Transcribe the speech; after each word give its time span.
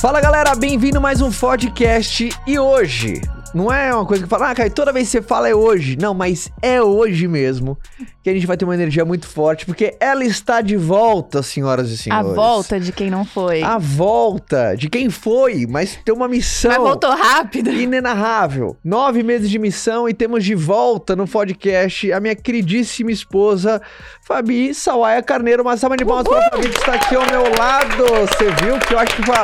Fala 0.00 0.20
galera, 0.20 0.54
bem-vindo 0.54 0.98
a 0.98 1.00
mais 1.00 1.20
um 1.20 1.28
podcast 1.28 2.28
e 2.46 2.56
hoje 2.56 3.20
não 3.52 3.72
é 3.72 3.92
uma 3.92 4.06
coisa 4.06 4.22
que 4.22 4.28
fala, 4.28 4.50
ah, 4.50 4.54
Caio, 4.54 4.70
toda 4.70 4.92
vez 4.92 5.06
que 5.06 5.12
você 5.12 5.22
fala 5.22 5.48
é 5.48 5.54
hoje. 5.54 5.96
Não, 6.00 6.14
mas 6.14 6.48
é 6.62 6.80
hoje 6.80 7.26
mesmo 7.26 7.76
que 8.22 8.30
a 8.30 8.32
gente 8.32 8.46
vai 8.46 8.56
ter 8.56 8.64
uma 8.64 8.74
energia 8.74 9.04
muito 9.04 9.26
forte, 9.26 9.66
porque 9.66 9.96
ela 9.98 10.24
está 10.24 10.60
de 10.60 10.76
volta, 10.76 11.42
senhoras 11.42 11.90
e 11.90 11.98
senhores. 11.98 12.30
A 12.30 12.34
volta 12.34 12.78
de 12.78 12.92
quem 12.92 13.10
não 13.10 13.24
foi. 13.24 13.62
A 13.62 13.76
volta 13.76 14.76
de 14.76 14.88
quem 14.88 15.10
foi, 15.10 15.66
mas 15.68 15.98
tem 16.04 16.14
uma 16.14 16.28
missão. 16.28 16.70
Mas 16.70 16.80
voltou 16.80 17.10
rápido. 17.10 17.72
Inenarrável. 17.72 18.76
Nove 18.84 19.24
meses 19.24 19.50
de 19.50 19.58
missão 19.58 20.08
e 20.08 20.14
temos 20.14 20.44
de 20.44 20.54
volta 20.54 21.16
no 21.16 21.26
podcast 21.26 22.12
a 22.12 22.20
minha 22.20 22.36
queridíssima 22.36 23.10
esposa, 23.10 23.82
Fabi 24.22 24.72
Sawaia 24.74 25.22
Carneiro. 25.22 25.62
Uma 25.62 25.76
salva 25.76 25.96
de 25.96 26.04
palmas 26.04 26.28
para 26.28 26.50
Fabi 26.50 26.68
que 26.68 26.78
está 26.78 26.94
aqui 26.94 27.16
ao 27.16 27.26
meu 27.26 27.42
lado. 27.58 28.04
Você 28.28 28.50
viu 28.62 28.78
que 28.78 28.94
eu 28.94 28.98
acho 28.98 29.16
que 29.16 29.24
foi 29.24 29.34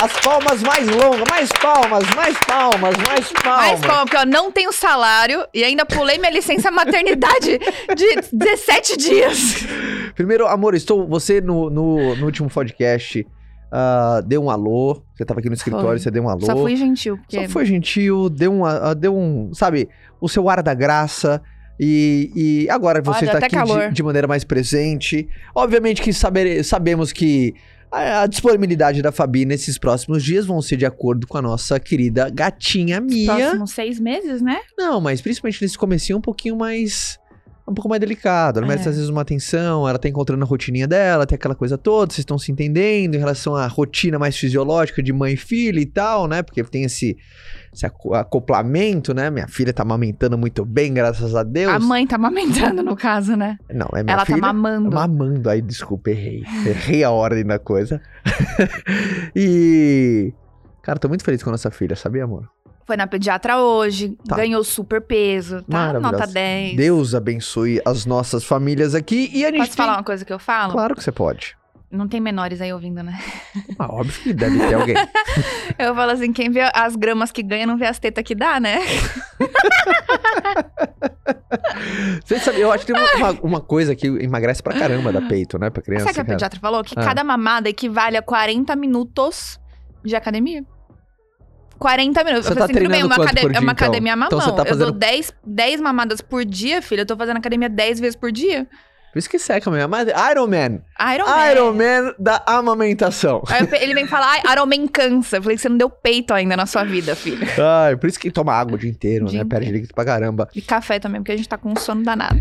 as 0.00 0.12
palmas 0.20 0.62
mais 0.62 0.88
longas, 0.88 1.24
mais 1.30 1.52
palmas, 1.52 2.04
mais 2.16 2.38
palmas, 2.46 2.96
mais 3.06 3.32
palmas. 3.32 3.70
Mais 3.70 3.80
palmas, 3.80 4.10
porque 4.10 4.16
eu 4.16 4.26
não 4.26 4.50
tenho 4.50 4.72
salário 4.72 5.44
e 5.52 5.62
ainda 5.62 5.84
pulei 5.84 6.16
minha 6.16 6.30
licença 6.30 6.70
maternidade 6.72 7.58
de 7.94 8.20
17 8.32 8.96
dias. 8.96 9.66
Primeiro, 10.14 10.46
amor, 10.46 10.74
estou. 10.74 11.06
Você 11.06 11.40
no, 11.40 11.68
no, 11.68 12.16
no 12.16 12.24
último 12.24 12.48
podcast. 12.48 13.26
Uh, 13.72 14.20
deu 14.26 14.42
um 14.42 14.50
alô, 14.50 14.94
você 15.14 15.22
estava 15.22 15.38
aqui 15.38 15.48
no 15.48 15.54
escritório, 15.54 15.90
foi. 15.90 15.98
você 16.00 16.10
deu 16.10 16.24
um 16.24 16.28
alô. 16.28 16.44
Só 16.44 16.56
fui 16.56 16.74
gentil. 16.74 17.16
Porque... 17.18 17.46
Só 17.46 17.48
foi 17.52 17.64
gentil, 17.64 18.28
deu 18.28 18.52
um, 18.52 18.64
uh, 18.64 18.96
deu 18.96 19.16
um, 19.16 19.54
sabe, 19.54 19.88
o 20.20 20.28
seu 20.28 20.48
ar 20.48 20.60
da 20.60 20.74
graça. 20.74 21.40
E, 21.78 22.32
e 22.34 22.68
agora 22.68 23.00
você 23.00 23.26
Olha, 23.26 23.38
está 23.38 23.46
aqui 23.46 23.72
de, 23.88 23.94
de, 23.94 24.02
maneira 24.02 24.26
mais 24.26 24.42
presente. 24.42 25.28
Obviamente 25.54 26.02
que 26.02 26.12
saber, 26.12 26.64
sabemos 26.64 27.12
que 27.12 27.54
a, 27.90 28.22
a, 28.22 28.26
disponibilidade 28.26 29.02
da 29.02 29.10
Fabi 29.10 29.44
nesses 29.44 29.78
próximos 29.78 30.22
dias 30.22 30.46
vão 30.46 30.62
ser 30.62 30.76
de 30.76 30.86
acordo 30.86 31.26
com 31.26 31.38
a 31.38 31.42
nossa 31.42 31.78
querida 31.80 32.28
gatinha 32.30 33.00
Mia. 33.00 33.34
Próximos 33.34 33.70
seis 33.72 33.98
meses, 33.98 34.40
né? 34.40 34.60
Não, 34.78 35.00
mas 35.00 35.20
principalmente 35.20 35.62
nesse 35.62 35.76
comecinho 35.76 36.18
um 36.18 36.22
pouquinho 36.22 36.56
mais 36.56 37.18
um 37.70 37.74
pouco 37.74 37.88
mais 37.88 38.00
delicado. 38.00 38.58
Ela 38.58 38.66
é. 38.66 38.68
merece 38.68 38.88
às 38.88 38.96
vezes 38.96 39.08
uma 39.08 39.22
atenção, 39.22 39.88
ela 39.88 39.98
tá 39.98 40.08
encontrando 40.08 40.42
a 40.44 40.46
rotininha 40.46 40.86
dela, 40.86 41.26
tem 41.26 41.36
aquela 41.36 41.54
coisa 41.54 41.78
toda, 41.78 42.12
vocês 42.12 42.20
estão 42.20 42.38
se 42.38 42.50
entendendo 42.50 43.14
em 43.14 43.18
relação 43.18 43.54
à 43.54 43.66
rotina 43.66 44.18
mais 44.18 44.36
fisiológica 44.36 45.02
de 45.02 45.12
mãe 45.12 45.34
e 45.34 45.36
filha 45.36 45.80
e 45.80 45.86
tal, 45.86 46.26
né? 46.26 46.42
Porque 46.42 46.62
tem 46.64 46.84
esse, 46.84 47.16
esse 47.72 47.86
acoplamento, 47.86 49.14
né? 49.14 49.30
Minha 49.30 49.46
filha 49.46 49.72
tá 49.72 49.82
amamentando 49.82 50.36
muito 50.36 50.64
bem, 50.64 50.92
graças 50.92 51.34
a 51.36 51.42
Deus. 51.42 51.72
A 51.72 51.78
mãe 51.78 52.06
tá 52.06 52.16
amamentando, 52.16 52.82
no 52.82 52.96
caso, 52.96 53.36
né? 53.36 53.58
Não, 53.72 53.88
é 53.94 54.02
minha 54.02 54.14
ela 54.14 54.22
tá 54.22 54.26
filha. 54.26 54.38
Ela 54.38 54.46
tá 54.48 54.52
mamando. 54.52 54.90
Mamando, 54.90 55.48
aí 55.48 55.62
desculpa, 55.62 56.10
errei. 56.10 56.44
Errei 56.66 57.04
a 57.04 57.10
ordem 57.10 57.44
da 57.44 57.58
coisa. 57.58 58.00
e... 59.34 60.34
Cara, 60.82 60.98
tô 60.98 61.08
muito 61.08 61.24
feliz 61.24 61.42
com 61.42 61.50
a 61.50 61.52
nossa 61.52 61.70
filha, 61.70 61.94
sabia, 61.94 62.24
amor? 62.24 62.48
Foi 62.86 62.96
na 62.96 63.06
pediatra 63.06 63.58
hoje, 63.58 64.18
tá. 64.26 64.34
ganhou 64.34 64.64
super 64.64 65.00
peso, 65.00 65.62
tá? 65.62 65.92
Nota 66.00 66.26
10. 66.26 66.76
Deus 66.76 67.14
abençoe 67.14 67.80
as 67.84 68.04
nossas 68.04 68.42
famílias 68.42 68.96
aqui 68.96 69.30
e 69.32 69.44
a 69.44 69.48
gente. 69.48 69.58
Posso 69.58 69.76
tem... 69.76 69.86
falar 69.86 69.98
uma 69.98 70.04
coisa 70.04 70.24
que 70.24 70.32
eu 70.32 70.40
falo? 70.40 70.72
Claro 70.72 70.96
que 70.96 71.04
você 71.04 71.12
pode. 71.12 71.56
Não 71.90 72.06
tem 72.06 72.20
menores 72.20 72.60
aí 72.60 72.72
ouvindo, 72.72 73.02
né? 73.02 73.18
Ah, 73.78 73.92
óbvio 73.92 74.22
que 74.22 74.32
deve 74.32 74.58
ter 74.58 74.74
alguém. 74.74 74.94
eu 75.78 75.94
falo 75.94 76.12
assim, 76.12 76.32
quem 76.32 76.50
vê 76.50 76.70
as 76.74 76.94
gramas 76.94 77.32
que 77.32 77.42
ganha 77.42 77.66
não 77.66 77.78
vê 77.78 77.86
as 77.86 77.98
tetas 77.98 78.22
que 78.22 78.34
dá, 78.34 78.60
né? 78.60 78.78
Você 82.24 82.38
sabe, 82.38 82.60
eu 82.60 82.70
acho 82.70 82.84
que 82.86 82.92
tem 82.92 83.02
uma, 83.16 83.30
uma, 83.42 83.60
coisa 83.60 83.96
que 83.96 84.06
emagrece 84.06 84.62
pra 84.62 84.78
caramba 84.78 85.10
da 85.10 85.22
peito, 85.22 85.58
né? 85.58 85.70
Pra 85.70 85.82
criança. 85.82 86.04
Sabe 86.04 86.12
o 86.12 86.14
que 86.14 86.20
a 86.20 86.24
pediatra 86.34 86.60
falou? 86.60 86.84
Que 86.84 86.94
ah. 86.96 87.02
cada 87.02 87.24
mamada 87.24 87.68
equivale 87.68 88.16
a 88.16 88.22
40 88.22 88.76
minutos 88.76 89.58
de 90.04 90.14
academia. 90.14 90.64
40 91.78 92.22
minutos. 92.24 92.46
Você 92.46 92.52
eu 92.52 92.56
tá 92.56 92.64
assim, 92.64 92.74
treinando 92.74 93.08
bem, 93.08 93.16
uma, 93.16 93.24
academia, 93.24 93.50
dia, 93.50 93.60
uma 93.60 93.72
academia 93.72 94.12
então? 94.12 94.28
mamão. 94.28 94.42
Então 94.42 94.56
tá 94.56 94.64
fazendo... 94.66 94.88
Eu 94.88 94.92
dou 94.92 94.98
10, 95.00 95.32
10 95.44 95.80
mamadas 95.80 96.20
por 96.20 96.44
dia, 96.44 96.82
filho. 96.82 97.00
Eu 97.00 97.06
tô 97.06 97.16
fazendo 97.16 97.38
academia 97.38 97.68
10 97.68 97.98
vezes 97.98 98.16
por 98.16 98.30
dia. 98.30 98.68
Por 99.12 99.18
isso 99.18 99.28
que 99.28 99.38
seca 99.38 99.70
mesmo. 99.70 99.88
Mas 99.88 100.08
Iron 100.30 100.46
Man. 100.46 100.80
Iron 101.14 101.26
Man. 101.26 101.50
Iron 101.50 101.72
Man 101.72 102.14
da 102.18 102.42
amamentação. 102.46 103.42
Aí 103.48 103.66
ele 103.82 103.94
vem 103.94 104.06
falar, 104.06 104.40
Iron 104.52 104.66
Man 104.66 104.86
cansa. 104.88 105.38
Eu 105.38 105.42
falei 105.42 105.56
que 105.56 105.62
você 105.62 105.68
não 105.68 105.76
deu 105.76 105.90
peito 105.90 106.32
ainda 106.32 106.56
na 106.56 106.66
sua 106.66 106.84
vida, 106.84 107.14
filho. 107.16 107.46
Ai, 107.58 107.96
por 107.96 108.08
isso 108.08 108.18
que 108.18 108.30
toma 108.30 108.52
água 108.52 108.74
o 108.74 108.78
dia 108.78 108.90
inteiro, 108.90 109.26
dia 109.26 109.42
né? 109.42 109.48
Perde 109.48 109.72
líquido 109.72 109.94
pra 109.94 110.04
caramba. 110.04 110.48
E 110.54 110.62
café 110.62 110.98
também, 110.98 111.20
porque 111.20 111.32
a 111.32 111.36
gente 111.36 111.48
tá 111.48 111.58
com 111.58 111.70
um 111.70 111.76
sono 111.76 112.04
danado. 112.04 112.40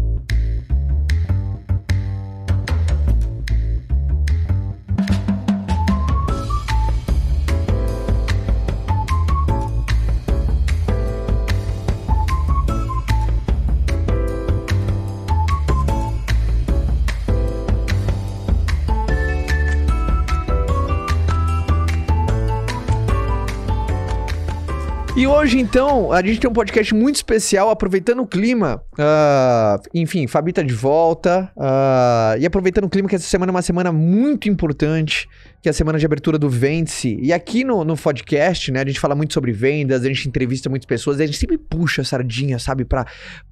E 25.20 25.28
hoje, 25.28 25.60
então, 25.60 26.14
a 26.14 26.26
gente 26.26 26.40
tem 26.40 26.50
um 26.50 26.54
podcast 26.54 26.96
muito 26.96 27.18
especial, 27.18 27.70
aproveitando 27.70 28.22
o 28.22 28.26
clima. 28.26 28.82
Uh, 28.94 29.90
enfim, 29.94 30.28
Fabi 30.28 30.54
tá 30.54 30.62
de 30.62 30.74
volta. 30.74 31.52
Uh, 31.58 32.40
e 32.40 32.46
aproveitando 32.46 32.86
o 32.86 32.90
clima, 32.90 33.10
que 33.10 33.18
essa 33.18 33.28
semana 33.28 33.50
é 33.50 33.54
uma 33.54 33.62
semana 33.62 33.92
muito 33.92 34.48
importante 34.48 35.28
que 35.62 35.68
é 35.68 35.72
a 35.72 35.74
semana 35.74 36.00
de 36.00 36.06
abertura 36.06 36.40
do 36.40 36.50
Vence. 36.50 37.18
E 37.22 37.34
aqui 37.34 37.66
no, 37.66 37.84
no 37.84 37.98
podcast, 37.98 38.72
né, 38.72 38.82
a 38.82 38.86
gente 38.86 39.00
fala 39.00 39.14
muito 39.14 39.34
sobre 39.34 39.52
vendas, 39.52 40.06
a 40.06 40.08
gente 40.08 40.28
entrevista 40.28 40.70
muitas 40.70 40.86
pessoas, 40.86 41.20
a 41.20 41.26
gente 41.26 41.38
sempre 41.38 41.58
puxa 41.58 42.02
a 42.02 42.06
sardinha, 42.06 42.58
sabe, 42.58 42.86
para 42.86 43.06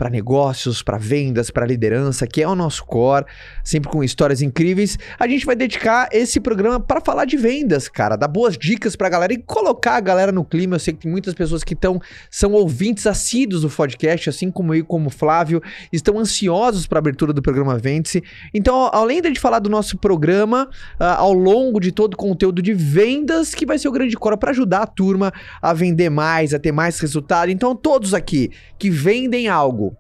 negócios, 0.09 0.81
para 0.81 0.97
vendas, 0.97 1.51
para 1.51 1.65
liderança, 1.65 2.25
que 2.25 2.41
é 2.41 2.47
o 2.47 2.55
nosso 2.55 2.85
core, 2.85 3.25
sempre 3.61 3.89
com 3.89 4.01
histórias 4.01 4.41
incríveis. 4.41 4.97
A 5.19 5.27
gente 5.27 5.45
vai 5.45 5.55
dedicar 5.55 6.07
esse 6.13 6.39
programa 6.39 6.79
para 6.79 7.01
falar 7.01 7.25
de 7.25 7.35
vendas, 7.35 7.89
cara, 7.89 8.15
dar 8.15 8.29
boas 8.29 8.57
dicas 8.57 8.95
pra 8.95 9.09
galera 9.09 9.33
e 9.33 9.37
colocar 9.37 9.95
a 9.95 10.01
galera 10.01 10.31
no 10.31 10.45
clima. 10.45 10.75
Eu 10.75 10.79
sei 10.79 10.93
que 10.93 11.01
tem 11.01 11.11
muitas 11.11 11.33
pessoas 11.33 11.63
que 11.63 11.73
estão 11.73 11.99
são 12.31 12.53
ouvintes 12.53 13.05
assíduos 13.05 13.63
do 13.63 13.69
podcast, 13.69 14.29
assim 14.29 14.49
como 14.49 14.73
eu, 14.73 14.85
como 14.85 15.07
o 15.07 15.11
Flávio, 15.11 15.61
estão 15.91 16.17
ansiosos 16.17 16.87
para 16.87 16.99
a 16.99 17.01
abertura 17.01 17.33
do 17.33 17.41
programa 17.41 17.77
Vence. 17.77 18.23
Então, 18.53 18.89
além 18.93 19.21
de 19.21 19.39
falar 19.39 19.59
do 19.59 19.69
nosso 19.69 19.97
programa, 19.97 20.69
uh, 20.99 21.03
ao 21.03 21.33
longo 21.33 21.79
de 21.81 21.91
todo 21.97 22.13
o 22.13 22.17
conteúdo 22.17 22.61
de 22.61 22.75
vendas 22.75 23.55
que 23.55 23.65
vai 23.65 23.79
ser 23.79 23.87
o 23.87 23.91
grande 23.91 24.15
core 24.15 24.37
para 24.37 24.51
ajudar 24.51 24.83
a 24.83 24.85
turma 24.85 25.33
a 25.59 25.73
vender 25.73 26.11
mais, 26.11 26.53
a 26.53 26.59
ter 26.59 26.71
mais 26.71 26.99
resultado. 26.99 27.49
Então, 27.49 27.75
todos 27.75 28.13
aqui 28.13 28.51
que 28.77 28.91
vendem 28.91 29.47
algo, 29.47 29.97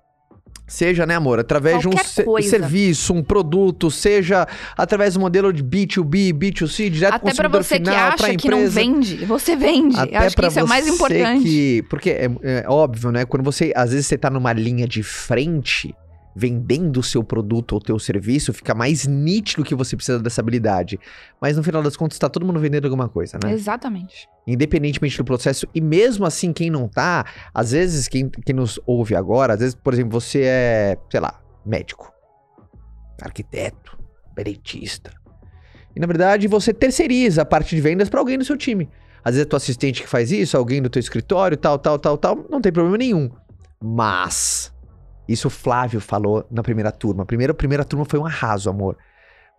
Seja, 0.69 1.05
né, 1.05 1.15
amor, 1.15 1.39
através 1.39 1.81
Qualquer 1.81 2.03
de 2.03 2.29
um 2.29 2.41
serviço, 2.41 3.13
um 3.13 3.23
produto, 3.23 3.89
seja 3.89 4.45
através 4.77 5.13
do 5.13 5.19
modelo 5.21 5.53
de 5.53 5.63
B2B, 5.63 6.33
B2C, 6.33 6.89
direto 6.89 7.13
Até 7.13 7.33
para 7.33 7.47
você 7.47 7.77
final, 7.77 7.95
que 7.95 8.23
acha 8.25 8.35
que 8.35 8.49
não 8.49 8.67
vende, 8.67 9.23
você 9.23 9.55
vende. 9.55 9.97
Até 9.97 10.17
Eu 10.17 10.19
acho 10.23 10.35
que 10.35 10.45
isso 10.45 10.59
é 10.59 10.63
o 10.63 10.67
mais 10.67 10.85
importante. 10.85 11.41
Que, 11.41 11.85
porque 11.89 12.09
é, 12.09 12.29
é, 12.43 12.65
óbvio, 12.67 13.13
né? 13.13 13.23
Quando 13.23 13.43
você, 13.43 13.71
às 13.73 13.91
vezes 13.91 14.07
você 14.07 14.17
tá 14.17 14.29
numa 14.29 14.51
linha 14.51 14.85
de 14.85 15.01
frente, 15.01 15.95
vendendo 16.39 16.99
o 16.99 17.03
seu 17.03 17.23
produto 17.23 17.71
ou 17.71 17.81
teu 17.81 17.97
serviço, 17.97 18.53
fica 18.53 18.75
mais 18.75 19.07
nítido 19.07 19.63
que 19.63 19.73
você 19.73 19.95
precisa 19.95 20.19
dessa 20.19 20.39
habilidade. 20.39 20.99
Mas 21.41 21.57
no 21.57 21.63
final 21.63 21.81
das 21.81 21.97
contas, 21.97 22.15
está 22.15 22.29
todo 22.29 22.45
mundo 22.45 22.59
vendendo 22.59 22.85
alguma 22.85 23.09
coisa, 23.09 23.39
né? 23.43 23.51
Exatamente. 23.51 24.29
Independentemente 24.45 25.17
do 25.17 25.25
processo. 25.25 25.67
E 25.73 25.81
mesmo 25.81 26.27
assim, 26.27 26.53
quem 26.53 26.69
não 26.69 26.87
tá, 26.87 27.25
às 27.51 27.71
vezes, 27.71 28.07
quem, 28.07 28.29
quem 28.29 28.53
nos 28.53 28.79
ouve 28.85 29.15
agora, 29.15 29.55
às 29.55 29.59
vezes, 29.61 29.73
por 29.73 29.95
exemplo, 29.95 30.11
você 30.11 30.43
é, 30.43 30.97
sei 31.09 31.19
lá, 31.19 31.41
médico, 31.65 32.13
arquiteto, 33.19 33.97
pereitista. 34.35 35.09
E 35.95 35.99
na 35.99 36.05
verdade, 36.05 36.47
você 36.47 36.71
terceiriza 36.71 37.41
a 37.41 37.45
parte 37.45 37.75
de 37.75 37.81
vendas 37.81 38.09
para 38.09 38.19
alguém 38.19 38.37
do 38.37 38.45
seu 38.45 38.55
time. 38.55 38.87
Às 39.23 39.33
vezes 39.33 39.47
é 39.47 39.49
tua 39.49 39.57
assistente 39.57 40.03
que 40.03 40.07
faz 40.07 40.31
isso, 40.31 40.55
alguém 40.55 40.83
do 40.83 40.89
teu 40.89 40.99
escritório, 40.99 41.57
tal, 41.57 41.79
tal, 41.79 41.97
tal, 41.97 42.15
tal, 42.15 42.45
não 42.47 42.61
tem 42.61 42.71
problema 42.71 42.99
nenhum. 42.99 43.31
Mas 43.83 44.71
isso 45.27 45.47
o 45.47 45.51
Flávio 45.51 45.99
falou 45.99 46.45
na 46.49 46.63
primeira 46.63 46.91
turma. 46.91 47.23
A 47.23 47.25
primeira, 47.25 47.51
a 47.51 47.55
primeira 47.55 47.83
turma 47.83 48.05
foi 48.05 48.19
um 48.19 48.25
arraso, 48.25 48.69
amor. 48.69 48.97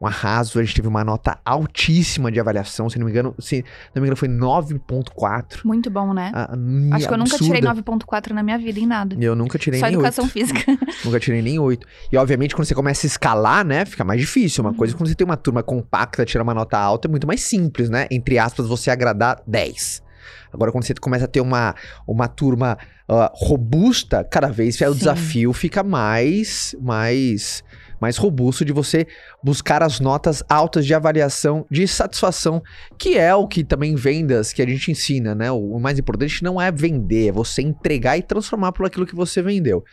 Um 0.01 0.07
arraso, 0.07 0.61
a 0.61 0.63
gente 0.63 0.77
teve 0.77 0.87
uma 0.87 1.03
nota 1.03 1.39
altíssima 1.45 2.31
de 2.31 2.39
avaliação, 2.39 2.89
se 2.89 3.01
não 3.01 3.07
me 3.07 3.11
engano, 3.11 3.35
se 3.41 3.65
não 3.93 4.01
me 4.01 4.07
engano 4.07 4.17
foi 4.17 4.29
9.4. 4.29 5.65
Muito 5.65 5.91
bom, 5.91 6.15
né? 6.15 6.31
Ah, 6.33 6.55
Acho 6.93 7.09
que 7.09 7.15
eu 7.15 7.19
nunca 7.19 7.37
tirei 7.37 7.61
9.4 7.61 8.31
na 8.31 8.45
minha 8.45 8.57
vida 8.59 8.79
em 8.79 8.87
nada. 8.87 9.17
Eu 9.21 9.35
nunca 9.35 9.59
tirei 9.59 9.81
Só 9.81 9.87
nem 9.87 9.97
educação 9.97 10.25
8. 10.25 10.33
física. 10.33 10.61
nunca 11.05 11.19
tirei 11.19 11.43
nem 11.43 11.59
8. 11.59 11.85
E 12.13 12.17
obviamente 12.17 12.55
quando 12.55 12.69
você 12.69 12.77
começa 12.77 13.07
a 13.07 13.09
escalar, 13.09 13.65
né, 13.65 13.85
fica 13.85 14.05
mais 14.05 14.21
difícil. 14.21 14.63
Uma 14.63 14.71
uhum. 14.71 14.77
coisa 14.77 14.95
quando 14.95 15.09
você 15.09 15.17
tem 15.17 15.25
uma 15.25 15.37
turma 15.37 15.65
compacta, 15.65 16.25
tirar 16.25 16.45
uma 16.45 16.55
nota 16.55 16.79
alta 16.79 17.09
é 17.09 17.11
muito 17.11 17.27
mais 17.27 17.41
simples, 17.41 17.91
né? 17.91 18.07
Entre 18.09 18.39
aspas, 18.39 18.69
você 18.69 18.93
agradar 18.93 19.43
10. 19.49 20.07
Agora, 20.53 20.73
quando 20.73 20.85
você 20.85 20.95
começa 20.95 21.25
a 21.25 21.29
ter 21.29 21.41
uma, 21.41 21.75
uma 22.07 22.29
turma 22.29 22.79
uh, 23.09 23.31
robusta, 23.33 24.25
cada 24.25 24.49
vez 24.49 24.81
o 24.81 24.95
desafio 24.95 25.53
fica 25.53 25.83
mais, 25.83 26.75
mais, 26.81 27.65
mais 28.01 28.17
robusto 28.17 28.65
de 28.65 28.73
você 28.73 29.07
buscar 29.43 29.83
as 29.83 30.01
notas 30.01 30.43
altas 30.49 30.87
de 30.87 30.95
avaliação 30.95 31.67
de 31.71 31.87
satisfação, 31.87 32.63
que 32.99 33.17
é 33.17 33.35
o 33.35 33.47
que 33.47 33.65
também 33.65 33.95
vendas 33.95 34.53
que 34.53 34.63
a 34.63 34.67
gente 34.67 34.91
ensina, 34.91 35.35
né? 35.35 35.51
O, 35.51 35.77
o 35.77 35.81
mais 35.81 35.99
importante 35.99 36.43
não 36.43 36.61
é 36.61 36.71
vender, 36.71 37.29
é 37.29 37.33
você 37.33 37.63
entregar 37.63 38.17
e 38.19 38.23
transformar 38.23 38.73
por 38.73 38.87
aquilo 38.87 39.07
que 39.07 39.15
você 39.15 39.43
vendeu. 39.43 39.85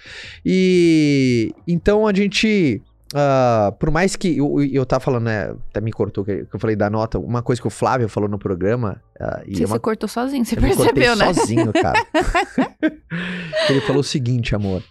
E 0.46 1.54
então 1.68 2.08
a 2.08 2.14
gente 2.14 2.82
Uh, 3.15 3.71
por 3.77 3.89
mais 3.91 4.17
que 4.17 4.38
eu, 4.38 4.62
eu 4.62 4.85
tava 4.85 5.00
falando, 5.00 5.23
né? 5.23 5.56
Até 5.69 5.79
me 5.79 5.89
cortou 5.89 6.25
que, 6.25 6.45
eu 6.51 6.59
falei 6.59 6.75
da 6.75 6.89
nota. 6.89 7.17
Uma 7.17 7.41
coisa 7.41 7.62
que 7.62 7.67
o 7.67 7.71
Flávio 7.71 8.09
falou 8.09 8.27
no 8.27 8.38
programa. 8.38 9.01
Uh, 9.17 9.44
e 9.47 9.56
você, 9.56 9.63
é 9.63 9.67
uma... 9.67 9.79
cortou 9.79 10.09
sozinho, 10.09 10.44
você 10.44 10.57
eu 10.57 10.62
percebeu, 10.62 11.15
né? 11.15 11.33
Sozinho, 11.33 11.71
cara. 11.71 12.06
Ele 13.69 13.79
falou 13.81 14.01
o 14.01 14.03
seguinte, 14.03 14.53
amor. 14.53 14.83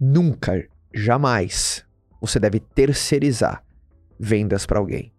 Nunca, 0.00 0.66
jamais, 0.92 1.84
você 2.20 2.40
deve 2.40 2.58
terceirizar 2.58 3.62
vendas 4.18 4.66
para 4.66 4.80
alguém. 4.80 5.12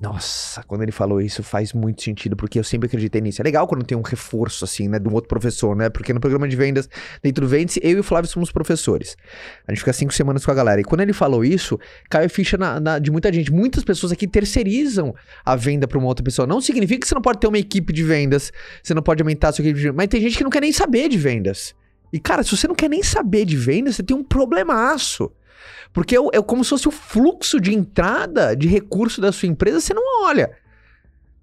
Nossa, 0.00 0.62
quando 0.62 0.80
ele 0.80 0.92
falou 0.92 1.20
isso 1.20 1.42
faz 1.42 1.74
muito 1.74 2.02
sentido, 2.02 2.34
porque 2.34 2.58
eu 2.58 2.64
sempre 2.64 2.86
acreditei 2.86 3.20
nisso. 3.20 3.42
É 3.42 3.44
legal 3.44 3.68
quando 3.68 3.84
tem 3.84 3.98
um 3.98 4.00
reforço, 4.00 4.64
assim, 4.64 4.88
né, 4.88 4.98
de 4.98 5.06
um 5.06 5.12
outro 5.12 5.28
professor, 5.28 5.76
né? 5.76 5.90
Porque 5.90 6.10
no 6.14 6.18
programa 6.18 6.48
de 6.48 6.56
vendas, 6.56 6.88
dentro 7.22 7.44
do 7.44 7.48
Vendas, 7.48 7.78
eu 7.82 7.98
e 7.98 8.00
o 8.00 8.02
Flávio 8.02 8.30
somos 8.30 8.50
professores. 8.50 9.14
A 9.68 9.72
gente 9.72 9.80
fica 9.80 9.92
cinco 9.92 10.14
semanas 10.14 10.42
com 10.42 10.50
a 10.50 10.54
galera. 10.54 10.80
E 10.80 10.84
quando 10.84 11.02
ele 11.02 11.12
falou 11.12 11.44
isso, 11.44 11.78
caiu 12.08 12.30
ficha 12.30 12.56
na, 12.56 12.80
na, 12.80 12.98
de 12.98 13.10
muita 13.10 13.30
gente. 13.30 13.52
Muitas 13.52 13.84
pessoas 13.84 14.10
aqui 14.10 14.26
terceirizam 14.26 15.14
a 15.44 15.54
venda 15.54 15.86
para 15.86 15.98
uma 15.98 16.06
outra 16.06 16.24
pessoa. 16.24 16.46
Não 16.46 16.62
significa 16.62 17.00
que 17.00 17.06
você 17.06 17.14
não 17.14 17.22
pode 17.22 17.38
ter 17.38 17.48
uma 17.48 17.58
equipe 17.58 17.92
de 17.92 18.02
vendas, 18.02 18.50
você 18.82 18.94
não 18.94 19.02
pode 19.02 19.22
aumentar 19.22 19.50
a 19.50 19.52
sua 19.52 19.62
equipe 19.62 19.76
de 19.76 19.82
vendas, 19.82 19.96
mas 19.96 20.08
tem 20.08 20.22
gente 20.22 20.38
que 20.38 20.44
não 20.44 20.50
quer 20.50 20.62
nem 20.62 20.72
saber 20.72 21.10
de 21.10 21.18
vendas. 21.18 21.74
E, 22.10 22.18
cara, 22.18 22.42
se 22.42 22.56
você 22.56 22.66
não 22.66 22.74
quer 22.74 22.88
nem 22.88 23.02
saber 23.02 23.44
de 23.44 23.56
vendas, 23.56 23.96
você 23.96 24.02
tem 24.02 24.16
um 24.16 24.24
problemaço. 24.24 25.30
Porque 25.92 26.16
é, 26.16 26.20
é 26.32 26.42
como 26.42 26.62
se 26.64 26.70
fosse 26.70 26.88
o 26.88 26.92
fluxo 26.92 27.60
de 27.60 27.74
entrada 27.74 28.54
de 28.56 28.68
recurso 28.68 29.20
da 29.20 29.32
sua 29.32 29.48
empresa, 29.48 29.80
você 29.80 29.94
não 29.94 30.24
olha. 30.24 30.50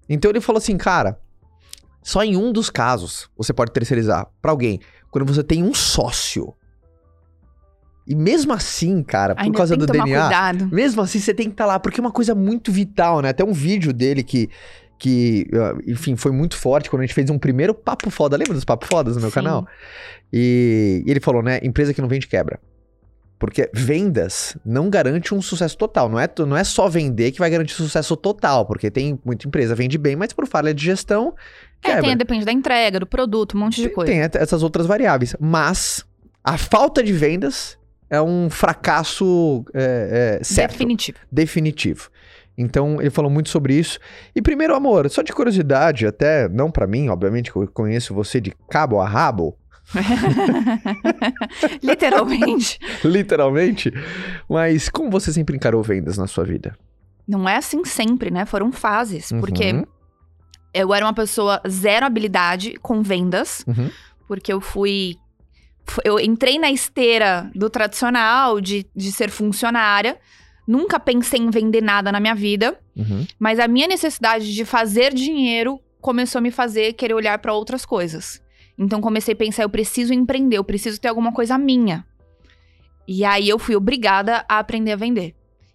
Então 0.08 0.30
ele 0.30 0.40
falou 0.40 0.58
assim, 0.58 0.76
cara, 0.76 1.18
só 2.02 2.24
em 2.24 2.36
um 2.36 2.52
dos 2.52 2.70
casos 2.70 3.28
você 3.36 3.52
pode 3.52 3.72
terceirizar 3.72 4.26
para 4.40 4.50
alguém. 4.50 4.80
Quando 5.10 5.26
você 5.26 5.42
tem 5.42 5.62
um 5.62 5.74
sócio. 5.74 6.54
E 8.06 8.14
mesmo 8.14 8.54
assim, 8.54 9.02
cara, 9.02 9.34
por 9.34 9.42
Ainda 9.42 9.56
causa 9.56 9.76
tem 9.76 9.86
do 9.86 9.92
DNA, 9.92 10.22
cuidado. 10.22 10.68
mesmo 10.72 11.02
assim 11.02 11.18
você 11.18 11.34
tem 11.34 11.46
que 11.46 11.52
estar 11.52 11.66
lá, 11.66 11.78
porque 11.78 12.00
é 12.00 12.02
uma 12.02 12.10
coisa 12.10 12.34
muito 12.34 12.72
vital, 12.72 13.20
né? 13.20 13.28
Até 13.28 13.44
um 13.44 13.52
vídeo 13.52 13.92
dele 13.92 14.22
que, 14.22 14.48
que 14.98 15.46
uh, 15.52 15.78
enfim, 15.86 16.16
foi 16.16 16.32
muito 16.32 16.56
forte 16.56 16.88
quando 16.88 17.02
a 17.02 17.04
gente 17.04 17.14
fez 17.14 17.28
um 17.28 17.38
primeiro 17.38 17.74
papo 17.74 18.08
foda. 18.08 18.34
Lembra 18.34 18.54
dos 18.54 18.64
papos 18.64 18.88
fodas 18.88 19.14
no 19.14 19.20
meu 19.20 19.30
Sim. 19.30 19.34
canal? 19.34 19.66
E, 20.32 21.02
e 21.06 21.10
ele 21.10 21.20
falou, 21.20 21.42
né? 21.42 21.60
Empresa 21.62 21.92
que 21.92 22.00
não 22.00 22.08
vende 22.08 22.26
quebra. 22.26 22.58
Porque 23.38 23.70
vendas 23.72 24.56
não 24.64 24.90
garante 24.90 25.32
um 25.34 25.40
sucesso 25.40 25.76
total. 25.78 26.08
Não 26.08 26.18
é, 26.18 26.28
não 26.46 26.56
é 26.56 26.64
só 26.64 26.88
vender 26.88 27.30
que 27.30 27.38
vai 27.38 27.48
garantir 27.48 27.72
sucesso 27.74 28.16
total. 28.16 28.66
Porque 28.66 28.90
tem 28.90 29.18
muita 29.24 29.46
empresa 29.46 29.74
vende 29.74 29.96
bem, 29.96 30.16
mas 30.16 30.32
por 30.32 30.46
falha 30.46 30.74
de 30.74 30.84
gestão, 30.84 31.34
É, 31.82 31.88
quebra. 31.88 32.02
tem, 32.02 32.16
depende 32.16 32.44
da 32.44 32.50
entrega, 32.52 32.98
do 32.98 33.06
produto, 33.06 33.56
um 33.56 33.60
monte 33.60 33.76
de 33.76 33.84
Tem- 33.86 33.94
coisa. 33.94 34.12
Tem 34.28 34.40
essas 34.42 34.62
outras 34.62 34.86
variáveis. 34.86 35.36
Mas 35.38 36.04
a 36.42 36.58
falta 36.58 37.00
de 37.02 37.12
vendas 37.12 37.78
é 38.10 38.20
um 38.20 38.50
fracasso 38.50 39.64
é, 39.74 40.38
é, 40.40 40.44
certo, 40.44 40.72
Definitivo. 40.72 41.18
definitivo. 41.30 42.10
Então 42.56 43.00
ele 43.00 43.10
falou 43.10 43.30
muito 43.30 43.50
sobre 43.50 43.74
isso. 43.74 44.00
E 44.34 44.42
primeiro, 44.42 44.74
amor, 44.74 45.08
só 45.10 45.22
de 45.22 45.32
curiosidade, 45.32 46.06
até 46.06 46.48
não 46.48 46.72
pra 46.72 46.88
mim, 46.88 47.08
obviamente, 47.08 47.52
que 47.52 47.56
eu 47.56 47.68
conheço 47.68 48.12
você 48.12 48.40
de 48.40 48.52
cabo 48.68 49.00
a 49.00 49.06
rabo, 49.08 49.56
Literalmente. 51.82 52.78
literalmente. 53.04 53.92
Mas 54.48 54.88
como 54.88 55.10
você 55.10 55.32
sempre 55.32 55.56
encarou 55.56 55.82
vendas 55.82 56.16
na 56.18 56.26
sua 56.26 56.44
vida? 56.44 56.76
Não 57.26 57.48
é 57.48 57.56
assim 57.56 57.84
sempre, 57.84 58.30
né? 58.30 58.44
Foram 58.46 58.72
fases. 58.72 59.30
Porque 59.40 59.72
Uhum. 59.72 59.84
eu 60.72 60.94
era 60.94 61.04
uma 61.04 61.12
pessoa 61.14 61.60
zero 61.68 62.06
habilidade 62.06 62.74
com 62.82 63.02
vendas. 63.02 63.64
Uhum. 63.66 63.90
Porque 64.26 64.52
eu 64.52 64.60
fui. 64.60 65.16
fu- 65.86 66.00
Eu 66.04 66.18
entrei 66.20 66.58
na 66.58 66.70
esteira 66.70 67.50
do 67.54 67.68
tradicional, 67.70 68.60
de, 68.60 68.86
de 68.94 69.12
ser 69.12 69.30
funcionária. 69.30 70.18
Nunca 70.66 71.00
pensei 71.00 71.40
em 71.40 71.50
vender 71.50 71.82
nada 71.82 72.12
na 72.12 72.20
minha 72.20 72.34
vida. 72.34 72.78
Uhum. 72.96 73.26
Mas 73.38 73.58
a 73.58 73.66
minha 73.68 73.86
necessidade 73.88 74.52
de 74.54 74.64
fazer 74.64 75.14
dinheiro 75.14 75.80
começou 76.00 76.38
a 76.38 76.42
me 76.42 76.50
fazer 76.50 76.92
querer 76.92 77.14
olhar 77.14 77.38
para 77.38 77.52
outras 77.54 77.84
coisas. 77.86 78.40
Então 78.78 79.00
comecei 79.00 79.34
a 79.34 79.36
pensar, 79.36 79.64
eu 79.64 79.68
preciso 79.68 80.14
empreender, 80.14 80.56
eu 80.56 80.64
preciso 80.64 81.00
ter 81.00 81.08
alguma 81.08 81.32
coisa 81.32 81.58
minha. 81.58 82.06
E 83.06 83.24
aí 83.24 83.48
eu 83.48 83.58
fui 83.58 83.74
obrigada 83.74 84.44
a 84.48 84.58
aprender 84.58 84.92
a 84.92 84.96
vender. 84.96 85.34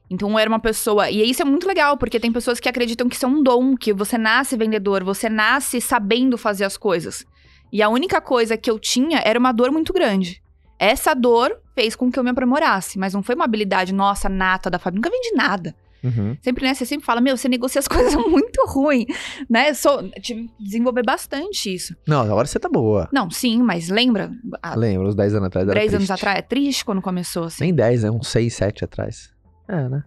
Então 0.09 0.29
eu 0.31 0.39
era 0.39 0.49
uma 0.49 0.59
pessoa, 0.59 1.09
e 1.09 1.27
isso 1.29 1.41
é 1.41 1.45
muito 1.45 1.67
legal, 1.67 1.97
porque 1.97 2.19
tem 2.19 2.31
pessoas 2.31 2.59
que 2.59 2.69
acreditam 2.69 3.09
que 3.09 3.15
isso 3.15 3.25
é 3.25 3.27
um 3.27 3.41
dom, 3.41 3.75
que 3.75 3.91
você 3.91 4.17
nasce 4.17 4.55
vendedor, 4.55 5.03
você 5.03 5.27
nasce 5.27 5.81
sabendo 5.81 6.37
fazer 6.37 6.65
as 6.65 6.77
coisas. 6.77 7.25
E 7.71 7.81
a 7.81 7.89
única 7.89 8.21
coisa 8.21 8.55
que 8.55 8.69
eu 8.69 8.77
tinha 8.77 9.19
era 9.25 9.39
uma 9.39 9.51
dor 9.51 9.71
muito 9.71 9.91
grande. 9.91 10.43
Essa 10.77 11.13
dor 11.13 11.59
fez 11.73 11.95
com 11.95 12.11
que 12.11 12.19
eu 12.19 12.23
me 12.23 12.29
aprimorasse, 12.29 12.99
mas 12.99 13.13
não 13.13 13.23
foi 13.23 13.33
uma 13.33 13.45
habilidade 13.45 13.93
nossa, 13.93 14.29
nata 14.29 14.69
da 14.69 14.77
família. 14.77 14.99
Nunca 14.99 15.09
vendi 15.09 15.35
nada. 15.35 15.75
Uhum. 16.03 16.37
Sempre, 16.41 16.65
né? 16.65 16.73
Você 16.73 16.85
sempre 16.85 17.05
fala, 17.05 17.21
meu, 17.21 17.37
você 17.37 17.47
negocia 17.47 17.79
as 17.79 17.87
coisas 17.87 18.13
muito 18.15 18.63
ruim, 18.67 19.05
né? 19.49 19.73
Sou, 19.73 20.09
tive 20.21 20.47
que 20.47 20.63
desenvolver 20.63 21.03
bastante 21.03 21.73
isso. 21.73 21.95
Não, 22.07 22.21
agora 22.21 22.45
você 22.45 22.59
tá 22.59 22.69
boa. 22.69 23.07
Não, 23.11 23.29
sim, 23.29 23.61
mas 23.61 23.89
lembra? 23.89 24.31
Há 24.61 24.75
Lembro, 24.75 25.07
uns 25.07 25.15
10 25.15 25.35
anos 25.35 25.47
atrás 25.47 25.67
era 25.67 25.79
10 25.79 25.93
anos 25.93 26.11
atrás, 26.11 26.39
é 26.39 26.41
triste 26.41 26.83
quando 26.83 27.01
começou, 27.01 27.45
assim. 27.45 27.63
Nem 27.63 27.73
10, 27.73 28.03
né? 28.03 28.11
Uns 28.11 28.27
6, 28.27 28.53
7 28.53 28.83
atrás. 28.85 29.31
É, 29.67 29.87
né? 29.87 30.03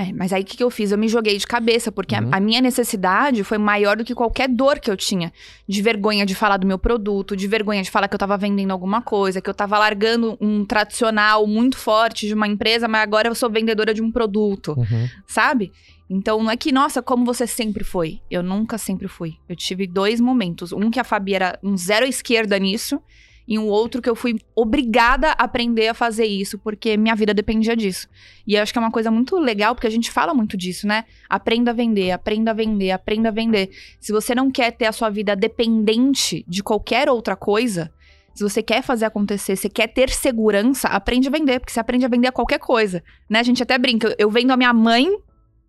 É, 0.00 0.12
mas 0.12 0.32
aí 0.32 0.42
o 0.42 0.44
que, 0.44 0.56
que 0.56 0.62
eu 0.62 0.70
fiz? 0.70 0.92
Eu 0.92 0.98
me 0.98 1.08
joguei 1.08 1.36
de 1.36 1.44
cabeça, 1.44 1.90
porque 1.90 2.14
a- 2.14 2.20
Uhum. 2.20 2.28
a, 2.30 2.38
minha 2.38 2.60
necessidade 2.60 3.42
foi 3.42 3.58
maior 3.58 3.96
do 3.96 4.04
que 4.04 4.14
qualquer 4.14 4.48
dor 4.48 4.78
que 4.78 4.88
eu 4.88 4.96
tinha. 4.96 5.32
De 5.66 5.82
vergonha 5.82 6.24
de 6.24 6.36
falar 6.36 6.56
do 6.56 6.66
meu 6.68 6.78
produto, 6.78 7.36
de 7.36 7.48
vergonha 7.48 7.82
de 7.82 7.90
falar 7.90 8.06
que 8.06 8.14
eu 8.14 8.18
tava 8.18 8.36
vendendo 8.36 8.70
alguma 8.70 9.02
coisa, 9.02 9.40
que 9.40 9.50
eu 9.50 9.54
tava 9.54 9.76
largando 9.76 10.38
um 10.40 10.64
tradicional 10.64 11.46
muito 11.48 11.76
forte 11.76 12.28
de 12.28 12.34
uma 12.34 12.46
empresa, 12.46 12.86
mas 12.86 13.02
agora 13.02 13.26
eu 13.28 13.34
sou 13.34 13.50
vendedora 13.50 13.92
de 13.92 14.00
um 14.00 14.12
produto. 14.12 14.74
Uhum. 14.78 15.08
sabe? 15.26 15.72
Então 16.08 16.42
não 16.42 16.50
é 16.50 16.56
que, 16.56 16.70
nossa, 16.72 17.02
como 17.02 17.24
você 17.24 17.46
sempre 17.46 17.82
foi. 17.82 18.20
Eu 18.30 18.42
nunca 18.42 18.78
sempre 18.78 19.08
fui. 19.08 19.34
Eu 19.48 19.56
tive 19.56 19.86
dois 19.86 20.20
momentos. 20.20 20.72
Um 20.72 20.90
que 20.92 21.00
a 21.00 21.04
Fabi 21.04 21.34
era 21.34 21.58
um 21.62 21.76
zero 21.76 22.06
à 22.06 22.08
esquerda 22.08 22.56
nisso, 22.58 23.00
e 23.48 23.58
um 23.58 23.66
outro 23.66 24.02
que 24.02 24.10
eu 24.10 24.14
fui 24.14 24.38
obrigada 24.54 25.28
a 25.30 25.44
aprender 25.44 25.88
a 25.88 25.94
fazer 25.94 26.26
isso, 26.26 26.58
porque 26.58 26.98
minha 26.98 27.16
vida 27.16 27.32
dependia 27.32 27.74
disso. 27.74 28.06
E 28.46 28.54
eu 28.54 28.62
acho 28.62 28.72
que 28.72 28.78
é 28.78 28.82
uma 28.82 28.90
coisa 28.90 29.10
muito 29.10 29.36
legal, 29.38 29.74
porque 29.74 29.86
a 29.86 29.90
gente 29.90 30.10
fala 30.10 30.34
muito 30.34 30.54
disso, 30.54 30.86
né? 30.86 31.04
Aprenda 31.30 31.70
a 31.70 31.74
vender, 31.74 32.10
aprenda 32.10 32.50
a 32.50 32.54
vender, 32.54 32.90
aprenda 32.90 33.30
a 33.30 33.32
vender. 33.32 33.70
Se 33.98 34.12
você 34.12 34.34
não 34.34 34.50
quer 34.50 34.72
ter 34.72 34.84
a 34.84 34.92
sua 34.92 35.08
vida 35.08 35.34
dependente 35.34 36.44
de 36.46 36.62
qualquer 36.62 37.08
outra 37.08 37.34
coisa, 37.34 37.90
se 38.34 38.44
você 38.44 38.62
quer 38.62 38.82
fazer 38.82 39.06
acontecer, 39.06 39.56
você 39.56 39.68
quer 39.68 39.88
ter 39.88 40.10
segurança, 40.10 40.86
aprende 40.88 41.26
a 41.26 41.30
vender, 41.30 41.58
porque 41.58 41.72
você 41.72 41.80
aprende 41.80 42.04
a 42.04 42.08
vender 42.08 42.30
qualquer 42.32 42.58
coisa, 42.58 43.02
né? 43.28 43.40
A 43.40 43.42
gente 43.42 43.62
até 43.62 43.78
brinca, 43.78 44.08
eu- 44.08 44.14
eu 44.18 44.30
vendo 44.30 44.50
a 44.50 44.56
minha 44.56 44.72
mãe, 44.74 45.08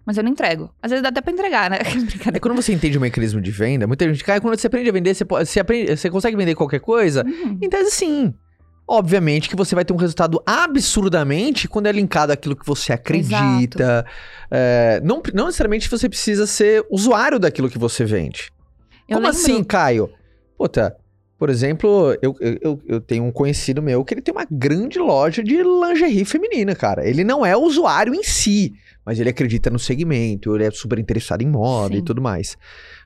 mas 0.09 0.17
eu 0.17 0.23
não 0.23 0.31
entrego. 0.31 0.73
Às 0.81 0.89
vezes 0.89 1.03
dá 1.03 1.09
até 1.09 1.21
pra 1.21 1.31
entregar, 1.31 1.69
né? 1.69 1.77
É 2.33 2.39
quando 2.39 2.55
você 2.55 2.73
entende 2.73 2.97
o 2.97 3.01
mecanismo 3.01 3.39
de 3.39 3.51
venda, 3.51 3.85
muita 3.85 4.07
gente, 4.07 4.23
cara, 4.23 4.41
quando 4.41 4.59
você 4.59 4.65
aprende 4.65 4.89
a 4.89 4.91
vender, 4.91 5.13
você, 5.13 5.23
pode, 5.23 5.47
você, 5.47 5.59
aprende, 5.59 5.95
você 5.95 6.09
consegue 6.09 6.35
vender 6.35 6.55
qualquer 6.55 6.79
coisa? 6.79 7.23
Uhum. 7.23 7.59
Em 7.61 7.69
tese, 7.69 7.91
sim. 7.91 8.33
Obviamente 8.87 9.47
que 9.47 9.55
você 9.55 9.75
vai 9.75 9.85
ter 9.85 9.93
um 9.93 9.97
resultado 9.97 10.41
absurdamente 10.47 11.67
quando 11.67 11.85
é 11.85 11.91
linkado 11.91 12.31
àquilo 12.33 12.55
que 12.55 12.65
você 12.65 12.91
acredita. 12.91 14.03
É, 14.49 14.99
não, 15.03 15.21
não 15.31 15.45
necessariamente 15.45 15.87
você 15.87 16.09
precisa 16.09 16.47
ser 16.47 16.83
usuário 16.89 17.37
daquilo 17.37 17.69
que 17.69 17.77
você 17.77 18.03
vende. 18.03 18.51
Eu 19.07 19.17
Como 19.17 19.27
lembro- 19.27 19.29
assim, 19.29 19.63
Caio? 19.63 20.09
Puta, 20.57 20.97
por 21.39 21.49
exemplo, 21.49 22.15
eu, 22.21 22.35
eu, 22.39 22.79
eu- 22.85 22.99
tenho 23.01 23.23
um 23.23 23.31
conhecido 23.31 23.81
meu 23.81 24.03
que 24.03 24.13
ele 24.13 24.21
tem 24.21 24.33
uma 24.33 24.45
grande 24.51 24.99
loja 24.99 25.41
de 25.41 25.55
lingerie 25.63 26.25
feminina, 26.25 26.75
cara. 26.75 27.07
Ele 27.07 27.23
não 27.23 27.45
é 27.45 27.55
usuário 27.55 28.13
em 28.13 28.21
si, 28.23 28.73
mas 29.05 29.19
ele 29.19 29.29
acredita 29.29 29.69
no 29.69 29.79
segmento, 29.79 30.53
ele 30.53 30.65
é 30.65 30.71
super 30.71 30.99
interessado 30.99 31.41
em 31.41 31.47
moda 31.47 31.95
e 31.95 31.99
Sim. 31.99 32.03
tudo 32.03 32.21
mais. 32.21 32.57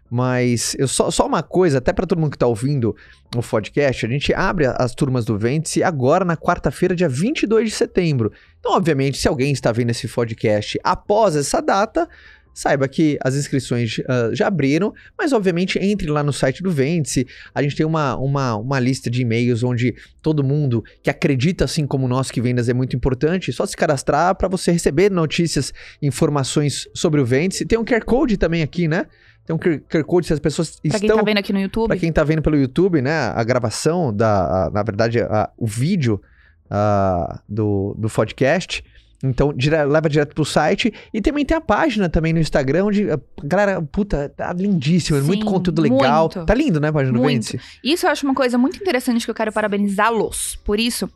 Mas 0.09 0.75
eu 0.77 0.87
só, 0.87 1.09
só 1.09 1.25
uma 1.25 1.41
coisa, 1.41 1.77
até 1.79 1.91
pra 1.93 2.05
todo 2.05 2.19
mundo 2.19 2.31
que 2.31 2.37
tá 2.37 2.45
ouvindo 2.45 2.95
o 3.35 3.41
podcast, 3.41 4.05
a 4.05 4.09
gente 4.09 4.33
abre 4.33 4.65
as 4.67 4.93
turmas 4.93 5.25
do 5.25 5.37
Vêntice 5.37 5.81
agora 5.83 6.23
na 6.25 6.37
quarta-feira, 6.37 6.95
dia 6.95 7.09
22 7.09 7.69
de 7.69 7.75
setembro. 7.75 8.31
Então, 8.59 8.73
obviamente, 8.73 9.17
se 9.17 9.27
alguém 9.27 9.51
está 9.51 9.71
vendo 9.71 9.89
esse 9.89 10.07
podcast 10.07 10.79
após 10.83 11.35
essa 11.35 11.61
data, 11.61 12.07
saiba 12.53 12.87
que 12.87 13.17
as 13.23 13.35
inscrições 13.35 13.97
ah, 14.07 14.29
já 14.33 14.47
abriram, 14.47 14.93
mas 15.17 15.33
obviamente 15.33 15.79
entre 15.79 16.07
lá 16.09 16.21
no 16.23 16.31
site 16.31 16.61
do 16.61 16.69
Vêntice. 16.71 17.25
A 17.53 17.61
gente 17.61 17.75
tem 17.75 17.85
uma, 17.85 18.15
uma, 18.17 18.55
uma 18.55 18.79
lista 18.79 19.09
de 19.09 19.21
e-mails 19.21 19.63
onde 19.63 19.95
todo 20.21 20.43
mundo 20.43 20.83
que 21.01 21.09
acredita 21.09 21.65
assim 21.65 21.85
como 21.87 22.07
nós 22.07 22.29
que 22.31 22.39
vendas 22.41 22.69
é 22.69 22.73
muito 22.73 22.95
importante, 22.95 23.51
só 23.51 23.65
se 23.65 23.75
cadastrar 23.75 24.35
para 24.35 24.47
você 24.47 24.71
receber 24.71 25.09
notícias, 25.11 25.73
informações 26.01 26.87
sobre 26.93 27.19
o 27.19 27.25
Vêntice. 27.25 27.65
Tem 27.65 27.77
um 27.79 27.83
QR 27.85 28.05
Code 28.05 28.37
também 28.37 28.61
aqui, 28.61 28.87
né? 28.87 29.05
Tem 29.45 29.53
um 29.55 29.59
QR 29.59 30.03
Code 30.05 30.27
se 30.27 30.33
as 30.33 30.39
pessoas 30.39 30.79
Pra 30.79 30.91
quem 30.99 31.07
estão 31.07 31.17
tá 31.17 31.23
vendo 31.23 31.37
aqui 31.39 31.51
no 31.51 31.59
YouTube, 31.59 31.87
Pra 31.87 31.97
quem 31.97 32.11
tá 32.13 32.23
vendo 32.23 32.41
pelo 32.41 32.55
YouTube, 32.55 33.01
né? 33.01 33.11
A 33.35 33.43
gravação 33.43 34.13
da. 34.15 34.67
a- 34.67 34.69
na 34.71 34.83
verdade, 34.83 35.19
a- 35.19 35.49
o 35.57 35.67
vídeo 35.67 36.21
ah, 36.69 37.41
do, 37.47 37.95
do 37.97 38.09
podcast. 38.09 38.83
Então, 39.23 39.53
dire 39.53 39.81
leva 39.85 40.09
direto 40.09 40.35
pro 40.35 40.43
site. 40.43 40.93
E 41.13 41.21
também 41.21 41.45
tem 41.45 41.55
a 41.55 41.61
página 41.61 42.09
também 42.09 42.33
no 42.33 42.39
Instagram, 42.39 42.85
onde. 42.85 43.09
a 43.09 43.17
Galera, 43.41 43.81
puta, 43.81 44.27
tá 44.35 44.51
lindíssimo. 44.51 45.19
Sim, 45.21 45.25
muito 45.25 45.45
conteúdo 45.45 45.81
legal. 45.81 46.23
muito. 46.23 46.45
Tá 46.45 46.53
lindo, 46.53 46.79
né, 46.81 46.89
a 46.89 46.93
página 46.93 47.13
do 47.13 47.21
Muito. 47.21 47.53
Vence? 47.53 47.59
Isso 47.81 48.05
eu 48.05 48.11
acho 48.11 48.25
uma 48.25 48.35
coisa 48.35 48.57
muito 48.57 48.81
interessante 48.81 49.23
que 49.23 49.31
eu 49.31 49.35
quero 49.35 49.53
parabenizá-los 49.53 50.57
por 50.57 50.77
isso. 50.77 51.09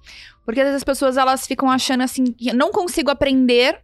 Porque 0.45 0.61
às 0.61 0.67
vezes 0.67 0.77
as 0.77 0.83
pessoas 0.85 1.17
elas 1.17 1.45
ficam 1.45 1.69
achando 1.69 2.03
assim, 2.03 2.33
não 2.55 2.71
consigo 2.71 3.11
aprender. 3.11 3.79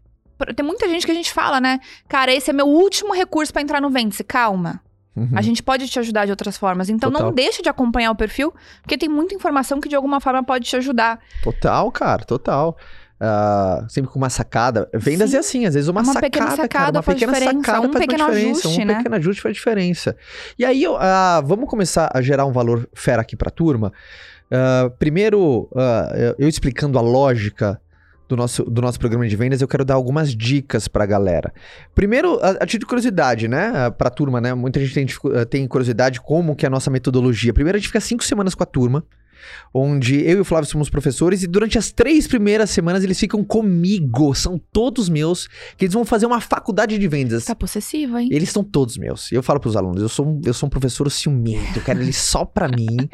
Tem 0.55 0.65
muita 0.65 0.87
gente 0.87 1.05
que 1.05 1.11
a 1.11 1.15
gente 1.15 1.33
fala, 1.33 1.59
né? 1.59 1.79
Cara, 2.07 2.33
esse 2.33 2.49
é 2.49 2.53
meu 2.53 2.67
último 2.67 3.13
recurso 3.13 3.51
pra 3.51 3.61
entrar 3.61 3.81
no 3.81 3.89
Vence. 3.89 4.23
Calma. 4.23 4.81
Uhum. 5.15 5.29
A 5.35 5.41
gente 5.41 5.61
pode 5.61 5.87
te 5.87 5.99
ajudar 5.99 6.25
de 6.25 6.31
outras 6.31 6.57
formas. 6.57 6.89
Então 6.89 7.11
Total. 7.11 7.27
não 7.27 7.33
deixe 7.33 7.61
de 7.61 7.69
acompanhar 7.69 8.11
o 8.11 8.15
perfil, 8.15 8.53
porque 8.81 8.97
tem 8.97 9.09
muita 9.09 9.35
informação 9.35 9.79
que 9.81 9.89
de 9.89 9.95
alguma 9.95 10.19
forma 10.19 10.43
pode 10.43 10.65
te 10.65 10.75
ajudar. 10.77 11.19
Total, 11.43 11.91
cara, 11.91 12.23
total. 12.23 12.77
Ah, 13.20 13.86
sempre 13.88 14.12
com 14.12 14.17
uma 14.20 14.29
sacada. 14.29 14.89
Vendas 14.93 15.29
Sim. 15.29 15.36
é 15.36 15.39
assim, 15.39 15.65
às 15.65 15.74
vezes 15.75 15.88
uma, 15.88 16.01
Uma 16.01 16.13
sacada, 16.13 16.25
pequena 16.29 16.46
cara, 16.48 16.62
sacada 16.62 16.98
uma 17.00 17.03
pequena 17.03 17.34
diferença, 17.34 17.58
sacada 17.58 17.88
um 17.88 17.93
faz 17.93 18.05
pequeno 18.05 18.24
uma 18.24 18.32
diferença, 18.34 18.60
ajuste, 18.67 18.82
um 18.82 18.86
né? 18.86 18.96
pequeno 18.96 19.15
ajuste 19.15 19.41
faz 19.41 19.55
diferença. 19.55 20.15
E 20.60 20.65
aí, 20.65 20.84
eu, 20.84 20.98
ah, 21.00 21.41
vamos 21.46 21.70
começar 21.70 22.10
a 22.13 22.22
gerar 22.22 22.46
um 22.46 22.51
valor 22.51 22.88
fera 22.93 23.22
aqui 23.22 23.36
pra 23.36 23.50
turma. 23.50 23.93
Ah, 24.51 24.91
primeiro, 25.00 25.70
eu- 26.38 26.48
explicando 26.50 26.98
a 26.98 27.01
lógica 27.01 27.79
do 28.27 28.36
nosso, 28.36 28.63
do 28.63 28.82
nosso 28.82 29.00
programa 29.00 29.27
de 29.27 29.36
vendas, 29.36 29.62
eu 29.62 29.67
quero 29.67 29.86
dar 29.86 29.93
algumas 29.93 30.36
dicas 30.36 30.88
pra 30.88 31.05
galera. 31.05 31.53
Primeiro, 31.93 32.39
a, 32.41 32.50
a 32.51 32.65
título 32.65 32.79
de 32.79 32.86
curiosidade, 32.88 33.48
né? 33.48 33.89
Pra 33.91 34.10
turma, 34.10 34.41
né? 34.41 34.53
Muita 34.53 34.79
gente 34.79 34.93
tem, 34.93 35.05
tem 35.50 35.67
curiosidade 35.67 36.20
como 36.20 36.55
que 36.55 36.65
é 36.65 36.67
a 36.67 36.70
nossa 36.70 36.89
metodologia. 36.89 37.53
Primeiro, 37.53 37.77
a 37.77 37.79
gente 37.79 37.88
fica 37.88 38.00
cinco 38.01 38.24
semanas 38.24 38.53
com 38.55 38.63
a 38.63 38.65
turma 38.65 39.03
onde 39.73 40.21
eu 40.21 40.38
e 40.38 40.41
o 40.41 40.45
Flávio 40.45 40.69
somos 40.69 40.89
professores 40.89 41.43
e 41.43 41.47
durante 41.47 41.77
as 41.77 41.91
três 41.91 42.27
primeiras 42.27 42.69
semanas 42.69 43.03
eles 43.03 43.19
ficam 43.19 43.43
comigo, 43.43 44.33
são 44.33 44.59
todos 44.71 45.09
meus, 45.09 45.47
que 45.77 45.85
eles 45.85 45.93
vão 45.93 46.05
fazer 46.05 46.25
uma 46.25 46.41
faculdade 46.41 46.97
de 46.97 47.07
vendas. 47.07 47.45
Tá 47.45 47.55
possessivo, 47.55 48.17
hein? 48.17 48.29
Eles 48.31 48.50
são 48.50 48.63
todos 48.63 48.97
meus. 48.97 49.31
E 49.31 49.35
eu 49.35 49.43
falo 49.43 49.59
pros 49.59 49.75
alunos, 49.75 50.01
eu 50.01 50.09
sou 50.09 50.27
um, 50.27 50.41
eu 50.45 50.53
sou 50.53 50.67
um 50.67 50.69
professor 50.69 51.09
ciumento, 51.09 51.79
eu 51.79 51.83
quero 51.83 52.01
eles 52.01 52.17
só 52.17 52.45
pra 52.45 52.67
mim. 52.67 52.97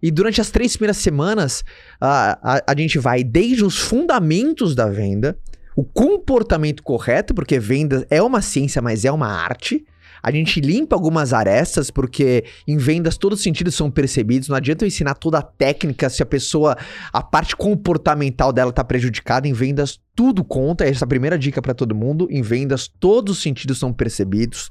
E 0.00 0.10
durante 0.10 0.40
as 0.40 0.50
três 0.50 0.76
primeiras 0.76 0.98
semanas, 0.98 1.64
a, 2.00 2.56
a, 2.56 2.62
a 2.68 2.76
gente 2.76 2.98
vai 2.98 3.24
desde 3.24 3.64
os 3.64 3.78
fundamentos 3.78 4.74
da 4.74 4.86
venda, 4.88 5.36
o 5.74 5.84
comportamento 5.84 6.82
correto, 6.82 7.34
porque 7.34 7.58
venda 7.58 8.06
é 8.10 8.22
uma 8.22 8.40
ciência, 8.40 8.80
mas 8.82 9.04
é 9.04 9.12
uma 9.12 9.28
arte. 9.28 9.84
A 10.22 10.30
gente 10.30 10.60
limpa 10.60 10.96
algumas 10.96 11.32
arestas, 11.32 11.90
porque 11.90 12.44
em 12.66 12.76
vendas 12.76 13.16
todos 13.16 13.38
os 13.38 13.42
sentidos 13.44 13.74
são 13.74 13.90
percebidos. 13.90 14.48
Não 14.48 14.56
adianta 14.56 14.84
eu 14.84 14.88
ensinar 14.88 15.14
toda 15.14 15.38
a 15.38 15.42
técnica 15.42 16.08
se 16.10 16.22
a 16.22 16.26
pessoa, 16.26 16.76
a 17.12 17.22
parte 17.22 17.54
comportamental 17.56 18.52
dela 18.52 18.72
tá 18.72 18.82
prejudicada. 18.84 19.46
Em 19.48 19.52
vendas 19.52 19.98
tudo 20.14 20.44
conta. 20.44 20.84
Essa 20.84 21.04
é 21.04 21.06
a 21.06 21.08
primeira 21.08 21.38
dica 21.38 21.62
pra 21.62 21.74
todo 21.74 21.94
mundo. 21.94 22.26
Em 22.30 22.42
vendas 22.42 22.88
todos 22.88 23.36
os 23.36 23.42
sentidos 23.42 23.78
são 23.78 23.92
percebidos. 23.92 24.70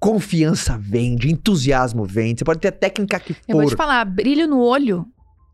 Confiança 0.00 0.76
vende, 0.76 1.30
entusiasmo 1.30 2.04
vende. 2.04 2.40
Você 2.40 2.44
pode 2.44 2.58
ter 2.60 2.68
a 2.68 2.72
técnica 2.72 3.20
que 3.20 3.36
Eu 3.46 3.56
vou 3.56 3.62
for. 3.62 3.70
te 3.70 3.76
falar, 3.76 4.04
brilho 4.04 4.48
no 4.48 4.60
olho 4.60 5.06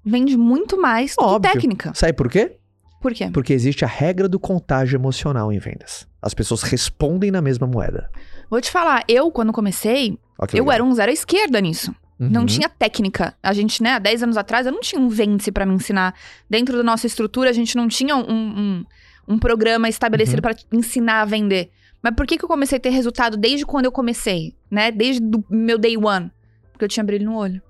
vende 0.05 0.39
muito 0.39 0.81
mais 0.81 1.15
do 1.15 1.23
Óbvio. 1.23 1.51
que 1.53 1.59
técnica. 1.59 1.93
Sabe 1.95 2.15
por 2.15 2.31
quê? 2.31 2.57
Por 3.01 3.13
quê? 3.13 3.31
Porque 3.33 3.53
existe 3.53 3.85
a 3.85 3.89
regra 3.89 4.29
do 4.29 4.41
contágio 4.41 4.97
emocional 4.97 5.53
em 5.53 5.59
vendas. 5.59 6.09
As 6.21 6.35
pessoas 6.35 6.63
respondem 6.63 7.31
na 7.31 7.41
mesma 7.43 7.67
moeda. 7.67 8.11
Vou 8.51 8.61
te 8.61 8.71
falar, 8.71 9.05
eu, 9.09 9.31
quando 9.31 9.53
comecei, 9.53 10.19
que 10.49 10.59
eu 10.59 10.65
legal. 10.65 10.73
era 10.75 10.85
um 10.85 10.93
zero 10.95 11.11
à 11.11 11.13
esquerda 11.13 11.61
nisso. 11.61 11.95
Não 12.19 12.41
Uhum. 12.41 12.47
tinha 12.47 12.69
técnica. 12.69 13.35
A 13.43 13.53
gente, 13.53 13.81
né, 13.83 13.93
há 13.93 13.99
10 14.01 14.25
anos 14.25 14.37
atrás, 14.37 14.67
eu 14.67 14.73
não 14.73 14.81
tinha 14.81 15.01
um 15.01 15.09
vence 15.09 15.53
pra 15.53 15.65
me 15.65 15.75
ensinar. 15.75 16.15
Dentro 16.51 16.77
da 16.77 16.83
nossa 16.83 17.07
estrutura, 17.07 17.51
a 17.51 17.53
gente 17.53 17.77
não 17.77 17.87
tinha 17.87 18.17
um, 18.17 18.25
um, 18.29 18.85
um 19.29 19.39
programa 19.39 19.87
Uhum. 19.87 19.91
estabelecido 19.91 20.43
pra 20.43 20.55
ensinar 20.73 21.21
a 21.21 21.25
vender. 21.25 21.71
Mas 22.03 22.15
por 22.17 22.27
que, 22.27 22.37
que 22.39 22.45
eu 22.45 22.49
comecei 22.49 22.79
a 22.79 22.81
ter 22.81 22.91
resultado 22.91 23.37
desde 23.37 23.65
quando 23.65 23.85
eu 23.85 23.93
comecei? 23.93 24.55
Né? 24.71 24.91
Desde 24.91 25.23
o 25.25 25.45
meu 25.51 25.79
day 25.79 25.97
one. 25.97 26.31
Porque 26.73 26.85
eu 26.85 26.89
tinha 26.89 27.05
brilho 27.05 27.25
no 27.27 27.37
olho. 27.37 27.63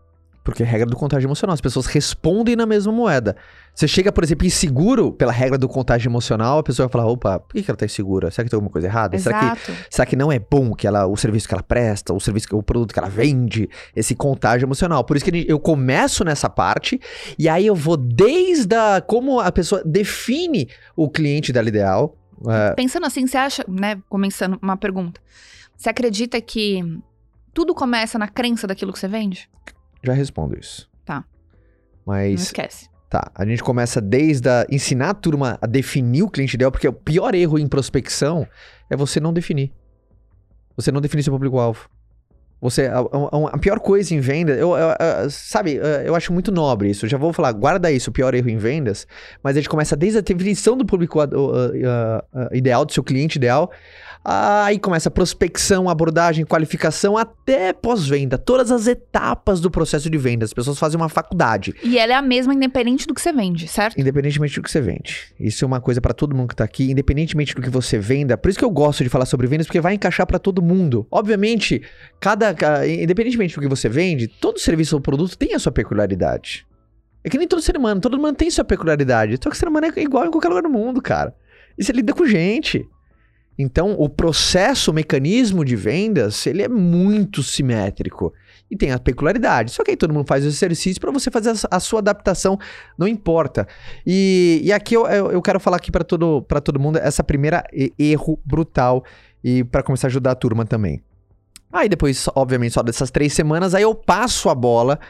Porque 0.48 0.62
é 0.62 0.66
a 0.66 0.68
regra 0.68 0.86
do 0.86 0.96
contágio 0.96 1.26
emocional. 1.26 1.52
As 1.52 1.60
pessoas 1.60 1.84
respondem 1.84 2.56
na 2.56 2.64
mesma 2.64 2.90
moeda. 2.90 3.36
Você 3.74 3.86
chega, 3.86 4.10
por 4.10 4.24
exemplo, 4.24 4.46
inseguro 4.46 5.12
pela 5.12 5.30
regra 5.30 5.58
do 5.58 5.68
contágio 5.68 6.08
emocional, 6.08 6.60
a 6.60 6.62
pessoa 6.62 6.88
vai 6.88 6.92
falar: 6.92 7.06
opa, 7.06 7.38
por 7.38 7.52
que 7.52 7.70
ela 7.70 7.76
tá 7.76 7.84
insegura? 7.84 8.30
Será 8.30 8.44
que 8.44 8.50
tem 8.50 8.56
alguma 8.56 8.70
coisa 8.70 8.86
errada? 8.86 9.18
Será 9.18 9.38
que 9.40 9.44
Exato. 9.44 9.72
Será 9.90 10.06
que 10.06 10.16
não 10.16 10.32
é 10.32 10.38
bom 10.38 10.74
que 10.74 10.86
ela, 10.86 11.06
o 11.06 11.14
serviço 11.18 11.46
que 11.46 11.52
ela 11.52 11.62
presta, 11.62 12.14
o 12.14 12.18
serviço, 12.18 12.48
o 12.56 12.62
produto 12.62 12.94
que 12.94 12.98
ela 12.98 13.10
vende, 13.10 13.68
esse 13.94 14.14
contágio 14.14 14.64
emocional? 14.64 15.04
Por 15.04 15.18
isso 15.18 15.26
que 15.26 15.44
eu 15.46 15.60
começo 15.60 16.24
nessa 16.24 16.48
parte 16.48 16.98
e 17.38 17.46
aí 17.46 17.66
eu 17.66 17.74
vou 17.74 17.98
desde 17.98 18.74
a, 18.74 19.02
como 19.02 19.40
a 19.40 19.52
pessoa 19.52 19.82
define 19.84 20.70
o 20.96 21.10
cliente 21.10 21.52
dela 21.52 21.68
ideal. 21.68 22.16
é, 22.48 22.74
Pensando 22.74 23.04
assim, 23.04 23.26
você 23.26 23.36
acha, 23.36 23.66
né, 23.68 24.00
começando 24.08 24.58
uma 24.62 24.78
pergunta. 24.78 25.20
Você 25.76 25.90
acredita 25.90 26.40
que 26.40 26.82
tudo 27.52 27.74
começa 27.74 28.18
na 28.18 28.28
crença 28.28 28.66
daquilo 28.66 28.94
que 28.94 28.98
você 28.98 29.08
vende? 29.08 29.46
Já 30.04 30.12
respondo 30.12 30.58
isso. 30.58 30.88
Tá. 31.04 31.16
Não 31.16 31.24
Mas 32.06 32.42
esquece. 32.42 32.88
tá, 33.10 33.30
a 33.34 33.44
gente 33.46 33.62
começa 33.62 34.00
desde 34.00 34.48
a 34.48 34.66
ensinar 34.70 35.10
a 35.10 35.14
turma 35.14 35.58
a 35.60 35.66
definir 35.66 36.22
o 36.22 36.28
cliente 36.30 36.54
ideal, 36.54 36.70
porque 36.70 36.88
o 36.88 36.92
pior 36.92 37.34
erro 37.34 37.58
em 37.58 37.68
prospecção 37.68 38.46
é 38.90 38.96
você 38.96 39.20
não 39.20 39.32
definir. 39.32 39.72
Você 40.76 40.92
não 40.92 41.00
definir 41.00 41.22
seu 41.22 41.32
público-alvo. 41.32 41.88
Você, 42.60 42.86
a, 42.86 42.98
a- 42.98 43.50
a 43.52 43.58
pior 43.58 43.78
coisa 43.78 44.12
em 44.14 44.18
venda, 44.20 44.52
eu, 44.52 44.70
eu- 44.76 44.88
eu- 45.22 45.30
sabe, 45.30 45.74
eu- 46.04 46.14
acho 46.16 46.32
muito 46.32 46.50
nobre 46.50 46.90
isso. 46.90 47.06
Já 47.06 47.16
vou 47.16 47.32
falar, 47.32 47.52
guarda 47.52 47.90
isso, 47.90 48.10
o 48.10 48.12
pior 48.12 48.34
erro 48.34 48.48
em 48.50 48.56
vendas, 48.56 49.06
mas 49.44 49.56
a 49.56 49.60
gente 49.60 49.68
começa 49.68 49.94
desde 49.96 50.18
a 50.18 50.22
definição 50.22 50.76
do 50.76 50.84
público 50.84 51.20
uh, 51.20 51.24
uh, 51.24 51.68
uh, 51.76 52.54
ideal, 52.56 52.84
do 52.84 52.92
seu 52.92 53.04
cliente 53.04 53.38
ideal, 53.38 53.70
aí 54.30 54.78
começa 54.78 55.08
a 55.08 55.12
prospecção, 55.12 55.88
abordagem, 55.88 56.44
qualificação, 56.44 57.16
até 57.16 57.72
pós-venda. 57.72 58.36
Todas 58.36 58.70
as 58.70 58.86
etapas 58.86 59.60
do 59.60 59.70
processo 59.70 60.10
de 60.10 60.18
venda. 60.18 60.44
As 60.44 60.52
pessoas 60.52 60.78
fazem 60.78 61.00
uma 61.00 61.08
faculdade. 61.08 61.74
E 61.82 61.98
ela 61.98 62.12
é 62.12 62.16
a 62.16 62.22
mesma 62.22 62.52
independente 62.52 63.06
do 63.06 63.14
que 63.14 63.20
você 63.20 63.32
vende, 63.32 63.66
certo? 63.68 63.98
Independentemente 63.98 64.54
do 64.56 64.62
que 64.62 64.70
você 64.70 64.80
vende. 64.80 65.32
Isso 65.40 65.64
é 65.64 65.66
uma 65.66 65.80
coisa 65.80 66.00
pra 66.00 66.12
todo 66.12 66.34
mundo 66.36 66.48
que 66.48 66.56
tá 66.56 66.64
aqui, 66.64 66.90
independentemente 66.90 67.54
do 67.54 67.62
que 67.62 67.70
você 67.70 67.98
venda. 67.98 68.36
Por 68.36 68.48
isso 68.50 68.58
que 68.58 68.64
eu 68.64 68.70
gosto 68.70 69.02
de 69.02 69.08
falar 69.08 69.24
sobre 69.26 69.46
vendas, 69.46 69.66
porque 69.66 69.80
vai 69.80 69.94
encaixar 69.94 70.26
pra 70.26 70.38
todo 70.38 70.60
mundo. 70.60 71.06
Obviamente, 71.10 71.80
cada, 72.20 72.52
ca- 72.52 72.86
independentemente 72.86 73.54
do 73.54 73.60
que 73.62 73.68
você 73.68 73.88
vende, 73.88 74.28
todo 74.28 74.58
serviço 74.58 74.94
ou 74.96 75.00
produto 75.00 75.38
tem 75.38 75.54
a 75.54 75.58
sua 75.58 75.72
peculiaridade. 75.72 76.66
É 77.24 77.28
que 77.30 77.38
nem 77.38 77.48
todo 77.48 77.62
ser 77.62 77.76
humano, 77.76 78.00
todo 78.00 78.16
mundo 78.18 78.34
tem 78.34 78.50
sua 78.50 78.64
peculiaridade. 78.64 79.38
Só 79.42 79.48
que 79.50 79.56
o 79.56 79.58
ser 79.58 79.68
humano 79.68 79.86
é 79.94 80.00
igual 80.00 80.26
em 80.26 80.30
qualquer 80.30 80.48
lugar 80.48 80.62
do 80.62 80.70
mundo, 80.70 81.00
cara. 81.02 81.34
E 81.76 81.84
você 81.84 81.92
lida 81.92 82.12
com 82.12 82.26
gente. 82.26 82.86
Então, 83.58 83.96
o 83.98 84.08
processo, 84.08 84.92
o 84.92 84.94
mecanismo 84.94 85.64
de 85.64 85.74
vendas, 85.74 86.46
ele 86.46 86.62
é 86.62 86.68
muito 86.68 87.42
simétrico. 87.42 88.32
E 88.70 88.76
tem 88.76 88.92
a 88.92 88.98
peculiaridade. 88.98 89.72
Só 89.72 89.82
que 89.82 89.90
aí 89.90 89.96
todo 89.96 90.14
mundo 90.14 90.26
faz 90.28 90.44
o 90.44 90.48
exercício 90.48 91.00
pra 91.00 91.10
você 91.10 91.28
fazer 91.28 91.54
a, 91.68 91.80
sua 91.80 91.98
adaptação, 91.98 92.56
não 92.96 93.08
importa. 93.08 93.66
E, 94.06 94.60
e 94.62 94.72
aqui 94.72 94.94
eu, 94.94 95.06
eu, 95.06 95.42
quero 95.42 95.58
falar 95.58 95.78
aqui 95.78 95.90
pra 95.90 96.04
todo, 96.04 96.40
todo 96.62 96.78
mundo 96.78 96.98
essa 96.98 97.24
primeira 97.24 97.64
erro 97.98 98.38
brutal 98.44 99.02
e 99.42 99.64
pra 99.64 99.82
começar 99.82 100.06
a 100.06 100.10
ajudar 100.10 100.32
a 100.32 100.36
turma 100.36 100.64
também. 100.64 101.02
Aí 101.72 101.88
depois, 101.88 102.28
obviamente, 102.34 102.72
só 102.72 102.82
dessas 102.82 103.10
três 103.10 103.32
semanas, 103.32 103.74
aí 103.74 103.82
eu 103.82 103.94
passo 103.94 104.48
a 104.48 104.54
bola 104.54 105.00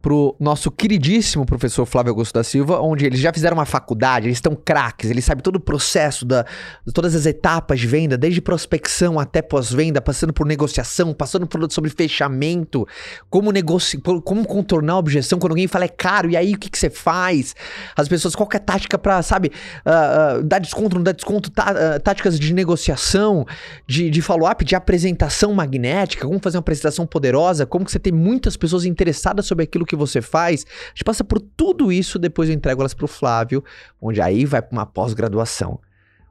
pro 0.00 0.36
nosso 0.38 0.70
queridíssimo 0.70 1.44
professor 1.44 1.84
Flávio 1.84 2.10
Augusto 2.10 2.34
da 2.34 2.44
Silva, 2.44 2.80
onde 2.80 3.04
eles 3.04 3.18
já 3.18 3.32
fizeram 3.32 3.56
uma 3.56 3.66
faculdade, 3.66 4.26
eles 4.26 4.36
estão 4.36 4.54
craques, 4.54 5.10
eles 5.10 5.24
sabem 5.24 5.42
todo 5.42 5.56
o 5.56 5.60
processo 5.60 6.24
da, 6.24 6.46
todas 6.94 7.14
as 7.14 7.26
etapas 7.26 7.80
de 7.80 7.86
venda, 7.86 8.16
desde 8.16 8.40
prospecção 8.40 9.18
até 9.18 9.42
pós-venda, 9.42 10.00
passando 10.00 10.32
por 10.32 10.46
negociação, 10.46 11.12
passando 11.12 11.46
por 11.46 11.70
sobre 11.72 11.90
fechamento, 11.90 12.86
como 13.28 13.50
negociar, 13.50 14.00
como 14.24 14.46
contornar 14.46 14.94
a 14.94 14.98
objeção 14.98 15.38
quando 15.38 15.52
alguém 15.52 15.66
fala 15.66 15.84
é 15.84 15.88
caro, 15.88 16.30
e 16.30 16.36
aí 16.36 16.54
o 16.54 16.58
que, 16.58 16.70
que 16.70 16.78
você 16.78 16.90
faz? 16.90 17.56
As 17.96 18.08
pessoas, 18.08 18.36
qual 18.36 18.48
que 18.48 18.56
é 18.56 18.60
a 18.60 18.62
tática 18.62 18.96
pra, 18.96 19.20
sabe, 19.22 19.50
ah, 19.84 20.36
ah, 20.38 20.42
dar 20.42 20.60
desconto, 20.60 20.96
não 20.96 21.02
dar 21.02 21.12
desconto, 21.12 21.50
tá, 21.50 21.64
ah, 21.68 22.00
táticas 22.00 22.38
de 22.38 22.54
negociação, 22.54 23.44
de, 23.86 24.08
de 24.10 24.22
follow-up, 24.22 24.64
de 24.64 24.76
apresentação 24.76 25.52
magnética, 25.52 26.26
como 26.26 26.38
fazer 26.38 26.56
uma 26.56 26.60
apresentação 26.60 27.06
poderosa, 27.06 27.66
como 27.66 27.84
que 27.84 27.90
você 27.90 27.98
tem 27.98 28.12
muitas 28.12 28.56
pessoas 28.56 28.84
interessadas 28.84 29.46
sobre 29.46 29.64
aquilo 29.64 29.87
que 29.88 29.96
você 29.96 30.20
faz. 30.20 30.64
A 30.68 30.88
gente 30.90 31.04
passa 31.04 31.24
por 31.24 31.40
tudo 31.40 31.90
isso, 31.90 32.18
depois 32.18 32.48
eu 32.48 32.54
entrego 32.54 32.82
elas 32.82 32.94
pro 32.94 33.08
Flávio, 33.08 33.64
onde 34.00 34.20
aí 34.20 34.44
vai 34.44 34.62
pra 34.62 34.72
uma 34.72 34.86
pós-graduação. 34.86 35.80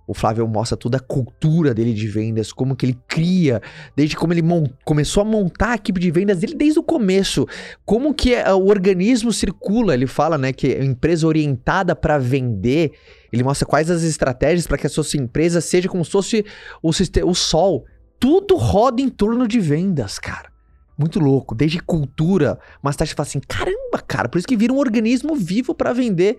O 0.08 0.14
Flávio 0.14 0.48
mostra 0.48 0.78
toda 0.78 0.98
a 0.98 1.02
cultura 1.02 1.74
dele 1.74 1.94
de 1.94 2.08
vendas, 2.08 2.54
como 2.54 2.78
que 2.78 2.86
ele 2.86 2.98
cria, 3.10 3.62
desde 3.94 4.16
como 4.16 4.32
ele 4.32 4.42
começou 4.86 5.22
a 5.22 5.26
montar 5.26 5.72
a 5.72 5.76
equipe 5.76 6.00
de 6.00 6.10
vendas 6.10 6.40
dele 6.40 6.56
desde 6.56 6.80
o 6.80 6.84
começo, 6.84 7.46
como 7.86 8.14
que 8.14 8.34
eh, 8.34 8.54
o 8.54 8.68
organismo 8.68 9.34
circula. 9.34 9.94
Ele 9.94 10.08
fala, 10.08 10.38
né, 10.38 10.54
que 10.54 10.68
é 10.68 10.84
empresa 10.84 11.28
orientada 11.28 11.94
para 11.94 12.18
vender. 12.18 12.94
Ele 13.34 13.44
mostra 13.44 13.68
quais 13.68 13.92
as 13.92 14.04
estratégias 14.04 14.66
para 14.66 14.78
que 14.78 14.88
a 14.88 14.90
sua 14.90 15.04
empresa 15.20 15.60
seja 15.60 15.90
como 15.90 16.06
se 16.06 16.12
fosse 16.12 16.46
o, 16.82 16.90
o 16.90 17.36
sol. 17.36 17.86
Tudo 18.18 18.56
roda 18.56 19.02
em 19.02 19.10
torno 19.10 19.46
de 19.46 19.60
vendas, 19.60 20.18
cara. 20.18 20.57
Muito 20.98 21.20
louco. 21.20 21.54
Desde 21.54 21.80
cultura, 21.80 22.60
mas 22.82 22.96
taxa 22.96 23.14
fala 23.16 23.28
assim: 23.28 23.40
caramba, 23.40 24.00
cara, 24.08 24.28
por 24.28 24.40
isso 24.40 24.48
que 24.48 24.58
vira 24.58 24.74
um 24.74 24.80
organismo 24.80 25.36
vivo 25.36 25.76
para 25.76 25.94
vender. 25.94 26.38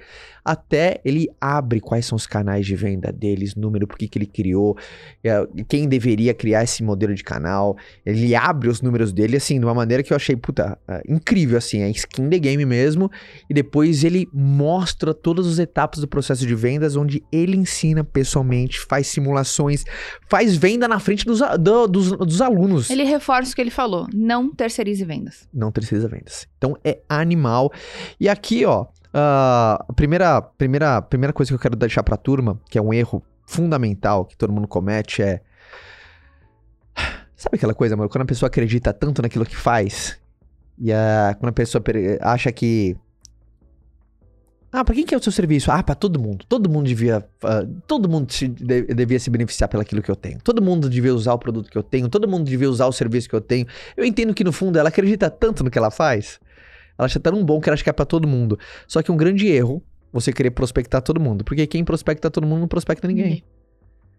Até 0.48 0.98
ele 1.04 1.28
abre 1.38 1.78
quais 1.78 2.06
são 2.06 2.16
os 2.16 2.26
canais 2.26 2.64
de 2.64 2.74
venda 2.74 3.12
deles, 3.12 3.54
número, 3.54 3.86
por 3.86 3.98
que, 3.98 4.08
ele 4.16 4.24
criou, 4.24 4.78
é, 5.22 5.46
quem 5.68 5.86
deveria 5.86 6.32
criar 6.32 6.64
esse 6.64 6.82
modelo 6.82 7.14
de 7.14 7.22
canal. 7.22 7.76
Ele 8.06 8.34
abre 8.34 8.70
os 8.70 8.80
números 8.80 9.12
dele, 9.12 9.36
assim, 9.36 9.58
de 9.58 9.66
uma 9.66 9.74
maneira 9.74 10.02
que 10.02 10.10
eu 10.10 10.16
achei, 10.16 10.34
puta, 10.34 10.78
é, 10.88 11.02
incrível, 11.06 11.58
assim, 11.58 11.82
é 11.82 11.90
skin 11.90 12.30
the 12.30 12.38
game 12.38 12.64
mesmo. 12.64 13.10
E 13.50 13.52
depois 13.52 14.04
ele 14.04 14.26
mostra 14.32 15.12
todas 15.12 15.46
as 15.46 15.58
etapas 15.58 16.00
do 16.00 16.08
processo 16.08 16.46
de 16.46 16.54
vendas, 16.54 16.96
onde 16.96 17.22
ele 17.30 17.54
ensina 17.54 18.02
pessoalmente, 18.02 18.80
faz 18.80 19.06
simulações, 19.08 19.84
faz 20.30 20.56
venda 20.56 20.88
na 20.88 20.98
frente 20.98 21.26
dos, 21.26 21.40
do, 21.60 21.86
dos, 21.86 22.10
dos 22.12 22.40
alunos. 22.40 22.88
Ele 22.88 23.04
reforça 23.04 23.52
o 23.52 23.54
que 23.54 23.60
ele 23.60 23.70
falou: 23.70 24.06
não 24.14 24.50
terceirize 24.50 25.04
vendas. 25.04 25.46
Não 25.52 25.70
terceiriza 25.70 26.08
vendas. 26.08 26.48
Então 26.56 26.74
é 26.82 27.00
animal. 27.06 27.70
E 28.18 28.30
aqui, 28.30 28.64
ó, 28.64 28.86
ah, 29.18 29.84
a 29.88 29.92
primeira, 29.92 30.40
primeira, 30.40 31.02
primeira 31.02 31.32
coisa 31.32 31.50
que 31.50 31.54
eu 31.54 31.58
quero 31.58 31.76
deixar 31.76 32.02
pra 32.02 32.16
turma, 32.16 32.60
que 32.70 32.78
é 32.78 32.82
um 32.82 32.92
erro 32.92 33.22
fundamental 33.46 34.24
que 34.24 34.36
todo 34.36 34.52
mundo 34.52 34.68
comete, 34.68 35.22
é. 35.22 35.40
Sabe 37.36 37.56
aquela 37.56 37.74
coisa, 37.74 37.94
amor? 37.94 38.08
Quando 38.08 38.22
a 38.22 38.26
pessoa 38.26 38.48
acredita 38.48 38.92
tanto 38.92 39.22
naquilo 39.22 39.44
que 39.46 39.56
faz, 39.56 40.18
e 40.76 40.92
a, 40.92 41.36
quando 41.38 41.50
a 41.50 41.52
pessoa 41.52 41.82
acha 42.20 42.50
que. 42.50 42.96
Ah, 44.70 44.84
pra 44.84 44.94
quem 44.94 45.06
que 45.06 45.14
é 45.14 45.16
o 45.18 45.22
seu 45.22 45.32
serviço? 45.32 45.70
Ah, 45.70 45.82
pra 45.82 45.94
todo 45.94 46.20
mundo. 46.20 46.44
Todo 46.48 46.68
mundo 46.68 46.86
devia. 46.86 47.24
ah, 47.44 47.64
todo 47.86 48.08
mundo 48.08 48.30
se, 48.32 48.48
de- 48.48 48.82
devia 48.92 49.18
se 49.18 49.30
beneficiar 49.30 49.68
pelaquilo 49.68 50.02
que 50.02 50.10
eu 50.10 50.16
tenho. 50.16 50.38
Todo 50.42 50.60
mundo 50.60 50.90
devia 50.90 51.14
usar 51.14 51.32
o 51.32 51.38
produto 51.38 51.70
que 51.70 51.78
eu 51.78 51.82
tenho. 51.82 52.08
Todo 52.08 52.28
mundo 52.28 52.44
devia 52.44 52.68
usar 52.68 52.86
o 52.86 52.92
serviço 52.92 53.28
que 53.28 53.34
eu 53.36 53.40
tenho. 53.40 53.66
Eu 53.96 54.04
entendo 54.04 54.34
que 54.34 54.44
no 54.44 54.52
fundo 54.52 54.78
ela 54.78 54.88
acredita 54.90 55.30
tanto 55.30 55.64
no 55.64 55.70
que 55.70 55.78
ela 55.78 55.90
faz. 55.90 56.38
Ela 56.98 57.06
acha 57.06 57.20
tão 57.20 57.44
bom 57.44 57.60
que 57.60 57.68
ela 57.68 57.74
acha 57.74 57.84
que 57.84 57.90
é 57.90 57.92
pra 57.92 58.04
todo 58.04 58.26
mundo. 58.26 58.58
Só 58.86 59.00
que 59.02 59.12
um 59.12 59.16
grande 59.16 59.46
erro 59.46 59.82
você 60.12 60.32
querer 60.32 60.50
prospectar 60.50 61.00
todo 61.00 61.20
mundo. 61.20 61.44
Porque 61.44 61.66
quem 61.66 61.84
prospecta 61.84 62.30
todo 62.30 62.46
mundo 62.46 62.60
não 62.60 62.68
prospecta 62.68 63.06
ninguém. 63.06 63.44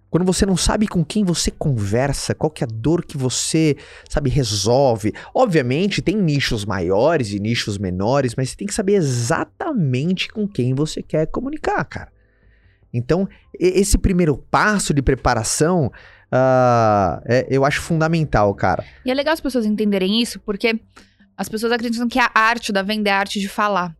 Quando 0.09 0.25
você 0.25 0.43
não 0.43 0.57
sabe 0.57 0.87
com 0.87 1.05
quem 1.05 1.23
você 1.23 1.51
conversa, 1.51 2.33
qual 2.33 2.49
que 2.49 2.63
é 2.63 2.67
a 2.67 2.69
dor 2.71 3.05
que 3.05 3.15
você, 3.15 3.75
sabe, 4.09 4.29
resolve. 4.29 5.13
Obviamente, 5.35 6.01
tem 6.01 6.15
nichos 6.15 6.65
maiores 6.65 7.31
e 7.31 7.39
nichos 7.39 7.77
menores, 7.77 8.33
mas 8.35 8.49
você 8.49 8.55
tem 8.55 8.67
que 8.67 8.73
saber 8.73 8.93
exatamente 8.93 10.29
com 10.29 10.47
quem 10.47 10.73
você 10.73 11.03
quer 11.03 11.27
comunicar, 11.27 11.83
cara. 11.85 12.11
Então, 12.91 13.27
esse 13.59 13.99
primeiro 13.99 14.35
passo 14.49 14.95
de 14.95 15.01
preparação, 15.03 15.91
ah, 16.31 17.21
é- 17.25 17.45
eu 17.49 17.63
acho 17.63 17.79
fundamental, 17.81 18.53
cara. 18.55 18.83
E 19.05 19.11
é 19.11 19.13
legal 19.13 19.33
as 19.35 19.41
pessoas 19.41 19.63
entenderem 19.65 20.19
isso, 20.19 20.39
porque 20.39 20.79
as 21.39 21.47
pessoas 21.49 21.71
acreditam 21.71 22.07
que 22.07 22.19
a 22.19 22.29
arte 22.35 22.71
da 22.73 22.81
venda 22.81 23.09
é 23.09 23.13
a 23.13 23.19
arte 23.19 23.39
de 23.39 23.47
falar. 23.47 23.95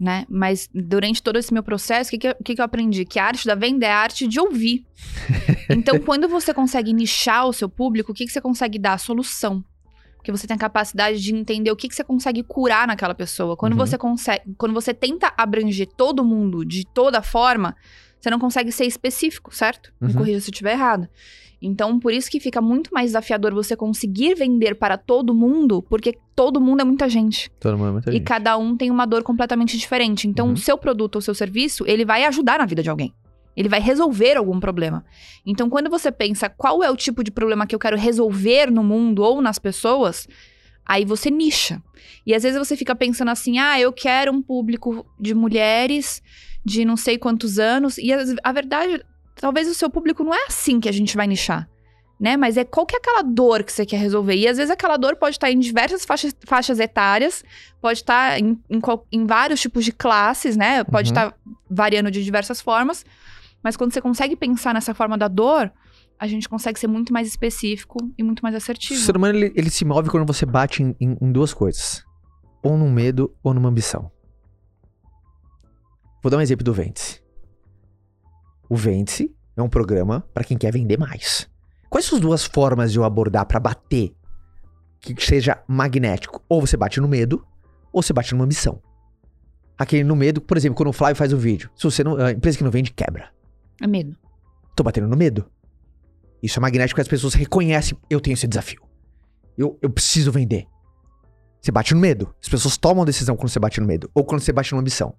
Né? 0.00 0.26
Mas 0.28 0.68
durante 0.74 1.22
todo 1.22 1.38
esse 1.38 1.52
meu 1.52 1.62
processo, 1.62 2.08
o 2.08 2.10
que, 2.10 2.18
que, 2.18 2.34
que 2.42 2.54
que 2.56 2.60
eu 2.60 2.64
aprendi? 2.64 3.04
Que 3.04 3.18
a 3.18 3.26
arte 3.26 3.46
da 3.46 3.54
venda 3.54 3.86
é 3.86 3.90
a 3.92 3.98
arte 3.98 4.26
de 4.26 4.40
ouvir. 4.40 4.84
Então, 5.70 5.98
quando 6.00 6.28
você 6.28 6.52
consegue 6.52 6.92
nichar 6.92 7.46
o 7.46 7.52
seu 7.52 7.68
público, 7.68 8.12
o 8.12 8.14
que, 8.14 8.26
que 8.26 8.32
você 8.32 8.40
consegue 8.40 8.78
dar? 8.78 8.94
A 8.94 8.98
solução. 8.98 9.64
Porque 10.16 10.30
você 10.32 10.46
tem 10.46 10.54
a 10.54 10.58
capacidade 10.58 11.20
de 11.20 11.34
entender 11.34 11.70
o 11.70 11.76
que, 11.76 11.88
que 11.88 11.94
você 11.94 12.04
consegue 12.04 12.42
curar 12.42 12.86
naquela 12.86 13.14
pessoa. 13.14 13.56
Quando 13.56 13.72
Uhum. 13.72 13.78
você 13.78 13.96
consegue. 13.96 14.54
Quando 14.58 14.72
você 14.74 14.92
tenta 14.92 15.32
abranger 15.36 15.86
todo 15.86 16.24
mundo 16.24 16.64
de 16.64 16.84
toda 16.86 17.22
forma, 17.22 17.74
você 18.20 18.30
não 18.30 18.38
consegue 18.38 18.70
ser 18.72 18.84
específico, 18.86 19.54
certo? 19.54 19.92
Me 20.00 20.08
Uhum. 20.08 20.14
corrija 20.14 20.40
se 20.40 20.48
eu 20.48 20.52
estiver 20.52 20.72
errado. 20.72 21.08
Então, 21.66 21.98
por 21.98 22.12
isso 22.12 22.30
que 22.30 22.38
fica 22.38 22.60
muito 22.60 22.90
mais 22.92 23.06
desafiador 23.10 23.54
você 23.54 23.74
conseguir 23.76 24.34
vender 24.34 24.74
para 24.74 24.96
todo 24.98 25.34
mundo, 25.34 25.82
porque 25.88 26.18
todo 26.36 26.60
mundo 26.60 26.80
é 26.82 26.84
muita 26.84 27.08
gente. 27.08 27.50
Todo 27.60 27.78
mundo 27.78 27.88
é 27.88 27.92
muita 27.92 28.10
E 28.10 28.14
gente. 28.14 28.24
cada 28.24 28.56
um 28.58 28.76
tem 28.76 28.90
uma 28.90 29.06
dor 29.06 29.22
completamente 29.22 29.76
diferente. 29.78 30.28
Então, 30.28 30.48
Uhum. 30.48 30.52
o 30.52 30.56
seu 30.56 30.76
produto 30.76 31.16
ou 31.16 31.20
seu 31.22 31.34
serviço, 31.34 31.84
ele 31.86 32.04
vai 32.04 32.24
ajudar 32.24 32.58
na 32.58 32.66
vida 32.66 32.82
de 32.82 32.90
alguém. 32.90 33.14
Ele 33.56 33.68
vai 33.68 33.80
resolver 33.80 34.36
algum 34.36 34.58
problema. 34.58 35.04
Então, 35.46 35.70
quando 35.70 35.88
você 35.88 36.10
pensa 36.10 36.48
qual 36.48 36.82
é 36.82 36.90
o 36.90 36.96
tipo 36.96 37.22
de 37.22 37.30
problema 37.30 37.66
que 37.66 37.74
eu 37.74 37.78
quero 37.78 37.96
resolver 37.96 38.70
no 38.70 38.82
mundo 38.82 39.22
ou 39.22 39.40
nas 39.40 39.58
pessoas, 39.60 40.26
aí 40.84 41.04
você 41.04 41.30
nicha. 41.30 41.80
E 42.26 42.34
às 42.34 42.42
vezes 42.42 42.58
você 42.58 42.76
fica 42.76 42.94
pensando 42.96 43.30
assim: 43.30 43.58
ah, 43.58 43.78
eu 43.80 43.92
quero 43.92 44.32
um 44.32 44.42
público 44.42 45.06
de 45.20 45.34
mulheres 45.34 46.20
de 46.64 46.84
não 46.84 46.96
sei 46.96 47.16
quantos 47.16 47.58
anos. 47.60 47.96
E 47.96 48.10
a 48.12 48.52
verdade, 48.52 49.04
talvez 49.34 49.68
o 49.68 49.74
seu 49.74 49.88
público 49.90 50.22
não 50.24 50.34
é 50.34 50.46
assim 50.46 50.80
que 50.80 50.88
a 50.88 50.92
gente 50.92 51.16
vai 51.16 51.26
nichar. 51.26 51.68
Né? 52.20 52.36
Mas 52.36 52.56
é 52.56 52.64
qual 52.64 52.86
que 52.86 52.94
é 52.94 52.98
aquela 52.98 53.22
dor 53.22 53.64
que 53.64 53.72
você 53.72 53.84
quer 53.84 53.96
resolver? 53.98 54.36
E 54.36 54.46
às 54.46 54.56
vezes 54.56 54.70
aquela 54.70 54.96
dor 54.96 55.16
pode 55.16 55.34
estar 55.34 55.50
em 55.50 55.58
diversas 55.58 56.04
faixas, 56.04 56.34
faixas 56.46 56.78
etárias, 56.78 57.42
pode 57.82 57.98
estar 57.98 58.38
em, 58.38 58.58
em, 58.70 58.80
em 59.12 59.26
vários 59.26 59.60
tipos 59.60 59.84
de 59.84 59.92
classes, 59.92 60.56
né? 60.56 60.84
Pode 60.84 61.10
Uhum. 61.10 61.12
estar 61.28 61.34
variando 61.68 62.10
de 62.12 62.22
diversas 62.22 62.60
formas. 62.60 63.04
Mas 63.62 63.76
quando 63.76 63.92
você 63.92 64.00
consegue 64.00 64.36
pensar 64.36 64.72
nessa 64.72 64.94
forma 64.94 65.18
da 65.18 65.26
dor, 65.26 65.72
a 66.16 66.26
gente 66.28 66.48
consegue 66.48 66.78
ser 66.78 66.86
muito 66.86 67.12
mais 67.12 67.26
específico 67.26 67.98
e 68.16 68.22
muito 68.22 68.42
mais 68.42 68.54
O 68.54 68.58
assertivo. 68.58 69.00
ser 69.00 69.16
humano, 69.16 69.36
ele, 69.36 69.52
ele 69.56 69.68
se 69.70 69.84
move 69.84 70.08
quando 70.08 70.24
você 70.26 70.46
bate 70.46 70.82
em, 70.84 70.94
em- 71.00 71.16
em 71.20 71.32
duas 71.32 71.52
coisas. 71.52 72.04
Ou 72.62 72.78
num 72.78 72.92
medo, 72.92 73.34
ou 73.42 73.52
numa 73.52 73.68
ambição. 73.68 74.10
Vou 76.22 76.30
dar 76.30 76.38
um 76.38 76.40
exemplo 76.40 76.64
do 76.64 76.72
Vence. 76.72 77.20
O 78.74 78.76
Vence 78.76 79.32
é 79.56 79.62
um 79.62 79.68
programa 79.68 80.28
para 80.34 80.42
quem 80.42 80.58
quer 80.58 80.72
vender 80.72 80.98
mais. 80.98 81.48
Quais 81.88 82.06
são 82.06 82.16
as 82.16 82.20
duas 82.20 82.44
formas 82.44 82.90
de 82.90 82.98
eu 82.98 83.04
abordar 83.04 83.46
para 83.46 83.60
bater 83.60 84.12
que 85.00 85.14
seja 85.24 85.62
magnético? 85.68 86.42
Ou 86.48 86.60
você 86.60 86.76
bate 86.76 87.00
no 87.00 87.06
medo, 87.06 87.46
ou 87.92 88.02
você 88.02 88.12
bate 88.12 88.34
numa 88.34 88.44
ambição. 88.44 88.82
Aquele 89.78 90.02
no 90.02 90.16
medo, 90.16 90.40
por 90.40 90.56
exemplo, 90.56 90.76
quando 90.76 90.88
o 90.88 90.92
Flávio 90.92 91.14
faz 91.14 91.32
um 91.32 91.36
vídeo. 91.36 91.70
Se 91.76 91.84
você 91.84 92.02
não, 92.02 92.16
a 92.16 92.32
empresa 92.32 92.58
que 92.58 92.64
não 92.64 92.70
vende, 92.72 92.90
quebra. 92.90 93.30
É 93.80 93.86
medo. 93.86 94.16
Tô 94.74 94.82
batendo 94.82 95.06
no 95.06 95.16
medo. 95.16 95.48
Isso 96.42 96.58
é 96.58 96.60
magnético, 96.60 97.00
as 97.00 97.06
pessoas 97.06 97.34
reconhecem, 97.34 97.96
eu 98.10 98.20
tenho 98.20 98.34
esse 98.34 98.48
desafio. 98.48 98.82
Eu, 99.56 99.78
eu 99.80 99.88
preciso 99.88 100.32
vender. 100.32 100.66
Você 101.62 101.70
bate 101.70 101.94
no 101.94 102.00
medo. 102.00 102.34
As 102.42 102.48
pessoas 102.48 102.76
tomam 102.76 103.04
decisão 103.04 103.36
quando 103.36 103.50
você 103.50 103.60
bate 103.60 103.80
no 103.80 103.86
medo. 103.86 104.10
Ou 104.12 104.24
quando 104.24 104.40
você 104.40 104.52
bate 104.52 104.72
numa 104.72 104.80
ambição. 104.80 105.14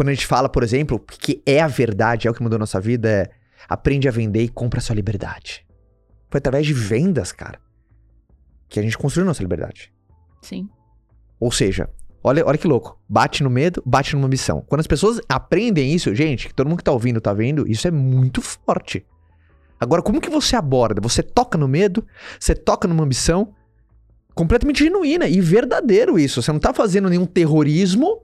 Quando 0.00 0.08
a 0.08 0.14
gente 0.14 0.26
fala, 0.26 0.48
por 0.48 0.62
exemplo, 0.62 0.98
que 0.98 1.42
é 1.44 1.60
a 1.60 1.66
verdade, 1.66 2.26
é 2.26 2.30
o 2.30 2.32
que 2.32 2.42
mudou 2.42 2.56
a 2.56 2.60
nossa 2.60 2.80
vida, 2.80 3.06
é 3.06 3.30
aprende 3.68 4.08
a 4.08 4.10
vender 4.10 4.42
e 4.42 4.48
compra 4.48 4.78
a 4.78 4.80
sua 4.80 4.96
liberdade. 4.96 5.62
Foi 6.30 6.38
através 6.38 6.64
de 6.66 6.72
vendas, 6.72 7.32
cara, 7.32 7.60
que 8.66 8.80
a 8.80 8.82
gente 8.82 8.96
construiu 8.96 9.26
nossa 9.26 9.42
liberdade. 9.42 9.92
Sim. 10.40 10.70
Ou 11.38 11.52
seja, 11.52 11.86
olha, 12.24 12.46
olha 12.46 12.56
que 12.56 12.66
louco. 12.66 12.98
Bate 13.06 13.42
no 13.42 13.50
medo, 13.50 13.82
bate 13.84 14.14
numa 14.14 14.26
ambição. 14.26 14.64
Quando 14.66 14.80
as 14.80 14.86
pessoas 14.86 15.20
aprendem 15.28 15.92
isso, 15.92 16.14
gente, 16.14 16.48
que 16.48 16.54
todo 16.54 16.66
mundo 16.66 16.78
que 16.78 16.84
tá 16.84 16.92
ouvindo 16.92 17.20
tá 17.20 17.34
vendo, 17.34 17.70
isso 17.70 17.86
é 17.86 17.90
muito 17.90 18.40
forte. 18.40 19.04
Agora, 19.78 20.00
como 20.00 20.18
que 20.18 20.30
você 20.30 20.56
aborda? 20.56 21.02
Você 21.02 21.22
toca 21.22 21.58
no 21.58 21.68
medo, 21.68 22.06
você 22.38 22.54
toca 22.54 22.88
numa 22.88 23.04
ambição 23.04 23.54
completamente 24.34 24.82
genuína 24.82 25.28
e 25.28 25.42
verdadeiro 25.42 26.18
isso. 26.18 26.40
Você 26.40 26.50
não 26.50 26.58
tá 26.58 26.72
fazendo 26.72 27.10
nenhum 27.10 27.26
terrorismo. 27.26 28.22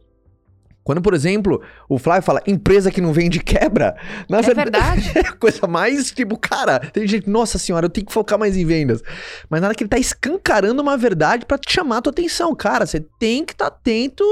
Quando, 0.87 1.03
por 1.03 1.15
exemplo, 1.15 1.61
o 1.89 1.99
Flávio 1.99 2.23
fala 2.23 2.41
empresa 2.47 2.93
que 2.93 3.01
não 3.01 3.13
vende 3.13 3.41
quebra, 3.41 3.97
na 4.31 4.39
É 4.39 4.43
verda- 4.43 4.63
verdade. 4.63 5.11
é 5.19 5.21
a 5.21 5.33
coisa 5.33 5.67
mais, 5.67 6.13
tipo, 6.13 6.39
cara, 6.39 6.79
tem 6.79 7.09
gente, 7.09 7.29
nossa 7.29 7.59
senhora, 7.59 7.87
eu 7.87 7.91
tenho 7.91 8.07
que 8.07 8.13
focar 8.13 8.39
mais 8.39 8.57
em 8.57 8.65
vendas. 8.65 9.03
Mas 9.51 9.61
nada 9.61 9.75
que 9.75 9.83
ele 9.83 9.91
tá 9.91 9.99
escancarando 9.99 10.81
uma 10.81 10.97
verdade 10.97 11.45
pra 11.45 11.59
te 11.59 11.73
chamar 11.73 11.97
a 11.97 12.03
tua 12.03 12.13
atenção. 12.13 12.55
Cara, 12.55 12.87
você 12.87 13.01
tem 13.19 13.45
que 13.45 13.53
estar 13.53 13.67
atento, 13.67 14.23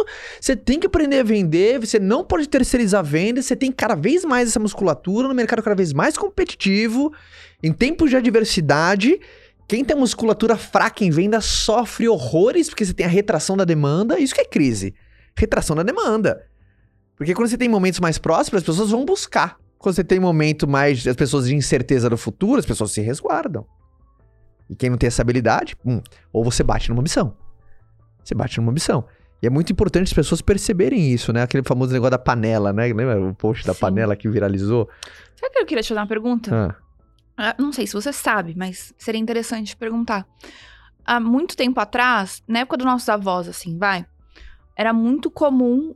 você 0.41 0.55
tem 0.55 0.79
que 0.79 0.87
aprender 0.87 1.19
a 1.19 1.23
vender, 1.25 1.81
você 1.81 1.99
não 1.99 2.23
pode 2.25 2.49
terceirizar 2.49 3.03
vendas, 3.03 3.47
você 3.47 3.57
tem 3.57 3.73
cada 3.73 3.97
vez 3.97 4.25
mais 4.25 4.49
essa 4.51 4.61
musculatura 4.61 5.27
no 5.27 5.35
mercado 5.35 5.61
cada 5.61 5.75
vez 5.75 5.93
mais 5.93 6.17
competitivo, 6.17 7.13
em 7.65 7.73
tempos 7.73 8.11
de 8.11 8.17
adversidade. 8.17 9.19
Quem 9.67 9.85
tem 9.85 9.97
musculatura 9.97 10.57
fraca 10.57 11.05
em 11.05 11.11
venda 11.11 11.41
sofre 11.41 12.07
horrores 12.09 12.69
porque 12.69 12.85
você 12.85 12.95
tem 12.95 13.07
a 13.07 13.09
retração 13.09 13.57
da 13.57 13.65
demanda. 13.65 14.21
Isso 14.21 14.33
que 14.37 14.41
é 14.41 14.45
crise. 14.45 14.95
Retração 15.37 15.75
da 15.77 15.83
demanda. 15.83 16.47
Porque 17.17 17.35
quando 17.35 17.49
você 17.49 17.59
tem 17.59 17.69
momentos 17.69 18.01
mais 18.01 18.19
próximos, 18.19 18.59
as 18.59 18.67
pessoas 18.67 18.91
vão 18.91 19.05
buscar. 19.05 19.57
Quando 19.79 19.95
você 19.95 20.05
tem 20.05 20.19
momento 20.19 20.67
mais 20.67 21.07
as 21.07 21.17
pessoas 21.17 21.47
de 21.47 21.55
incerteza 21.55 22.09
do 22.09 22.17
futuro, 22.17 22.59
as 22.59 22.67
pessoas 22.67 22.93
se 22.93 23.01
resguardam. 23.01 23.67
E 24.69 24.75
quem 24.75 24.89
não 24.91 24.97
tem 24.97 25.09
essa 25.09 25.23
habilidade, 25.23 25.77
hum, 25.85 26.01
ou 26.33 26.43
você 26.43 26.63
bate 26.63 26.89
numa 26.91 27.03
missão. 27.03 27.37
Você 28.23 28.35
bate 28.35 28.59
numa 28.59 28.73
missão. 28.73 29.05
E 29.43 29.47
é 29.47 29.51
muito 29.51 29.71
importante 29.71 30.05
as 30.05 30.13
pessoas 30.13 30.41
perceberem 30.41 31.13
isso, 31.13 31.31
né? 31.33 31.43
Aquele 31.43 31.63
famoso 31.63 31.93
negócio 31.93 32.13
da 32.13 32.19
panela, 32.19 32.73
né? 32.73 32.85
Lembra 32.87 33.21
o 33.21 33.35
post 33.35 33.67
da 33.67 33.75
Sim. 33.75 33.81
panela 33.81 34.17
que 34.17 34.27
viralizou? 34.29 34.89
Sabe 35.37 35.53
que 35.53 35.61
eu 35.61 35.67
queria 35.67 35.83
te 35.83 35.89
fazer 35.89 36.01
uma 36.01 36.07
pergunta? 36.07 36.51
Ah, 36.55 36.75
Ah, 37.37 37.55
não 37.59 37.71
sei 37.73 37.87
se 37.87 37.93
você 37.93 38.13
sabe, 38.13 38.55
mas 38.57 38.95
seria 38.97 39.21
interessante 39.21 39.77
perguntar. 39.77 40.27
Há 41.05 41.21
muito 41.21 41.55
tempo 41.57 41.79
atrás, 41.79 42.43
na 42.49 42.61
época 42.61 42.79
dos 42.79 42.87
nossos 42.87 43.09
avós, 43.11 43.47
assim, 43.47 43.77
vai, 43.77 44.07
era 44.77 44.93
muito 44.93 45.31
comum 45.31 45.95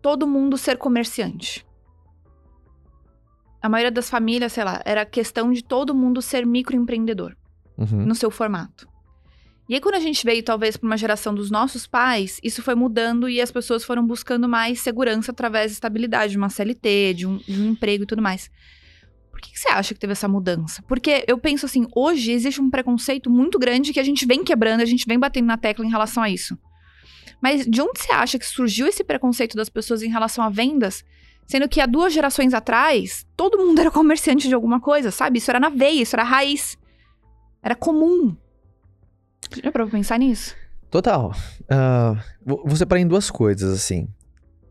todo 0.00 0.26
mundo 0.26 0.56
ser 0.56 0.76
comerciante. 0.76 1.66
A 3.62 3.68
maioria 3.68 3.90
das 3.90 4.08
famílias, 4.08 4.52
sei 4.52 4.64
lá, 4.64 4.80
era 4.84 5.04
questão 5.04 5.52
de 5.52 5.62
todo 5.62 5.94
mundo 5.94 6.22
ser 6.22 6.46
microempreendedor 6.46 7.36
uhum. 7.76 8.06
no 8.06 8.14
seu 8.14 8.30
formato. 8.30 8.88
E 9.68 9.74
aí, 9.74 9.80
quando 9.80 9.94
a 9.94 10.00
gente 10.00 10.24
veio, 10.24 10.42
talvez, 10.42 10.76
para 10.76 10.86
uma 10.86 10.96
geração 10.96 11.32
dos 11.32 11.48
nossos 11.48 11.86
pais, 11.86 12.40
isso 12.42 12.60
foi 12.60 12.74
mudando 12.74 13.28
e 13.28 13.40
as 13.40 13.52
pessoas 13.52 13.84
foram 13.84 14.04
buscando 14.04 14.48
mais 14.48 14.80
segurança 14.80 15.30
através 15.30 15.70
de 15.70 15.74
estabilidade, 15.74 16.32
de 16.32 16.38
uma 16.38 16.48
CLT, 16.48 17.14
de 17.14 17.26
um, 17.26 17.36
de 17.36 17.60
um 17.60 17.70
emprego 17.70 18.02
e 18.02 18.06
tudo 18.06 18.20
mais. 18.20 18.50
Por 19.30 19.40
que, 19.40 19.52
que 19.52 19.60
você 19.60 19.68
acha 19.68 19.94
que 19.94 20.00
teve 20.00 20.12
essa 20.12 20.26
mudança? 20.26 20.82
Porque 20.88 21.24
eu 21.28 21.38
penso 21.38 21.66
assim, 21.66 21.86
hoje 21.94 22.32
existe 22.32 22.60
um 22.60 22.68
preconceito 22.68 23.30
muito 23.30 23.58
grande 23.60 23.92
que 23.92 24.00
a 24.00 24.02
gente 24.02 24.26
vem 24.26 24.42
quebrando, 24.42 24.80
a 24.80 24.84
gente 24.84 25.06
vem 25.06 25.18
batendo 25.18 25.46
na 25.46 25.56
tecla 25.56 25.86
em 25.86 25.90
relação 25.90 26.22
a 26.22 26.28
isso. 26.28 26.58
Mas 27.42 27.66
de 27.66 27.80
onde 27.80 28.00
você 28.00 28.12
acha 28.12 28.38
que 28.38 28.46
surgiu 28.46 28.86
esse 28.86 29.02
preconceito 29.02 29.56
das 29.56 29.68
pessoas 29.68 30.02
em 30.02 30.10
relação 30.10 30.44
a 30.44 30.50
vendas? 30.50 31.04
Sendo 31.46 31.68
que 31.68 31.80
há 31.80 31.86
duas 31.86 32.12
gerações 32.12 32.54
atrás, 32.54 33.26
todo 33.36 33.58
mundo 33.58 33.80
era 33.80 33.90
comerciante 33.90 34.46
de 34.46 34.54
alguma 34.54 34.80
coisa, 34.80 35.10
sabe? 35.10 35.38
Isso 35.38 35.50
era 35.50 35.58
na 35.58 35.68
veia, 35.68 36.02
isso 36.02 36.14
era 36.14 36.22
raiz. 36.22 36.78
Era 37.62 37.74
comum. 37.74 38.36
Já 39.62 39.72
pra 39.72 39.86
pensar 39.86 40.18
nisso? 40.18 40.54
Total. 40.90 41.32
Uh, 41.62 42.18
vou 42.44 42.76
separar 42.76 43.00
em 43.00 43.06
duas 43.06 43.30
coisas, 43.30 43.72
assim. 43.72 44.08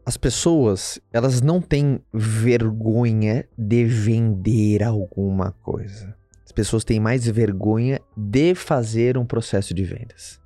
As 0.06 0.18
pessoas, 0.18 1.00
elas 1.12 1.42
não 1.42 1.62
têm 1.62 2.00
vergonha 2.14 3.48
de 3.58 3.86
vender 3.86 4.84
alguma 4.84 5.52
coisa. 5.52 6.18
As 6.46 6.52
pessoas 6.52 6.84
têm 6.84 7.00
mais 7.00 7.28
vergonha 7.28 8.00
de 8.18 8.56
fazer 8.56 9.18
um 9.18 9.26
processo 9.26 9.74
de 9.74 9.84
vendas. 9.84 10.39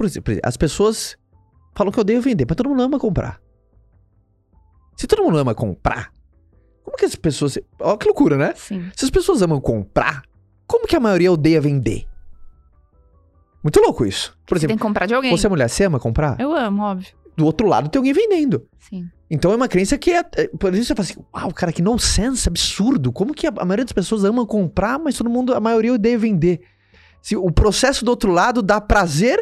Por 0.00 0.06
exemplo, 0.06 0.34
as 0.42 0.56
pessoas 0.56 1.14
falam 1.74 1.92
que 1.92 2.00
eu 2.00 2.04
devo 2.04 2.22
vender, 2.22 2.46
mas 2.48 2.56
todo 2.56 2.70
mundo 2.70 2.82
ama 2.82 2.98
comprar. 2.98 3.38
Se 4.96 5.06
todo 5.06 5.22
mundo 5.22 5.36
ama 5.36 5.54
comprar, 5.54 6.10
como 6.82 6.96
que 6.96 7.04
as 7.04 7.14
pessoas. 7.14 7.58
Olha 7.78 7.98
que 7.98 8.06
loucura, 8.06 8.38
né? 8.38 8.54
Sim. 8.56 8.90
Se 8.96 9.04
as 9.04 9.10
pessoas 9.10 9.42
amam 9.42 9.60
comprar, 9.60 10.22
como 10.66 10.86
que 10.86 10.96
a 10.96 11.00
maioria 11.00 11.30
odeia 11.30 11.60
vender? 11.60 12.06
Muito 13.62 13.78
louco 13.78 14.06
isso. 14.06 14.34
Por 14.46 14.56
Você 14.56 14.66
tem 14.66 14.70
exemplo, 14.72 14.76
que 14.78 14.82
comprar 14.88 15.04
de 15.04 15.12
alguém. 15.12 15.36
você 15.36 15.46
é 15.46 15.50
mulher, 15.50 15.68
você 15.68 15.84
ama 15.84 16.00
comprar? 16.00 16.40
Eu 16.40 16.50
amo, 16.56 16.80
óbvio. 16.82 17.14
Do 17.36 17.44
outro 17.44 17.66
lado 17.66 17.90
tem 17.90 17.98
alguém 17.98 18.14
vendendo. 18.14 18.66
Sim. 18.78 19.06
Então 19.30 19.52
é 19.52 19.56
uma 19.56 19.68
crença 19.68 19.98
que 19.98 20.12
é. 20.12 20.24
é- 20.34 20.48
Por 20.48 20.72
isso 20.74 20.86
você 20.86 20.94
fala 20.94 21.06
assim, 21.10 21.20
uau, 21.36 21.52
cara, 21.52 21.74
que 21.74 21.82
nonsense, 21.82 22.48
absurdo. 22.48 23.12
Como 23.12 23.34
que 23.34 23.46
a, 23.46 23.50
a 23.54 23.66
maioria 23.66 23.84
das 23.84 23.92
pessoas 23.92 24.24
ama 24.24 24.46
comprar, 24.46 24.98
mas 24.98 25.18
todo 25.18 25.28
mundo, 25.28 25.52
a 25.52 25.60
maioria 25.60 25.92
odeia 25.92 26.16
vender? 26.18 26.62
Se 27.20 27.36
o 27.36 27.52
processo 27.52 28.02
do 28.02 28.08
outro 28.08 28.32
lado 28.32 28.62
dá 28.62 28.80
prazer 28.80 29.38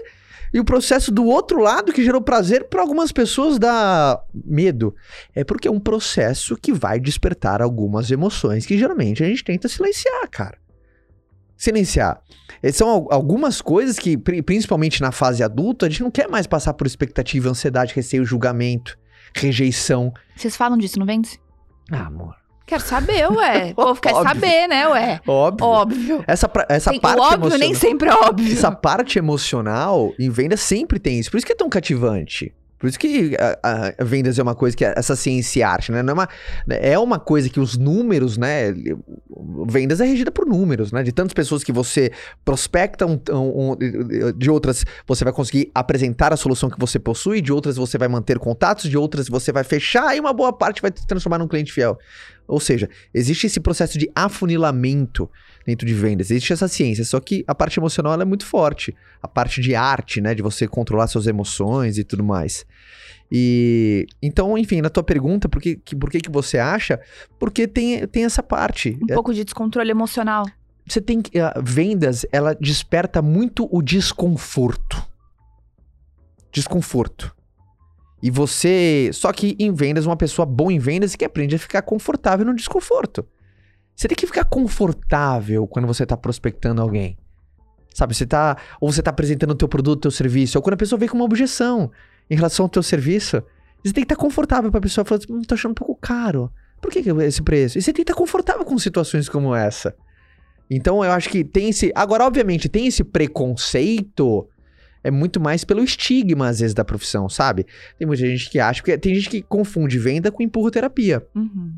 e 0.53 0.59
o 0.61 0.65
processo 0.65 1.11
do 1.13 1.25
outro 1.25 1.61
lado 1.61 1.93
que 1.93 2.03
gerou 2.05 2.21
prazer 2.21 2.69
para 2.69 2.81
algumas 2.83 3.13
pessoas 3.13 3.59
dá 3.59 4.21
medo. 4.33 4.95
É 5.35 5.45
porque 5.45 5.69
é 5.69 5.71
um 5.71 5.81
processo 5.81 6.57
que 6.57 6.73
vai 6.73 6.99
despertar 7.01 7.61
algumas 7.63 8.11
emoções 8.11 8.65
que 8.67 8.79
geralmente 8.79 9.23
a 9.23 9.27
gente 9.27 9.45
tenta 9.45 9.69
silenciar, 9.69 10.29
cara. 10.31 10.59
Silenciar. 11.57 12.21
Eh, 12.63 12.71
São 12.73 12.89
al- 12.89 13.09
algumas 13.11 13.61
coisas 13.61 13.99
que, 13.99 14.17
pri- 14.17 14.43
principalmente 14.43 15.01
na 15.01 15.11
fase 15.11 15.43
adulta, 15.43 15.87
a 15.87 15.89
gente 15.89 16.03
não 16.03 16.11
quer 16.11 16.29
mais 16.29 16.47
passar 16.47 16.73
por 16.75 16.87
expectativa, 16.87 17.49
ansiedade, 17.51 17.93
receio, 17.95 18.25
julgamento, 18.25 18.97
rejeição. 19.35 20.13
Vocês 20.37 20.57
falam 20.57 20.79
disso, 20.79 20.99
não 20.99 21.07
vende? 21.07 21.41
Ah, 21.91 22.07
amor. 22.07 22.35
Quero 22.69 22.83
saber, 22.83 23.27
ué. 23.33 23.71
O 23.77 23.83
povo 23.87 24.01
quer 24.01 24.13
Óbvio. 24.13 24.29
saber, 24.29 24.69
né, 24.69 24.87
ué? 24.89 25.21
Óbvio. 25.27 25.67
Óbvio. 25.67 26.25
Essa, 26.27 26.51
essa 26.69 26.91
Tem- 26.91 27.01
parte 27.01 27.19
o 27.19 27.23
óbvio 27.23 27.37
emocional, 27.39 27.59
nem 27.59 27.75
sempre 27.75 28.09
é 28.11 28.15
óbvio. 28.15 28.53
Essa 28.53 28.71
parte 28.71 29.19
emocional 29.19 30.13
em 30.19 30.29
venda 30.29 30.57
sempre 30.57 30.99
tem 30.99 31.19
isso. 31.19 31.31
Por 31.31 31.39
isso 31.39 31.47
que 31.47 31.53
é 31.53 31.57
tão 31.57 31.71
cativante. 31.71 32.53
Por 32.79 32.89
isso 32.89 32.99
que 32.99 33.37
a, 33.39 33.59
a- 33.99 34.05
vendas 34.05 34.39
é 34.39 34.43
uma 34.43 34.55
coisa 34.55 34.77
que 34.77 34.85
é 34.85 34.95
essa 34.97 35.17
ciência 35.17 35.61
e 35.61 35.63
arte, 35.63 35.91
né? 35.91 36.03
Não 36.03 36.11
é, 36.13 36.15
uma, 36.15 36.29
é 36.69 36.99
uma 36.99 37.19
coisa 37.19 37.49
que 37.49 37.59
os 37.59 37.77
números, 37.77 38.39
né? 38.39 38.73
Vendas 39.67 40.01
é 40.01 40.07
regida 40.07 40.31
por 40.31 40.47
números, 40.47 40.93
né? 40.93 41.03
De 41.03 41.11
tantas 41.13 41.33
pessoas 41.33 41.65
que 41.65 41.73
você 41.73 42.11
prospecta, 42.45 43.05
um- 43.07 43.21
um- 43.33 43.77
de 44.37 44.51
outras 44.51 44.85
você 45.07 45.25
vai 45.25 45.33
conseguir 45.33 45.71
apresentar 45.75 46.33
a 46.33 46.37
solução 46.37 46.71
que 46.71 46.79
você 46.79 46.99
possui, 46.99 47.41
de 47.41 47.53
outras 47.53 47.77
você 47.77 47.99
vai 47.99 48.09
manter 48.09 48.39
contatos, 48.39 48.89
de 48.89 48.97
outras 48.97 49.29
você 49.29 49.51
vai 49.51 49.65
fechar 49.65 50.17
e 50.17 50.21
uma 50.21 50.33
boa 50.33 50.53
parte 50.53 50.81
vai 50.81 50.93
se 50.95 51.07
transformar 51.07 51.39
num 51.39 51.49
cliente 51.49 51.73
fiel. 51.73 51.99
Ou 52.47 52.61
seja, 52.61 52.89
existe 53.13 53.47
esse 53.47 53.61
processo 53.61 53.99
de 53.99 54.11
afunilamento 54.15 55.29
dentro 55.69 55.87
de 55.87 55.93
vendas. 55.93 56.31
Existe 56.31 56.53
essa 56.55 56.67
ciência, 56.67 57.05
só 57.05 57.21
que 57.21 57.45
a 57.47 57.55
parte 57.55 57.79
emocional 57.79 58.15
ela 58.15 58.23
é 58.23 58.25
muito 58.27 58.47
forte. 58.47 58.95
A 59.23 59.29
parte 59.29 59.61
de 59.61 59.75
arte, 59.75 60.19
né, 60.19 60.35
de 60.35 60.41
você 60.41 60.67
controlar 60.67 61.07
suas 61.09 61.27
emoções 61.27 61.99
e 61.99 62.05
tudo 62.05 62.25
mais. 62.25 62.65
E 63.31 64.07
então, 64.23 64.57
enfim, 64.57 64.81
na 64.81 64.89
tua 64.89 65.03
pergunta, 65.03 65.47
por 65.47 65.61
que, 65.61 65.77
que- 65.77 65.95
por 65.95 66.11
que, 66.11 66.21
que 66.21 66.31
você 66.31 66.57
acha? 66.59 66.99
Porque 67.39 67.69
tem, 67.69 68.07
tem 68.07 68.25
essa 68.25 68.43
parte. 68.43 68.99
Um 69.03 69.13
É, 69.13 69.15
pouco 69.15 69.35
de 69.35 69.45
descontrole 69.45 69.91
emocional. 69.91 70.47
Você 70.87 71.03
tem 71.03 71.21
que. 71.21 71.39
a 71.39 71.53
vendas, 71.63 72.25
ela 72.33 72.55
desperta 72.55 73.21
muito 73.21 73.69
o 73.71 73.83
desconforto. 73.83 74.97
Desconforto. 76.51 77.37
E 78.23 78.31
você. 78.31 79.11
Só 79.13 79.31
que 79.35 79.55
em 79.59 79.71
vendas, 79.73 80.07
uma 80.07 80.17
pessoa 80.17 80.47
boa 80.47 80.73
em 80.73 80.79
vendas 80.79 81.15
que 81.15 81.27
aprende 81.27 81.55
a 81.55 81.59
ficar 81.59 81.83
confortável 81.83 82.47
no 82.47 82.55
desconforto. 82.55 83.27
Você 83.99 84.07
tem 84.07 84.15
que 84.15 84.27
ficar 84.27 84.45
confortável 84.45 85.67
quando 85.67 85.87
você 85.89 86.07
tá 86.07 86.17
prospectando 86.17 86.81
alguém. 86.81 87.19
Sabe, 87.93 88.15
você 88.15 88.25
tá. 88.25 88.57
Ou 88.81 88.93
você 88.93 89.03
tá 89.03 89.11
apresentando 89.11 89.51
o 89.51 89.55
teu 89.57 89.67
produto, 89.67 89.99
o 89.99 90.03
teu 90.03 90.11
serviço. 90.13 90.57
Ou 90.57 90.63
quando 90.63 90.75
a 90.75 90.77
pessoa 90.77 90.97
vem 90.97 91.09
com 91.09 91.17
uma 91.17 91.25
objeção 91.25 91.91
em 92.31 92.37
relação 92.37 92.67
ao 92.67 92.69
teu 92.69 92.81
serviço. 92.81 93.43
Você 93.83 93.93
tem 93.93 94.05
que 94.05 94.13
estar 94.13 94.15
confortável 94.15 94.71
pra 94.71 94.81
pessoa 94.81 95.05
falar, 95.05 95.21
hum, 95.29 95.43
tô 95.43 95.55
achando 95.55 95.73
um 95.73 95.75
pouco 95.75 95.97
caro. 95.97 96.49
Por 96.81 96.93
que, 96.93 97.03
que 97.03 97.11
esse 97.11 97.43
preço? 97.43 97.77
E 97.77 97.83
você 97.83 97.87
tem 97.87 98.05
que 98.05 98.13
estar 98.13 98.15
confortável 98.15 98.65
com 98.65 98.79
situações 98.79 99.29
como 99.29 99.53
essa. 99.53 99.97
Então 100.71 101.05
eu 101.05 101.11
acho 101.11 101.29
que 101.29 101.43
tem 101.43 101.71
esse. 101.71 101.91
Agora, 101.93 102.25
obviamente, 102.25 102.69
tem 102.69 102.87
esse 102.87 103.03
preconceito. 103.03 104.49
É 105.03 105.11
muito 105.11 105.41
mais 105.41 105.65
pelo 105.65 105.83
estigma, 105.83 106.47
às 106.47 106.61
vezes, 106.61 106.75
da 106.75 106.85
profissão, 106.85 107.29
sabe? 107.29 107.67
Tem 107.99 108.07
muita 108.07 108.25
gente 108.25 108.49
que 108.49 108.61
acha. 108.61 108.81
Porque 108.81 108.97
tem 108.97 109.13
gente 109.17 109.29
que 109.29 109.43
confunde 109.43 109.99
venda 109.99 110.31
com 110.31 110.41
empurroterapia. 110.41 111.27
Uhum. 111.35 111.75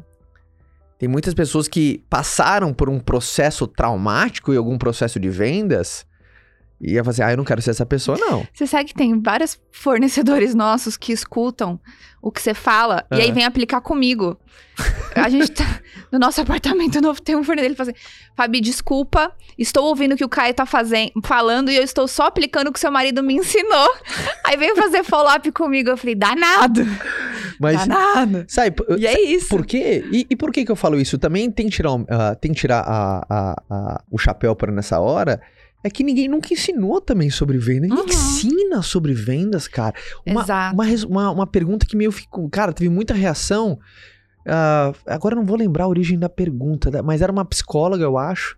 Tem 1.00 1.08
muitas 1.08 1.32
pessoas 1.32 1.66
que 1.66 2.04
passaram 2.10 2.74
por 2.74 2.90
um 2.90 3.00
processo 3.00 3.66
traumático 3.66 4.52
e 4.52 4.56
algum 4.58 4.76
processo 4.76 5.18
de 5.18 5.30
vendas. 5.30 6.04
E 6.78 6.92
ia 6.92 7.02
fazer, 7.02 7.22
ah, 7.22 7.30
eu 7.30 7.38
não 7.38 7.44
quero 7.44 7.62
ser 7.62 7.70
essa 7.70 7.86
pessoa, 7.86 8.18
não. 8.18 8.46
Você 8.52 8.66
sabe 8.66 8.84
que 8.84 8.94
tem 8.94 9.18
vários 9.18 9.58
fornecedores 9.72 10.54
nossos 10.54 10.98
que 10.98 11.10
escutam 11.10 11.80
o 12.22 12.30
que 12.30 12.40
você 12.42 12.52
fala 12.54 13.04
e 13.10 13.16
aí 13.16 13.26
Aham. 13.26 13.34
vem 13.34 13.44
aplicar 13.44 13.80
comigo. 13.80 14.38
A 15.14 15.28
gente 15.28 15.50
tá. 15.52 15.64
No 16.10 16.18
nosso 16.18 16.40
apartamento 16.40 17.00
novo 17.02 17.20
tem 17.20 17.36
um 17.36 17.44
fornecedor 17.44 17.66
ele 17.70 17.76
fala 17.76 17.90
assim: 17.90 18.00
Fabi, 18.36 18.60
desculpa, 18.60 19.32
estou 19.58 19.84
ouvindo 19.86 20.12
o 20.14 20.16
que 20.16 20.24
o 20.24 20.28
Caio 20.28 20.54
tá 20.54 20.64
fazendo, 20.66 21.12
falando 21.24 21.70
e 21.70 21.76
eu 21.76 21.82
estou 21.82 22.08
só 22.08 22.24
aplicando 22.24 22.68
o 22.68 22.72
que 22.72 22.80
seu 22.80 22.90
marido 22.90 23.22
me 23.22 23.34
ensinou. 23.34 23.88
Aí 24.46 24.56
veio 24.56 24.74
fazer 24.76 25.04
follow-up 25.04 25.50
comigo. 25.52 25.90
Eu 25.90 25.96
falei: 25.96 26.14
danado, 26.14 26.82
Mas, 27.60 27.86
danado. 27.86 28.44
sabe, 28.48 28.76
E 28.98 29.06
é 29.06 29.20
isso. 29.20 29.48
Por 29.48 29.64
quê? 29.66 30.04
E, 30.10 30.26
e 30.30 30.36
por 30.36 30.50
que 30.50 30.64
que 30.64 30.72
eu 30.72 30.76
falo 30.76 31.00
isso? 31.00 31.18
Também 31.18 31.50
tem 31.50 31.66
que 31.68 31.76
tirar, 31.76 31.90
ah, 32.08 32.34
tem 32.34 32.52
que 32.52 32.60
tirar 32.60 32.80
a- 32.80 33.26
a- 33.28 33.62
a- 33.70 34.02
o 34.10 34.18
chapéu 34.18 34.56
para 34.56 34.72
nessa 34.72 34.98
hora. 35.00 35.40
É 35.82 35.88
que 35.88 36.04
ninguém 36.04 36.28
nunca 36.28 36.52
ensinou 36.52 37.00
também 37.00 37.30
sobre 37.30 37.56
venda. 37.58 37.86
Ninguém 37.88 37.98
Uhum. 38.04 38.06
ensina 38.10 38.82
sobre 38.82 39.14
vendas, 39.14 39.66
cara. 39.66 39.94
Uma, 40.26 40.42
Exato. 40.42 40.74
Uma, 40.74 40.84
uma, 41.06 41.30
uma 41.30 41.46
pergunta 41.46 41.86
que 41.86 41.96
meio 41.96 42.12
ficou. 42.12 42.48
Cara, 42.50 42.72
teve 42.72 42.90
muita 42.90 43.14
reação. 43.14 43.78
Ah, 44.46 44.92
agora 45.06 45.34
eu 45.34 45.38
não 45.38 45.46
vou 45.46 45.56
lembrar 45.56 45.84
a 45.84 45.88
origem 45.88 46.18
da 46.18 46.28
pergunta, 46.28 47.02
mas 47.02 47.22
era 47.22 47.32
uma 47.32 47.44
psicóloga, 47.44 48.02
eu 48.04 48.18
acho. 48.18 48.56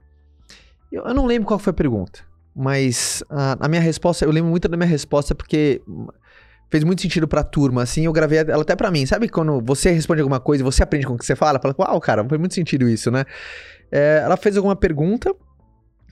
Eu, 0.90 1.04
eu 1.04 1.14
não 1.14 1.26
lembro 1.26 1.46
qual 1.46 1.58
foi 1.58 1.70
a 1.70 1.74
pergunta. 1.74 2.20
Mas 2.54 3.22
ah, 3.30 3.56
a 3.60 3.68
minha 3.68 3.80
resposta, 3.80 4.24
eu 4.24 4.30
lembro 4.30 4.50
muito 4.50 4.68
da 4.68 4.76
minha 4.76 4.88
resposta 4.88 5.34
porque 5.34 5.80
fez 6.70 6.82
muito 6.84 7.02
sentido 7.02 7.28
pra 7.28 7.42
turma, 7.44 7.82
assim. 7.82 8.04
Eu 8.06 8.12
gravei 8.12 8.38
ela 8.38 8.62
até 8.62 8.74
pra 8.74 8.90
mim. 8.90 9.06
Sabe 9.06 9.28
quando 9.28 9.60
você 9.64 9.90
responde 9.90 10.20
alguma 10.22 10.40
coisa 10.40 10.62
e 10.62 10.64
você 10.64 10.82
aprende 10.82 11.06
com 11.06 11.14
o 11.14 11.18
que 11.18 11.24
você 11.24 11.36
fala? 11.36 11.60
Fala, 11.60 11.74
uau, 11.78 12.00
cara, 12.00 12.26
faz 12.28 12.38
muito 12.40 12.54
sentido 12.54 12.88
isso, 12.88 13.10
né? 13.10 13.24
É, 13.90 14.22
ela 14.24 14.36
fez 14.36 14.56
alguma 14.56 14.74
pergunta. 14.74 15.34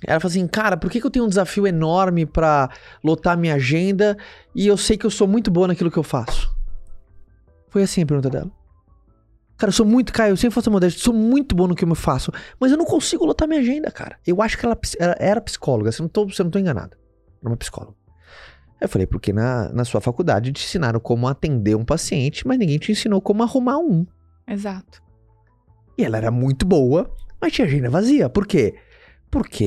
Ela 0.07 0.19
falou 0.19 0.31
assim, 0.31 0.47
cara, 0.47 0.77
por 0.77 0.91
que, 0.91 1.01
que 1.01 1.07
eu 1.07 1.11
tenho 1.11 1.25
um 1.25 1.29
desafio 1.29 1.67
enorme 1.67 2.25
pra 2.25 2.71
lotar 3.05 3.37
minha 3.37 3.55
agenda 3.55 4.17
e 4.55 4.67
eu 4.67 4.77
sei 4.77 4.97
que 4.97 5.05
eu 5.05 5.11
sou 5.11 5.29
muito 5.29 5.51
boa 5.51 5.69
naquilo 5.69 5.91
que 5.91 5.99
eu 5.99 6.03
faço? 6.03 6.51
Foi 7.69 7.83
assim 7.83 8.03
a 8.03 8.07
pergunta 8.07 8.31
dela. 8.31 8.51
Cara, 9.59 9.69
eu 9.69 9.75
sou 9.75 9.85
muito, 9.85 10.11
Caio, 10.11 10.33
eu 10.33 10.37
sempre 10.39 10.55
faço 10.55 10.71
modesto, 10.71 11.01
sou 11.01 11.13
muito 11.13 11.55
bom 11.55 11.67
no 11.67 11.75
que 11.75 11.85
eu 11.85 11.95
faço, 11.95 12.33
mas 12.59 12.73
eu 12.73 12.79
não 12.79 12.87
consigo 12.87 13.27
lotar 13.27 13.47
minha 13.47 13.61
agenda, 13.61 13.91
cara. 13.91 14.19
Eu 14.27 14.41
acho 14.41 14.57
que 14.57 14.65
ela, 14.65 14.79
ela 14.99 15.17
era 15.19 15.41
psicóloga, 15.41 15.93
você 15.93 16.01
não, 16.01 16.09
tô, 16.09 16.27
você 16.27 16.43
não 16.43 16.51
tô 16.51 16.59
enganado. 16.59 16.97
Era 17.43 17.51
uma 17.51 17.57
psicóloga. 17.59 17.95
Eu 18.81 18.89
falei, 18.89 19.07
porque 19.07 19.35
na, 19.35 19.71
na 19.71 19.85
sua 19.85 20.01
faculdade 20.01 20.51
te 20.51 20.65
ensinaram 20.65 20.99
como 20.99 21.29
atender 21.29 21.75
um 21.75 21.85
paciente, 21.85 22.47
mas 22.47 22.59
ninguém 22.59 22.79
te 22.79 22.91
ensinou 22.91 23.21
como 23.21 23.43
arrumar 23.43 23.77
um. 23.77 24.07
Exato. 24.49 25.03
E 25.99 26.05
ela 26.05 26.17
era 26.17 26.31
muito 26.31 26.65
boa, 26.65 27.15
mas 27.39 27.53
tinha 27.53 27.67
agenda 27.67 27.91
vazia. 27.91 28.31
Por 28.31 28.47
quê? 28.47 28.73
Porque 28.73 28.90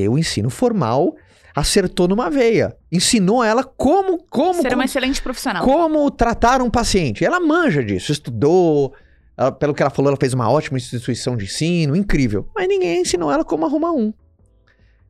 o 0.10 0.17
ensino 0.17 0.49
formal 0.49 1.15
acertou 1.56 2.08
numa 2.08 2.30
veia. 2.30 2.76
Ensinou 2.91 3.43
ela 3.43 3.63
como 3.63 4.17
como 4.30 4.56
Ser 4.56 4.63
como, 4.69 4.76
uma 4.76 4.86
excelente 4.86 5.21
profissional. 5.21 5.63
como 5.63 6.10
tratar 6.12 6.62
um 6.62 6.69
paciente. 6.69 7.23
Ela 7.23 7.39
manja 7.39 7.84
disso, 7.84 8.12
estudou. 8.12 8.93
ela- 9.38 9.52
pelo 9.52 9.73
que 9.73 9.82
ela 9.82 9.89
falou, 9.89 10.10
ela 10.10 10.17
fez 10.19 10.34
uma 10.34 10.49
ótima 10.49 10.78
instituição 10.78 11.36
de 11.38 11.45
ensino, 11.45 11.95
incrível. 11.95 12.47
Mas 12.56 12.67
ninguém 12.67 13.02
ensinou 13.02 13.32
ela 13.32 13.43
como 13.43 13.65
arrumar 13.65 13.91
um. 13.91 14.13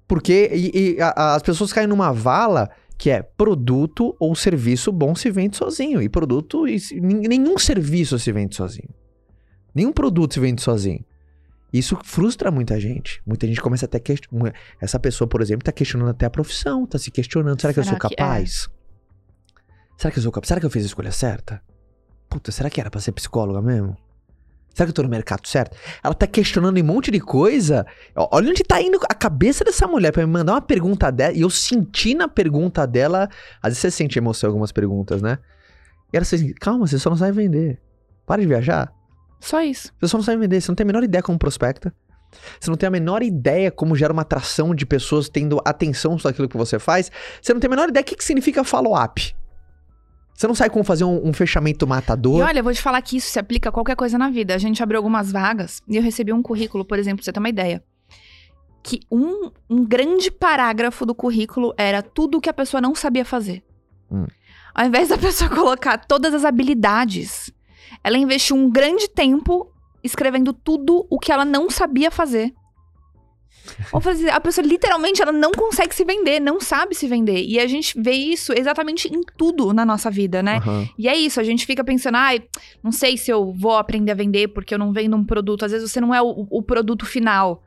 Porque 0.07 0.49
e- 0.53 0.95
e 0.97 1.01
a- 1.01 1.35
as 1.35 1.41
pessoas 1.41 1.73
caem 1.73 1.87
numa 1.87 2.11
vala 2.11 2.69
que 2.97 3.09
é 3.09 3.21
produto 3.21 4.15
ou 4.19 4.33
serviço 4.35 4.91
bom 4.91 5.15
se 5.15 5.29
vende 5.31 5.57
sozinho. 5.57 6.01
E 6.01 6.07
produto, 6.07 6.67
e 6.67 6.77
nenhum 7.01 7.57
serviço 7.57 8.17
se 8.19 8.31
vende 8.31 8.55
sozinho. 8.55 8.89
Nenhum 9.73 9.91
produto 9.91 10.33
se 10.35 10.39
vende 10.39 10.61
sozinho. 10.61 11.03
Isso 11.73 11.97
frustra 12.03 12.51
muita 12.51 12.79
gente. 12.79 13.19
Muita 13.25 13.47
gente 13.47 13.59
começa 13.59 13.86
até 13.86 13.99
que 13.99 14.15
essa 14.79 14.99
pessoa, 14.99 15.27
por 15.27 15.41
exemplo, 15.41 15.63
tá 15.63 15.71
questionando 15.71 16.12
até 16.12 16.27
a 16.27 16.29
profissão, 16.29 16.86
tá 16.86 16.99
se 16.99 17.09
questionando, 17.09 17.59
será 17.59 17.73
que 17.73 17.79
eu 17.79 17.83
Será 17.83 17.99
sou 17.99 18.09
que 18.09 18.13
é? 18.13 18.17
capaz? 18.17 18.69
Será 19.97 20.12
que 20.12 20.19
eu 20.19 20.23
sou 20.23 20.31
capaz? 20.31 20.47
Será 20.49 20.59
que 20.59 20.65
eu 20.67 20.69
fiz 20.69 20.83
a 20.83 20.86
escolha 20.86 21.12
certa? 21.12 21.62
Puta, 22.29 22.51
será 22.51 22.69
que 22.69 22.79
era 22.79 22.91
pra 22.91 23.01
ser 23.01 23.12
psicóloga 23.12 23.59
mesmo? 23.59 23.97
Será 24.73 24.86
que 24.86 24.91
eu 24.91 24.93
tô 24.93 25.03
no 25.03 25.09
mercado 25.09 25.47
certo? 25.47 25.75
Ela 26.03 26.13
tá 26.13 26.25
questionando 26.27 26.79
um 26.79 26.83
monte 26.83 27.09
de 27.12 27.19
coisa. 27.19 27.86
Olha 28.15 28.49
onde 28.49 28.63
tá 28.63 28.81
indo 28.81 28.99
a 29.09 29.13
cabeça 29.13 29.63
dessa 29.63 29.88
mulher 29.88 30.12
pra 30.12 30.25
me 30.25 30.31
mandar 30.31 30.53
uma 30.53 30.62
pergunta 30.62 31.12
dela. 31.12 31.33
E 31.33 31.41
eu 31.41 31.49
senti 31.49 32.15
na 32.15 32.27
pergunta 32.27 32.86
dela. 32.86 33.29
Às 33.62 33.69
vezes 33.71 33.79
você 33.79 33.91
sente 33.91 34.17
emoção 34.17 34.47
em 34.47 34.51
algumas 34.51 34.71
perguntas, 34.71 35.21
né? 35.21 35.38
E 36.12 36.17
ela 36.17 36.23
assim, 36.23 36.53
calma, 36.53 36.88
você 36.88 36.97
só 36.97 37.09
não 37.09 37.17
sabe 37.17 37.33
vender. 37.33 37.79
Para 38.25 38.41
de 38.41 38.47
viajar. 38.47 38.91
Só 39.43 39.62
isso. 39.62 39.91
Você 39.99 40.08
só 40.08 40.17
não 40.17 40.23
sabe 40.23 40.38
vender, 40.38 40.62
você 40.62 40.71
não 40.71 40.75
tem 40.75 40.86
a 40.86 40.88
menor 40.88 41.03
ideia 41.03 41.21
como 41.21 41.38
prospecta. 41.38 41.93
Você 42.60 42.69
não 42.69 42.77
tem 42.77 42.88
a 42.88 42.89
menor 42.89 43.21
ideia 43.21 43.69
como 43.69 43.93
gera 43.93 44.13
uma 44.13 44.21
atração 44.21 44.73
de 44.73 44.86
pessoas 44.86 45.27
tendo 45.27 45.62
atenção 45.65 46.17
sobre 46.17 46.29
aquilo 46.29 46.47
que 46.47 46.56
você 46.56 46.79
faz. 46.79 47.12
Você 47.41 47.53
não 47.53 47.60
tem 47.60 47.67
a 47.67 47.69
menor 47.69 47.89
ideia 47.89 48.01
o 48.01 48.06
que, 48.06 48.15
que 48.15 48.23
significa 48.23 48.63
follow-up. 48.63 49.36
Você 50.34 50.47
não 50.47 50.56
sabe 50.56 50.69
como 50.71 50.86
fazer 50.86 51.03
um, 51.03 51.27
um 51.27 51.34
fechamento 51.34 51.86
E 51.86 51.89
matador. 51.89 52.41
olha, 52.41 52.60
eu 52.60 52.63
vou 52.63 52.73
te 52.73 52.82
falar 52.82 53.01
que 53.01 53.17
isso 53.17 53.29
se 53.29 53.38
aplica 53.38 53.67
a 53.67 53.71
qualquer 53.71 53.97
coisa 53.97 54.17
na 54.17 54.29
vida. 54.29 54.56
A 54.56 54.58
gente 54.58 54.82
abriu 54.82 54.97
algumas 54.97 55.29
vagas 55.29 55.82
e 55.89 55.97
eu 55.97 56.01
recebi 56.01 56.32
um 56.32 56.41
currículo, 56.41 56.86
por 56.86 56.97
exemplo, 56.97 57.17
pra 57.17 57.25
você 57.25 57.34
ter 57.34 57.39
uma 57.39 57.49
ideia. 57.49 57.84
Que 58.82 59.01
um, 59.12 59.51
um 59.69 59.86
grande 59.86 60.32
parágrafo 60.32 61.06
do 61.06 61.13
currículo 61.13 61.73
era 61.77 62.01
tudo 62.01 62.38
o 62.38 62.41
que 62.41 62.49
a 62.49 62.53
pessoa 62.53 62.79
não 62.79 62.95
sabia 62.95 63.25
fazer. 63.25 63.62
Hum. 64.10 64.25
Ao 64.73 64.86
invés 64.86 65.10
da 65.10 65.17
pessoa 65.17 65.49
colocar 65.53 65.97
todas 65.97 66.34
as 66.34 66.45
habilidades, 66.45 67.51
ela 68.03 68.17
investiu 68.17 68.55
um 68.55 68.69
grande 68.69 69.07
tempo 69.07 69.71
escrevendo 70.03 70.51
tudo 70.53 71.05
o 71.09 71.17
que 71.17 71.31
ela 71.31 71.45
não 71.45 71.69
sabia 71.69 72.11
fazer. 72.11 72.53
Ou 73.93 74.01
fazer, 74.01 74.29
a 74.29 74.41
pessoa 74.41 74.65
literalmente 74.67 75.21
ela 75.21 75.31
não 75.31 75.51
consegue 75.53 75.95
se 75.95 76.03
vender, 76.03 76.41
não 76.41 76.59
sabe 76.59 76.93
se 76.93 77.07
vender. 77.07 77.41
E 77.45 77.57
a 77.59 77.65
gente 77.65 77.99
vê 77.99 78.11
isso 78.11 78.51
exatamente 78.51 79.07
em 79.07 79.21
tudo 79.37 79.71
na 79.71 79.85
nossa 79.85 80.11
vida, 80.11 80.43
né? 80.43 80.57
Aham. 80.57 80.87
E 80.97 81.07
é 81.07 81.15
isso, 81.15 81.39
a 81.39 81.43
gente 81.43 81.65
fica 81.65 81.81
pensando, 81.83 82.15
ai, 82.15 82.43
não 82.83 82.91
sei 82.91 83.15
se 83.15 83.31
eu 83.31 83.53
vou 83.53 83.77
aprender 83.77 84.11
a 84.11 84.15
vender 84.15 84.49
porque 84.49 84.73
eu 84.73 84.77
não 84.77 84.91
vendo 84.91 85.15
um 85.15 85.23
produto. 85.23 85.63
Às 85.63 85.71
vezes 85.71 85.89
você 85.89 86.01
não 86.01 86.13
é 86.13 86.21
o, 86.21 86.45
o 86.49 86.61
produto 86.61 87.05
final. 87.05 87.63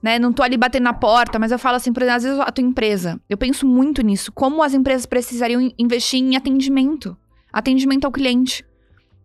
Né? 0.00 0.20
Não 0.20 0.32
tô 0.32 0.44
ali 0.44 0.56
batendo 0.56 0.84
na 0.84 0.92
porta, 0.94 1.40
mas 1.40 1.50
eu 1.50 1.58
falo 1.58 1.74
assim, 1.76 1.92
por 1.92 2.02
exemplo, 2.04 2.16
às 2.16 2.22
vezes 2.22 2.38
a 2.38 2.52
tua 2.52 2.62
empresa. 2.62 3.20
Eu 3.28 3.36
penso 3.36 3.66
muito 3.66 4.02
nisso. 4.02 4.30
Como 4.30 4.62
as 4.62 4.72
empresas 4.72 5.04
precisariam 5.04 5.60
in- 5.60 5.74
investir 5.76 6.20
em 6.20 6.36
atendimento. 6.36 7.16
Atendimento 7.52 8.04
ao 8.04 8.12
cliente. 8.12 8.64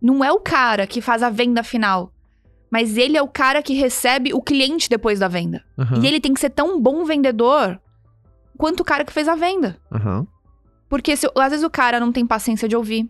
Não 0.03 0.23
é 0.23 0.31
o 0.31 0.39
cara 0.39 0.85
que 0.85 0.99
faz 1.01 1.23
a 1.23 1.29
venda 1.29 1.63
final. 1.63 2.11
Mas 2.69 2.97
ele 2.97 3.15
é 3.15 3.21
o 3.21 3.27
cara 3.27 3.61
que 3.63 3.73
recebe 3.73 4.33
o 4.33 4.41
cliente 4.41 4.89
depois 4.89 5.19
da 5.19 5.27
venda. 5.27 5.63
Aham. 5.77 6.01
E 6.03 6.07
ele 6.07 6.19
tem 6.19 6.33
que 6.33 6.39
ser 6.41 6.49
tão 6.49 6.81
bom 6.81 7.05
vendedor 7.05 7.79
quanto 8.57 8.81
o 8.81 8.83
cara 8.83 9.05
que 9.05 9.13
fez 9.13 9.27
a 9.27 9.35
venda. 9.35 9.77
Aham. 9.91 10.27
Porque 10.89 11.15
se- 11.15 11.29
às 11.35 11.51
vezes 11.51 11.63
o 11.63 11.69
cara 11.69 11.99
não 11.99 12.11
tem 12.11 12.25
paciência 12.27 12.67
de 12.67 12.75
ouvir, 12.75 13.09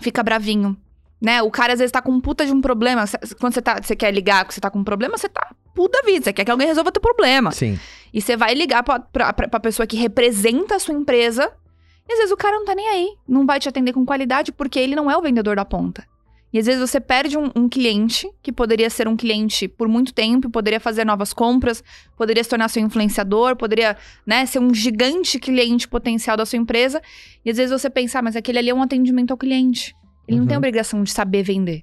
fica 0.00 0.22
bravinho, 0.22 0.76
né? 1.20 1.40
O 1.42 1.50
cara 1.50 1.72
às 1.72 1.78
vezes 1.78 1.90
tá 1.92 2.02
com 2.02 2.12
um 2.12 2.20
puta 2.20 2.44
de 2.44 2.52
um 2.52 2.60
problema. 2.60 3.04
Quando 3.40 3.54
você, 3.54 3.62
tá, 3.62 3.80
você 3.82 3.96
quer 3.96 4.12
ligar 4.12 4.44
que 4.44 4.52
você 4.54 4.60
tá 4.60 4.70
com 4.70 4.80
um 4.80 4.84
problema, 4.84 5.16
você 5.16 5.28
tá 5.28 5.54
puta 5.74 6.00
da 6.00 6.06
vida. 6.06 6.24
Você 6.24 6.32
quer 6.32 6.44
que 6.44 6.50
alguém 6.50 6.66
resolva 6.66 6.92
teu 6.92 7.00
problema. 7.02 7.50
Sim. 7.52 7.78
E 8.12 8.20
você 8.20 8.36
vai 8.36 8.54
ligar 8.54 8.82
pra, 8.82 8.98
pra, 9.00 9.32
pra 9.32 9.60
pessoa 9.60 9.86
que 9.86 9.96
representa 9.96 10.76
a 10.76 10.78
sua 10.78 10.94
empresa. 10.94 11.50
E 12.08 12.12
às 12.12 12.18
vezes 12.18 12.32
o 12.32 12.36
cara 12.36 12.56
não 12.58 12.64
tá 12.64 12.74
nem 12.74 12.88
aí. 12.88 13.08
Não 13.26 13.46
vai 13.46 13.58
te 13.58 13.68
atender 13.68 13.92
com 13.92 14.04
qualidade 14.04 14.52
porque 14.52 14.78
ele 14.78 14.94
não 14.94 15.10
é 15.10 15.16
o 15.16 15.22
vendedor 15.22 15.56
da 15.56 15.64
ponta. 15.64 16.06
E 16.52 16.58
às 16.58 16.66
vezes 16.66 16.80
você 16.80 17.00
perde 17.00 17.36
um, 17.36 17.50
um 17.56 17.68
cliente 17.68 18.30
que 18.40 18.52
poderia 18.52 18.88
ser 18.88 19.08
um 19.08 19.16
cliente 19.16 19.66
por 19.66 19.88
muito 19.88 20.14
tempo, 20.14 20.48
poderia 20.48 20.78
fazer 20.78 21.04
novas 21.04 21.32
compras, 21.32 21.82
poderia 22.16 22.44
se 22.44 22.50
tornar 22.50 22.68
seu 22.68 22.80
influenciador, 22.80 23.56
poderia 23.56 23.96
né, 24.24 24.46
ser 24.46 24.60
um 24.60 24.72
gigante 24.72 25.40
cliente 25.40 25.88
potencial 25.88 26.36
da 26.36 26.46
sua 26.46 26.56
empresa. 26.58 27.02
E 27.44 27.50
às 27.50 27.56
vezes 27.56 27.72
você 27.72 27.90
pensa, 27.90 28.20
ah, 28.20 28.22
mas 28.22 28.36
aquele 28.36 28.60
ali 28.60 28.70
é 28.70 28.74
um 28.74 28.82
atendimento 28.82 29.32
ao 29.32 29.36
cliente. 29.36 29.96
Ele 30.28 30.38
não 30.38 30.46
tem 30.46 30.54
Uhum. 30.56 30.58
obrigação 30.58 31.02
de 31.02 31.10
saber 31.10 31.42
vender. 31.42 31.82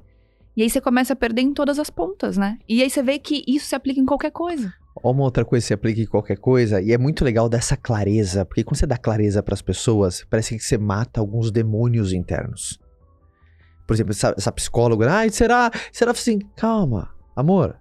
E 0.55 0.63
aí 0.63 0.69
você 0.69 0.79
começa 0.79 1.13
a 1.13 1.15
perder 1.17 1.41
em 1.41 1.53
todas 1.53 1.77
as 1.77 1.89
pontas, 1.89 2.37
né? 2.37 2.57
E 2.67 2.81
aí 2.81 2.89
você 2.89 3.03
vê 3.03 3.19
que 3.19 3.43
isso 3.45 3.65
se 3.65 3.75
aplica 3.75 3.99
em 3.99 4.05
qualquer 4.05 4.31
coisa. 4.31 4.73
Uma 4.95 5.23
outra 5.23 5.45
coisa 5.45 5.63
que 5.63 5.67
se 5.67 5.73
aplica 5.73 6.01
em 6.01 6.05
qualquer 6.05 6.37
coisa, 6.37 6.81
e 6.81 6.91
é 6.91 6.97
muito 6.97 7.23
legal 7.23 7.47
dessa 7.47 7.77
clareza, 7.77 8.45
porque 8.45 8.63
quando 8.63 8.77
você 8.77 8.85
dá 8.85 8.97
clareza 8.97 9.41
pras 9.41 9.61
pessoas, 9.61 10.25
parece 10.29 10.57
que 10.57 10.63
você 10.63 10.77
mata 10.77 11.19
alguns 11.19 11.49
demônios 11.51 12.11
internos. 12.11 12.79
Por 13.87 13.93
exemplo, 13.93 14.11
essa, 14.11 14.33
essa 14.37 14.51
psicóloga, 14.51 15.09
ai, 15.09 15.29
será? 15.29 15.71
Será 15.91 16.11
assim? 16.11 16.39
Calma, 16.55 17.09
amor. 17.35 17.77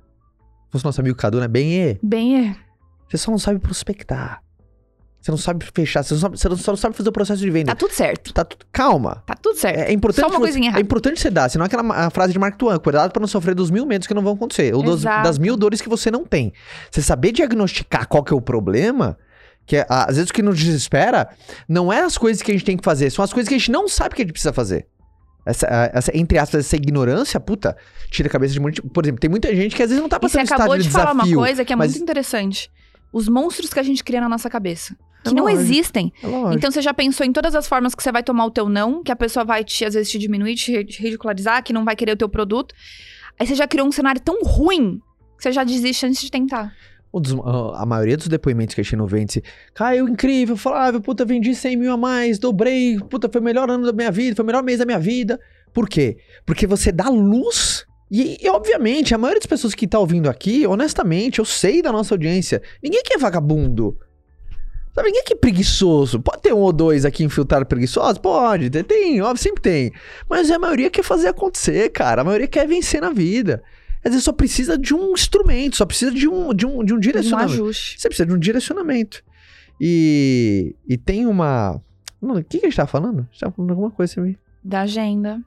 Fosse 0.71 0.85
nosso 0.85 1.01
amigo 1.01 1.17
Cadu, 1.17 1.41
né? 1.41 1.49
Bem, 1.49 1.73
e, 1.73 1.99
Bem, 2.03 2.49
é. 2.49 2.57
você 3.09 3.19
só 3.19 3.31
não 3.31 3.39
sabe 3.39 3.59
prospectar. 3.59 4.43
Você 5.21 5.31
não 5.31 5.37
sabe 5.39 5.67
fechar, 5.75 6.03
você, 6.03 6.15
não 6.15 6.21
sabe, 6.21 6.39
você 6.39 6.49
não- 6.49 6.57
só 6.57 6.73
não 6.73 6.77
sabe 6.77 6.97
fazer 6.97 7.09
o 7.09 7.13
processo 7.13 7.41
de 7.43 7.51
venda. 7.51 7.73
Tá 7.73 7.77
tudo 7.77 7.93
certo. 7.93 8.33
Tá 8.33 8.43
tudo. 8.43 8.65
Calma. 8.73 9.23
Tá 9.27 9.35
tudo 9.35 9.55
certo. 9.59 9.79
É, 9.79 9.91
é 9.91 9.93
importante 9.93 10.23
Só 10.23 10.29
uma 10.29 10.39
você- 10.39 10.45
coisinha 10.45 10.67
É 10.67 10.71
errada. 10.71 10.81
importante 10.83 11.21
você 11.21 11.29
dar, 11.31 11.51
senão 11.51 11.65
é 11.65 11.67
aquela 11.67 12.11
frase 12.11 12.33
de 12.33 12.39
Mark 12.39 12.57
Twain, 12.57 12.79
cuidado 12.79 13.13
pra 13.13 13.21
não 13.21 13.29
sofrer 13.29 13.55
dos 13.55 13.71
mil 13.71 13.85
medos 13.85 14.07
que 14.07 14.15
não 14.15 14.23
vão 14.23 14.33
acontecer, 14.33 14.75
ou 14.75 14.83
dos- 14.83 15.03
das 15.03 15.39
mil 15.39 15.57
dores 15.59 15.81
que 15.83 15.89
você 15.91 16.11
não 16.11 16.25
tem. 16.25 16.53
Você 16.91 17.03
saber 17.03 17.33
diagnosticar 17.33 18.09
qual 18.09 18.25
que 18.25 18.33
é 18.33 18.37
o 18.37 18.41
problema, 18.41 19.19
que 19.67 19.77
é, 19.77 19.87
às 19.91 20.17
vezes 20.17 20.31
o 20.31 20.33
que 20.33 20.43
nos 20.43 20.59
desespera, 20.59 21.29
não 21.69 21.93
é 21.93 22.01
as 22.01 22.17
coisas 22.17 22.43
que 22.43 22.51
a 22.51 22.55
gente 22.55 22.65
tem 22.65 22.77
que 22.79 22.85
fazer, 22.85 23.11
são 23.11 23.23
as 23.23 23.31
coisas 23.33 23.47
que 23.47 23.55
a 23.55 23.59
gente 23.59 23.71
não 23.71 23.87
sabe 23.89 24.15
que 24.15 24.23
a 24.23 24.25
gente 24.25 24.33
precisa 24.33 24.55
fazer. 24.55 24.87
Essa, 25.45 25.67
essa, 25.93 26.17
entre 26.17 26.39
aspas, 26.39 26.61
essa 26.67 26.77
ignorância, 26.77 27.39
puta, 27.41 27.77
tira 28.11 28.29
a 28.29 28.31
cabeça 28.31 28.53
de 28.55 28.61
muito. 28.61 28.83
Por 28.89 29.05
exemplo, 29.05 29.21
tem 29.21 29.29
muita 29.31 29.55
gente 29.55 29.75
que 29.77 29.83
às 29.83 29.89
vezes 29.91 30.01
não 30.01 30.09
tá 30.09 30.17
E 30.17 30.29
você 30.29 30.39
passando 30.39 30.53
acabou 30.55 30.75
estágio 30.77 30.83
de 30.83 30.89
de 30.89 30.93
falar 30.93 31.13
uma 31.13 31.23
desafio. 31.25 31.39
coisa 31.39 31.65
que 31.65 31.73
é 31.73 31.77
mas- 31.77 31.91
muito 31.93 32.03
interessante. 32.03 32.71
Os 33.13 33.29
monstros 33.29 33.73
que 33.73 33.81
a 33.81 33.83
gente 33.83 34.05
cria 34.05 34.21
na 34.21 34.29
nossa 34.29 34.49
cabeça. 34.51 34.95
É 35.25 35.29
Que 35.29 35.35
não 35.35 35.45
lógico. 35.45 35.61
existem. 35.63 36.13
É. 36.23 36.55
Então 36.55 36.71
você 36.71 36.81
já 36.81 36.95
pensou 36.95 37.27
em 37.27 37.33
todas 37.33 37.55
as 37.55 37.67
formas 37.69 37.95
que 37.95 38.03
você 38.03 38.11
vai 38.11 38.23
tomar 38.23 38.47
o 38.47 38.51
teu 38.51 38.69
não, 38.69 39.03
que 39.03 39.13
a 39.13 39.17
pessoa 39.17 39.45
vai 39.45 39.63
te, 39.65 39.85
às 39.85 39.95
vezes, 39.95 40.11
te 40.11 40.19
diminuir, 40.19 40.55
te 40.55 40.73
ridicularizar, 41.03 41.63
que 41.63 41.73
não 41.73 41.85
vai 41.85 41.95
querer 41.97 42.13
o 42.13 42.17
teu 42.17 42.29
produto. 42.29 42.75
Aí 43.39 43.47
você 43.47 43.55
já 43.55 43.67
criou 43.67 43.87
um 43.87 43.93
cenário 43.93 44.21
tão 44.21 44.43
ruim 44.43 45.01
que 45.37 45.43
você 45.43 45.53
já 45.53 45.65
desiste 45.65 46.07
antes 46.07 46.21
de 46.21 46.31
tentar. 46.31 46.73
Dos- 47.13 47.35
a 47.75 47.85
maioria 47.85 48.17
dos 48.17 48.29
depoimentos 48.29 48.75
que 48.75 48.81
a 48.81 48.85
gente 48.85 48.95
no 48.97 49.07
Vende, 49.07 49.43
caiu 49.75 50.09
incrível, 50.09 50.57
Flávio, 50.57 51.01
puta, 51.01 51.25
vendi 51.25 51.55
100 51.55 51.77
mil 51.77 51.93
a 51.93 51.97
mais, 51.97 52.39
dobrei, 52.39 52.99
puta, 53.01 53.29
foi 53.29 53.41
o 53.41 53.45
melhor 53.45 53.69
ano 53.69 53.85
da 53.85 53.93
minha 53.93 54.13
vida, 54.13 54.37
foi 54.37 54.45
o 54.45 54.47
melhor 54.47 54.63
mês 54.63 54.79
da 54.79 54.87
minha 54.87 54.99
vida. 54.99 55.41
Por 55.75 55.89
quê? 55.89 56.19
Porque 56.47 56.67
você 56.67 56.93
dá 56.93 57.09
luz. 57.09 57.85
E, 58.13 58.39
e, 58.45 58.49
obviamente, 58.49 59.15
a 59.15 59.19
maioria 59.19 59.41
das 59.41 59.47
pessoas 59.47 59.75
que 59.75 59.87
tá 59.89 59.99
ouvindo 59.99 60.29
aqui, 60.29 60.67
honestamente, 60.67 61.39
eu 61.41 61.45
sei 61.45 61.81
da 61.83 61.91
nossa 61.93 62.15
audiência, 62.15 62.61
ninguém 62.83 63.03
quer 63.05 63.19
vagabundo. 63.19 63.97
Sabe, 64.95 65.07
ninguém 65.09 65.25
quer 65.25 65.37
preguiçoso. 65.37 66.21
Pode 66.21 66.43
ter 66.43 66.53
um 66.53 66.59
ou 66.59 66.73
dois 66.73 67.05
aqui 67.05 67.23
infiltrado 67.23 67.65
preguiçoso? 67.67 68.21
Pode, 68.21 68.69
tem, 68.71 69.21
óbvio, 69.23 69.43
sempre 69.43 69.63
tem. 69.63 69.93
Mas 70.29 70.51
a 70.51 70.59
maioria 70.59 70.91
quer 70.91 71.05
fazer 71.05 71.29
acontecer, 71.29 71.89
cara. 71.91 72.23
A 72.23 72.25
maioria 72.25 72.49
quer 72.49 72.67
vencer 72.67 73.01
na 73.01 73.11
vida. 73.11 73.63
Às 74.05 74.11
vezes 74.13 74.25
só 74.25 74.33
precisa 74.33 74.77
de 74.79 74.95
um 74.95 75.13
instrumento, 75.13 75.77
só 75.77 75.85
precisa 75.87 76.11
de 76.11 76.27
um, 76.27 76.53
de 76.55 76.67
um, 76.67 76.83
de 76.83 76.93
um 76.93 76.97
Um 76.97 77.01
direcionamento. 77.01 77.53
ajuste. 77.53 78.01
Você 78.01 78.09
precisa 78.09 78.27
de 78.27 78.35
um 78.35 78.39
direcionamento. 78.39 79.23
E, 79.81 80.75
e 80.89 80.97
tem 80.99 81.27
uma. 81.27 81.81
O 82.21 82.43
que, 82.43 82.59
que 82.59 82.67
a 82.67 82.69
gente 82.69 82.77
tava 82.77 82.89
falando? 82.89 83.21
A 83.21 83.23
gente 83.33 83.41
tava 83.41 83.53
falando 83.55 83.71
alguma 83.71 83.91
coisa 83.91 84.13
assim. 84.21 84.37
Da 84.63 84.83
agenda. 84.83 85.41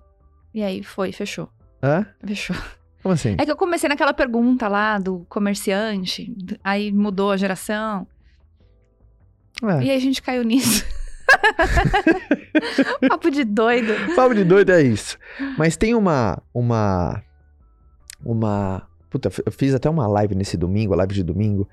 E 0.53 0.63
aí 0.63 0.83
foi, 0.83 1.11
fechou. 1.11 1.49
Hã? 1.81 2.05
Fechou. 2.25 2.55
Como 3.03 3.13
assim? 3.13 3.35
É 3.37 3.45
que 3.45 3.51
eu 3.51 3.55
comecei 3.57 3.89
naquela 3.89 4.13
pergunta 4.13 4.67
lá 4.67 4.97
do 4.97 5.25
comerciante, 5.29 6.33
aí 6.63 6.91
mudou 6.91 7.31
a 7.31 7.37
geração. 7.37 8.07
É. 9.63 9.83
E 9.83 9.89
aí 9.91 9.97
a 9.97 9.99
gente 9.99 10.21
caiu 10.21 10.43
nisso. 10.43 10.85
Papo 13.09 13.29
de 13.29 13.43
doido. 13.43 13.93
Papo 14.15 14.35
de 14.35 14.43
doido 14.43 14.71
é 14.71 14.81
isso. 14.81 15.17
Mas 15.57 15.77
tem 15.77 15.95
uma. 15.95 16.41
Uma. 16.53 17.23
Uma. 18.23 18.87
Puta, 19.09 19.31
eu 19.45 19.51
fiz 19.51 19.73
até 19.73 19.89
uma 19.89 20.07
live 20.07 20.35
nesse 20.35 20.57
domingo, 20.57 20.93
a 20.93 20.97
live 20.97 21.13
de 21.13 21.23
domingo. 21.23 21.67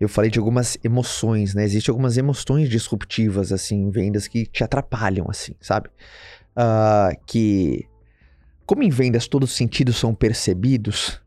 Eu 0.00 0.08
falei 0.08 0.30
de 0.30 0.38
algumas 0.38 0.78
emoções, 0.84 1.54
né? 1.54 1.64
Existem 1.64 1.92
algumas 1.92 2.16
emoções 2.16 2.68
disruptivas, 2.68 3.52
assim, 3.52 3.76
em 3.76 3.90
vendas 3.90 4.28
que 4.28 4.46
te 4.46 4.62
atrapalham, 4.62 5.26
assim, 5.28 5.54
sabe? 5.60 5.88
Ah, 6.56 7.10
que. 7.26 7.86
Como 8.66 8.82
em 8.82 8.90
vendas 8.90 9.28
todos 9.28 9.50
os 9.50 9.56
sentidos 9.56 9.96
são 9.96 10.14
percebidos, 10.14 11.20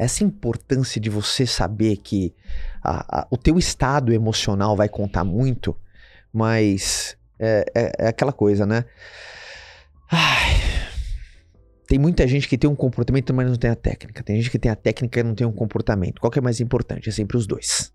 essa 0.00 0.24
importância 0.24 0.98
de 0.98 1.10
você 1.10 1.46
saber 1.46 1.98
que 1.98 2.34
a- 2.82 3.20
a- 3.20 3.26
o 3.30 3.36
teu 3.36 3.58
estado 3.58 4.14
emocional 4.14 4.74
vai 4.74 4.88
contar 4.88 5.24
muito, 5.24 5.76
mas 6.32 7.16
é, 7.38 7.66
é- 7.74 7.92
é 7.98 8.08
aquela 8.08 8.32
coisa, 8.32 8.64
né? 8.64 8.86
Ai, 10.10 10.54
tem 11.86 11.98
muita 11.98 12.26
gente 12.26 12.48
que 12.48 12.56
tem 12.56 12.68
um 12.68 12.74
comportamento, 12.74 13.34
mas 13.34 13.46
não 13.46 13.56
tem 13.56 13.70
a 13.70 13.76
técnica. 13.76 14.22
Tem 14.22 14.36
gente 14.36 14.50
que 14.50 14.58
tem 14.58 14.70
a 14.70 14.76
técnica 14.76 15.20
e 15.20 15.22
não 15.22 15.34
tem 15.34 15.46
um 15.46 15.52
comportamento. 15.52 16.18
Qual 16.18 16.30
que 16.30 16.38
é 16.38 16.42
mais 16.42 16.60
importante? 16.60 17.08
É 17.08 17.12
sempre 17.12 17.36
os 17.36 17.46
dois. 17.46 17.92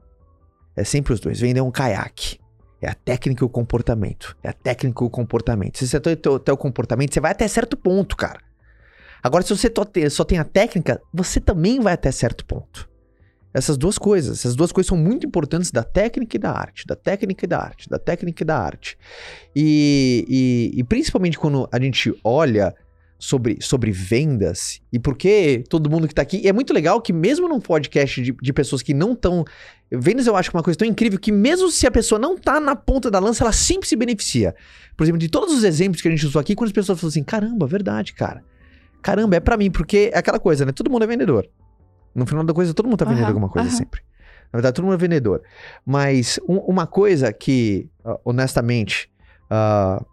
É 0.75 0.83
sempre 0.83 1.11
os 1.11 1.19
dois. 1.19 1.39
Vender 1.39 1.61
um 1.61 1.71
caiaque. 1.71 2.39
É 2.81 2.87
a 2.89 2.93
técnica 2.93 3.43
e 3.43 3.47
o 3.47 3.49
comportamento. 3.49 4.37
É 4.43 4.49
a 4.49 4.53
técnica 4.53 5.03
e 5.03 5.07
o 5.07 5.09
comportamento. 5.09 5.79
Se 5.79 5.87
você 5.87 5.99
tem 5.99 6.13
o 6.13 6.39
teu 6.39 6.55
comportamento, 6.55 7.13
você 7.13 7.19
vai 7.19 7.31
até 7.31 7.47
certo 7.47 7.75
ponto, 7.75 8.15
cara. 8.15 8.39
Agora, 9.25 9.43
se 9.43 9.49
você 9.49 9.73
só 10.11 10.23
tem 10.23 10.37
a 10.37 10.43
técnica, 10.43 11.01
você 11.11 11.39
também 11.39 11.79
vai 11.79 11.95
até 11.95 12.11
certo 12.11 12.45
ponto. 12.45 12.87
Essas 13.51 13.75
duas 13.75 13.97
coisas, 13.97 14.37
essas 14.37 14.55
duas 14.55 14.71
coisas 14.71 14.87
são 14.87 14.95
muito 14.95 15.25
importantes 15.25 15.71
da 15.71 15.83
técnica 15.83 16.35
e 16.35 16.39
da 16.39 16.51
arte, 16.51 16.85
da 16.85 16.95
técnica 16.95 17.43
e 17.43 17.47
da 17.47 17.59
arte, 17.59 17.89
da 17.89 17.97
técnica 17.97 18.43
e 18.43 18.45
da 18.45 18.55
arte. 18.55 18.95
E, 19.55 20.27
e, 20.29 20.79
e 20.79 20.83
principalmente 20.83 21.39
quando 21.39 21.67
a 21.71 21.79
gente 21.79 22.13
olha 22.23 22.75
sobre, 23.17 23.57
sobre 23.61 23.89
vendas 23.89 24.79
e 24.93 24.99
porque 24.99 25.63
todo 25.69 25.89
mundo 25.89 26.07
que 26.07 26.13
tá 26.13 26.21
aqui. 26.21 26.47
é 26.47 26.53
muito 26.53 26.71
legal 26.71 27.01
que, 27.01 27.11
mesmo 27.11 27.49
num 27.49 27.59
podcast 27.59 28.21
de, 28.21 28.31
de 28.31 28.53
pessoas 28.53 28.83
que 28.83 28.93
não 28.93 29.13
estão. 29.13 29.43
Vendas 29.91 30.27
eu 30.27 30.35
acho 30.35 30.51
que 30.51 30.55
é 30.55 30.59
uma 30.59 30.63
coisa 30.63 30.77
tão 30.77 30.87
incrível 30.87 31.19
que, 31.19 31.31
mesmo 31.31 31.71
se 31.71 31.87
a 31.87 31.91
pessoa 31.91 32.19
não 32.19 32.37
tá 32.37 32.59
na 32.59 32.75
ponta 32.75 33.09
da 33.09 33.17
lança, 33.17 33.43
ela 33.43 33.51
sempre 33.51 33.89
se 33.89 33.95
beneficia. 33.95 34.53
Por 34.95 35.03
exemplo, 35.03 35.17
de 35.17 35.29
todos 35.29 35.51
os 35.51 35.63
exemplos 35.63 35.99
que 35.99 36.07
a 36.07 36.11
gente 36.11 36.27
usou 36.27 36.39
aqui, 36.39 36.53
quando 36.53 36.67
as 36.67 36.73
pessoas 36.73 36.99
falam 36.99 37.09
assim: 37.09 37.23
caramba, 37.23 37.65
verdade, 37.65 38.13
cara. 38.13 38.43
Caramba, 39.05 39.35
é 39.35 39.39
para 39.39 39.55
mim, 39.55 39.69
porque 39.69 40.09
é 40.11 40.17
aquela 40.17 40.39
coisa, 40.39 40.65
né? 40.65 40.71
Todo 40.71 40.89
mundo 40.89 41.03
é 41.03 41.07
vendedor. 41.07 41.47
No 42.15 42.25
final 42.25 42.43
da 42.43 42.55
coisa, 42.55 42.73
todo 42.73 42.87
mundo 42.87 42.97
tá 42.97 43.05
vendendo 43.05 43.21
uhum, 43.21 43.27
alguma 43.27 43.49
coisa 43.49 43.69
uhum. 43.69 43.75
sempre. 43.75 44.01
Na 44.51 44.57
verdade, 44.57 44.73
todo 44.73 44.85
mundo 44.85 44.95
é 44.95 44.97
vendedor. 44.97 45.43
Mas 45.85 46.39
um, 46.49 46.57
uma 46.57 46.87
coisa 46.87 47.31
que, 47.31 47.87
honestamente, 48.23 49.07
uh, 49.43 50.03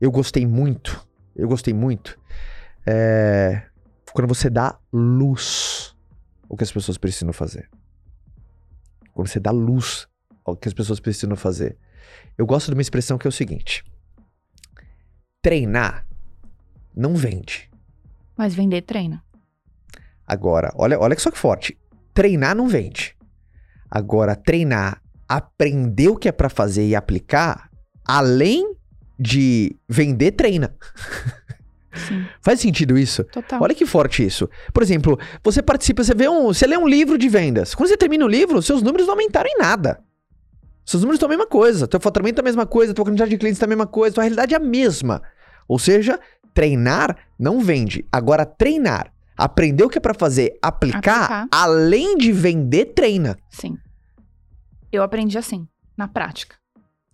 eu 0.00 0.10
gostei 0.10 0.44
muito, 0.44 1.06
eu 1.36 1.46
gostei 1.46 1.72
muito, 1.72 2.18
é 2.84 3.62
quando 4.12 4.26
você 4.26 4.50
dá 4.50 4.76
luz 4.92 5.94
ao 6.50 6.56
que 6.56 6.64
as 6.64 6.72
pessoas 6.72 6.98
precisam 6.98 7.32
fazer. 7.32 7.70
Quando 9.14 9.28
você 9.28 9.38
dá 9.38 9.52
luz 9.52 10.08
ao 10.44 10.56
que 10.56 10.66
as 10.66 10.74
pessoas 10.74 10.98
precisam 10.98 11.36
fazer. 11.36 11.78
Eu 12.36 12.44
gosto 12.44 12.66
de 12.66 12.72
uma 12.74 12.82
expressão 12.82 13.16
que 13.18 13.26
é 13.28 13.30
o 13.30 13.32
seguinte: 13.32 13.84
treinar 15.40 16.04
não 16.92 17.14
vende. 17.14 17.70
Mas 18.36 18.54
vender 18.54 18.82
treina. 18.82 19.22
Agora, 20.26 20.72
olha, 20.76 20.98
olha 20.98 21.18
só 21.18 21.30
que 21.30 21.38
forte. 21.38 21.78
Treinar 22.14 22.54
não 22.54 22.68
vende. 22.68 23.14
Agora, 23.90 24.34
treinar, 24.34 25.02
aprender 25.28 26.08
o 26.08 26.16
que 26.16 26.28
é 26.28 26.32
para 26.32 26.48
fazer 26.48 26.86
e 26.86 26.94
aplicar, 26.94 27.70
além 28.06 28.74
de 29.18 29.76
vender, 29.88 30.32
treina. 30.32 30.74
Sim. 32.08 32.24
Faz 32.40 32.60
sentido 32.60 32.98
isso? 32.98 33.22
Total. 33.24 33.62
Olha 33.62 33.74
que 33.74 33.86
forte 33.86 34.24
isso. 34.24 34.48
Por 34.72 34.82
exemplo, 34.82 35.18
você 35.44 35.62
participa, 35.62 36.02
você 36.02 36.14
vê 36.14 36.28
um, 36.28 36.46
você 36.46 36.66
lê 36.66 36.76
um 36.76 36.88
livro 36.88 37.18
de 37.18 37.28
vendas. 37.28 37.74
Quando 37.74 37.90
você 37.90 37.96
termina 37.96 38.24
o 38.24 38.28
livro, 38.28 38.62
seus 38.62 38.82
números 38.82 39.06
não 39.06 39.14
aumentaram 39.14 39.48
em 39.48 39.58
nada. 39.58 40.02
Seus 40.84 41.02
números 41.02 41.16
estão 41.16 41.28
a 41.28 41.30
mesma 41.30 41.46
coisa, 41.46 41.86
teu 41.86 42.00
faturamento 42.00 42.40
é 42.40 42.42
a 42.42 42.44
mesma 42.44 42.66
coisa, 42.66 42.92
tua 42.92 43.04
quantidade 43.04 43.30
de 43.30 43.38
clientes 43.38 43.62
é 43.62 43.64
a 43.64 43.68
mesma 43.68 43.86
coisa, 43.86 44.14
tua 44.14 44.24
realidade 44.24 44.54
é 44.54 44.56
a 44.56 44.60
mesma. 44.60 45.22
Ou 45.68 45.78
seja, 45.78 46.18
treinar 46.54 47.16
não 47.38 47.60
vende. 47.60 48.04
Agora 48.10 48.44
treinar, 48.46 49.12
aprender 49.36 49.84
o 49.84 49.88
que 49.88 49.98
é 49.98 50.00
para 50.00 50.14
fazer, 50.14 50.58
aplicar, 50.62 51.00
aplicar, 51.00 51.48
além 51.50 52.16
de 52.16 52.32
vender, 52.32 52.86
treina. 52.86 53.36
Sim. 53.50 53.76
Eu 54.90 55.02
aprendi 55.02 55.38
assim, 55.38 55.66
na 55.96 56.06
prática. 56.06 56.56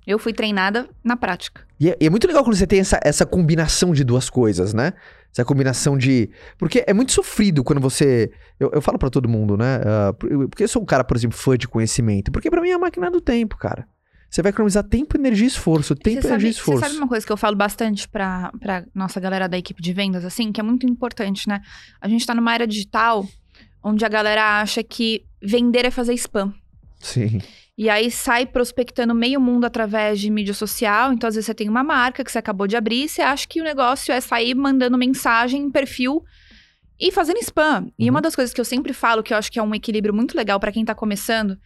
Eu 0.06 0.18
fui 0.18 0.32
treinada 0.32 0.88
na 1.04 1.16
prática. 1.16 1.66
E 1.78 1.90
é, 1.90 1.96
e 2.00 2.06
é, 2.06 2.10
muito 2.10 2.26
legal 2.26 2.42
quando 2.42 2.56
você 2.56 2.66
tem 2.66 2.80
essa, 2.80 2.98
essa 3.04 3.26
combinação 3.26 3.92
de 3.92 4.02
duas 4.02 4.30
coisas, 4.30 4.72
né? 4.72 4.94
Essa 5.30 5.44
combinação 5.44 5.98
de. 5.98 6.30
Porque 6.56 6.82
é 6.86 6.94
muito 6.94 7.12
sofrido 7.12 7.62
quando 7.62 7.80
você. 7.80 8.32
Eu, 8.58 8.70
eu 8.72 8.80
falo 8.80 8.98
para 8.98 9.10
todo 9.10 9.28
mundo, 9.28 9.56
né? 9.56 9.78
Uh, 9.78 10.48
porque 10.48 10.64
eu 10.64 10.68
sou 10.68 10.82
um 10.82 10.86
cara, 10.86 11.04
por 11.04 11.14
exemplo, 11.16 11.36
fã 11.36 11.56
de 11.58 11.68
conhecimento. 11.68 12.32
Porque 12.32 12.50
para 12.50 12.62
mim 12.62 12.70
é 12.70 12.72
a 12.72 12.78
máquina 12.78 13.10
do 13.10 13.20
tempo, 13.20 13.56
cara. 13.58 13.86
Você 14.30 14.42
vai 14.42 14.50
economizar 14.50 14.84
tempo, 14.84 15.16
energia 15.16 15.46
e 15.46 15.48
esforço. 15.48 15.94
Tempo, 15.94 16.22
sabe, 16.22 16.34
energia 16.34 16.48
e 16.48 16.52
esforço. 16.52 16.80
Você 16.80 16.86
sabe 16.86 16.98
uma 16.98 17.08
coisa 17.08 17.24
que 17.24 17.32
eu 17.32 17.36
falo 17.36 17.56
bastante 17.56 18.06
pra, 18.08 18.52
pra 18.60 18.84
nossa 18.94 19.18
galera 19.18 19.48
da 19.48 19.56
equipe 19.56 19.80
de 19.80 19.92
vendas, 19.92 20.24
assim, 20.24 20.52
que 20.52 20.60
é 20.60 20.62
muito 20.62 20.86
importante, 20.86 21.48
né? 21.48 21.62
A 22.00 22.08
gente 22.08 22.26
tá 22.26 22.34
numa 22.34 22.54
era 22.54 22.66
digital 22.66 23.26
onde 23.82 24.04
a 24.04 24.08
galera 24.08 24.60
acha 24.60 24.82
que 24.82 25.24
vender 25.42 25.86
é 25.86 25.90
fazer 25.90 26.12
spam. 26.14 26.52
Sim. 27.00 27.40
E 27.76 27.88
aí 27.88 28.10
sai 28.10 28.44
prospectando 28.44 29.14
meio 29.14 29.40
mundo 29.40 29.64
através 29.64 30.20
de 30.20 30.28
mídia 30.28 30.52
social. 30.52 31.12
Então, 31.12 31.28
às 31.28 31.36
vezes, 31.36 31.46
você 31.46 31.54
tem 31.54 31.68
uma 31.68 31.84
marca 31.84 32.24
que 32.24 32.30
você 32.30 32.38
acabou 32.38 32.66
de 32.66 32.76
abrir 32.76 33.04
e 33.04 33.08
você 33.08 33.22
acha 33.22 33.46
que 33.46 33.60
o 33.60 33.64
negócio 33.64 34.12
é 34.12 34.20
sair 34.20 34.54
mandando 34.54 34.98
mensagem 34.98 35.62
em 35.62 35.70
perfil 35.70 36.24
e 37.00 37.12
fazendo 37.12 37.38
spam. 37.38 37.82
Uhum. 37.82 37.92
E 37.98 38.10
uma 38.10 38.20
das 38.20 38.34
coisas 38.34 38.52
que 38.52 38.60
eu 38.60 38.64
sempre 38.64 38.92
falo, 38.92 39.22
que 39.22 39.32
eu 39.32 39.38
acho 39.38 39.50
que 39.50 39.58
é 39.58 39.62
um 39.62 39.74
equilíbrio 39.74 40.12
muito 40.12 40.36
legal 40.36 40.58
para 40.58 40.72
quem 40.72 40.84
tá 40.84 40.94
começando 40.94 41.56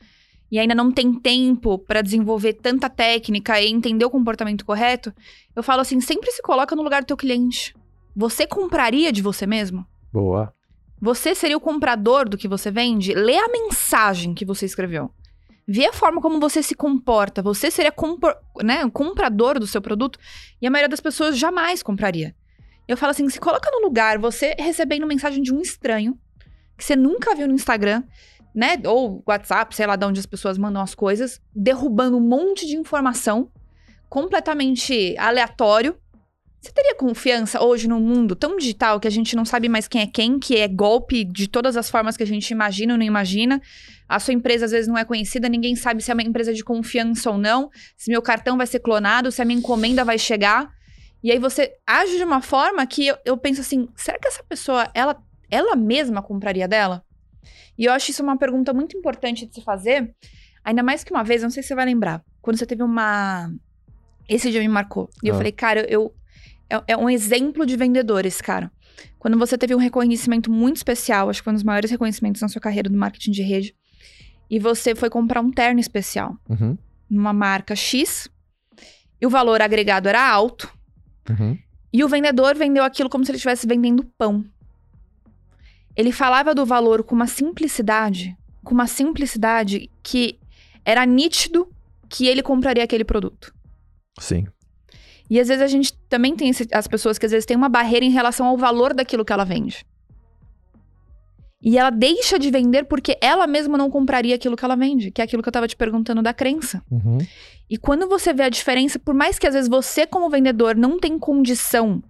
e 0.53 0.59
ainda 0.59 0.75
não 0.75 0.93
tem 0.93 1.15
tempo 1.15 1.79
para 1.79 2.03
desenvolver 2.03 2.53
tanta 2.53 2.91
técnica 2.91 3.59
e 3.59 3.71
entender 3.71 4.05
o 4.05 4.11
comportamento 4.11 4.67
correto, 4.67 5.11
eu 5.57 5.63
falo 5.63 5.81
assim, 5.81 5.99
sempre 5.99 6.31
se 6.31 6.43
coloca 6.43 6.77
no 6.77 6.83
lugar 6.83 7.01
do 7.01 7.07
teu 7.07 7.17
cliente. 7.17 7.75
Você 8.15 8.47
compraria 8.47 9.11
de 9.11 9.23
você 9.23 9.47
mesmo? 9.47 9.87
Boa. 10.13 10.53
Você 11.01 11.35
seria 11.35 11.57
o 11.57 11.61
comprador 11.61 12.29
do 12.29 12.37
que 12.37 12.47
você 12.47 12.71
vende? 12.71 13.15
Lê 13.15 13.39
a 13.39 13.49
mensagem 13.49 14.35
que 14.35 14.45
você 14.45 14.67
escreveu. 14.67 15.11
Vê 15.67 15.87
a 15.87 15.93
forma 15.93 16.21
como 16.21 16.39
você 16.39 16.63
se 16.63 16.75
comporta. 16.75 17.41
Você 17.41 17.71
seria 17.71 17.91
compor, 17.91 18.37
né, 18.63 18.87
comprador 18.91 19.59
do 19.59 19.67
seu 19.67 19.81
produto 19.81 20.19
e 20.61 20.67
a 20.67 20.71
maioria 20.71 20.89
das 20.89 21.01
pessoas 21.01 21.39
jamais 21.39 21.83
compraria. 21.83 22.35
Eu 22.87 22.99
falo 22.99 23.13
assim: 23.13 23.27
se 23.31 23.41
coloca 23.41 23.71
no 23.71 23.81
lugar, 23.81 24.19
você 24.19 24.55
recebendo 24.59 25.07
mensagem 25.07 25.43
de 25.43 25.55
um 25.55 25.63
estranho 25.63 26.19
que 26.77 26.85
você 26.85 26.95
nunca 26.95 27.35
viu 27.35 27.49
no 27.49 27.55
Instagram, 27.55 28.03
né? 28.55 28.79
Ou 28.87 29.23
WhatsApp, 29.27 29.75
sei 29.75 29.87
lá 29.87 29.97
de 29.97 30.05
onde 30.05 30.21
as 30.21 30.27
pessoas 30.27 30.59
mandam 30.59 30.83
as 30.83 30.95
coisas, 30.95 31.41
derrubando 31.55 32.17
um 32.17 32.21
monte 32.21 32.67
de 32.67 32.77
informação 32.77 33.51
completamente 34.09 35.17
aleatório. 35.19 35.97
Você 36.61 36.71
teria 36.71 36.95
confiança 36.95 37.61
hoje 37.61 37.89
no 37.89 37.99
mundo 37.99 38.37
tão 38.37 38.57
digital 38.57 39.01
que 39.01 39.09
a 39.09 39.11
gente 39.11 39.35
não 39.35 39.45
sabe 39.45 39.69
mais 39.69 39.89
quem 39.89 40.03
é 40.03 40.07
quem, 40.07 40.39
que 40.39 40.57
é 40.57 40.69
golpe 40.69 41.25
de 41.25 41.49
todas 41.49 41.77
as 41.77 41.91
formas 41.91 42.17
que 42.17 42.23
a 42.23 42.27
gente 42.27 42.51
imagina 42.51 42.93
ou 42.93 42.99
não 42.99 43.05
imagina? 43.05 43.61
A 44.09 44.21
sua 44.21 44.33
empresa 44.33 44.67
às 44.67 44.71
vezes 44.71 44.87
não 44.87 44.97
é 44.97 45.05
conhecida, 45.05 45.49
ninguém 45.49 45.75
sabe 45.75 46.03
se 46.03 46.11
é 46.11 46.15
uma 46.15 46.23
empresa 46.23 46.55
de 46.55 46.63
confiança 46.63 47.31
ou 47.31 47.39
não, 47.39 47.69
se 47.97 48.11
meu 48.11 48.23
cartão 48.23 48.57
vai 48.57 48.67
ser 48.67 48.79
clonado, 48.79 49.33
se 49.33 49.43
a 49.43 49.45
minha 49.45 49.59
encomenda 49.59 50.05
vai 50.05 50.19
chegar. 50.19 50.71
E 51.21 51.33
aí 51.33 51.39
você 51.39 51.73
age 51.87 52.17
de 52.17 52.25
uma 52.25 52.41
forma 52.41 52.87
que 52.87 53.09
eu, 53.09 53.17
eu 53.25 53.37
penso 53.37 53.61
assim: 53.61 53.89
será 53.97 54.19
que 54.19 54.29
essa 54.29 54.45
pessoa, 54.45 54.89
ela, 54.95 55.21
ela 55.51 55.75
mesma 55.75 56.23
compraria 56.23 56.69
dela? 56.69 57.05
E 57.79 57.85
eu 57.85 57.93
acho 57.93 58.11
isso 58.11 58.23
uma 58.23 58.37
pergunta 58.37 58.73
muito 58.73 58.97
importante 58.97 59.47
de 59.47 59.55
se 59.55 59.63
fazer. 59.63 60.15
Ainda 60.65 60.83
mais 60.83 61.03
que 61.03 61.13
uma 61.13 61.25
vez, 61.25 61.43
não 61.43 61.51
sei 61.51 61.63
se 61.63 61.69
você 61.69 61.75
vai 61.75 61.85
lembrar, 61.85 62.23
quando 62.41 62.57
você 62.57 62.67
teve 62.67 62.83
uma. 62.83 63.53
Esse 64.29 64.51
dia 64.51 64.61
me 64.61 64.69
marcou. 64.69 65.11
E 65.23 65.29
ah. 65.29 65.33
eu 65.33 65.35
falei, 65.37 65.53
cara, 65.53 65.87
eu. 65.91 66.15
É, 66.71 66.93
é 66.93 66.97
um 66.97 67.11
exemplo 67.11 67.67
de 67.67 67.77
vendedor 67.77 68.25
esse 68.25 68.43
cara. 68.43 68.71
Quando 69.19 69.39
você 69.39 69.57
teve 69.57 69.75
um 69.75 69.79
reconhecimento 69.79 70.51
muito 70.51 70.77
especial, 70.77 71.29
acho 71.29 71.41
que 71.41 71.45
foi 71.45 71.53
um 71.53 71.55
dos 71.55 71.65
maiores 71.65 71.91
reconhecimentos 71.91 72.41
na 72.41 72.49
sua 72.49 72.61
carreira 72.61 72.89
do 72.89 72.97
marketing 72.97 73.31
de 73.31 73.43
rede, 73.43 73.75
e 74.51 74.59
você 74.59 74.95
foi 74.95 75.09
comprar 75.09 75.41
um 75.41 75.51
terno 75.51 75.81
especial 75.81 76.37
uhum. 76.49 76.77
numa 77.09 77.33
marca 77.33 77.75
X, 77.75 78.29
e 79.21 79.27
o 79.27 79.31
valor 79.31 79.63
agregado 79.63 80.09
era 80.09 80.29
alto, 80.29 80.73
uhum. 81.31 81.57
e 81.93 82.03
o 82.03 82.09
vendedor 82.09 82.57
vendeu 82.57 82.85
aquilo 82.85 83.09
como 83.09 83.25
se 83.25 83.31
ele 83.31 83.37
estivesse 83.37 83.67
vendendo 83.67 84.05
pão. 84.19 84.45
Ele 85.97 86.13
falava 86.13 86.55
do 86.55 86.65
valor 86.65 87.03
com 87.03 87.15
uma 87.15 87.27
simplicidade, 87.27 88.37
com 88.65 88.75
uma 88.75 88.87
simplicidade 88.87 89.91
que 90.03 90.39
era 90.85 91.05
nítido 91.05 91.69
que 92.09 92.27
ele 92.27 92.43
compraria 92.43 92.85
aquele 92.85 93.05
produto. 93.05 93.55
Sim. 94.19 94.47
E 95.29 95.41
às 95.41 95.49
vezes 95.49 95.63
a 95.63 95.67
gente 95.67 95.95
também 96.09 96.37
tem 96.37 96.51
esse, 96.51 96.69
as 96.73 96.87
pessoas 96.87 97.19
que 97.19 97.25
às 97.25 97.33
vezes 97.33 97.47
têm 97.47 97.57
uma 97.57 97.69
barreira 97.69 98.05
em 98.05 98.11
relação 98.11 98.47
ao 98.47 98.57
valor 98.57 98.93
daquilo 98.93 99.25
que 99.25 99.33
ela 99.33 99.45
vende. 99.45 99.85
E 101.63 101.79
ela 101.79 101.91
deixa 101.91 102.39
de 102.39 102.51
vender 102.51 102.85
porque 102.85 103.17
ela 103.21 103.47
mesma 103.47 103.79
não 103.79 103.89
compraria 103.89 104.35
aquilo 104.35 104.57
que 104.57 104.65
ela 104.65 104.75
vende, 104.75 105.13
que 105.13 105.21
é 105.21 105.25
aquilo 105.25 105.43
que 105.43 105.49
eu 105.49 105.53
tava 105.53 105.69
te 105.69 105.77
perguntando 105.77 106.21
da 106.21 106.35
crença. 106.35 106.83
Uhum. 106.91 107.19
E 107.71 107.79
quando 107.79 108.09
você 108.09 108.35
vê 108.35 108.43
a 108.43 108.49
diferença, 108.49 108.99
por 108.99 109.15
mais 109.15 109.39
que 109.39 109.47
às 109.47 109.55
vezes 109.55 109.71
você, 109.71 110.07
como 110.07 110.29
vendedor, 110.29 110.75
não 110.77 110.99
tem 110.99 111.19
condição 111.19 112.03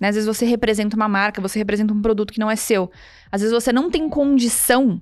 né? 0.00 0.08
Às 0.08 0.14
vezes 0.14 0.26
você 0.26 0.44
representa 0.44 0.96
uma 0.96 1.08
marca, 1.08 1.40
você 1.40 1.58
representa 1.58 1.92
um 1.92 2.00
produto 2.00 2.32
que 2.32 2.40
não 2.40 2.50
é 2.50 2.56
seu. 2.56 2.90
Às 3.30 3.40
vezes 3.40 3.54
você 3.54 3.72
não 3.72 3.90
tem 3.90 4.08
condição 4.08 5.00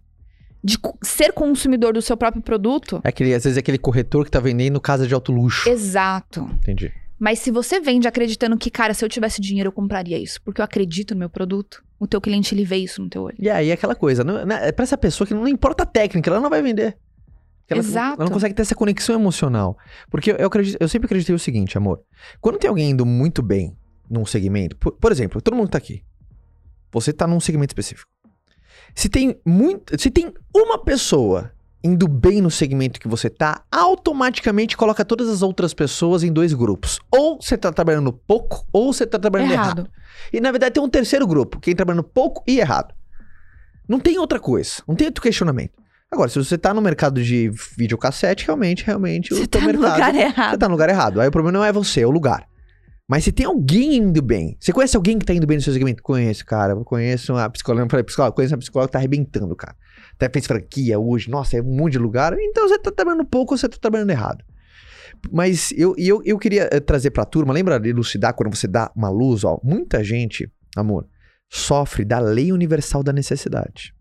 de 0.63 0.79
ser 1.03 1.33
consumidor 1.33 1.93
do 1.93 2.03
seu 2.03 2.17
próprio 2.17 2.43
produto. 2.43 3.01
É 3.05 3.09
aquele, 3.09 3.35
às 3.35 3.45
vezes 3.45 3.57
é 3.57 3.61
aquele 3.61 3.79
corretor 3.79 4.25
que 4.25 4.31
tá 4.31 4.41
vendendo 4.41 4.81
casa 4.81 5.07
de 5.07 5.15
alto 5.15 5.31
luxo. 5.31 5.69
Exato. 5.69 6.49
Entendi. 6.61 6.93
Mas 7.19 7.39
se 7.39 7.51
você 7.51 7.81
vende 7.81 8.07
acreditando 8.07 8.57
que, 8.59 8.71
cara, 8.71 8.93
se 8.93 9.05
eu 9.05 9.09
tivesse 9.09 9.41
dinheiro 9.41 9.69
eu 9.69 9.73
compraria 9.73 10.19
isso, 10.19 10.41
porque 10.43 10.61
eu 10.61 10.65
acredito 10.65 11.15
no 11.15 11.21
meu 11.21 11.31
produto, 11.31 11.83
o 11.99 12.07
teu 12.07 12.21
cliente 12.21 12.55
ele 12.55 12.65
vê 12.65 12.77
isso 12.77 13.01
no 13.01 13.09
teu 13.09 13.23
olho. 13.23 13.37
E 13.39 13.49
aí 13.49 13.71
é 13.71 13.73
aquela 13.73 13.95
coisa, 13.95 14.23
não, 14.23 14.45
né, 14.45 14.69
é 14.69 14.73
pra 14.73 14.83
essa 14.83 14.99
pessoa 14.99 15.27
que 15.27 15.33
não 15.33 15.49
importa 15.49 15.85
a 15.85 15.87
técnica, 15.87 16.29
ela 16.29 16.41
não 16.41 16.51
vai 16.51 16.61
vender. 16.61 16.97
Ela, 17.69 17.81
Exato. 17.81 18.21
Ela 18.21 18.29
não 18.29 18.35
consegue 18.35 18.55
ter 18.55 18.63
essa 18.63 18.75
conexão 18.75 19.15
emocional. 19.15 19.77
Porque 20.11 20.31
eu, 20.31 20.47
acredito, 20.47 20.77
eu 20.79 20.89
sempre 20.89 21.07
acreditei 21.07 21.35
o 21.35 21.39
seguinte, 21.39 21.77
amor. 21.77 22.01
Quando 22.41 22.59
tem 22.59 22.69
alguém 22.69 22.91
indo 22.91 23.05
muito 23.05 23.43
bem 23.43 23.77
num 24.09 24.27
segmento. 24.27 24.77
Por, 24.77 24.93
por, 24.93 25.13
exemplo, 25.13 25.41
todo 25.41 25.57
mundo 25.57 25.69
tá 25.69 25.79
aqui. 25.79 26.03
Você 26.93 27.13
tá 27.13 27.27
num 27.27 27.41
segmento 27.41 27.73
específico. 27.73 28.11
Se 28.95 29.09
tem 29.09 29.39
muito, 29.45 30.01
se 30.01 30.11
tem 30.11 30.33
uma 30.55 30.79
pessoa 30.79 31.53
indo 31.85 32.09
bem 32.09 32.41
no 32.41 32.51
segmento 32.51 32.99
que 32.99 33.07
você 33.07 33.31
tá, 33.31 33.63
automaticamente 33.71 34.77
coloca 34.77 35.05
todas 35.05 35.29
as 35.29 35.43
outras 35.43 35.73
pessoas 35.73 36.23
em 36.23 36.33
dois 36.33 36.53
grupos. 36.53 36.99
Ou 37.11 37.41
você 37.41 37.57
tá 37.57 37.71
trabalhando 37.71 38.13
pouco, 38.13 38.67
ou 38.73 38.93
você 38.93 39.07
tá 39.07 39.19
trabalhando 39.19 39.53
errado. 39.53 39.79
Errado. 39.79 39.91
E 40.33 40.41
na 40.41 40.51
verdade 40.51 40.75
tem 40.75 40.83
um 40.83 40.89
terceiro 40.89 41.27
grupo, 41.27 41.61
quem 41.61 41.75
tá 41.75 41.79
trabalhando 41.79 42.05
pouco 42.05 42.43
e 42.47 42.59
errado. 42.59 42.95
Não 43.89 44.01
tem 44.01 44.19
outra 44.19 44.41
coisa, 44.41 44.83
não 44.89 44.97
tem 44.97 45.07
outro 45.07 45.23
questionamento. 45.23 45.75
Agora, 46.11 46.29
se 46.29 46.39
você 46.39 46.57
tá 46.57 46.73
no 46.73 46.81
mercado 46.81 47.23
de 47.23 47.51
videocassete, 47.77 48.47
realmente, 48.47 48.85
realmente, 48.85 49.35
Você 49.35 49.43
o 49.43 49.49
tá 49.49 49.61
no 49.61 49.67
mercado. 49.67 49.93
lugar 49.93 50.13
Você 50.13 50.21
errado. 50.21 50.59
tá 50.59 50.69
no 50.69 50.73
lugar 50.73 50.89
errado. 50.89 51.21
Aí 51.21 51.29
o 51.29 51.33
problema 51.33 51.59
não 51.59 51.65
é 51.65 51.73
você, 51.73 52.03
é 52.03 52.07
o 52.07 52.11
lugar. 52.11 52.49
Mas 53.09 53.23
se 53.23 53.31
tem 53.31 53.47
alguém 53.47 53.97
indo 53.97 54.21
bem, 54.21 54.57
você 54.59 54.73
conhece 54.73 54.97
alguém 54.97 55.17
que 55.17 55.25
tá 55.25 55.33
indo 55.33 55.47
bem 55.47 55.57
no 55.59 55.63
seu 55.63 55.73
segmento? 55.73 56.03
Conheço, 56.03 56.45
cara. 56.45 56.73
Eu 56.73 56.85
conheço 56.85 57.33
uma 57.33 57.49
psicóloga, 57.49 57.85
eu 57.85 57.91
falei, 57.91 58.03
psicóloga, 58.03 58.35
conheço 58.35 58.55
uma 58.55 58.59
psicóloga 58.59 58.89
que 58.89 58.93
tá 58.93 58.99
arrebentando, 58.99 59.55
cara. 59.55 59.77
Até 60.15 60.29
fez 60.29 60.47
franquia 60.47 60.99
hoje, 60.99 61.31
nossa, 61.31 61.57
é 61.57 61.63
um 61.63 61.77
monte 61.77 61.93
de 61.93 61.99
lugar. 61.99 62.37
Então 62.39 62.69
você 62.69 62.79
tá 62.79 62.91
trabalhando 62.91 63.25
pouco 63.25 63.55
ou 63.55 63.59
você 63.59 63.69
tá 63.69 63.77
trabalhando 63.81 64.11
errado. 64.11 64.45
Mas 65.31 65.73
eu, 65.77 65.95
eu, 65.97 66.21
eu 66.25 66.39
queria 66.39 66.69
eh, 66.71 66.81
trazer 66.81 67.11
pra 67.11 67.25
turma, 67.25 67.53
lembra 67.53 67.79
de 67.79 67.89
elucidar 67.89 68.35
quando 68.35 68.55
você 68.55 68.67
dá 68.67 68.91
uma 68.95 69.09
luz, 69.09 69.45
ó. 69.45 69.61
Muita 69.63 70.03
gente, 70.03 70.51
amor, 70.77 71.07
sofre 71.49 72.05
da 72.05 72.19
lei 72.19 72.51
universal 72.51 73.05
da 73.05 73.13
necessidade. 73.13 73.95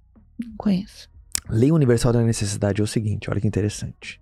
Não 0.43 0.55
conheço. 0.57 1.09
Lei 1.47 1.71
universal 1.71 2.11
da 2.11 2.21
necessidade 2.21 2.81
é 2.81 2.83
o 2.83 2.87
seguinte, 2.87 3.29
olha 3.29 3.39
que 3.39 3.47
interessante. 3.47 4.19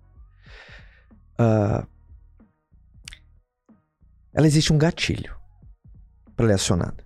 Ah, 1.38 1.86
ela 4.34 4.46
existe 4.46 4.72
um 4.72 4.78
gatilho 4.78 5.34
para 6.34 6.46
ela 6.46 6.54
acionada. 6.56 7.04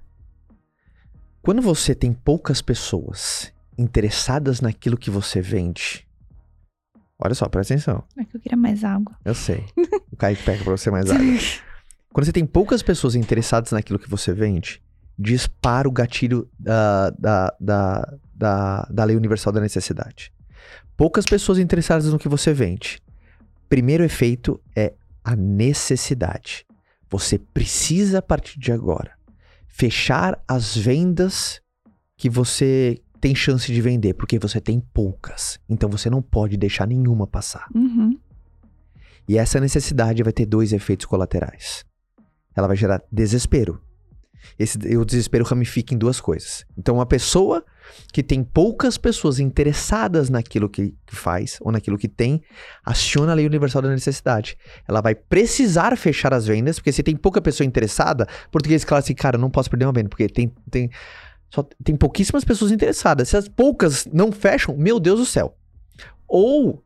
Quando 1.42 1.60
você 1.60 1.94
tem 1.94 2.12
poucas 2.12 2.62
pessoas 2.62 3.52
interessadas 3.76 4.60
naquilo 4.60 4.96
que 4.96 5.10
você 5.10 5.40
vende, 5.40 6.06
olha 7.18 7.34
só, 7.34 7.48
presta 7.48 7.74
atenção. 7.74 8.02
É 8.16 8.24
que 8.24 8.36
eu 8.36 8.40
queria 8.40 8.56
mais 8.56 8.82
água. 8.82 9.14
Eu 9.24 9.34
sei. 9.34 9.64
O 10.10 10.16
Kaique 10.16 10.42
pega 10.42 10.64
pra 10.64 10.76
você 10.76 10.90
mais 10.90 11.10
água. 11.10 11.24
Quando 12.12 12.24
você 12.24 12.32
tem 12.32 12.46
poucas 12.46 12.82
pessoas 12.82 13.14
interessadas 13.14 13.70
naquilo 13.72 13.98
que 13.98 14.08
você 14.08 14.32
vende, 14.32 14.82
dispara 15.18 15.86
o 15.86 15.92
gatilho 15.92 16.48
da, 16.58 17.10
da, 17.10 17.56
da, 17.60 18.18
da, 18.34 18.88
da 18.90 19.04
lei 19.04 19.16
universal 19.16 19.52
da 19.52 19.60
necessidade. 19.60 20.32
Poucas 20.96 21.24
pessoas 21.26 21.58
interessadas 21.58 22.10
no 22.10 22.18
que 22.18 22.28
você 22.28 22.52
vende. 22.52 23.00
Primeiro 23.68 24.02
efeito 24.02 24.60
é 24.74 24.94
a 25.22 25.36
necessidade. 25.36 26.66
Você 27.10 27.38
precisa, 27.38 28.18
a 28.18 28.22
partir 28.22 28.58
de 28.58 28.72
agora, 28.72 29.12
fechar 29.66 30.42
as 30.46 30.76
vendas 30.76 31.60
que 32.16 32.28
você 32.28 33.00
tem 33.20 33.34
chance 33.34 33.72
de 33.72 33.80
vender, 33.80 34.14
porque 34.14 34.38
você 34.38 34.60
tem 34.60 34.80
poucas. 34.80 35.58
Então 35.68 35.88
você 35.88 36.08
não 36.10 36.22
pode 36.22 36.56
deixar 36.56 36.86
nenhuma 36.86 37.26
passar. 37.26 37.66
Uhum. 37.74 38.18
E 39.28 39.36
essa 39.36 39.60
necessidade 39.60 40.22
vai 40.22 40.32
ter 40.32 40.46
dois 40.46 40.72
efeitos 40.72 41.06
colaterais. 41.06 41.84
Ela 42.56 42.66
vai 42.66 42.76
gerar 42.76 43.02
desespero. 43.12 43.80
Esse, 44.58 44.78
o 44.96 45.04
desespero 45.04 45.44
ramifica 45.44 45.94
em 45.94 45.98
duas 45.98 46.20
coisas. 46.20 46.64
Então, 46.76 46.96
uma 46.96 47.06
pessoa 47.06 47.64
que 48.12 48.22
tem 48.22 48.42
poucas 48.42 48.96
pessoas 48.96 49.38
interessadas 49.38 50.30
naquilo 50.30 50.68
que, 50.68 50.94
faz 51.06 51.58
ou 51.60 51.70
naquilo 51.72 51.98
que 51.98 52.08
tem, 52.08 52.40
aciona 52.84 53.32
a 53.32 53.34
lei 53.34 53.46
universal 53.46 53.82
da 53.82 53.88
necessidade. 53.88 54.56
Ela 54.86 55.00
vai 55.00 55.14
precisar 55.14 55.96
fechar 55.96 56.32
as 56.32 56.46
vendas, 56.46 56.78
porque 56.78 56.92
se 56.92 57.02
tem 57.02 57.16
pouca 57.16 57.40
pessoa 57.40 57.66
interessada, 57.66 58.26
português 58.50 58.84
assim, 58.90 59.14
cara, 59.14 59.36
eu 59.36 59.40
não 59.40 59.50
posso 59.50 59.70
perder 59.70 59.86
uma 59.86 59.92
venda, 59.92 60.08
porque 60.08 60.28
tem, 60.28 60.52
tem, 60.70 60.90
só 61.52 61.66
tem 61.84 61.96
pouquíssimas 61.96 62.44
pessoas 62.44 62.70
interessadas. 62.70 63.28
Se 63.28 63.36
as 63.36 63.48
poucas 63.48 64.06
não 64.12 64.32
fecham, 64.32 64.76
meu 64.76 64.98
Deus 64.98 65.20
do 65.20 65.26
céu. 65.26 65.56
Ou 66.26 66.84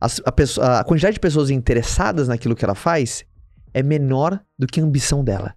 a, 0.00 0.32
pessoa- 0.32 0.80
a 0.80 0.84
quantidade 0.84 1.14
de 1.14 1.20
pessoas 1.20 1.50
interessadas 1.50 2.28
naquilo 2.28 2.54
que 2.54 2.64
ela 2.64 2.74
faz 2.74 3.24
é 3.72 3.82
menor 3.82 4.40
do 4.58 4.66
que 4.66 4.80
a 4.80 4.84
ambição 4.84 5.24
dela. 5.24 5.54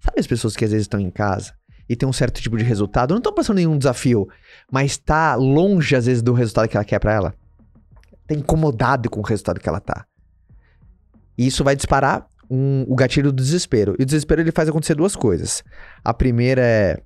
Sabe 0.00 0.20
as 0.20 0.26
pessoas 0.26 0.54
que 0.54 0.64
às 0.64 0.70
vezes 0.70 0.84
estão 0.84 1.00
em 1.00 1.10
casa 1.10 1.52
e 1.88 1.94
tem 1.96 2.08
um 2.08 2.12
certo 2.12 2.40
tipo 2.40 2.56
de 2.56 2.64
resultado, 2.64 3.10
não 3.12 3.18
estão 3.18 3.32
passando 3.32 3.56
nenhum 3.56 3.78
desafio, 3.78 4.28
mas 4.70 4.96
tá 4.98 5.34
longe 5.34 5.94
às 5.94 6.06
vezes 6.06 6.22
do 6.22 6.32
resultado 6.32 6.68
que 6.68 6.76
ela 6.76 6.84
quer 6.84 6.98
pra 6.98 7.12
ela? 7.12 7.34
Tá 8.26 8.34
incomodado 8.34 9.08
com 9.08 9.20
o 9.20 9.22
resultado 9.24 9.60
que 9.60 9.68
ela 9.68 9.80
tá. 9.80 10.04
E 11.38 11.46
isso 11.46 11.62
vai 11.62 11.76
disparar 11.76 12.26
um- 12.50 12.84
o 12.88 12.94
gatilho 12.96 13.30
do 13.30 13.42
desespero. 13.42 13.94
E 13.98 14.02
o 14.02 14.06
desespero 14.06 14.40
ele 14.40 14.52
faz 14.52 14.68
acontecer 14.68 14.94
duas 14.94 15.14
coisas. 15.14 15.62
A 16.04 16.12
primeira 16.14 16.60
é 16.62 17.00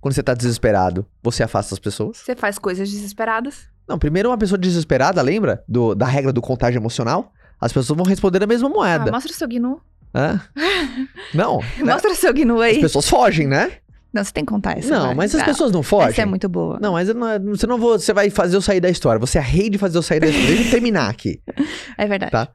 quando 0.00 0.14
você 0.14 0.22
tá 0.22 0.34
desesperado, 0.34 1.04
você 1.22 1.42
afasta 1.42 1.74
as 1.74 1.78
pessoas. 1.80 2.18
Você 2.18 2.36
faz 2.36 2.58
coisas 2.58 2.88
desesperadas. 2.90 3.68
Não, 3.88 3.98
primeiro 3.98 4.28
uma 4.28 4.38
pessoa 4.38 4.58
desesperada, 4.58 5.20
lembra? 5.22 5.64
Do- 5.66 5.94
da 5.94 6.06
regra 6.06 6.32
do 6.32 6.40
contágio 6.42 6.78
emocional? 6.78 7.32
As 7.60 7.72
pessoas 7.72 7.96
vão 7.96 8.06
responder 8.06 8.42
a 8.42 8.46
mesma 8.46 8.68
Ah, 8.68 8.72
moeda. 8.72 9.10
mostra 9.10 9.32
o 9.32 9.34
seu 9.34 9.48
gnu. 9.48 9.80
Hã? 10.16 10.40
Não, 11.34 11.60
né? 11.78 11.92
Mostra 11.92 12.10
o 12.10 12.14
seu 12.14 12.32
gnu 12.32 12.56
as 12.60 12.62
aí. 12.62 12.80
pessoas 12.80 13.08
fogem, 13.08 13.46
né? 13.46 13.72
Não, 14.12 14.24
você 14.24 14.32
tem 14.32 14.46
que 14.46 14.50
contar 14.52 14.78
essa. 14.78 14.88
não, 14.88 15.06
vai. 15.08 15.14
mas 15.14 15.34
as 15.34 15.40
Não, 15.40 15.46
pessoas 15.46 15.70
não 15.72 15.82
fogem. 15.82 16.08
Essa 16.08 16.22
é 16.22 16.24
muito 16.24 16.48
boa. 16.48 16.78
Não, 16.80 16.92
mas 16.94 17.08
não, 17.14 17.38
você 17.54 17.66
não 17.66 17.76
vou, 17.76 17.98
você 17.98 18.14
vai 18.14 18.30
fazer 18.30 18.56
eu 18.56 18.62
sair 18.62 18.80
da 18.80 18.88
história. 18.88 19.18
Você 19.20 19.36
é 19.36 19.42
rei 19.42 19.68
de 19.68 19.76
fazer 19.76 19.98
eu 19.98 20.02
sair 20.02 20.20
da 20.20 20.26
história. 20.26 20.48
Deixa 20.48 20.64
eu 20.64 20.70
terminar 20.70 21.10
aqui. 21.10 21.38
É 21.98 22.06
verdade. 22.06 22.32
Tá. 22.32 22.48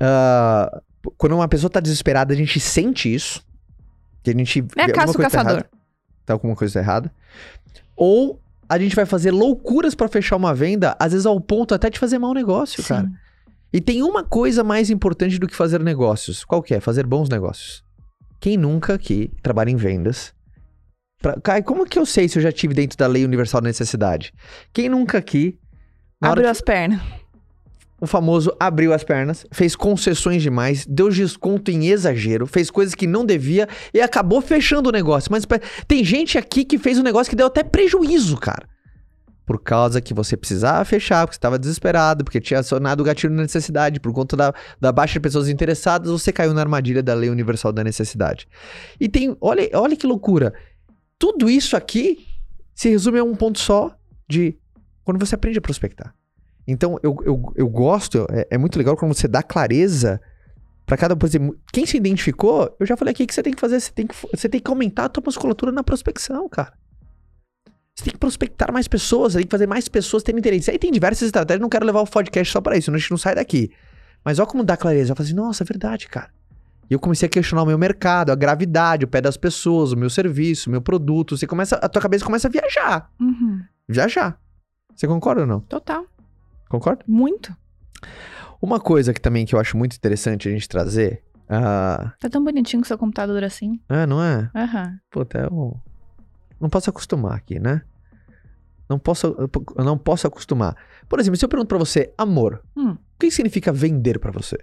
Ah, 0.00 0.82
quando 1.16 1.34
uma 1.34 1.48
pessoa 1.48 1.70
tá 1.70 1.80
desesperada, 1.80 2.34
a 2.34 2.36
gente 2.36 2.60
sente 2.60 3.12
isso. 3.14 3.42
Que 4.22 4.30
a 4.30 4.34
gente 4.34 4.58
É 4.58 4.62
vê 4.62 4.68
a 4.80 4.84
alguma 4.84 4.94
caça 4.94 5.12
o 5.12 5.14
coisa 5.14 5.30
tá 5.30 5.36
caçador. 5.38 5.52
errada. 5.60 5.70
Tá 6.26 6.32
alguma 6.34 6.54
coisa 6.56 6.78
errada. 6.80 7.10
Ou 7.96 8.38
a 8.68 8.78
gente 8.78 8.94
vai 8.94 9.06
fazer 9.06 9.30
loucuras 9.30 9.94
pra 9.94 10.08
fechar 10.08 10.36
uma 10.36 10.54
venda, 10.54 10.94
às 10.98 11.12
vezes 11.12 11.24
ao 11.24 11.40
ponto 11.40 11.74
até 11.74 11.88
de 11.88 11.98
fazer 11.98 12.18
mau 12.18 12.34
negócio, 12.34 12.82
Sim. 12.82 12.88
cara. 12.88 13.10
E 13.76 13.80
tem 13.82 14.02
uma 14.02 14.24
coisa 14.24 14.64
mais 14.64 14.88
importante 14.88 15.38
do 15.38 15.46
que 15.46 15.54
fazer 15.54 15.82
negócios. 15.82 16.42
Qual 16.42 16.62
que 16.62 16.74
é? 16.74 16.80
Fazer 16.80 17.04
bons 17.04 17.28
negócios. 17.28 17.84
Quem 18.40 18.56
nunca 18.56 18.94
aqui 18.94 19.30
trabalha 19.42 19.68
em 19.68 19.76
vendas? 19.76 20.32
Pra... 21.20 21.38
Cara, 21.38 21.62
como 21.62 21.84
que 21.84 21.98
eu 21.98 22.06
sei 22.06 22.26
se 22.26 22.38
eu 22.38 22.42
já 22.42 22.50
tive 22.50 22.72
dentro 22.72 22.96
da 22.96 23.06
lei 23.06 23.22
universal 23.22 23.60
da 23.60 23.68
necessidade? 23.68 24.32
Quem 24.72 24.88
nunca 24.88 25.18
aqui, 25.18 25.58
Abriu 26.22 26.48
as 26.48 26.62
pernas. 26.62 27.02
o 28.00 28.06
famoso 28.06 28.50
abriu 28.58 28.94
as 28.94 29.04
pernas, 29.04 29.44
fez 29.52 29.76
concessões 29.76 30.42
demais, 30.42 30.86
deu 30.86 31.10
desconto 31.10 31.70
em 31.70 31.88
exagero, 31.88 32.46
fez 32.46 32.70
coisas 32.70 32.94
que 32.94 33.06
não 33.06 33.26
devia 33.26 33.68
e 33.92 34.00
acabou 34.00 34.40
fechando 34.40 34.88
o 34.88 34.92
negócio. 34.92 35.30
Mas 35.30 35.44
tem 35.86 36.02
gente 36.02 36.38
aqui 36.38 36.64
que 36.64 36.78
fez 36.78 36.98
um 36.98 37.02
negócio 37.02 37.28
que 37.28 37.36
deu 37.36 37.48
até 37.48 37.62
prejuízo, 37.62 38.38
cara. 38.38 38.66
Por 39.46 39.62
causa 39.62 40.00
que 40.00 40.12
você 40.12 40.36
precisava 40.36 40.84
fechar, 40.84 41.24
porque 41.24 41.34
você 41.34 41.38
estava 41.38 41.58
desesperado, 41.58 42.24
porque 42.24 42.40
tinha 42.40 42.60
acionado 42.60 43.00
o 43.00 43.04
gatilho 43.04 43.34
da 43.34 43.42
necessidade, 43.42 44.00
por 44.00 44.12
conta 44.12 44.36
da, 44.36 44.52
da 44.80 44.90
baixa 44.90 45.14
de 45.14 45.20
pessoas 45.20 45.48
interessadas, 45.48 46.10
você 46.10 46.32
caiu 46.32 46.52
na 46.52 46.60
armadilha 46.60 47.02
da 47.02 47.14
lei 47.14 47.30
universal 47.30 47.72
da 47.72 47.84
necessidade. 47.84 48.48
E 49.00 49.08
tem, 49.08 49.36
olha, 49.40 49.70
olha 49.74 49.96
que 49.96 50.06
loucura. 50.06 50.52
Tudo 51.16 51.48
isso 51.48 51.76
aqui 51.76 52.26
se 52.74 52.90
resume 52.90 53.20
a 53.20 53.24
um 53.24 53.36
ponto 53.36 53.60
só 53.60 53.96
de 54.28 54.58
quando 55.04 55.24
você 55.24 55.36
aprende 55.36 55.58
a 55.58 55.62
prospectar. 55.62 56.12
Então, 56.66 56.98
eu, 57.02 57.16
eu, 57.24 57.52
eu 57.54 57.68
gosto, 57.68 58.26
é, 58.30 58.48
é 58.50 58.58
muito 58.58 58.76
legal 58.76 58.96
quando 58.96 59.14
você 59.14 59.28
dá 59.28 59.42
clareza 59.42 60.20
pra 60.84 60.96
cada. 60.96 61.14
Por 61.14 61.26
exemplo, 61.26 61.56
quem 61.72 61.86
se 61.86 61.96
identificou, 61.96 62.74
eu 62.80 62.84
já 62.86 62.96
falei 62.96 63.12
aqui 63.12 63.26
que 63.26 63.32
você 63.32 63.42
tem 63.42 63.54
que 63.54 63.60
fazer, 63.60 63.78
você 63.78 63.92
tem 63.92 64.06
que, 64.06 64.14
você 64.32 64.48
tem 64.48 64.60
que 64.60 64.70
aumentar 64.70 65.04
a 65.04 65.08
tua 65.08 65.22
musculatura 65.24 65.70
na 65.70 65.84
prospecção, 65.84 66.48
cara. 66.48 66.72
Você 67.96 68.04
tem 68.04 68.12
que 68.12 68.18
prospectar 68.18 68.70
mais 68.72 68.86
pessoas, 68.86 69.32
você 69.32 69.38
tem 69.38 69.46
que 69.46 69.50
fazer 69.50 69.66
mais 69.66 69.88
pessoas 69.88 70.22
terem 70.22 70.38
interesse. 70.38 70.70
Aí 70.70 70.78
tem 70.78 70.92
diversas 70.92 71.22
estratégias, 71.26 71.62
não 71.62 71.68
quero 71.68 71.86
levar 71.86 72.00
o 72.02 72.06
podcast 72.06 72.52
só 72.52 72.60
pra 72.60 72.76
isso, 72.76 72.86
senão 72.86 72.96
a 72.96 72.98
gente 72.98 73.10
não 73.10 73.16
sai 73.16 73.34
daqui. 73.34 73.70
Mas 74.22 74.38
olha 74.38 74.46
como 74.46 74.62
dá 74.62 74.76
clareza. 74.76 75.12
Eu 75.12 75.16
falei 75.16 75.30
assim, 75.30 75.36
nossa, 75.36 75.64
é 75.64 75.66
verdade, 75.66 76.06
cara. 76.06 76.30
E 76.90 76.92
eu 76.94 77.00
comecei 77.00 77.26
a 77.26 77.30
questionar 77.30 77.62
o 77.62 77.66
meu 77.66 77.78
mercado, 77.78 78.30
a 78.30 78.34
gravidade, 78.34 79.04
o 79.06 79.08
pé 79.08 79.20
das 79.22 79.36
pessoas, 79.38 79.92
o 79.92 79.96
meu 79.96 80.10
serviço, 80.10 80.68
o 80.68 80.70
meu 80.72 80.82
produto. 80.82 81.36
Você 81.38 81.46
começa, 81.46 81.76
a 81.76 81.88
tua 81.88 82.02
cabeça 82.02 82.24
começa 82.24 82.48
a 82.48 82.50
viajar. 82.50 83.10
Uhum. 83.18 83.62
Viajar. 83.88 84.38
Você 84.94 85.06
concorda 85.06 85.40
ou 85.42 85.46
não? 85.46 85.60
Total. 85.60 86.04
Concorda? 86.68 87.02
Muito. 87.08 87.56
Uma 88.60 88.78
coisa 88.78 89.14
que 89.14 89.20
também 89.20 89.46
que 89.46 89.54
eu 89.54 89.58
acho 89.58 89.76
muito 89.76 89.96
interessante 89.96 90.48
a 90.48 90.52
gente 90.52 90.68
trazer. 90.68 91.22
Ah, 91.48 92.12
Tá 92.20 92.28
tão 92.28 92.44
bonitinho 92.44 92.82
com 92.82 92.86
seu 92.86 92.98
computador 92.98 93.42
assim. 93.42 93.80
ah 93.88 94.06
não 94.06 94.22
é? 94.22 94.50
Aham. 94.54 94.98
Puta, 95.10 95.38
eu 95.38 95.80
não 96.60 96.68
posso 96.68 96.90
acostumar 96.90 97.36
aqui, 97.36 97.58
né? 97.58 97.82
Não 98.88 98.98
posso, 98.98 99.26
eu 99.76 99.84
não 99.84 99.98
posso 99.98 100.26
acostumar. 100.26 100.76
Por 101.08 101.18
exemplo, 101.18 101.36
se 101.36 101.44
eu 101.44 101.48
pergunto 101.48 101.68
pra 101.68 101.78
você, 101.78 102.12
amor, 102.16 102.62
Hum. 102.76 102.90
o 102.92 102.98
que 103.18 103.30
significa 103.30 103.72
vender 103.72 104.18
pra 104.20 104.30
você? 104.30 104.56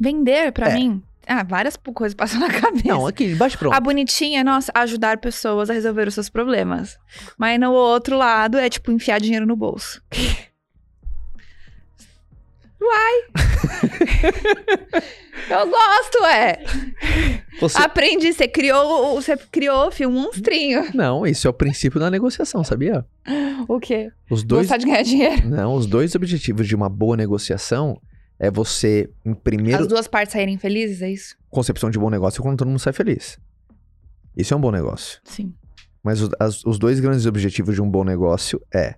Vender, 0.00 0.52
pra 0.52 0.70
É. 0.70 0.74
mim. 0.74 1.02
Ah, 1.26 1.42
várias 1.44 1.76
coisas 1.76 2.14
passam 2.14 2.40
na 2.40 2.48
cabeça. 2.50 2.88
Não, 2.88 3.06
aqui, 3.06 3.34
bate 3.34 3.56
pronto. 3.58 3.74
A 3.74 3.80
bonitinha 3.80 4.40
é, 4.40 4.44
nossa, 4.44 4.72
ajudar 4.74 5.18
pessoas 5.18 5.68
a 5.70 5.74
resolver 5.74 6.08
os 6.08 6.14
seus 6.14 6.28
problemas. 6.28 6.98
Mas 7.36 7.60
no 7.60 7.70
outro 7.72 8.16
lado 8.16 8.56
é 8.58 8.68
tipo 8.68 8.90
enfiar 8.90 9.20
dinheiro 9.20 9.46
no 9.46 9.54
bolso. 9.54 10.02
Eu 15.50 15.70
gosto, 15.70 16.24
é. 16.26 16.62
Você... 17.60 17.78
Aprendi, 17.78 18.32
você 18.32 18.46
criou, 18.46 19.14
você 19.20 19.36
criou, 19.36 19.90
filho, 19.90 20.10
um 20.10 20.12
monstrinho. 20.12 20.88
Não, 20.94 21.26
isso 21.26 21.46
é 21.46 21.50
o 21.50 21.54
princípio 21.54 21.98
da 21.98 22.10
negociação, 22.10 22.62
sabia? 22.62 23.04
O 23.66 23.80
quê? 23.80 24.10
Os 24.30 24.44
dois. 24.44 24.62
Gostar 24.66 24.76
de 24.78 24.86
ganhar 24.86 25.02
dinheiro. 25.02 25.48
Não, 25.48 25.74
os 25.74 25.86
dois 25.86 26.14
objetivos 26.14 26.66
de 26.68 26.74
uma 26.74 26.88
boa 26.88 27.16
negociação 27.16 28.00
é 28.38 28.50
você, 28.50 29.10
em 29.24 29.34
primeiro. 29.34 29.82
As 29.82 29.88
duas 29.88 30.06
partes 30.06 30.32
saírem 30.34 30.58
felizes, 30.58 31.02
é 31.02 31.10
isso? 31.10 31.36
Concepção 31.50 31.90
de 31.90 31.98
bom 31.98 32.10
negócio 32.10 32.40
é 32.40 32.42
quando 32.42 32.58
todo 32.58 32.68
mundo 32.68 32.78
sai 32.78 32.92
feliz. 32.92 33.38
Isso 34.36 34.54
é 34.54 34.56
um 34.56 34.60
bom 34.60 34.70
negócio. 34.70 35.18
Sim. 35.24 35.52
Mas 36.02 36.20
os, 36.20 36.30
as- 36.38 36.64
os 36.64 36.78
dois 36.78 37.00
grandes 37.00 37.26
objetivos 37.26 37.74
de 37.74 37.82
um 37.82 37.90
bom 37.90 38.04
negócio 38.04 38.60
é 38.72 38.94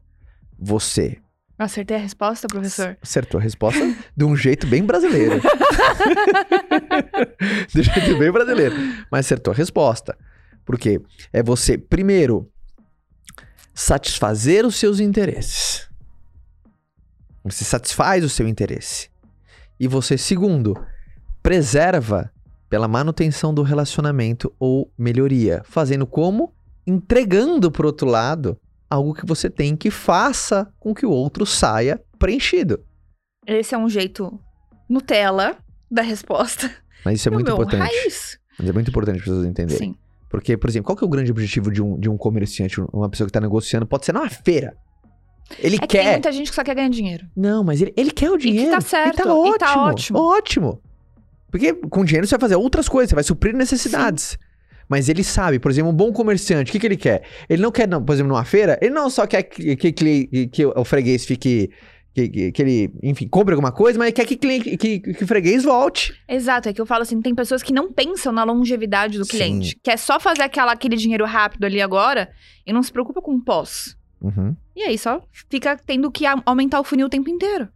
você 0.58 1.18
Acertei 1.60 1.94
a 1.98 2.00
resposta, 2.00 2.48
professor? 2.48 2.96
acertou 3.02 3.38
a 3.38 3.42
resposta 3.42 3.80
de 4.16 4.24
um 4.24 4.34
jeito 4.34 4.66
bem 4.66 4.82
brasileiro. 4.82 5.38
de 7.68 7.80
um 7.80 7.82
jeito 7.82 8.18
bem 8.18 8.32
brasileiro. 8.32 8.74
Mas 9.12 9.26
acertou 9.26 9.52
a 9.52 9.54
resposta. 9.54 10.16
Por 10.64 10.78
quê? 10.78 11.02
É 11.30 11.42
você, 11.42 11.76
primeiro, 11.76 12.50
satisfazer 13.74 14.64
os 14.64 14.76
seus 14.76 15.00
interesses. 15.00 15.86
Você 17.44 17.62
satisfaz 17.62 18.24
o 18.24 18.30
seu 18.30 18.48
interesse. 18.48 19.10
E 19.78 19.86
você, 19.86 20.16
segundo, 20.16 20.74
preserva 21.42 22.32
pela 22.70 22.88
manutenção 22.88 23.52
do 23.52 23.62
relacionamento 23.62 24.50
ou 24.58 24.90
melhoria. 24.96 25.60
Fazendo 25.66 26.06
como? 26.06 26.54
Entregando 26.86 27.70
pro 27.70 27.86
outro 27.86 28.08
lado 28.08 28.58
algo 28.90 29.14
que 29.14 29.24
você 29.24 29.48
tem 29.48 29.76
que 29.76 29.90
faça 29.90 30.70
com 30.80 30.92
que 30.92 31.06
o 31.06 31.10
outro 31.10 31.46
saia 31.46 32.02
preenchido. 32.18 32.84
Esse 33.46 33.74
é 33.74 33.78
um 33.78 33.88
jeito 33.88 34.38
Nutella 34.88 35.56
da 35.90 36.02
resposta. 36.02 36.70
Mas 37.04 37.20
isso 37.20 37.28
é 37.28 37.32
E 37.32 37.34
muito 37.34 37.50
importante. 37.50 37.80
Raiz. 37.80 38.38
Mas 38.58 38.68
é 38.68 38.72
muito 38.72 38.90
importante 38.90 39.16
as 39.18 39.22
pessoas 39.24 39.46
entenderem. 39.46 39.90
Sim. 39.92 39.96
Porque, 40.28 40.56
por 40.56 40.68
exemplo, 40.68 40.86
qual 40.86 40.96
que 40.96 41.02
é 41.02 41.06
o 41.06 41.10
grande 41.10 41.30
objetivo 41.30 41.70
de 41.72 41.82
um, 41.82 41.98
de 41.98 42.08
um 42.08 42.16
comerciante, 42.16 42.80
uma 42.92 43.08
pessoa 43.08 43.26
que 43.26 43.30
está 43.30 43.40
negociando? 43.40 43.86
Pode 43.86 44.04
ser 44.04 44.12
numa 44.12 44.28
feira. 44.28 44.76
Ele 45.58 45.76
É 45.76 45.78
que 45.80 45.86
tem 45.88 46.02
quer. 46.02 46.12
muita 46.12 46.30
gente 46.30 46.50
que 46.50 46.54
só 46.54 46.62
quer 46.62 46.74
ganhar 46.76 46.90
dinheiro. 46.90 47.26
Não, 47.36 47.64
mas 47.64 47.80
ele, 47.82 47.92
ele 47.96 48.10
quer 48.12 48.30
o 48.30 48.36
dinheiro. 48.36 48.70
tá 48.70 48.80
certo, 48.80 49.14
E 49.20 49.22
tá 49.22 49.28
e 49.28 49.32
ótimo. 49.32 49.58
tá 49.58 49.82
ótimo. 49.84 50.18
Ótimo. 50.18 50.82
Porque 51.50 51.72
com 51.72 52.04
dinheiro 52.04 52.26
você 52.28 52.36
vai 52.36 52.40
fazer 52.40 52.54
outras 52.56 52.88
coisas, 52.88 53.08
você 53.10 53.14
vai 53.16 53.24
suprir 53.24 53.54
necessidades. 53.56 54.38
Mas 54.90 55.08
ele 55.08 55.22
sabe, 55.22 55.60
por 55.60 55.70
exemplo, 55.70 55.88
um 55.92 55.94
bom 55.94 56.12
comerciante, 56.12 56.68
o 56.68 56.72
que, 56.72 56.80
que 56.80 56.86
ele 56.88 56.96
quer? 56.96 57.22
Ele 57.48 57.62
não 57.62 57.70
quer, 57.70 57.86
não, 57.86 58.04
por 58.04 58.12
exemplo, 58.12 58.32
numa 58.32 58.44
feira, 58.44 58.76
ele 58.82 58.92
não 58.92 59.08
só 59.08 59.24
quer 59.24 59.44
que, 59.44 59.76
que, 59.76 59.92
que, 59.92 60.46
que 60.48 60.66
o 60.66 60.84
freguês 60.84 61.24
fique. 61.24 61.70
Que, 62.12 62.28
que, 62.28 62.50
que 62.50 62.60
ele, 62.60 62.92
enfim, 63.04 63.28
compre 63.28 63.54
alguma 63.54 63.70
coisa, 63.70 63.96
mas 63.96 64.12
quer 64.12 64.26
que, 64.26 64.36
cliente- 64.36 64.76
que, 64.76 64.98
que 64.98 65.22
o 65.22 65.26
freguês 65.28 65.62
volte. 65.62 66.12
Exato, 66.28 66.68
é 66.68 66.72
que 66.72 66.80
eu 66.80 66.84
falo 66.84 67.02
assim, 67.02 67.22
tem 67.22 67.32
pessoas 67.36 67.62
que 67.62 67.72
não 67.72 67.92
pensam 67.92 68.32
na 68.32 68.42
longevidade 68.42 69.16
do 69.16 69.24
Sim. 69.24 69.30
cliente. 69.30 69.78
Quer 69.80 69.96
só 69.96 70.18
fazer 70.18 70.42
aquela, 70.42 70.72
aquele 70.72 70.96
dinheiro 70.96 71.24
rápido 71.24 71.64
ali 71.66 71.80
agora 71.80 72.28
e 72.66 72.72
não 72.72 72.82
se 72.82 72.90
preocupa 72.90 73.22
com 73.22 73.36
o 73.36 73.40
pós. 73.40 73.96
Uhum. 74.20 74.56
E 74.74 74.82
aí 74.82 74.98
só 74.98 75.22
fica 75.48 75.76
tendo 75.86 76.10
que 76.10 76.24
aumentar 76.44 76.80
o 76.80 76.84
funil 76.84 77.06
o 77.06 77.08
tempo 77.08 77.30
inteiro, 77.30 77.68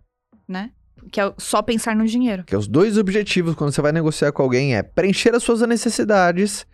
né? 0.48 0.70
Que 1.12 1.20
é 1.20 1.32
só 1.38 1.62
pensar 1.62 1.94
no 1.94 2.04
dinheiro. 2.04 2.42
Que 2.42 2.56
os 2.56 2.66
dois 2.66 2.98
objetivos 2.98 3.54
quando 3.54 3.72
você 3.72 3.80
vai 3.80 3.92
negociar 3.92 4.32
com 4.32 4.42
alguém 4.42 4.74
é 4.74 4.82
preencher 4.82 5.32
as 5.32 5.44
suas 5.44 5.60
necessidades 5.60 6.66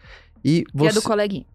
e 0.44 0.64
você. 0.72 0.94
do 0.94 1.02
coleguinha. 1.02 1.46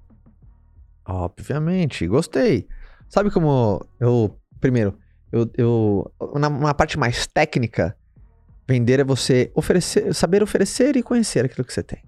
Obviamente, 1.05 2.07
gostei. 2.07 2.67
Sabe 3.07 3.29
como 3.31 3.85
eu. 3.99 4.35
Primeiro, 4.59 4.97
eu. 5.31 5.49
eu 5.57 6.11
na, 6.39 6.49
na 6.49 6.73
parte 6.73 6.97
mais 6.97 7.27
técnica, 7.27 7.95
vender 8.67 8.99
é 8.99 9.03
você 9.03 9.51
oferecer, 9.53 10.13
saber 10.13 10.41
oferecer 10.41 10.95
e 10.95 11.03
conhecer 11.03 11.45
aquilo 11.45 11.65
que 11.65 11.73
você 11.73 11.83
tem. 11.83 12.01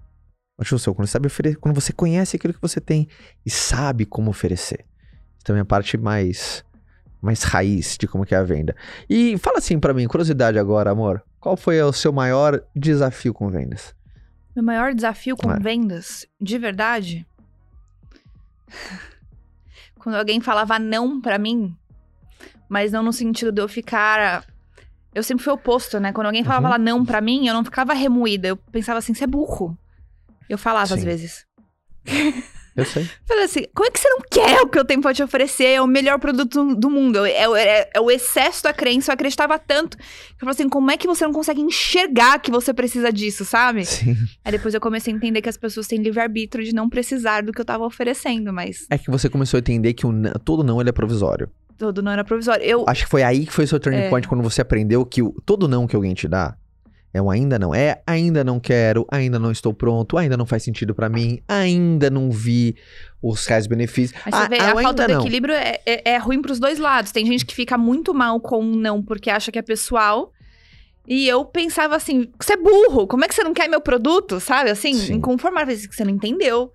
Acho 0.60 0.76
seu, 0.78 0.92
quando 0.92 1.06
você, 1.06 1.12
sabe 1.12 1.28
ofere- 1.28 1.54
quando 1.54 1.74
você 1.74 1.92
conhece 1.92 2.34
aquilo 2.36 2.52
que 2.52 2.60
você 2.60 2.80
tem 2.80 3.06
e 3.46 3.50
sabe 3.50 4.04
como 4.04 4.30
oferecer. 4.30 4.84
Isso 5.36 5.44
também 5.44 5.60
é 5.60 5.62
a 5.62 5.66
parte 5.66 5.96
mais. 5.96 6.64
mais 7.22 7.44
raiz 7.44 7.96
de 7.96 8.08
como 8.08 8.26
que 8.26 8.34
é 8.34 8.38
a 8.38 8.42
venda. 8.42 8.74
E 9.08 9.38
fala 9.38 9.58
assim 9.58 9.78
pra 9.78 9.94
mim, 9.94 10.08
curiosidade 10.08 10.58
agora, 10.58 10.90
amor. 10.90 11.22
Qual 11.38 11.56
foi 11.56 11.80
o 11.80 11.92
seu 11.92 12.12
maior 12.12 12.60
desafio 12.74 13.32
com 13.32 13.48
vendas? 13.48 13.94
Meu 14.58 14.64
maior 14.64 14.92
desafio 14.92 15.36
com 15.36 15.52
É. 15.52 15.58
vendas, 15.60 16.26
de 16.40 16.58
verdade, 16.58 17.24
quando 20.00 20.16
alguém 20.16 20.40
falava 20.40 20.80
não 20.80 21.20
pra 21.20 21.38
mim, 21.38 21.76
mas 22.68 22.90
não 22.90 23.04
no 23.04 23.12
sentido 23.12 23.52
de 23.52 23.62
eu 23.62 23.68
ficar. 23.68 24.44
Eu 25.14 25.22
sempre 25.22 25.44
fui 25.44 25.52
oposto, 25.52 26.00
né? 26.00 26.12
Quando 26.12 26.26
alguém 26.26 26.42
falava 26.42 26.64
Uhum. 26.66 26.70
lá 26.72 26.78
não 26.78 27.04
pra 27.04 27.20
mim, 27.20 27.46
eu 27.46 27.54
não 27.54 27.64
ficava 27.64 27.94
remoída. 27.94 28.48
Eu 28.48 28.56
pensava 28.56 28.98
assim, 28.98 29.14
você 29.14 29.22
é 29.22 29.26
burro. 29.28 29.78
Eu 30.48 30.58
falava 30.58 30.92
às 30.92 30.98
Sim. 31.00 31.06
vezes. 31.06 31.46
Eu 32.78 32.84
sei. 32.86 33.08
Falei 33.26 33.44
assim, 33.44 33.64
como 33.74 33.86
é 33.86 33.90
que 33.90 34.00
você 34.00 34.08
não 34.08 34.20
quer 34.30 34.60
o 34.62 34.68
que 34.68 34.78
eu 34.78 34.84
tenho 34.84 35.00
pra 35.02 35.12
te 35.12 35.22
oferecer? 35.22 35.64
É 35.74 35.82
o 35.82 35.86
melhor 35.86 36.18
produto 36.18 36.74
do 36.74 36.88
mundo. 36.88 37.24
É, 37.26 37.48
o- 37.48 37.56
é- 37.56 37.90
é 37.94 38.00
o 38.00 38.10
excesso 38.10 38.62
da 38.62 38.72
crença. 38.72 39.10
Eu 39.10 39.14
acreditava 39.14 39.58
tanto. 39.58 39.96
Eu 39.98 40.38
falei 40.40 40.52
assim, 40.52 40.68
como 40.68 40.90
é 40.90 40.96
que 40.96 41.06
você 41.06 41.24
não 41.24 41.32
consegue 41.32 41.60
enxergar 41.60 42.38
que 42.40 42.50
você 42.50 42.72
precisa 42.72 43.12
disso, 43.12 43.44
sabe? 43.44 43.84
Sim. 43.84 44.16
Aí 44.44 44.52
depois 44.52 44.72
eu 44.74 44.80
comecei 44.80 45.12
a 45.12 45.16
entender 45.16 45.42
que 45.42 45.48
as 45.48 45.56
pessoas 45.56 45.86
têm 45.86 46.00
livre-arbítrio 46.00 46.64
de 46.64 46.74
não 46.74 46.88
precisar 46.88 47.42
do 47.42 47.52
que 47.52 47.60
eu 47.60 47.64
tava 47.64 47.84
oferecendo, 47.84 48.52
mas 48.52 48.86
É 48.90 48.96
que 48.96 49.10
você 49.10 49.28
começou 49.28 49.58
a 49.58 49.60
entender 49.60 49.92
que 49.94 50.06
o 50.06 50.12
n- 50.12 50.32
todo 50.44 50.62
não 50.62 50.80
ele 50.80 50.88
é 50.90 50.92
provisório. 50.92 51.50
tudo 51.76 52.02
não 52.02 52.10
era 52.12 52.24
provisório. 52.24 52.64
Eu. 52.64 52.84
Acho 52.88 53.04
que 53.04 53.10
foi 53.10 53.22
aí 53.22 53.46
que 53.46 53.52
foi 53.52 53.64
o 53.64 53.68
seu 53.68 53.78
turning 53.78 53.98
É. 53.98 54.08
point 54.08 54.26
quando 54.28 54.42
você 54.42 54.60
aprendeu 54.60 55.04
que 55.06 55.22
o, 55.22 55.32
todo 55.44 55.68
não 55.68 55.86
que 55.86 55.94
alguém 55.96 56.12
te 56.14 56.26
dá 56.28 56.56
é 57.12 57.20
um 57.22 57.30
ainda 57.30 57.58
não. 57.58 57.74
É 57.74 58.02
ainda 58.06 58.44
não 58.44 58.60
quero, 58.60 59.06
ainda 59.10 59.38
não 59.38 59.50
estou 59.50 59.72
pronto, 59.72 60.16
ainda 60.16 60.36
não 60.36 60.46
faz 60.46 60.62
sentido 60.62 60.94
pra 60.94 61.08
mim, 61.08 61.40
ainda 61.48 62.10
não 62.10 62.30
vi 62.30 62.76
os 63.22 63.46
reais 63.46 63.66
benefícios. 63.66 64.20
Mas 64.24 64.34
você 64.34 64.42
Ah, 64.42 64.48
vê, 64.48 64.58
ah, 64.58 64.72
a 64.72 64.82
falta 64.82 65.02
ainda 65.02 65.06
de 65.06 65.12
não. 65.14 65.20
equilíbrio 65.20 65.54
é, 65.54 65.78
é, 65.86 66.10
é 66.12 66.16
ruim 66.18 66.40
pros 66.42 66.58
dois 66.58 66.78
lados. 66.78 67.10
Tem 67.12 67.24
gente 67.26 67.44
que 67.46 67.54
fica 67.54 67.76
muito 67.78 68.12
mal 68.14 68.40
com 68.40 68.60
um 68.60 68.76
não 68.76 69.02
porque 69.02 69.30
acha 69.30 69.50
que 69.50 69.58
é 69.58 69.62
pessoal. 69.62 70.32
E 71.06 71.26
eu 71.26 71.44
pensava 71.44 71.96
assim, 71.96 72.28
você 72.38 72.52
é 72.52 72.56
burro, 72.56 73.06
como 73.06 73.24
é 73.24 73.28
que 73.28 73.34
você 73.34 73.42
não 73.42 73.54
quer 73.54 73.66
meu 73.66 73.80
produto, 73.80 74.38
sabe? 74.38 74.68
Assim, 74.68 74.92
Sim. 74.92 75.14
inconformável, 75.14 75.74
que 75.74 75.94
você 75.94 76.04
não 76.04 76.12
entendeu. 76.12 76.70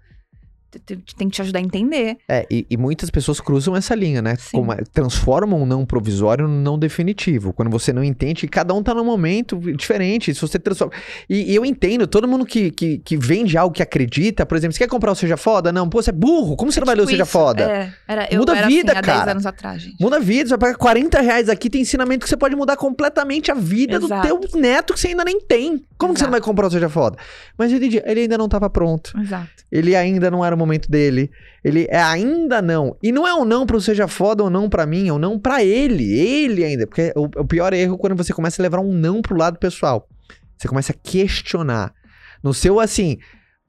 Tem- 0.80 1.30
que 1.30 1.36
te 1.36 1.42
ajudar 1.42 1.60
a 1.60 1.62
entender. 1.62 2.18
É, 2.28 2.46
e, 2.50 2.66
e 2.70 2.78
muitas 2.78 3.10
pessoas 3.10 3.40
cruzam 3.40 3.76
essa 3.76 3.96
linha, 3.96 4.22
né? 4.22 4.36
Como 4.52 4.72
é- 4.72 4.84
transformam 4.94 5.62
um 5.62 5.66
não 5.66 5.86
provisório 5.86 6.48
num 6.48 6.62
não 6.62 6.78
definitivo. 6.80 7.54
Quando 7.54 7.70
você 7.70 7.92
não 7.94 8.04
entende 8.04 8.48
cada 8.48 8.74
um 8.74 8.84
tá 8.84 8.94
num 8.94 9.04
momento 9.06 9.60
diferente. 9.76 10.34
Se 10.34 10.42
você 10.42 10.60
transforma. 10.60 10.94
E, 11.30 11.52
e 11.52 11.56
eu 11.56 11.66
entendo, 11.66 12.06
todo 12.08 12.28
mundo 12.28 12.46
que, 12.46 12.72
que, 12.72 12.98
que 13.00 13.18
vende 13.18 13.58
algo 13.58 13.74
que 13.74 13.82
acredita, 13.84 14.46
por 14.46 14.56
exemplo, 14.58 14.74
você 14.74 14.80
quer 14.80 14.88
comprar 14.90 15.12
o 15.12 15.16
Seja 15.16 15.38
Foda? 15.38 15.72
Não, 15.72 15.90
pô, 15.90 16.02
você 16.02 16.10
é 16.10 16.14
burro. 16.14 16.56
Como 16.56 16.72
você 16.72 16.80
não 16.80 16.86
vai 16.86 16.96
ler 16.96 17.02
o 17.02 17.06
Tipo 17.06 17.12
Seja 17.12 17.24
isso. 17.24 17.32
Foda? 17.32 17.64
É, 17.64 17.94
era, 18.08 18.28
eu 18.32 18.40
Muda 18.40 18.54
a 18.54 18.68
vida, 18.68 18.92
assim, 18.92 19.00
há 19.00 19.02
10 19.02 19.18
cara. 19.18 19.32
anos 19.32 19.46
atrás, 19.46 19.82
gente. 19.82 19.96
Muda 20.02 20.18
a 20.18 20.20
vida, 20.20 20.50
você 20.50 20.58
vai 20.58 20.60
pagar 20.72 20.78
40 20.78 21.22
reais 21.22 21.50
aqui, 21.50 21.70
tem 21.70 21.82
ensinamento 21.82 22.24
que 22.24 22.30
você 22.30 22.38
pode 22.38 22.56
mudar 22.56 22.78
completamente 22.78 23.52
a 23.52 23.56
vida 23.56 23.96
Exato. 23.98 24.38
do 24.38 24.48
teu 24.50 24.60
neto 24.60 24.94
que 24.94 25.00
você 25.00 25.10
ainda 25.10 25.24
nem 25.24 25.40
tem. 25.40 25.84
Como 25.98 26.14
que 26.14 26.20
você 26.20 26.26
não 26.26 26.32
vai 26.32 26.40
Exato. 26.40 26.50
comprar 26.50 26.68
o 26.68 26.72
Seja 26.72 26.90
Foda? 26.90 27.18
Mas 27.58 27.72
eu 27.72 27.78
entendi, 27.78 28.02
ele 28.06 28.22
ainda 28.22 28.38
não 28.38 28.46
estava 28.46 28.70
pronto. 28.70 29.14
Exato. 29.20 29.50
Ele 29.72 29.96
ainda 29.96 30.30
não 30.30 30.44
era 30.46 30.56
o 30.56 30.58
momento 30.66 30.90
dele. 30.90 31.30
Ele 31.64 31.86
é 31.90 32.02
ainda 32.02 32.62
não. 32.62 32.98
E 33.02 33.12
não 33.12 33.28
é 33.28 33.34
um 33.34 33.46
não 33.46 33.66
pro 33.66 33.80
Seja 33.82 34.08
Foda 34.08 34.44
ou 34.44 34.50
não 34.50 34.70
pra 34.70 34.86
mim, 34.86 35.08
é 35.08 35.14
um 35.14 35.20
não 35.20 35.38
pra 35.40 35.64
ele. 35.64 36.12
Ele 36.18 36.64
ainda. 36.64 36.88
Porque 36.88 37.14
o, 37.16 37.24
o 37.42 37.46
pior 37.46 37.74
erro 37.74 37.96
é 37.96 37.98
quando 37.98 38.16
você 38.16 38.34
começa 38.34 38.62
a 38.62 38.64
levar 38.64 38.80
um 38.80 38.94
não 38.94 39.22
pro 39.22 39.38
lado 39.38 39.58
pessoal. 39.60 40.08
Você 40.58 40.68
começa 40.68 40.92
a 40.92 40.96
questionar. 40.96 41.94
No 42.44 42.54
seu, 42.54 42.80
assim, 42.80 43.18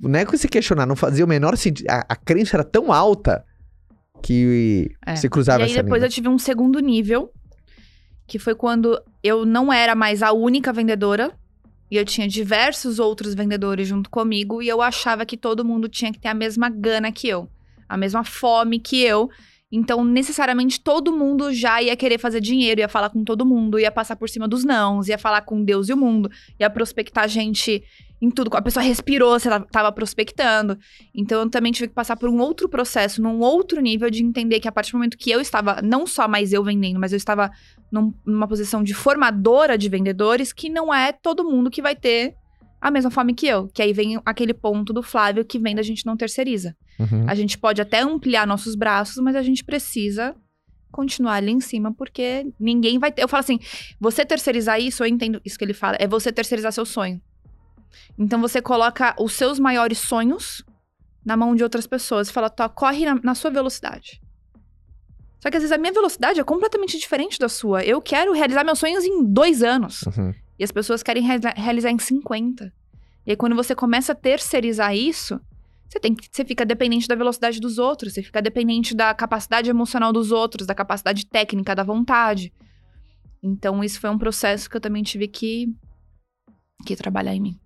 não 0.00 0.18
é 0.18 0.24
que 0.24 0.36
você 0.36 0.48
questionar, 0.48 0.86
não 0.86 0.96
fazia 0.96 1.24
o 1.24 1.28
menor 1.28 1.56
sentido. 1.56 1.86
A, 1.88 2.04
a 2.08 2.16
crença 2.16 2.56
era 2.56 2.64
tão 2.64 2.92
alta 2.92 3.44
que 4.22 4.90
É. 5.06 5.14
você 5.16 5.28
cruzava 5.28 5.60
e 5.60 5.64
aí 5.64 5.70
essa 5.72 5.82
depois 5.82 6.00
linha. 6.00 6.06
eu 6.08 6.12
tive 6.12 6.28
um 6.28 6.38
segundo 6.38 6.78
nível, 6.80 7.30
que 8.26 8.38
foi 8.38 8.54
quando 8.54 9.00
eu 9.22 9.44
não 9.44 9.72
era 9.72 9.94
mais 9.94 10.22
a 10.22 10.32
única 10.32 10.72
vendedora. 10.72 11.32
E 11.90 11.96
eu 11.96 12.04
tinha 12.04 12.26
diversos 12.26 12.98
outros 12.98 13.34
vendedores 13.34 13.88
junto 13.88 14.10
comigo. 14.10 14.62
E 14.62 14.68
eu 14.68 14.80
achava 14.80 15.24
que 15.26 15.36
todo 15.36 15.64
mundo 15.64 15.88
tinha 15.88 16.12
que 16.12 16.18
ter 16.18 16.28
a 16.28 16.34
mesma 16.34 16.68
gana 16.68 17.12
que 17.12 17.28
eu. 17.28 17.48
A 17.88 17.96
mesma 17.96 18.24
fome 18.24 18.78
que 18.78 19.00
eu. 19.00 19.30
Então, 19.70 20.04
necessariamente, 20.04 20.80
todo 20.80 21.12
mundo 21.12 21.52
já 21.52 21.82
ia 21.82 21.96
querer 21.96 22.18
fazer 22.18 22.40
dinheiro, 22.40 22.80
ia 22.80 22.88
falar 22.88 23.10
com 23.10 23.24
todo 23.24 23.44
mundo, 23.44 23.78
ia 23.78 23.90
passar 23.90 24.14
por 24.14 24.28
cima 24.28 24.46
dos 24.46 24.64
nãos, 24.64 25.08
ia 25.08 25.18
falar 25.18 25.40
com 25.40 25.64
Deus 25.64 25.88
e 25.88 25.92
o 25.92 25.96
mundo, 25.96 26.30
ia 26.60 26.70
prospectar 26.70 27.28
gente 27.28 27.82
em 28.24 28.30
tudo. 28.30 28.50
A 28.56 28.62
pessoa 28.62 28.82
respirou, 28.82 29.38
você 29.38 29.48
tava- 29.48 29.66
tava 29.70 29.92
prospectando. 29.92 30.78
Então 31.14 31.42
eu 31.42 31.50
também 31.50 31.72
tive 31.72 31.88
que 31.88 31.94
passar 31.94 32.16
por 32.16 32.28
um 32.28 32.38
outro 32.40 32.68
processo, 32.68 33.20
num 33.22 33.40
outro 33.40 33.80
nível 33.80 34.08
de 34.10 34.22
entender 34.24 34.60
que 34.60 34.68
a 34.68 34.72
partir 34.72 34.92
do 34.92 34.98
momento 34.98 35.16
que 35.18 35.30
eu 35.30 35.40
estava, 35.40 35.80
não 35.82 36.06
só 36.06 36.26
mais 36.26 36.52
eu 36.52 36.62
vendendo, 36.64 36.98
mas 36.98 37.12
eu 37.12 37.16
estava 37.16 37.50
num- 37.92 38.12
numa 38.24 38.48
posição 38.48 38.82
de 38.82 38.94
formadora 38.94 39.76
de 39.76 39.88
vendedores, 39.88 40.52
que 40.52 40.68
não 40.68 40.92
é 40.92 41.12
todo 41.12 41.44
mundo 41.44 41.70
que 41.70 41.82
vai 41.82 41.94
ter 41.94 42.34
a 42.80 42.90
mesma 42.90 43.10
fome 43.10 43.34
que 43.34 43.46
eu. 43.46 43.68
Que 43.68 43.82
aí 43.82 43.92
vem 43.92 44.20
aquele 44.26 44.52
ponto 44.54 44.92
do 44.92 45.02
Flávio 45.02 45.44
que 45.44 45.58
vem 45.58 45.74
da 45.74 45.82
gente 45.82 46.04
não 46.04 46.16
terceiriza. 46.16 46.76
Uhum. 46.98 47.24
A 47.26 47.34
gente 47.34 47.56
pode 47.58 47.80
até 47.80 48.00
ampliar 48.00 48.46
nossos 48.46 48.74
braços, 48.74 49.16
mas 49.22 49.34
a 49.36 49.42
gente 49.42 49.64
precisa 49.64 50.34
continuar 50.92 51.34
ali 51.34 51.50
em 51.50 51.60
cima, 51.60 51.92
porque 51.92 52.46
ninguém 52.60 52.98
vai 53.00 53.10
ter. 53.10 53.22
Eu 53.22 53.28
falo 53.28 53.40
assim: 53.40 53.58
você 54.00 54.24
terceirizar 54.24 54.80
isso, 54.80 55.02
eu 55.02 55.08
entendo 55.08 55.40
isso 55.44 55.58
que 55.58 55.64
ele 55.64 55.72
fala, 55.74 55.96
é 55.98 56.06
você 56.06 56.30
terceirizar 56.32 56.72
seu 56.72 56.84
sonho. 56.86 57.20
Então 58.18 58.40
você 58.40 58.60
coloca 58.60 59.14
os 59.18 59.32
seus 59.32 59.58
maiores 59.58 59.98
sonhos 59.98 60.64
na 61.24 61.36
mão 61.36 61.54
de 61.54 61.62
outras 61.62 61.86
pessoas 61.86 62.28
e 62.28 62.32
fala, 62.32 62.50
tá, 62.50 62.68
corre 62.68 63.04
na, 63.04 63.14
na 63.22 63.34
sua 63.34 63.50
velocidade. 63.50 64.20
Só 65.40 65.50
que 65.50 65.56
às 65.56 65.62
vezes 65.62 65.72
a 65.72 65.78
minha 65.78 65.92
velocidade 65.92 66.40
é 66.40 66.44
completamente 66.44 66.98
diferente 66.98 67.38
da 67.38 67.48
sua. 67.48 67.84
Eu 67.84 68.00
quero 68.00 68.32
realizar 68.32 68.64
meus 68.64 68.78
sonhos 68.78 69.04
em 69.04 69.24
dois 69.24 69.62
anos. 69.62 70.02
Uhum. 70.02 70.32
E 70.58 70.64
as 70.64 70.70
pessoas 70.70 71.02
querem 71.02 71.22
realiza- 71.22 71.54
realizar 71.54 71.90
em 71.90 71.98
50. 71.98 72.72
E 73.26 73.30
aí, 73.30 73.36
quando 73.36 73.56
você 73.56 73.74
começa 73.74 74.12
a 74.12 74.14
terceirizar 74.14 74.94
isso, 74.94 75.40
você, 75.88 76.00
tem 76.00 76.14
que, 76.14 76.28
você 76.30 76.44
fica 76.44 76.64
dependente 76.64 77.06
da 77.06 77.14
velocidade 77.14 77.60
dos 77.60 77.78
outros, 77.78 78.14
você 78.14 78.22
fica 78.22 78.40
dependente 78.40 78.94
da 78.94 79.12
capacidade 79.14 79.68
emocional 79.68 80.12
dos 80.12 80.32
outros, 80.32 80.66
da 80.66 80.74
capacidade 80.74 81.26
técnica, 81.26 81.74
da 81.74 81.82
vontade. 81.82 82.52
Então, 83.42 83.84
isso 83.84 84.00
foi 84.00 84.10
um 84.10 84.18
processo 84.18 84.68
que 84.68 84.76
eu 84.76 84.80
também 84.80 85.02
tive 85.02 85.28
que, 85.28 85.68
que 86.86 86.96
trabalhar 86.96 87.34
em 87.34 87.40
mim. 87.40 87.60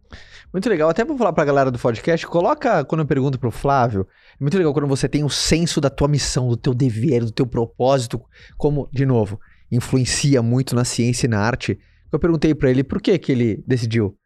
Muito 0.53 0.69
legal. 0.69 0.89
Até 0.89 1.05
vou 1.05 1.17
falar 1.19 1.33
pra 1.33 1.45
galera 1.45 1.71
do 1.71 1.79
podcast, 1.79 2.27
coloca 2.27 2.85
quando 2.85 3.03
eu 3.03 3.07
pergunto 3.07 3.39
pro 3.39 3.51
Flávio, 3.51 4.07
é 4.41 4.43
muito 4.43 4.57
legal 4.57 4.73
quando 4.73 4.87
você 4.89 5.09
tem 5.09 5.25
o 5.25 5.29
senso 5.29 5.81
da 5.81 5.91
tua 5.91 6.09
missão, 6.09 6.49
do 6.49 6.57
teu 6.57 6.73
dever, 6.75 7.25
do 7.25 7.33
teu 7.33 7.47
propósito, 7.47 8.21
como, 8.57 8.89
de 8.93 9.05
novo, 9.05 9.41
influencia 9.71 10.41
muito 10.43 10.75
na 10.75 10.85
ciência 10.85 11.27
e 11.27 11.29
na 11.31 11.41
arte. 11.41 11.79
Eu 12.11 12.19
perguntei 12.19 12.55
pra 12.55 12.71
ele 12.71 12.83
por 12.83 13.01
que 13.03 13.19
que 13.19 13.33
ele 13.33 13.63
decidiu 13.67 14.17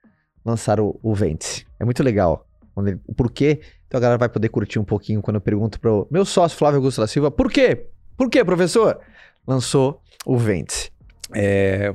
lançar 0.44 0.78
o, 0.80 0.98
o 1.02 1.14
Ventes. 1.14 1.64
É 1.80 1.84
muito 1.84 2.02
legal. 2.02 2.46
Ele- 2.78 3.00
o 3.06 3.14
porquê, 3.14 3.60
então 3.86 3.98
a 3.98 4.00
galera 4.00 4.18
vai 4.18 4.28
poder 4.28 4.48
curtir 4.48 4.78
um 4.78 4.84
pouquinho 4.84 5.20
quando 5.20 5.36
eu 5.36 5.40
pergunto 5.40 5.78
pro 5.80 6.06
meu 6.10 6.24
sócio 6.24 6.56
Flávio 6.56 6.78
Augusto 6.78 7.00
da 7.00 7.06
Silva, 7.06 7.30
por 7.30 7.50
quê? 7.50 7.86
Por 8.16 8.30
quê, 8.30 8.44
professor? 8.44 8.98
Lançou 9.46 10.00
o 10.24 10.38
Ventes. 10.38 10.90
É, 11.34 11.92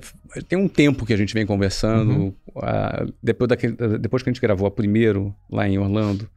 tem 0.47 0.57
um 0.57 0.67
tempo 0.67 1.05
que 1.05 1.13
a 1.13 1.17
gente 1.17 1.33
vem 1.33 1.45
conversando. 1.45 2.11
Uhum. 2.11 2.33
ah, 2.57 3.05
depois, 3.21 3.47
daquele, 3.47 3.75
depois 3.99 4.23
que 4.23 4.29
a 4.29 4.33
gente 4.33 4.41
gravou 4.41 4.67
a 4.67 4.71
primeiro 4.71 5.33
lá 5.49 5.67
em 5.67 5.77
Orlando, 5.77 6.29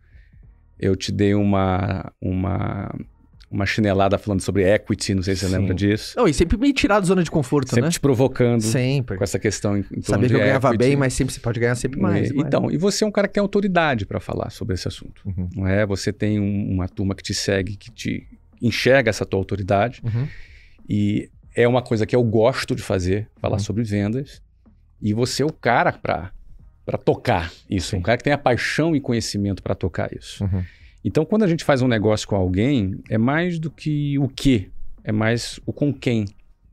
eu 0.79 0.97
te 0.97 1.13
dei 1.13 1.35
uma, 1.35 2.11
uma, 2.21 2.95
uma 3.51 3.67
chinelada 3.67 4.17
falando 4.17 4.41
sobre 4.41 4.63
equity, 4.65 5.15
não 5.15 5.23
sei 5.23 5.35
se 5.35 5.43
você 5.43 5.49
Sim. 5.49 5.59
lembra 5.59 5.75
disso. 5.75 6.15
Não, 6.17 6.27
e 6.27 6.33
sempre 6.33 6.57
me 6.57 6.73
tirar 6.73 7.01
da 7.01 7.07
zona 7.07 7.23
de 7.23 7.31
conforto, 7.31 7.69
Sempre 7.69 7.83
né? 7.83 7.91
te 7.91 8.01
provocando 8.01 8.63
Sempre. 8.63 9.19
com 9.19 9.25
essa 9.25 9.39
questão 9.39 9.77
em, 9.77 9.83
torno 9.83 10.03
Sabia 10.05 10.29
que 10.29 10.35
eu 10.35 10.39
ganhava 10.41 10.69
equity. 10.69 10.85
bem, 10.89 10.97
mas 10.97 11.13
sempre 11.13 11.35
você 11.35 11.41
pode 11.41 11.61
ganhar 11.61 11.75
sempre 11.75 12.01
mais. 12.01 12.31
E- 12.31 12.35
mais. 12.35 12.47
Então, 12.47 12.71
e 12.71 12.77
você 12.79 13.05
é 13.05 13.07
um 13.07 13.11
cara 13.13 13.29
que 13.29 13.35
tem 13.35 13.41
autoridade 13.43 14.07
para 14.07 14.21
falar 14.21 14.51
sobre 14.51 14.75
esse 14.75 14.89
assunto. 14.89 15.21
Uhum. 15.27 15.49
Não 15.55 15.67
é? 15.67 15.85
Você 15.85 16.13
tem 16.13 16.41
um- 16.41 16.71
uma 16.73 16.89
turma 16.89 17.15
que 17.15 17.23
te 17.23 17.35
segue, 17.35 17.77
que 17.77 17.91
te 17.91 18.27
enxerga 18.63 19.11
essa 19.11 19.27
tua 19.27 19.39
autoridade. 19.39 20.01
Uhum. 20.05 20.27
E 20.89 21.29
é 21.63 21.69
uma 21.69 21.83
coisa 21.83 22.07
que 22.07 22.15
eu 22.17 22.23
gosto 22.23 22.75
de 22.75 22.83
fazer, 22.83 23.29
falar 23.37 23.55
Uhum. 23.57 23.61
sobre 23.61 23.83
vendas. 23.85 24.43
E 25.01 25.13
você 25.15 25.43
é 25.43 25.47
o 25.47 25.53
cara 25.53 25.93
para 25.93 26.33
para 26.85 26.99
tocar 26.99 27.53
isso, 27.69 27.91
Sim. 27.91 27.99
um 27.99 28.03
cara 28.03 28.19
que 28.19 28.25
tem 28.25 28.33
a 28.33 28.39
paixão 28.39 28.97
e 28.97 29.01
conhecimento 29.01 29.63
para 29.63 29.77
tocar 29.77 30.13
isso. 30.13 30.43
Uhum. 30.43 30.65
Então, 31.05 31.25
quando 31.25 31.45
a 31.45 31.47
gente 31.47 31.63
faz 31.63 31.83
um 31.83 31.87
negócio 31.87 32.27
com 32.27 32.35
alguém, 32.35 32.99
é 33.09 33.17
mais 33.17 33.61
do 33.61 33.71
que 33.71 34.19
o 34.19 34.27
que, 34.29 34.69
é 35.05 35.13
mais 35.13 35.61
o 35.65 35.73
com 35.73 35.93
quem. 35.93 36.25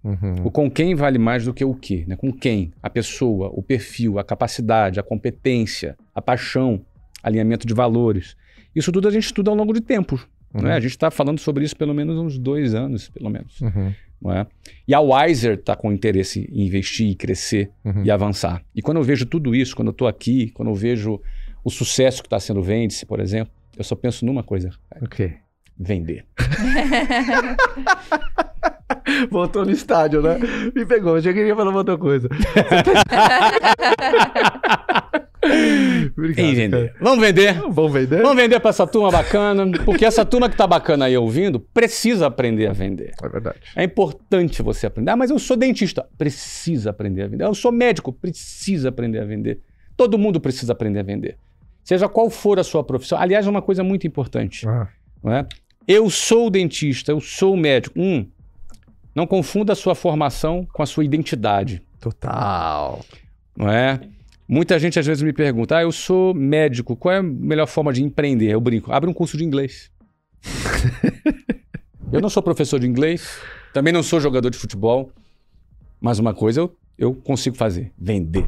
Uhum. 0.03 0.35
O 0.45 0.49
com 0.49 0.71
quem 0.71 0.95
vale 0.95 1.19
mais 1.19 1.45
do 1.45 1.53
que 1.53 1.63
o 1.63 1.73
que, 1.75 2.03
né? 2.07 2.15
Com 2.15 2.33
quem? 2.33 2.73
A 2.81 2.89
pessoa, 2.89 3.51
o 3.53 3.61
perfil, 3.61 4.17
a 4.17 4.23
capacidade, 4.23 4.99
a 4.99 5.03
competência, 5.03 5.95
a 6.15 6.21
paixão, 6.21 6.81
alinhamento 7.21 7.67
de 7.67 7.73
valores. 7.75 8.35
Isso 8.75 8.91
tudo 8.91 9.07
a 9.07 9.11
gente 9.11 9.25
estuda 9.25 9.51
ao 9.51 9.55
longo 9.55 9.71
de 9.73 9.81
tempo. 9.81 10.19
Não 10.51 10.67
é? 10.67 10.73
A 10.73 10.79
gente 10.79 10.91
está 10.91 11.11
falando 11.11 11.39
sobre 11.39 11.63
isso 11.63 11.75
pelo 11.75 11.93
menos 11.93 12.17
uns 12.17 12.39
dois 12.39 12.73
anos, 12.73 13.09
pelo 13.09 13.29
menos. 13.29 13.61
Uhum. 13.61 13.93
Não 14.21 14.31
é? 14.31 14.45
E 14.87 14.93
a 14.93 14.99
Wiser 14.99 15.53
está 15.55 15.75
com 15.75 15.91
interesse 15.91 16.47
em 16.51 16.65
investir 16.65 17.09
e 17.09 17.15
crescer 17.15 17.69
Uhum. 17.85 18.03
e 18.03 18.11
avançar. 18.11 18.61
E 18.75 18.81
quando 18.81 18.97
eu 18.97 19.03
vejo 19.03 19.25
tudo 19.25 19.55
isso, 19.55 19.75
quando 19.75 19.89
eu 19.89 19.91
estou 19.91 20.07
aqui, 20.07 20.49
quando 20.51 20.69
eu 20.69 20.75
vejo 20.75 21.21
o 21.63 21.69
sucesso 21.69 22.21
que 22.21 22.27
está 22.27 22.39
sendo 22.39 22.61
Vende-se, 22.63 23.05
por 23.05 23.19
exemplo, 23.19 23.53
eu 23.77 23.83
só 23.83 23.95
penso 23.95 24.25
numa 24.25 24.43
coisa: 24.43 24.69
O 25.01 25.07
quê? 25.07 25.33
vender. 25.79 26.25
Voltou 29.29 29.63
no 29.63 29.69
estádio, 29.71 30.21
né? 30.23 30.37
Me 30.75 30.85
pegou, 30.85 31.17
eu 31.17 31.21
já 31.21 31.31
queria 31.33 31.55
falar 31.55 31.69
uma 31.69 31.77
outra 31.79 31.97
coisa. 31.97 32.27
Obrigado, 36.17 36.55
vender. 36.55 36.95
Vamos 36.99 37.19
vender. 37.19 37.53
Vamos 37.69 37.93
vender? 37.93 38.21
Vamos 38.21 38.35
vender 38.37 38.59
para 38.59 38.69
essa 38.69 38.87
turma 38.87 39.11
bacana, 39.11 39.65
porque 39.85 40.05
essa 40.05 40.25
turma 40.25 40.49
que 40.49 40.55
tá 40.57 40.65
bacana 40.67 41.05
aí 41.05 41.17
ouvindo 41.17 41.59
precisa 41.59 42.27
aprender 42.27 42.67
a 42.67 42.73
vender. 42.73 43.13
É 43.21 43.29
verdade. 43.29 43.59
É 43.75 43.83
importante 43.83 44.61
você 44.61 44.87
aprender. 44.87 45.11
Ah, 45.11 45.15
mas 45.15 45.29
eu 45.29 45.39
sou 45.39 45.55
dentista. 45.57 46.07
Precisa 46.17 46.89
aprender 46.89 47.23
a 47.23 47.27
vender. 47.27 47.43
Eu 47.45 47.53
sou 47.53 47.71
médico. 47.71 48.11
Precisa 48.13 48.89
aprender 48.89 49.19
a 49.19 49.25
vender. 49.25 49.59
Todo 49.95 50.17
mundo 50.17 50.39
precisa 50.39 50.73
aprender 50.73 50.99
a 50.99 51.03
vender. 51.03 51.37
Seja 51.83 52.07
qual 52.09 52.29
for 52.29 52.59
a 52.59 52.63
sua 52.63 52.83
profissão. 52.83 53.17
Aliás, 53.19 53.47
uma 53.47 53.61
coisa 53.61 53.83
muito 53.83 54.05
importante. 54.05 54.67
Ah, 54.67 54.87
Não 55.23 55.33
é? 55.33 55.45
Eu 55.87 56.09
sou 56.09 56.49
dentista, 56.49 57.11
eu 57.13 57.21
sou 57.21 57.55
médico. 57.55 57.97
Um, 57.97 58.27
não 59.15 59.25
confunda 59.25 59.71
a 59.71 59.75
sua 59.75 59.95
formação 59.95 60.67
com 60.73 60.83
a 60.83 60.85
sua 60.85 61.05
identidade. 61.05 61.81
total. 61.99 63.03
Não 63.55 63.69
é? 63.71 63.99
Muita 64.47 64.79
gente 64.79 64.97
às 64.97 65.05
vezes 65.05 65.21
me 65.21 65.33
pergunta: 65.33 65.77
ah, 65.77 65.81
eu 65.81 65.91
sou 65.91 66.33
médico, 66.33 66.95
qual 66.95 67.15
é 67.15 67.17
a 67.17 67.23
melhor 67.23 67.67
forma 67.67 67.91
de 67.91 68.03
empreender? 68.03 68.51
Eu 68.51 68.61
brinco, 68.61 68.91
abre 68.91 69.09
um 69.09 69.13
curso 69.13 69.37
de 69.37 69.43
inglês. 69.43 69.91
eu 72.11 72.21
não 72.21 72.29
sou 72.29 72.41
professor 72.41 72.79
de 72.79 72.87
inglês, 72.87 73.39
também 73.73 73.91
não 73.91 74.01
sou 74.01 74.19
jogador 74.19 74.49
de 74.49 74.57
futebol, 74.57 75.11
mas 75.99 76.19
uma 76.19 76.33
coisa 76.33 76.61
eu, 76.61 76.77
eu 76.97 77.13
consigo 77.13 77.57
fazer: 77.57 77.91
vender. 77.97 78.47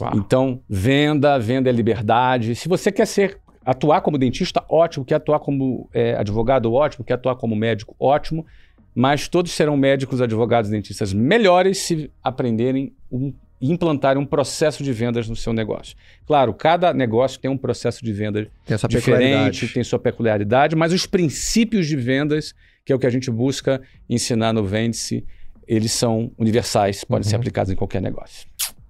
Uau. 0.00 0.12
Então, 0.14 0.62
venda, 0.68 1.38
venda 1.38 1.68
é 1.68 1.72
liberdade. 1.72 2.54
Se 2.54 2.68
você 2.68 2.92
quer 2.92 3.06
ser 3.06 3.40
atuar 3.64 4.00
como 4.00 4.16
dentista, 4.16 4.64
ótimo. 4.68 5.04
Quer 5.04 5.16
atuar 5.16 5.40
como 5.40 5.90
é, 5.92 6.14
advogado, 6.14 6.72
ótimo. 6.72 7.04
Quer 7.04 7.14
atuar 7.14 7.34
como 7.34 7.56
médico, 7.56 7.94
ótimo. 7.98 8.46
Mas 8.94 9.28
todos 9.28 9.52
serão 9.52 9.76
médicos, 9.76 10.22
advogados, 10.22 10.70
dentistas 10.70 11.12
melhores 11.12 11.78
se 11.78 12.10
aprenderem 12.22 12.94
um, 13.12 13.32
e 13.60 13.70
implantarem 13.72 14.22
um 14.22 14.26
processo 14.26 14.82
de 14.84 14.92
vendas 14.92 15.28
no 15.28 15.34
seu 15.36 15.52
negócio. 15.52 15.96
Claro, 16.26 16.54
cada 16.54 16.92
negócio 16.94 17.40
tem 17.40 17.50
um 17.50 17.56
processo 17.58 18.04
de 18.04 18.12
venda 18.12 18.48
Tem 18.64 18.76
diferente, 18.88 19.68
tem 19.68 19.82
sua 19.82 19.98
peculiaridade, 19.98 20.76
mas 20.76 20.92
os 20.92 21.06
princípios 21.06 21.86
de 21.86 21.96
vendas, 21.96 22.54
que 22.84 22.92
é 22.92 22.96
o 22.96 22.98
que 22.98 23.06
a 23.06 23.10
gente 23.10 23.30
busca 23.30 23.80
ensinar 24.08 24.52
no 24.52 24.64
Vende-se, 24.64 25.24
eles 25.66 25.92
são 25.92 26.30
universais, 26.38 27.04
podem 27.04 27.24
ser 27.28 27.34
Uhum. 27.34 27.40
aplicados 27.40 27.72
em 27.72 27.76
qualquer 27.76 28.00
negócio. 28.00 28.46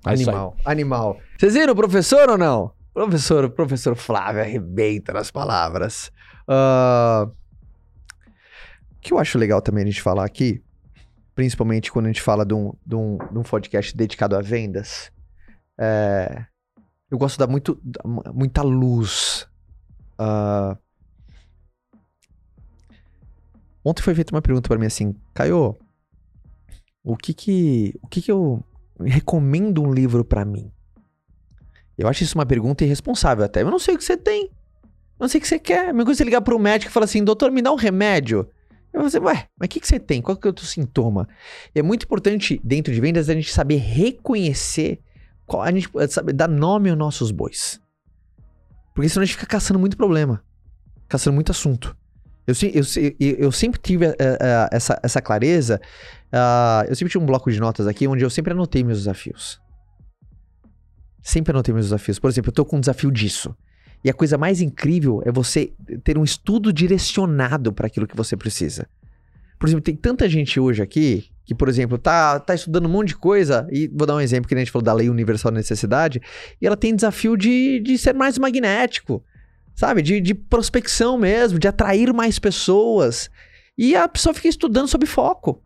É. 0.06 0.10
Animal, 0.10 0.56
animal. 0.64 1.20
Vocês 1.38 1.54
viram 1.54 1.72
o 1.72 1.76
professor 1.76 2.28
ou 2.30 2.38
não? 2.38 2.70
Professor, 2.94 3.48
professor 3.50 3.94
Flávio 3.96 4.42
arrebenta 4.42 5.12
nas 5.12 5.30
palavras. 5.30 6.10
Ah, 6.46 7.28
O 8.96 9.00
que 9.00 9.12
eu 9.12 9.18
acho 9.18 9.38
legal 9.38 9.62
também 9.62 9.84
a 9.84 9.86
gente 9.86 10.02
falar 10.02 10.24
aqui, 10.24 10.60
principalmente 11.38 11.92
quando 11.92 12.06
a 12.06 12.08
gente 12.08 12.20
fala 12.20 12.44
de 12.44 12.52
um, 12.52 12.72
de 12.84 12.96
um, 12.96 13.16
de 13.16 13.38
um 13.38 13.44
podcast 13.44 13.96
dedicado 13.96 14.34
a 14.34 14.40
vendas, 14.42 15.12
é, 15.78 16.46
eu 17.08 17.16
gosto 17.16 17.36
de 17.36 17.38
dar 17.38 17.46
muito, 17.46 17.80
muita 18.34 18.60
luz. 18.62 19.46
Ah, 20.18 20.76
ontem 23.84 24.02
foi 24.02 24.16
feita 24.16 24.34
uma 24.34 24.42
pergunta 24.42 24.68
pra 24.68 24.76
mim 24.76 24.86
assim, 24.86 25.14
Caio, 25.32 25.78
o 27.04 27.16
que 27.16 27.32
que, 27.32 27.94
o 28.02 28.08
que 28.08 28.20
que 28.20 28.32
eu 28.32 28.60
recomendo 28.98 29.80
um 29.80 29.94
livro 29.94 30.24
pra 30.24 30.44
mim? 30.44 30.72
Eu 31.96 32.08
acho 32.08 32.24
isso 32.24 32.36
uma 32.36 32.46
pergunta 32.46 32.82
irresponsável 32.82 33.44
até. 33.44 33.62
Eu 33.62 33.70
não 33.70 33.78
sei 33.78 33.94
o 33.94 33.98
que 33.98 34.02
você 34.02 34.16
tem. 34.16 34.46
Eu 34.82 35.20
não 35.20 35.28
sei 35.28 35.38
o 35.38 35.42
que 35.42 35.46
você 35.46 35.60
quer. 35.60 35.90
A 35.90 35.92
mesma 35.92 36.12
você 36.12 36.24
ligar 36.24 36.40
pro 36.40 36.58
médico 36.58 36.90
e 36.90 36.92
falar 36.92 37.04
assim, 37.04 37.22
doutor, 37.22 37.52
me 37.52 37.62
dá 37.62 37.70
um 37.70 37.76
remédio. 37.76 38.50
Eu 38.98 39.02
vou 39.02 39.06
dizer, 39.06 39.22
ué, 39.22 39.48
mas 39.56 39.66
o 39.66 39.68
que, 39.68 39.78
que 39.78 39.86
você 39.86 40.00
tem? 40.00 40.20
Qual 40.20 40.36
que 40.36 40.48
é 40.48 40.50
o 40.50 40.52
teu 40.52 40.64
sintoma? 40.64 41.28
E 41.72 41.78
é 41.78 41.82
muito 41.82 42.02
importante, 42.02 42.60
dentro 42.64 42.92
de 42.92 43.00
vendas, 43.00 43.28
a 43.28 43.34
gente 43.34 43.52
saber 43.52 43.76
reconhecer, 43.76 45.00
qual, 45.46 45.62
a 45.62 45.70
gente 45.70 45.88
saber 46.08 46.32
dar 46.32 46.48
nome 46.48 46.90
aos 46.90 46.98
nossos 46.98 47.30
bois. 47.30 47.80
Porque 48.92 49.08
senão 49.08 49.22
a 49.22 49.24
gente 49.24 49.36
fica 49.36 49.46
caçando 49.46 49.78
muito 49.78 49.96
problema. 49.96 50.42
Caçando 51.08 51.32
muito 51.32 51.52
assunto. 51.52 51.96
Eu, 52.44 52.54
eu, 52.72 53.36
eu, 53.38 53.52
sempre 53.52 53.80
tive 53.80 54.06
eh, 54.06 54.16
eh, 54.18 54.68
essa, 54.72 54.98
essa 55.00 55.22
clareza. 55.22 55.80
ah, 56.32 56.84
eu 56.88 56.96
sempre 56.96 57.12
tinha 57.12 57.22
um 57.22 57.26
bloco 57.26 57.52
de 57.52 57.60
notas 57.60 57.86
aqui 57.86 58.08
onde 58.08 58.24
eu 58.24 58.30
sempre 58.30 58.52
anotei 58.52 58.82
meus 58.82 58.98
desafios. 58.98 59.60
Sempre 61.22 61.52
anotei 61.52 61.72
meus 61.72 61.86
desafios. 61.86 62.18
Por 62.18 62.28
exemplo, 62.28 62.48
eu 62.48 62.54
tô 62.54 62.64
com 62.64 62.78
um 62.78 62.80
desafio 62.80 63.12
disso. 63.12 63.54
E 64.04 64.10
a 64.10 64.14
coisa 64.14 64.38
mais 64.38 64.60
incrível 64.60 65.22
é 65.24 65.32
você 65.32 65.72
ter 66.04 66.16
um 66.16 66.24
estudo 66.24 66.72
direcionado 66.72 67.72
para 67.72 67.86
aquilo 67.86 68.06
que 68.06 68.16
você 68.16 68.36
precisa. 68.36 68.86
Por 69.58 69.68
exemplo, 69.68 69.82
tem 69.82 69.96
tanta 69.96 70.28
gente 70.28 70.60
hoje 70.60 70.82
aqui 70.82 71.30
que, 71.44 71.54
por 71.54 71.68
exemplo, 71.68 71.96
tá, 71.96 72.38
tá 72.38 72.54
estudando 72.54 72.84
um 72.84 72.90
monte 72.90 73.08
de 73.08 73.16
coisa, 73.16 73.66
e 73.72 73.88
vou 73.88 74.06
dar 74.06 74.14
um 74.14 74.20
exemplo 74.20 74.46
que 74.46 74.54
a 74.54 74.58
gente 74.58 74.70
falou 74.70 74.84
da 74.84 74.92
lei 74.92 75.08
universal 75.08 75.50
da 75.50 75.56
necessidade, 75.56 76.20
e 76.60 76.66
ela 76.66 76.76
tem 76.76 76.94
desafio 76.94 77.38
de, 77.38 77.80
de 77.80 77.96
ser 77.96 78.14
mais 78.14 78.38
magnético, 78.38 79.24
sabe? 79.74 80.02
De, 80.02 80.20
de 80.20 80.34
prospecção 80.34 81.16
mesmo, 81.16 81.58
de 81.58 81.66
atrair 81.66 82.12
mais 82.12 82.38
pessoas. 82.38 83.30
E 83.78 83.96
a 83.96 84.06
pessoa 84.06 84.34
fica 84.34 84.48
estudando 84.48 84.88
sob 84.88 85.06
foco. 85.06 85.62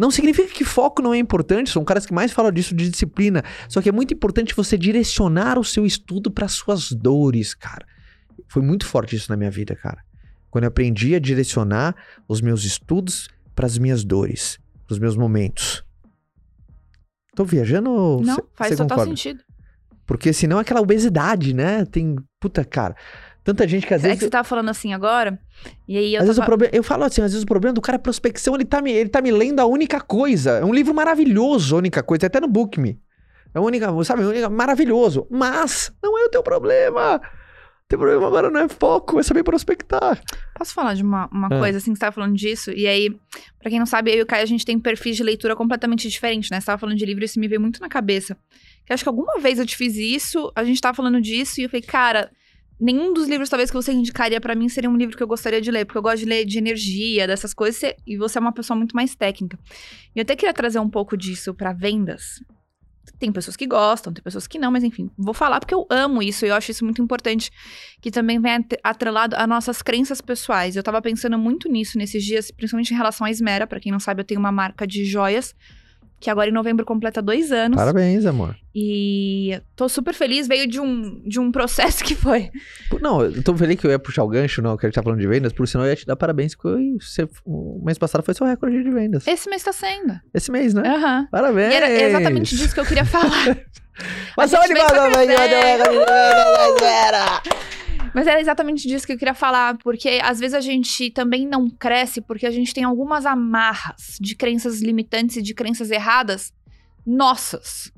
Não 0.00 0.10
significa 0.10 0.48
que 0.48 0.64
foco 0.64 1.02
não 1.02 1.12
é 1.12 1.18
importante, 1.18 1.68
são 1.68 1.84
caras 1.84 2.06
que 2.06 2.14
mais 2.14 2.32
falam 2.32 2.50
disso 2.50 2.74
de 2.74 2.88
disciplina. 2.88 3.42
Só 3.68 3.82
que 3.82 3.88
é 3.90 3.92
muito 3.92 4.14
importante 4.14 4.54
você 4.56 4.78
direcionar 4.78 5.58
o 5.58 5.64
seu 5.64 5.84
estudo 5.84 6.30
para 6.30 6.48
suas 6.48 6.90
dores, 6.90 7.52
cara. 7.52 7.86
Foi 8.48 8.62
muito 8.62 8.86
forte 8.86 9.14
isso 9.14 9.30
na 9.30 9.36
minha 9.36 9.50
vida, 9.50 9.76
cara. 9.76 10.02
Quando 10.50 10.64
eu 10.64 10.68
aprendi 10.68 11.14
a 11.14 11.18
direcionar 11.18 11.94
os 12.26 12.40
meus 12.40 12.64
estudos 12.64 13.28
para 13.54 13.66
as 13.66 13.76
minhas 13.76 14.02
dores, 14.02 14.58
para 14.86 14.94
os 14.94 14.98
meus 14.98 15.16
momentos. 15.18 15.84
Tô 17.36 17.44
viajando 17.44 17.90
ou 17.90 18.22
Não, 18.22 18.36
cê- 18.36 18.42
faz 18.54 18.70
cê 18.70 18.76
total 18.76 18.88
concorda? 18.98 19.10
sentido. 19.16 19.44
Porque 20.06 20.32
senão 20.32 20.58
é 20.58 20.62
aquela 20.62 20.80
obesidade, 20.80 21.52
né? 21.54 21.84
Tem. 21.84 22.16
Puta, 22.40 22.64
cara. 22.64 22.96
Tanta 23.42 23.66
gente 23.66 23.86
que 23.86 23.94
às 23.94 24.00
É 24.04 24.08
vezes. 24.08 24.18
que 24.18 24.24
você 24.26 24.30
tava 24.30 24.44
falando 24.46 24.68
assim 24.68 24.92
agora, 24.92 25.38
e 25.88 25.96
aí 25.96 26.14
eu 26.14 26.20
Às 26.20 26.26
vezes 26.26 26.36
o 26.38 26.40
tava... 26.40 26.46
problema, 26.46 26.74
eu 26.74 26.82
falo 26.82 27.04
assim, 27.04 27.22
às 27.22 27.32
vezes 27.32 27.42
o 27.42 27.46
problema 27.46 27.72
do 27.74 27.80
cara 27.80 27.96
é 27.96 27.98
prospecção, 27.98 28.54
ele 28.54 28.64
tá, 28.64 28.82
me, 28.82 28.92
ele 28.92 29.08
tá 29.08 29.20
me 29.22 29.30
lendo 29.30 29.60
a 29.60 29.66
única 29.66 30.00
coisa. 30.00 30.52
É 30.58 30.64
um 30.64 30.74
livro 30.74 30.94
maravilhoso, 30.94 31.74
a 31.74 31.78
única 31.78 32.02
coisa, 32.02 32.26
até 32.26 32.38
no 32.40 32.48
Book 32.48 32.78
Me. 32.78 32.98
É 33.54 33.58
a 33.58 33.62
única, 33.62 33.86
sabe, 34.04 34.22
única, 34.24 34.48
maravilhoso. 34.50 35.26
Mas 35.30 35.92
não 36.02 36.18
é 36.18 36.24
o 36.24 36.28
teu 36.28 36.42
problema. 36.42 37.16
O 37.16 37.88
teu 37.88 37.98
problema 37.98 38.24
agora 38.28 38.48
não 38.50 38.60
é 38.60 38.68
foco, 38.68 39.18
é 39.18 39.22
saber 39.24 39.42
prospectar. 39.42 40.20
Posso 40.54 40.72
falar 40.72 40.94
de 40.94 41.02
uma, 41.02 41.26
uma 41.32 41.48
Ah. 41.48 41.58
coisa, 41.58 41.78
assim, 41.78 41.92
que 41.92 41.98
você 41.98 42.00
tava 42.02 42.12
falando 42.14 42.36
disso? 42.36 42.70
E 42.70 42.86
aí, 42.86 43.10
pra 43.58 43.68
quem 43.68 43.80
não 43.80 43.86
sabe, 43.86 44.12
eu 44.12 44.18
e 44.18 44.22
o 44.22 44.26
Caio, 44.26 44.44
a 44.44 44.46
gente 44.46 44.64
tem 44.64 44.78
perfis 44.78 45.16
de 45.16 45.24
leitura 45.24 45.56
completamente 45.56 46.08
diferentes, 46.08 46.50
né? 46.50 46.60
Você 46.60 46.66
tava 46.66 46.78
falando 46.78 46.96
de 46.96 47.04
livro 47.04 47.24
e 47.24 47.26
isso 47.26 47.40
me 47.40 47.48
veio 47.48 47.60
muito 47.60 47.80
na 47.80 47.88
cabeça. 47.88 48.36
Que 48.86 48.92
acho 48.92 49.02
que 49.02 49.08
alguma 49.08 49.40
vez 49.40 49.58
eu 49.58 49.66
te 49.66 49.76
fiz 49.76 49.96
isso, 49.96 50.52
a 50.54 50.62
gente 50.62 50.80
tava 50.80 50.94
falando 50.94 51.20
disso, 51.20 51.60
e 51.60 51.64
eu 51.64 51.68
falei, 51.70 51.82
cara, 51.82 52.30
nenhum 52.80 53.12
dos 53.12 53.28
livros, 53.28 53.48
talvez, 53.48 53.70
que 53.70 53.76
você 53.76 53.92
indicaria 53.92 54.40
pra 54.40 54.54
mim 54.54 54.68
seria 54.68 54.88
um 54.88 54.96
livro 54.96 55.16
que 55.16 55.22
eu 55.22 55.26
gostaria 55.26 55.60
de 55.60 55.70
ler, 55.70 55.84
porque 55.84 55.98
eu 55.98 56.02
gosto 56.02 56.18
de 56.20 56.24
ler 56.26 56.44
de 56.44 56.58
energia, 56.58 57.26
dessas 57.26 57.52
coisas, 57.52 57.80
e 58.06 58.16
você- 58.16 58.38
é 58.38 58.40
uma 58.40 58.52
pessoa 58.52 58.76
muito 58.76 58.94
mais 58.96 59.14
técnica. 59.14 59.58
E 60.14 60.18
eu 60.18 60.22
até 60.22 60.34
queria 60.34 60.54
trazer 60.54 60.78
um 60.78 60.88
pouco 60.88 61.16
disso 61.16 61.52
pra 61.54 61.72
vendas. 61.72 62.42
Tem 63.18 63.30
pessoas 63.32 63.56
que 63.56 63.66
gostam, 63.66 64.12
tem 64.12 64.22
pessoas 64.22 64.46
que 64.46 64.58
não, 64.58 64.70
mas 64.70 64.84
enfim, 64.84 65.10
vou 65.18 65.34
falar 65.34 65.58
porque 65.60 65.74
eu 65.74 65.86
amo 65.90 66.22
isso 66.22 66.46
e 66.46 66.48
eu 66.48 66.54
acho 66.54 66.70
isso 66.70 66.84
muito 66.84 67.02
importante, 67.02 67.50
que 68.00 68.10
também 68.10 68.40
vem 68.40 68.52
at- 68.52 68.78
atrelado 68.82 69.36
a 69.36 69.46
nossas 69.46 69.82
crenças 69.82 70.20
pessoais. 70.20 70.76
Eu 70.76 70.82
tava 70.82 71.02
pensando 71.02 71.38
muito 71.38 71.68
nisso 71.68 71.98
nesses 71.98 72.24
dias, 72.24 72.50
principalmente 72.50 72.92
em 72.94 72.96
relação 72.96 73.26
à 73.26 73.30
Esmera. 73.30 73.66
Pra 73.66 73.80
quem 73.80 73.90
não 73.92 73.98
sabe, 74.00 74.20
eu 74.20 74.24
tenho 74.24 74.40
uma 74.40 74.52
marca 74.52 74.86
de 74.86 75.04
joias, 75.04 75.54
que 76.20 76.28
agora 76.28 76.50
em 76.50 76.52
novembro 76.52 76.84
completa 76.84 77.22
dois 77.22 77.50
anos. 77.50 77.76
Parabéns, 77.76 78.26
amor. 78.26 78.54
E 78.74 79.60
tô 79.74 79.88
super 79.88 80.12
feliz, 80.14 80.46
veio 80.46 80.66
de 80.66 80.78
um, 80.78 81.22
de 81.26 81.40
um 81.40 81.50
processo 81.50 82.04
que 82.04 82.14
foi. 82.14 82.50
Não, 83.00 83.22
eu 83.22 83.42
tô 83.42 83.56
feliz 83.56 83.80
que 83.80 83.86
eu 83.86 83.90
ia 83.90 83.98
puxar 83.98 84.22
o 84.22 84.28
gancho, 84.28 84.60
não, 84.60 84.76
que 84.76 84.84
a 84.84 84.88
gente 84.88 84.94
tá 84.94 85.02
falando 85.02 85.18
de 85.18 85.26
vendas, 85.26 85.52
por 85.52 85.66
sinal 85.66 85.86
eu 85.86 85.90
ia 85.90 85.96
te 85.96 86.06
dar 86.06 86.14
parabéns, 86.16 86.54
porque 86.54 86.78
você, 87.00 87.26
o 87.44 87.82
mês 87.84 87.96
passado 87.96 88.22
foi 88.22 88.34
seu 88.34 88.46
recorde 88.46 88.82
de 88.82 88.90
vendas. 88.90 89.26
Esse 89.26 89.48
mês 89.48 89.62
tá 89.62 89.72
sendo. 89.72 90.20
Esse 90.34 90.52
mês, 90.52 90.74
né? 90.74 90.82
Aham. 90.86 91.26
Parabéns! 91.30 91.72
E 91.72 91.76
era 91.76 91.90
exatamente 91.90 92.54
disso 92.54 92.74
que 92.74 92.80
eu 92.80 92.86
queria 92.86 93.04
falar. 93.06 93.56
Mas 94.36 94.52
A 94.54 94.56
salva 94.56 94.66
gente 94.66 94.76
de 94.76 94.80
vem 94.80 94.86
palmas, 94.86 95.12
pra 95.12 95.24
vai, 95.24 95.26
vai, 95.26 95.48
vai, 95.48 95.78
vai, 95.78 95.88
vai, 95.88 97.10
vai. 97.10 97.69
Mas 98.14 98.26
era 98.26 98.40
exatamente 98.40 98.88
disso 98.88 99.06
que 99.06 99.12
eu 99.12 99.18
queria 99.18 99.34
falar, 99.34 99.78
porque 99.78 100.18
às 100.22 100.40
vezes 100.40 100.54
a 100.54 100.60
gente 100.60 101.10
também 101.10 101.46
não 101.46 101.70
cresce 101.70 102.20
porque 102.20 102.46
a 102.46 102.50
gente 102.50 102.74
tem 102.74 102.82
algumas 102.84 103.24
amarras 103.24 104.16
de 104.20 104.34
crenças 104.34 104.80
limitantes 104.82 105.36
e 105.36 105.42
de 105.42 105.54
crenças 105.54 105.90
erradas 105.90 106.52
nossas 107.06 107.92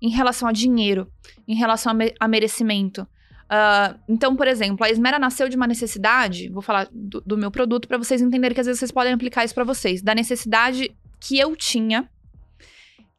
em 0.00 0.10
relação 0.10 0.48
a 0.48 0.52
dinheiro, 0.52 1.10
em 1.46 1.56
relação 1.56 1.90
a, 1.90 1.94
me- 1.94 2.14
a 2.20 2.28
merecimento. 2.28 3.06
Ah, 3.50 3.96
então, 4.08 4.36
por 4.36 4.46
exemplo, 4.46 4.84
a 4.86 4.90
Esmera 4.90 5.18
nasceu 5.18 5.48
de 5.48 5.56
uma 5.56 5.66
necessidade, 5.66 6.48
vou 6.50 6.62
falar 6.62 6.88
do, 6.92 7.20
do 7.22 7.36
meu 7.36 7.50
produto 7.50 7.88
para 7.88 7.98
vocês 7.98 8.22
entenderem 8.22 8.54
que 8.54 8.60
às 8.60 8.66
vezes 8.66 8.78
vocês 8.78 8.92
podem 8.92 9.12
aplicar 9.12 9.44
isso 9.44 9.54
para 9.54 9.64
vocês, 9.64 10.00
da 10.02 10.14
necessidade 10.14 10.94
que 11.18 11.36
eu 11.38 11.56
tinha, 11.56 12.08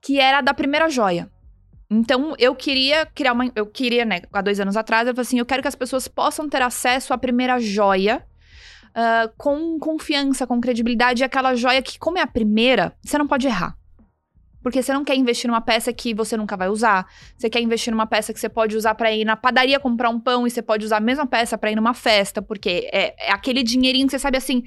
que 0.02 0.20
era 0.20 0.40
da 0.40 0.54
primeira 0.54 0.88
joia. 0.90 1.30
Então, 1.90 2.36
eu 2.38 2.54
queria 2.56 3.06
criar 3.06 3.34
uma. 3.34 3.52
Eu 3.56 3.66
queria, 3.66 4.06
né, 4.06 4.22
há 4.32 4.42
dois 4.42 4.60
anos 4.60 4.78
atrás, 4.78 5.08
eu 5.08 5.14
falei 5.14 5.24
assim: 5.24 5.40
eu 5.40 5.46
quero 5.46 5.62
que 5.62 5.68
as 5.68 5.76
pessoas 5.76 6.08
possam 6.08 6.48
ter 6.48 6.62
acesso 6.62 7.14
à 7.14 7.18
primeira 7.18 7.60
joia 7.60 8.24
ah, 8.94 9.32
com 9.38 9.80
confiança, 9.80 10.48
com 10.48 10.60
credibilidade, 10.60 11.22
e 11.22 11.26
aquela 11.26 11.56
joia 11.56 11.82
que, 11.82 11.98
como 11.98 12.18
é 12.18 12.22
a 12.22 12.28
primeira, 12.28 12.94
você 13.04 13.18
não 13.18 13.28
pode 13.28 13.48
errar. 13.48 13.76
Porque 14.62 14.84
você 14.84 14.92
não 14.92 15.06
quer 15.06 15.16
investir 15.16 15.48
numa 15.48 15.62
peça 15.62 15.94
que 15.94 16.14
você 16.14 16.36
nunca 16.36 16.58
vai 16.58 16.68
usar. 16.68 17.08
Você 17.38 17.50
quer 17.50 17.62
investir 17.62 17.92
numa 17.92 18.06
peça 18.06 18.34
que 18.34 18.40
você 18.40 18.50
pode 18.50 18.76
usar 18.76 18.94
pra 18.94 19.10
ir 19.10 19.24
na 19.24 19.38
padaria 19.38 19.80
comprar 19.80 20.10
um 20.10 20.20
pão 20.20 20.46
e 20.46 20.50
você 20.50 20.62
pode 20.62 20.84
usar 20.84 20.98
a 20.98 21.02
mesma 21.02 21.26
peça 21.26 21.58
pra 21.58 21.72
ir 21.72 21.76
numa 21.76 21.94
festa, 21.94 22.42
porque 22.42 22.90
é, 22.92 23.30
é 23.30 23.32
aquele 23.32 23.64
dinheirinho 23.64 24.06
que 24.06 24.12
você 24.12 24.20
sabe 24.20 24.38
assim. 24.38 24.64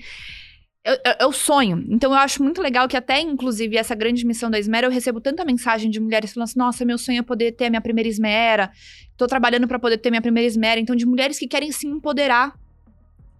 Eu, 0.84 0.98
eu 1.20 1.32
sonho. 1.32 1.84
Então 1.88 2.10
eu 2.10 2.18
acho 2.18 2.42
muito 2.42 2.60
legal 2.60 2.88
que 2.88 2.96
até, 2.96 3.20
inclusive, 3.20 3.76
essa 3.76 3.94
grande 3.94 4.26
missão 4.26 4.50
da 4.50 4.58
Esmera, 4.58 4.86
eu 4.86 4.90
recebo 4.90 5.20
tanta 5.20 5.44
mensagem 5.44 5.88
de 5.88 6.00
mulheres 6.00 6.32
falando 6.32 6.48
assim: 6.48 6.58
nossa, 6.58 6.84
meu 6.84 6.98
sonho 6.98 7.20
é 7.20 7.22
poder 7.22 7.52
ter 7.52 7.66
a 7.66 7.70
minha 7.70 7.80
primeira 7.80 8.08
Esmera. 8.08 8.70
Tô 9.16 9.26
trabalhando 9.26 9.68
pra 9.68 9.78
poder 9.78 9.98
ter 9.98 10.10
minha 10.10 10.22
primeira 10.22 10.46
Esmera. 10.46 10.80
Então, 10.80 10.96
de 10.96 11.06
mulheres 11.06 11.38
que 11.38 11.46
querem 11.46 11.70
se 11.70 11.86
empoderar 11.86 12.58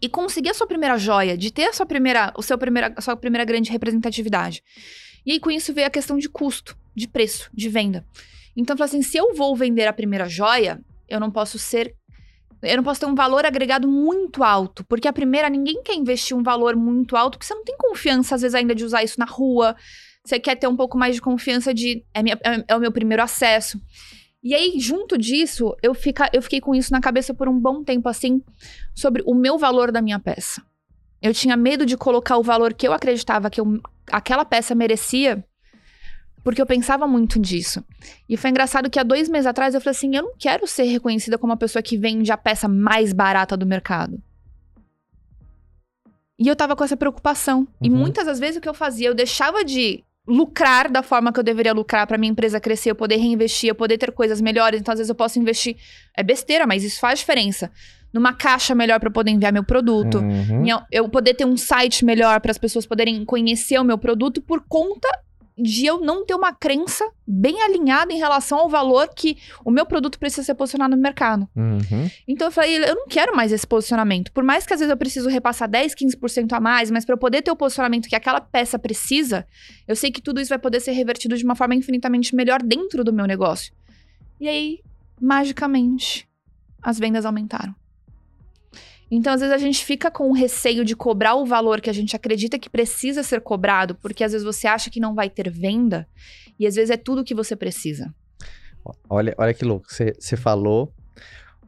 e 0.01 0.09
conseguir 0.09 0.51
a 0.51 0.55
sua 0.55 0.67
primeira 0.67 0.97
joia, 0.97 1.37
de 1.37 1.53
ter 1.53 1.65
a 1.65 1.73
sua 1.73 1.87
primeira, 1.87 2.33
o 2.37 2.43
seu 2.43 2.57
primeira, 2.57 2.93
a 2.97 3.01
sua 3.01 3.17
primeira 3.17 3.45
grande 3.45 3.73
representatividade. 3.73 4.63
E 5.27 5.33
aí, 5.33 5.41
com 5.41 5.51
isso, 5.51 5.73
veio 5.73 5.87
a 5.87 5.91
questão 5.91 6.19
de 6.19 6.29
custo, 6.29 6.77
de 6.95 7.09
preço, 7.09 7.51
de 7.53 7.69
venda. 7.69 8.07
Então, 8.57 8.75
eu 8.75 8.79
falei 8.79 8.89
assim: 8.89 9.03
se 9.03 9.17
eu 9.17 9.35
vou 9.35 9.57
vender 9.57 9.89
a 9.89 9.93
primeira 9.93 10.29
joia, 10.29 10.81
eu 11.09 11.19
não 11.19 11.31
posso 11.31 11.59
ser. 11.59 11.97
Eu 12.63 12.77
não 12.77 12.85
posso 12.85 13.01
ter 13.01 13.07
um 13.07 13.15
valor 13.15 13.45
agregado 13.45 13.89
muito 13.89 14.43
alto. 14.45 14.85
Porque 14.85 15.09
a 15.09 15.13
primeira, 15.13 15.49
ninguém 15.49 15.83
quer 15.83 15.95
investir 15.95 16.37
um 16.37 16.43
valor 16.43 16.77
muito 16.77 17.17
alto, 17.17 17.33
porque 17.39 17.47
você 17.47 17.55
não 17.55 17.65
tem 17.65 17.77
confiança, 17.77 18.35
às 18.35 18.43
vezes, 18.43 18.55
ainda 18.55 18.75
de 18.75 18.85
usar 18.85 19.03
isso 19.03 19.19
na 19.19 19.25
rua. 19.27 19.75
Você 20.25 20.39
quer 20.39 20.55
ter 20.57 20.69
um 20.69 20.77
pouco 20.77 20.97
mais 20.97 21.15
de 21.17 21.21
confiança 21.21 21.75
de. 21.75 22.05
É, 22.15 22.23
minha- 22.23 22.39
é- 22.45 22.65
é 22.69 22.77
o 22.77 22.81
meu 22.81 22.93
primeiro 22.93 23.23
acesso. 23.23 23.81
E 24.43 24.55
aí, 24.55 24.75
junto 24.79 25.17
disso, 25.19 25.75
eu, 25.83 25.95
fica, 25.95 26.29
eu 26.33 26.43
fiquei 26.43 26.61
com 26.61 26.75
isso 26.75 26.93
na 26.93 27.01
cabeça 27.01 27.33
por 27.33 27.49
um 27.49 27.59
bom 27.59 27.83
tempo, 27.85 28.09
assim, 28.09 28.43
sobre 28.95 29.23
o 29.27 29.35
meu 29.35 29.57
valor 29.59 29.93
da 29.93 30.03
minha 30.03 30.19
peça. 30.19 30.63
Eu 31.21 31.33
tinha 31.33 31.57
medo 31.57 31.87
de 31.87 31.97
colocar 31.97 32.37
o 32.37 32.43
valor 32.43 32.75
que 32.75 32.87
eu 32.87 32.93
acreditava 32.93 33.49
que 33.51 33.61
eu- 33.61 33.81
aquela 34.11 34.45
peça 34.45 34.75
merecia, 34.75 35.45
porque 36.45 36.61
eu 36.61 36.67
pensava 36.67 37.07
muito 37.07 37.39
disso. 37.39 37.85
E 38.29 38.37
foi 38.37 38.51
engraçado 38.51 38.91
que 38.91 38.99
há 38.99 39.03
dois 39.03 39.29
meses 39.29 39.47
atrás 39.47 39.75
eu 39.75 39.81
falei 39.81 39.97
assim: 39.97 40.15
eu 40.17 40.23
não 40.23 40.33
quero 40.39 40.67
ser 40.67 40.85
reconhecida 40.85 41.39
como 41.39 41.53
a 41.53 41.57
pessoa 41.57 41.83
que 41.83 41.97
vende 41.97 42.31
a 42.33 42.37
peça 42.37 42.67
mais 42.69 43.13
barata 43.13 43.57
do 43.57 43.67
mercado. 43.67 44.21
E 46.39 46.49
eu 46.49 46.57
tava 46.57 46.75
com 46.75 46.83
essa 46.85 46.97
preocupação. 46.97 47.67
E 47.81 47.89
Uhum. 47.89 47.97
muitas 47.97 48.27
das 48.27 48.39
vezes 48.41 48.57
o 48.57 48.61
que 48.61 48.69
eu 48.69 48.75
fazia, 48.75 49.09
eu 49.09 49.15
deixava 49.15 49.65
de 49.65 50.03
lucrar 50.27 50.91
da 50.91 51.03
forma 51.03 51.33
que 51.33 51.39
eu 51.39 51.45
deveria 51.45 51.73
lucrar 51.73 52.07
pra 52.07 52.17
minha 52.19 52.31
empresa 52.31 52.61
crescer, 52.61 52.91
eu 52.91 52.95
poder 52.95 53.17
reinvestir, 53.17 53.69
eu 53.69 53.75
poder 53.75 53.99
ter 53.99 54.13
coisas 54.13 54.41
melhores. 54.41 54.81
Então, 54.81 54.93
às 54.93 54.99
vezes, 54.99 55.09
eu 55.09 55.15
posso 55.15 55.39
investir. 55.39 55.77
É 56.17 56.23
besteira, 56.23 56.67
mas 56.67 56.85
isso 56.85 57.01
faz 57.01 57.19
diferença. 57.21 57.71
Numa 58.13 58.33
caixa 58.33 58.75
melhor 58.75 59.01
eu 59.03 59.11
poder 59.11 59.31
enviar 59.31 59.53
meu 59.53 59.65
produto. 59.65 60.19
Uhum. 60.19 60.61
Minha- 60.63 60.87
eu 60.93 61.09
poder 61.09 61.35
ter 61.35 61.45
um 61.45 61.57
site 61.57 62.05
melhor 62.05 62.41
para 62.41 62.51
as 62.51 62.59
pessoas 62.59 62.87
poderem 62.87 63.25
conhecer 63.25 63.79
o 63.79 63.85
meu 63.85 63.99
produto 63.99 64.41
por 64.43 64.63
conta 64.69 65.09
de 65.57 65.87
eu 65.87 66.01
não 66.01 66.25
ter 66.25 66.35
uma 66.35 66.53
crença 66.53 67.09
bem 67.27 67.63
alinhada 67.63 68.13
em 68.13 68.19
relação 68.19 68.59
ao 68.59 68.69
valor 68.69 69.09
que 69.15 69.37
o 69.65 69.71
meu 69.71 69.85
produto 69.85 70.19
precisa 70.19 70.43
ser 70.43 70.55
posicionado 70.55 70.97
no 70.97 71.03
mercado. 71.03 71.49
Uhum. 71.55 72.11
Então 72.27 72.49
eu 72.49 72.53
falei, 72.53 72.77
eu 72.79 72.95
não 72.95 73.07
quero 73.07 73.37
mais 73.37 73.53
esse 73.53 73.67
posicionamento. 73.67 74.33
Por 74.33 74.43
mais 74.43 74.67
que 74.67 74.73
às 74.73 74.81
vezes 74.81 74.91
eu 74.91 74.97
preciso 74.97 75.29
repassar 75.29 75.69
10, 75.69 75.95
15% 75.95 76.53
a 76.53 76.61
mais, 76.61 76.91
mas 76.91 77.05
para 77.05 77.15
eu 77.15 77.19
poder 77.19 77.43
ter 77.43 77.51
o 77.51 77.57
posicionamento 77.57 78.09
que 78.09 78.17
aquela 78.17 78.41
peça 78.41 78.79
precisa, 78.79 79.47
eu 79.87 79.95
sei 79.95 80.11
que 80.11 80.23
tudo 80.23 80.41
isso 80.41 80.49
vai 80.49 80.59
poder 80.59 80.81
ser 80.81 80.93
revertido 80.93 81.37
de 81.37 81.45
uma 81.45 81.55
forma 81.55 81.75
infinitamente 81.75 82.35
melhor 82.35 82.63
dentro 82.63 83.05
do 83.05 83.13
meu 83.13 83.27
negócio. 83.27 83.73
E 84.41 84.49
aí, 84.49 84.81
magicamente, 85.21 86.29
as 86.83 86.99
vendas 86.99 87.25
aumentaram. 87.25 87.75
Então, 89.15 89.35
às 89.35 89.41
vezes, 89.43 89.55
a 89.55 89.59
gente 89.59 89.85
fica 89.85 90.11
com 90.11 90.31
o 90.31 90.33
receio 90.33 90.87
de 90.87 90.97
cobrar 90.97 91.35
o 91.35 91.45
valor 91.45 91.83
que 91.83 91.91
a 91.91 91.93
gente 91.93 92.17
acredita 92.17 92.59
que 92.59 92.71
precisa 92.71 93.23
ser 93.23 93.43
cobrado, 93.43 93.95
porque 93.97 94.25
às 94.25 94.33
vezes 94.33 94.43
você 94.43 94.67
acha 94.67 94.89
que 94.91 94.99
não 94.99 95.15
vai 95.15 95.29
ter 95.29 95.51
venda, 95.51 96.09
e 96.59 96.67
às 96.67 96.77
vezes 96.77 96.89
é 96.91 96.97
tudo 96.97 97.23
que 97.23 97.35
você 97.35 97.55
precisa. 97.55 98.11
Olha, 99.11 99.35
olha 99.37 99.53
que 99.53 99.67
louco. 99.67 99.87
Você 99.87 100.35
falou 100.35 100.95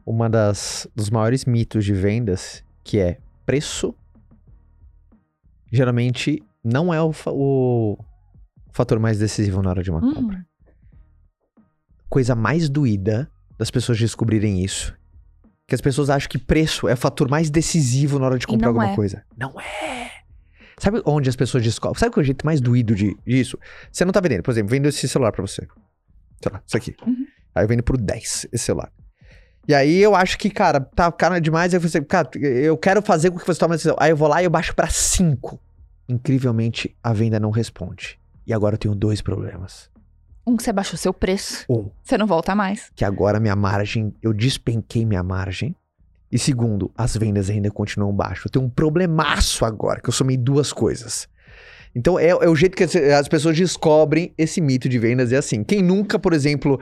uma 0.03 0.27
das 0.27 0.87
dos 0.95 1.11
maiores 1.11 1.45
mitos 1.45 1.85
de 1.85 1.93
vendas, 1.93 2.63
que 2.83 2.97
é 2.97 3.19
preço. 3.45 3.93
Geralmente 5.71 6.41
não 6.63 6.91
é 6.91 6.99
o, 7.01 7.11
o 7.27 7.97
fator 8.71 8.97
mais 8.99 9.19
decisivo 9.19 9.61
na 9.61 9.69
hora 9.69 9.83
de 9.83 9.91
uma 9.91 10.03
Uhum. 10.03 10.13
compra. 10.15 10.45
Coisa 12.09 12.33
mais 12.33 12.69
doída 12.69 13.29
das 13.55 13.69
pessoas 13.69 13.99
descobrirem 13.99 14.63
isso. 14.63 14.95
Que 15.67 15.73
as 15.73 15.81
pessoas 15.81 16.09
acham 16.09 16.29
que 16.29 16.37
preço 16.37 16.87
é 16.87 16.93
o 16.93 16.97
fator 16.97 17.29
mais 17.29 17.49
decisivo 17.49 18.19
na 18.19 18.27
hora 18.27 18.37
de 18.37 18.45
comprar 18.45 18.67
alguma 18.67 18.91
é. 18.91 18.95
coisa. 18.95 19.23
Não 19.37 19.59
é. 19.59 20.11
Sabe 20.77 21.01
onde 21.05 21.29
as 21.29 21.35
pessoas 21.35 21.63
descobrem? 21.63 21.99
Sabe 21.99 22.13
qual 22.13 22.21
é 22.21 22.23
o 22.23 22.25
jeito 22.25 22.45
mais 22.45 22.59
doído 22.61 22.93
de, 22.93 23.15
disso? 23.25 23.57
Você 23.91 24.03
não 24.03 24.11
tá 24.11 24.19
vendendo. 24.19 24.43
Por 24.43 24.51
exemplo, 24.51 24.69
vendo 24.69 24.87
esse 24.87 25.07
celular 25.07 25.31
pra 25.31 25.41
você. 25.41 25.67
Sei 26.41 26.51
lá, 26.51 26.61
isso 26.65 26.77
aqui. 26.77 26.95
Uhum. 27.05 27.25
Aí 27.55 27.63
eu 27.63 27.67
vendo 27.67 27.81
por 27.81 27.97
10 27.97 28.47
esse 28.51 28.65
celular. 28.65 28.91
E 29.67 29.73
aí 29.73 29.99
eu 29.99 30.13
acho 30.13 30.37
que, 30.37 30.49
cara, 30.49 30.79
tá 30.79 31.11
caro 31.11 31.39
demais. 31.39 31.73
Aí 31.73 31.79
você, 31.79 32.01
cara, 32.01 32.29
eu 32.35 32.77
quero 32.77 33.01
fazer 33.01 33.31
com 33.31 33.39
que 33.39 33.47
você 33.47 33.59
tome 33.59 33.71
uma 33.71 33.77
decisão. 33.77 33.95
Aí 33.99 34.11
eu 34.11 34.17
vou 34.17 34.27
lá 34.27 34.41
e 34.41 34.45
eu 34.45 34.51
baixo 34.51 34.75
pra 34.75 34.87
5. 34.87 35.59
Incrivelmente, 36.07 36.95
a 37.01 37.13
venda 37.13 37.39
não 37.39 37.49
responde. 37.49 38.19
E 38.45 38.53
agora 38.53 38.75
eu 38.75 38.79
tenho 38.79 38.93
dois 38.93 39.21
problemas. 39.21 39.89
Um 40.45 40.55
que 40.55 40.63
você 40.63 40.71
baixou 40.71 40.97
seu 40.97 41.13
preço, 41.13 41.65
Um, 41.69 41.89
você 42.03 42.17
não 42.17 42.27
volta 42.27 42.53
mais. 42.55 42.91
que 42.95 43.03
agora 43.03 43.39
minha 43.39 43.55
margem, 43.55 44.13
eu 44.21 44.31
despenquei 44.33 45.05
minha 45.05 45.23
margem. 45.23 45.75
E 46.31 46.37
segundo, 46.37 46.91
as 46.97 47.15
vendas 47.15 47.49
ainda 47.49 47.71
continuam 47.71 48.13
baixas. 48.13 48.45
Eu 48.45 48.51
tenho 48.51 48.65
um 48.65 48.69
problemaço 48.69 49.63
agora, 49.63 50.01
que 50.01 50.09
eu 50.09 50.13
somei 50.13 50.35
duas 50.37 50.73
coisas. 50.73 51.27
Então 51.97 52.19
é, 52.19 52.27
é 52.27 52.49
o 52.49 52.55
jeito 52.55 52.75
que 52.75 52.83
as, 52.83 52.93
as 52.93 53.27
pessoas 53.29 53.55
descobrem 53.55 54.33
esse 54.37 54.59
mito 54.59 54.89
de 54.89 54.99
vendas. 54.99 55.31
É 55.31 55.37
assim: 55.37 55.63
quem 55.63 55.81
nunca, 55.81 56.19
por 56.19 56.33
exemplo, 56.33 56.77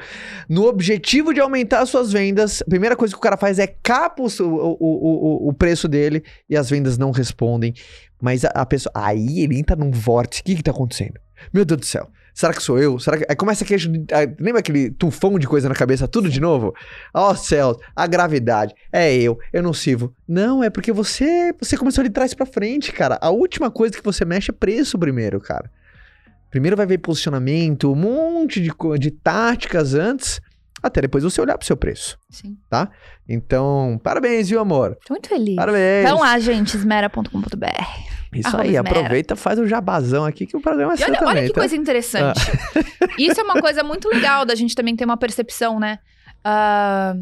no 0.50 0.66
objetivo 0.66 1.32
de 1.34 1.40
aumentar 1.40 1.82
as 1.82 1.90
suas 1.90 2.12
vendas, 2.12 2.64
a 2.64 2.66
primeira 2.66 2.96
coisa 2.96 3.14
que 3.14 3.20
o 3.20 3.22
cara 3.22 3.38
faz 3.38 3.60
é 3.60 3.68
capa 3.68 4.24
o, 4.24 4.28
o, 4.42 4.78
o, 4.80 5.50
o 5.50 5.54
preço 5.54 5.88
dele 5.88 6.24
e 6.50 6.58
as 6.58 6.70
vendas 6.70 6.98
não 6.98 7.12
respondem. 7.12 7.74
Mas 8.20 8.44
a, 8.44 8.48
a 8.50 8.66
pessoa. 8.66 8.92
Aí 8.96 9.42
ele 9.42 9.60
entra 9.60 9.76
num 9.76 9.92
vórtice. 9.92 10.42
O 10.42 10.46
que, 10.46 10.56
que 10.56 10.64
tá 10.64 10.72
acontecendo? 10.72 11.20
Meu 11.54 11.64
Deus 11.64 11.80
do 11.80 11.86
céu. 11.86 12.10
Será 12.34 12.54
que 12.54 12.64
sou 12.64 12.80
eu? 12.80 12.98
Será 13.00 13.18
que. 13.18 13.26
Aí 13.30 13.36
começa 13.36 13.64
aquele. 13.64 14.06
Lembra 14.40 14.60
aquele 14.60 14.90
tufão 14.90 15.38
de 15.38 15.48
coisa 15.48 15.70
na 15.70 15.76
cabeça, 15.76 16.08
tudo 16.08 16.30
de 16.30 16.40
novo? 16.42 16.74
Ó 17.14 17.36
céus, 17.36 17.78
a 17.96 18.08
gravidade. 18.08 18.74
É 18.92 19.14
eu, 19.16 19.38
eu 19.52 19.62
não 19.62 19.74
sirvo. 19.74 20.14
Não, 20.28 20.64
é 20.64 20.70
porque 20.70 20.92
você 20.92 21.54
você 21.60 21.78
começou 21.78 22.04
de 22.04 22.10
trás 22.10 22.34
pra 22.34 22.46
frente, 22.46 22.92
cara. 22.92 23.20
A 23.22 23.30
última 23.30 23.70
coisa 23.70 23.96
que 23.96 24.04
você 24.04 24.26
mexe 24.26 24.50
é 24.50 24.54
preço 24.54 24.98
primeiro, 24.98 25.40
cara. 25.40 25.70
Primeiro 26.50 26.78
vai 26.78 26.86
ver 26.86 27.00
posicionamento, 27.00 27.92
um 27.92 27.96
monte 27.96 28.62
de, 28.62 28.72
de 29.00 29.12
táticas 29.12 29.96
antes, 29.96 30.40
até 30.84 31.02
depois 31.02 31.24
você 31.24 31.42
olhar 31.42 31.58
pro 31.58 31.66
seu 31.66 31.76
preço. 31.76 32.18
Sim. 32.30 32.58
Então, 33.28 34.00
parabéns, 34.04 34.50
viu, 34.50 34.60
amor? 34.60 34.98
Tô 35.06 35.14
muito 35.14 35.30
feliz. 35.30 35.56
Parabéns. 35.56 36.10
Vão 36.10 36.20
lá, 36.20 36.38
gente, 36.40 36.76
esmera.com.br. 36.78 38.13
Isso 38.40 38.48
Arroba 38.50 38.64
aí, 38.64 38.76
esmera. 38.76 38.90
aproveita, 39.00 39.36
faz 39.36 39.60
o 39.60 39.66
jabazão 39.68 40.26
aqui 40.26 40.46
que 40.46 40.56
o 40.58 40.62
programa 40.62 40.94
é 40.94 40.96
E 40.96 40.98
seu 40.98 41.08
olha, 41.08 41.20
também, 41.20 41.34
olha 41.38 41.48
que 41.48 41.54
tá? 41.54 41.62
coisa 41.62 41.76
interessante. 41.76 42.40
Isso 43.18 43.40
é 43.40 43.44
uma 43.44 43.56
coisa 43.62 43.84
muito 43.84 44.08
legal 44.10 44.46
da 44.46 44.56
gente 44.56 44.76
também 44.76 44.96
ter 44.96 45.06
uma 45.06 45.18
percepção, 45.18 45.80
né? 45.80 46.00
Ah, 46.44 47.16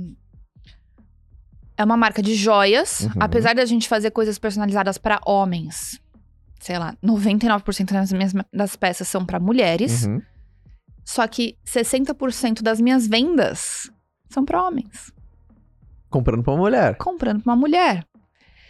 é 1.78 1.84
uma 1.84 1.98
marca 1.98 2.22
de 2.22 2.36
joias, 2.36 3.02
Uhum. 3.02 3.12
apesar 3.20 3.56
da 3.56 3.66
gente 3.66 3.88
fazer 3.88 4.12
coisas 4.12 4.38
personalizadas 4.38 4.98
pra 4.98 5.20
homens. 5.26 6.00
Sei 6.60 6.78
lá, 6.78 6.96
99% 7.04 7.92
das 7.92 8.12
minhas 8.14 8.34
das 8.54 8.76
peças 8.76 9.08
são 9.08 9.26
pra 9.26 9.40
mulheres, 9.40 10.06
Uhum. 10.06 10.22
só 11.04 11.26
que 11.28 11.58
60% 11.66 12.62
das 12.62 12.80
minhas 12.80 13.08
vendas 13.08 13.90
são 14.30 14.46
pra 14.46 14.64
homens, 14.64 15.12
Comprando 16.10 16.44
pra 16.44 16.54
uma 16.54 16.60
mulher. 16.60 16.96
comprando 16.98 17.42
pra 17.42 17.52
uma 17.54 17.60
mulher. 17.60 18.06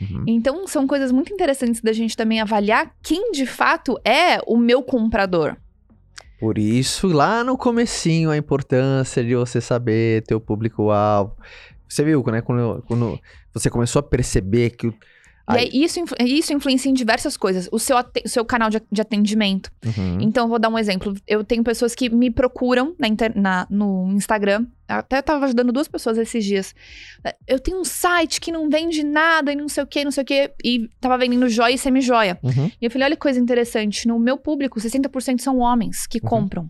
Uhum. 0.02 0.24
Então, 0.28 0.68
são 0.68 0.88
coisas 0.88 1.12
muito 1.12 1.32
interessantes 1.32 1.82
da 1.82 1.94
gente 1.94 2.18
também 2.18 2.42
avaliar 2.42 2.96
quem 3.04 3.32
de 3.32 3.46
fato 3.46 4.00
é 4.04 4.40
o 4.48 4.58
meu 4.58 4.82
comprador. 4.82 5.56
Por 6.40 6.58
isso, 6.58 7.08
lá 7.08 7.44
no 7.44 7.56
comecinho, 7.56 8.32
a 8.32 8.38
importância 8.38 9.24
de 9.24 9.36
você 9.36 9.62
saber 9.62 10.24
teu 10.24 10.42
público-alvo. 10.42 11.38
Você 11.88 12.04
viu, 12.04 12.24
né? 12.28 12.42
Quando, 12.42 12.84
quando 12.88 13.20
você 13.54 13.70
começou 13.70 14.00
a 14.00 14.04
perceber 14.04 14.72
que... 14.72 14.92
E 15.50 15.58
Aí- 15.58 15.70
isso, 15.74 16.00
isso 16.20 16.54
influencia 16.54 16.90
em 16.90 16.94
diversas 16.94 17.36
coisas. 17.36 17.68
O 17.72 17.80
seu, 17.80 17.98
o 17.98 18.30
seu 18.30 18.46
canal 18.46 18.70
de, 18.70 18.82
de 18.92 19.02
atendimento. 19.02 19.72
Uhum. 19.86 20.20
Então, 20.22 20.46
eu 20.46 20.50
vou 20.50 20.60
dar 20.60 20.70
um 20.70 20.78
exemplo. 20.78 21.14
Eu 21.28 21.44
tenho 21.44 21.64
pessoas 21.64 21.94
que 21.96 22.10
me 22.10 22.30
procuram 22.30 22.96
na 23.00 23.08
inter- 23.08 23.34
na- 23.36 23.68
no 23.70 24.10
Instagram. 24.12 24.66
Até 24.88 25.22
tava 25.22 25.46
ajudando 25.46 25.72
duas 25.72 25.88
pessoas 25.88 26.18
esses 26.18 26.46
dias. 26.46 26.76
Eu 27.48 27.60
tenho 27.60 27.80
um 27.80 27.84
site 27.86 28.40
que 28.40 28.52
não 28.52 28.70
vende 28.70 29.04
nada 29.04 29.52
e 29.52 29.56
não 29.56 29.68
sei 29.68 29.84
o 29.84 29.88
que, 29.88 30.04
não 30.04 30.12
sei 30.12 30.24
o 30.24 30.26
que. 30.26 30.52
E 30.64 30.90
tava 31.00 31.18
vendendo 31.18 31.50
joia 31.50 31.74
e 31.74 31.78
semi-joia. 31.78 32.38
Uhum. 32.44 32.72
E 32.80 32.86
eu 32.86 32.92
falei, 32.92 33.06
olha 33.08 33.16
que 33.16 33.22
coisa 33.22 33.40
interessante. 33.40 34.08
No 34.08 34.20
meu 34.20 34.38
público, 34.38 34.80
60% 34.80 35.40
são 35.42 35.58
homens 35.60 36.06
que 36.08 36.20
Uhum. 36.22 36.30
compram. 36.30 36.70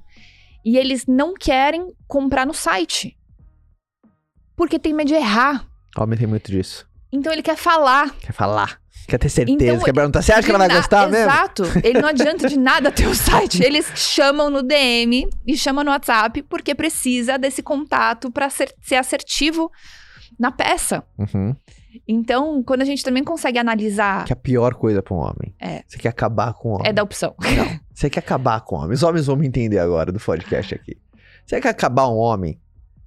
E 0.64 0.78
eles 0.78 1.06
não 1.08 1.34
querem 1.34 1.88
comprar 2.08 2.46
no 2.46 2.54
site. 2.54 3.18
Porque 4.56 4.78
tem 4.80 4.94
medo 4.94 5.08
de 5.08 5.16
errar. 5.16 5.66
Homem 5.98 6.18
tem 6.18 6.28
muito 6.28 6.52
disso. 6.52 6.88
Então 7.12 7.32
ele 7.34 7.42
quer 7.42 7.58
falar. 7.58 8.14
Quer 8.20 8.34
falar. 8.34 8.80
Quer 9.08 9.18
ter 9.18 9.30
certeza. 9.30 9.74
Então, 9.74 9.84
quer 9.84 9.94
perguntar, 9.94 10.22
você 10.22 10.32
acha 10.32 10.44
que 10.44 10.50
ela 10.50 10.60
vai 10.60 10.68
na- 10.70 10.76
gostar 10.76 11.10
mesmo? 11.10 11.30
Exato. 11.30 11.64
Ele 11.84 12.00
não 12.00 12.08
adianta 12.08 12.48
de 12.48 12.58
nada 12.58 12.92
ter 12.92 13.08
o 13.08 13.16
site. 13.16 13.62
Eles 13.66 13.92
chamam 13.96 14.50
no 14.50 14.64
DM 14.64 15.28
e 15.46 15.58
chamam 15.58 15.84
no 15.84 15.92
WhatsApp 15.92 16.42
porque 16.44 16.74
precisa 16.74 17.38
desse 17.38 17.62
contato 17.62 18.32
para 18.32 18.50
ser, 18.50 18.74
ser 18.82 18.96
assertivo 18.96 19.70
na 20.40 20.52
peça. 20.52 21.04
Uhum. 21.18 21.54
Então, 22.08 22.64
quando 22.64 22.84
a 22.84 22.86
gente 22.86 23.04
também 23.04 23.22
consegue 23.24 23.60
analisar, 23.60 24.24
Que 24.24 24.32
é 24.32 24.36
a 24.36 24.38
pior 24.38 24.76
coisa 24.76 25.04
pra 25.04 25.14
um 25.14 25.18
homem. 25.18 25.54
É. 25.60 25.84
Você 25.86 25.98
quer 25.98 26.10
acabar 26.10 26.54
com 26.54 26.70
o 26.70 26.72
homem. 26.76 26.88
é 26.88 26.94
da 26.94 27.04
opção. 27.04 27.36
Não. 27.42 27.80
Você 27.94 28.10
quer 28.10 28.20
acabar 28.22 28.62
com 28.62 28.76
o 28.78 28.80
homem. 28.80 28.94
Os 28.94 29.04
homens 29.04 29.26
vão 29.26 29.36
me 29.36 29.46
entender 29.46 29.80
agora 29.80 30.10
do 30.12 30.20
podcast 30.20 30.74
aqui. 30.74 30.96
Você 31.46 31.60
quer 31.60 31.70
acabar 31.70 32.08
um 32.08 32.16
homem 32.16 32.58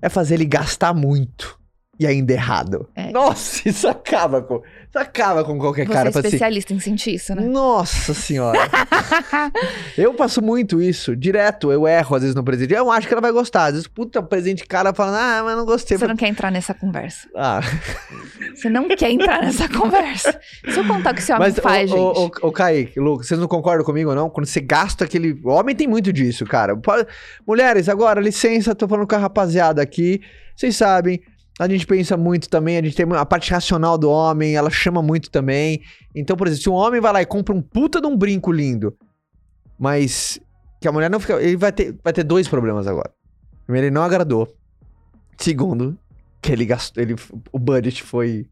é 0.03 0.09
fazer 0.11 0.35
ele 0.35 0.45
gastar 0.45 0.93
muito 0.93 1.59
e 1.99 2.07
ainda 2.07 2.33
errado. 2.33 2.89
É. 2.95 3.11
Nossa, 3.13 3.69
isso 3.69 3.89
acaba 3.89 4.43
com. 4.43 4.57
Isso 4.57 4.99
acaba 4.99 5.45
com 5.45 5.59
qualquer 5.59 5.87
Você 5.87 5.93
cara. 5.93 6.09
é 6.09 6.13
Fala 6.13 6.21
assim, 6.21 6.29
especialista 6.29 6.73
em 6.73 6.81
sentir 6.81 7.15
isso, 7.15 7.35
né? 7.35 7.43
Nossa 7.43 8.15
senhora. 8.15 8.59
eu 9.99 10.15
passo 10.15 10.43
muito 10.43 10.81
isso, 10.81 11.17
direto. 11.17 11.71
Eu 11.73 11.87
erro 11.87 12.17
às 12.17 12.23
vezes 12.23 12.35
no 12.35 12.45
presente. 12.45 12.75
Eu 12.75 12.91
acho 12.91 13.07
que 13.07 13.15
ela 13.15 13.21
vai 13.21 13.33
gostar. 13.33 13.67
Às 13.67 13.73
vezes, 13.73 13.87
puta, 13.89 14.23
presente 14.23 14.65
cara 14.67 14.93
falando, 14.95 15.17
ah, 15.17 15.43
mas 15.45 15.57
não 15.57 15.65
gostei. 15.65 15.97
Você 15.97 16.07
não 16.07 16.17
quer 16.17 16.29
entrar 16.29 16.51
nessa 16.51 16.75
conversa. 16.75 17.29
Ah, 17.35 17.61
Você 18.55 18.69
não 18.69 18.89
quer 18.89 19.11
entrar 19.11 19.43
nessa 19.43 19.69
conversa. 19.69 20.39
Se 20.69 20.79
eu 20.79 20.87
contar 20.87 21.13
o 21.13 21.15
que 21.15 21.21
esse 21.21 21.33
homem 21.33 21.49
mas, 21.49 21.59
faz, 21.59 21.91
ô, 21.93 22.15
gente. 22.15 22.39
ô, 22.43 22.49
ô, 22.49 22.53
Kaique, 22.53 23.01
Lucas, 23.01 23.27
vocês 23.27 23.41
não 23.41 23.49
concordam 23.49 23.85
comigo 23.85 24.15
não? 24.15 24.31
Quando 24.31 24.47
você 24.47 24.61
gasta 24.61 25.05
aquele. 25.05 25.33
O 25.45 25.51
homem 25.51 25.75
tem 25.75 25.87
muito 25.87 26.13
disso, 26.13 26.45
cara. 26.45 26.79
Mulheres, 27.47 27.89
agora, 27.89 28.21
licença, 28.21 28.75
tô 28.75 28.87
falando 28.87 29.07
com 29.07 29.15
a 29.15 29.19
rapaziada 29.19 29.83
aqui. 29.83 30.21
Vocês 30.57 30.77
sabem, 30.77 31.21
a 31.59 31.69
gente 31.69 31.87
pensa 31.87 32.17
muito 32.17 32.49
também, 32.49 32.77
a 32.79 32.83
gente 32.83 32.97
tem 32.97 33.07
a 33.15 33.25
parte 33.25 33.51
racional 33.53 33.97
do 33.97 34.11
homem, 34.11 34.55
ela 34.57 34.71
chama 34.71 35.01
muito 35.03 35.31
também. 35.31 35.81
Então, 36.15 36.37
por 36.37 36.47
exemplo, 36.47 36.63
se 36.63 36.69
um 36.71 36.75
homem 36.75 37.01
vai 37.01 37.13
lá 37.13 37.23
e 37.23 37.27
compra 37.27 37.55
um 37.55 37.63
puta 37.63 38.01
de 38.01 38.07
um 38.07 38.17
brinco 38.17 38.51
lindo, 38.51 38.97
mas 39.79 40.39
que 40.81 40.89
a 40.89 40.93
mulher 40.93 41.09
não 41.11 41.21
fica. 41.21 41.35
Ele 41.43 41.57
vai 41.57 41.73
ter, 41.73 41.97
vai 42.03 42.13
ter 42.13 42.25
dois 42.25 42.49
problemas 42.49 42.87
agora. 42.87 43.11
Primeiro, 43.65 43.87
ele 43.87 43.95
não 43.95 44.03
agradou. 44.03 44.53
Segundo, 45.39 45.99
que 46.43 46.53
ele 46.53 46.65
gastou. 46.67 47.03
Ele, 47.03 47.15
o 47.53 47.59
budget 47.59 48.03
foi. 48.03 48.47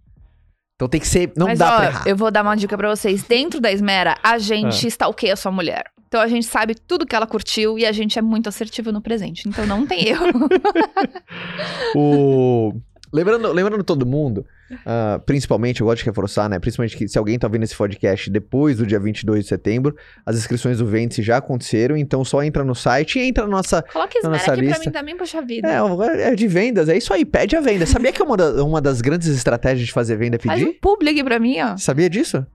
Então 0.77 0.89
tem 0.89 1.01
que 1.01 1.07
ser. 1.07 1.33
Não 1.37 1.47
Mas, 1.49 1.59
dá 1.59 1.75
ó, 1.75 1.77
pra 1.77 1.85
errar. 1.87 2.05
eu 2.09 2.17
vou 2.17 2.31
dar 2.31 2.43
uma 2.43 2.57
dica 2.57 2.77
pra 2.77 2.89
vocês. 2.89 3.23
Dentro 3.23 3.61
da 3.61 3.71
Esmera, 3.71 4.17
a 4.23 4.33
Ah. 4.33 4.39
gente 4.39 4.87
stalkeia 4.87 5.35
a 5.35 5.37
sua 5.37 5.53
mulher. 5.53 5.85
Então 6.09 6.21
a 6.21 6.27
gente 6.29 6.45
sabe 6.47 6.75
tudo 6.75 7.07
que 7.07 7.15
ela 7.17 7.27
curtiu 7.27 7.79
e 7.79 7.87
a 7.87 7.93
gente 7.93 8.19
é 8.19 8.23
muito 8.23 8.49
assertivo 8.49 8.91
no 8.93 9.01
presente. 9.01 9.49
Então 9.49 9.65
não 9.67 9.87
tem 9.87 10.09
erro. 10.09 10.27
O... 11.97 12.73
Lembrando, 13.13 13.53
lembrando 13.53 13.85
todo 13.85 14.07
mundo, 14.07 14.47
ah, 14.87 15.21
principalmente, 15.27 15.83
eu 15.83 15.87
gosto 15.87 15.99
de 15.99 16.07
reforçar, 16.07 16.49
né? 16.49 16.59
Principalmente 16.59 16.97
que 16.97 17.07
se 17.07 17.19
alguém 17.19 17.39
tá 17.39 17.47
ouvindo 17.47 17.63
esse 17.65 17.77
podcast 17.77 18.31
depois 18.31 18.79
do 18.79 18.87
dia 18.87 18.99
22 18.99 19.43
de 19.43 19.49
setembro, 19.49 19.95
as 20.25 20.37
inscrições 20.37 20.79
do 20.79 20.87
Vêndice 20.87 21.21
já 21.23 21.37
aconteceram, 21.37 21.95
então 21.97 22.25
só 22.25 22.43
entra 22.43 22.65
no 22.65 22.75
site 22.75 23.19
e 23.19 23.23
entra 23.29 23.45
na 23.45 23.51
nossa. 23.51 23.83
Coloca 23.83 24.19
Na 24.23 24.31
nossa 24.31 24.53
aqui 24.53 24.63
pra 24.63 24.71
lista. 24.71 24.85
mim 24.87 24.91
também, 24.93 25.17
poxa 25.17 25.43
vida. 25.43 25.69
É, 25.69 26.29
é 26.31 26.35
de 26.35 26.49
vendas, 26.49 26.89
é 26.89 26.97
isso 26.97 27.13
aí, 27.13 27.25
pede 27.25 27.55
a 27.55 27.61
venda. 27.61 27.85
Sabia 27.85 28.11
que 28.13 28.23
é 28.23 28.25
uma, 28.25 28.37
da- 28.37 28.65
uma 28.65 28.81
das 28.81 29.03
grandes 29.03 29.29
estratégias 29.29 29.87
de 29.87 29.93
fazer 29.93 30.17
venda 30.17 30.37
é 30.37 30.39
Faz 30.39 30.63
um 30.63 30.67
pedir? 30.67 30.79
publi 30.81 31.11
aqui 31.11 31.23
pra 31.23 31.39
mim, 31.39 31.61
ó. 31.61 31.77
Sabia 31.77 32.09
disso? 32.09 32.47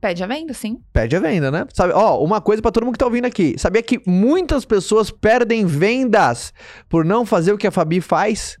Pede 0.00 0.22
a 0.22 0.26
venda, 0.26 0.52
sim. 0.54 0.78
Pede 0.92 1.16
a 1.16 1.20
venda, 1.20 1.50
né? 1.50 1.66
Sabe, 1.74 1.92
ó, 1.92 2.22
uma 2.22 2.40
coisa 2.40 2.60
pra 2.62 2.70
todo 2.70 2.84
mundo 2.84 2.92
que 2.92 2.98
tá 3.00 3.06
ouvindo 3.06 3.24
aqui. 3.24 3.54
Sabia 3.58 3.82
que 3.82 4.00
muitas 4.06 4.64
pessoas 4.64 5.10
perdem 5.10 5.64
vendas 5.66 6.52
por 6.88 7.04
não 7.04 7.24
fazer 7.26 7.52
o 7.52 7.58
que 7.58 7.66
a 7.66 7.70
Fabi 7.70 8.00
faz? 8.00 8.58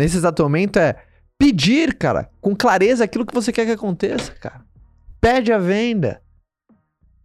Nesse 0.00 0.16
exato 0.16 0.42
momento 0.42 0.78
é 0.78 0.96
pedir, 1.38 1.94
cara, 1.96 2.30
com 2.40 2.54
clareza 2.56 3.04
aquilo 3.04 3.24
que 3.26 3.34
você 3.34 3.52
quer 3.52 3.66
que 3.66 3.72
aconteça, 3.72 4.32
cara. 4.32 4.62
Pede 5.20 5.52
a 5.52 5.58
venda. 5.58 6.20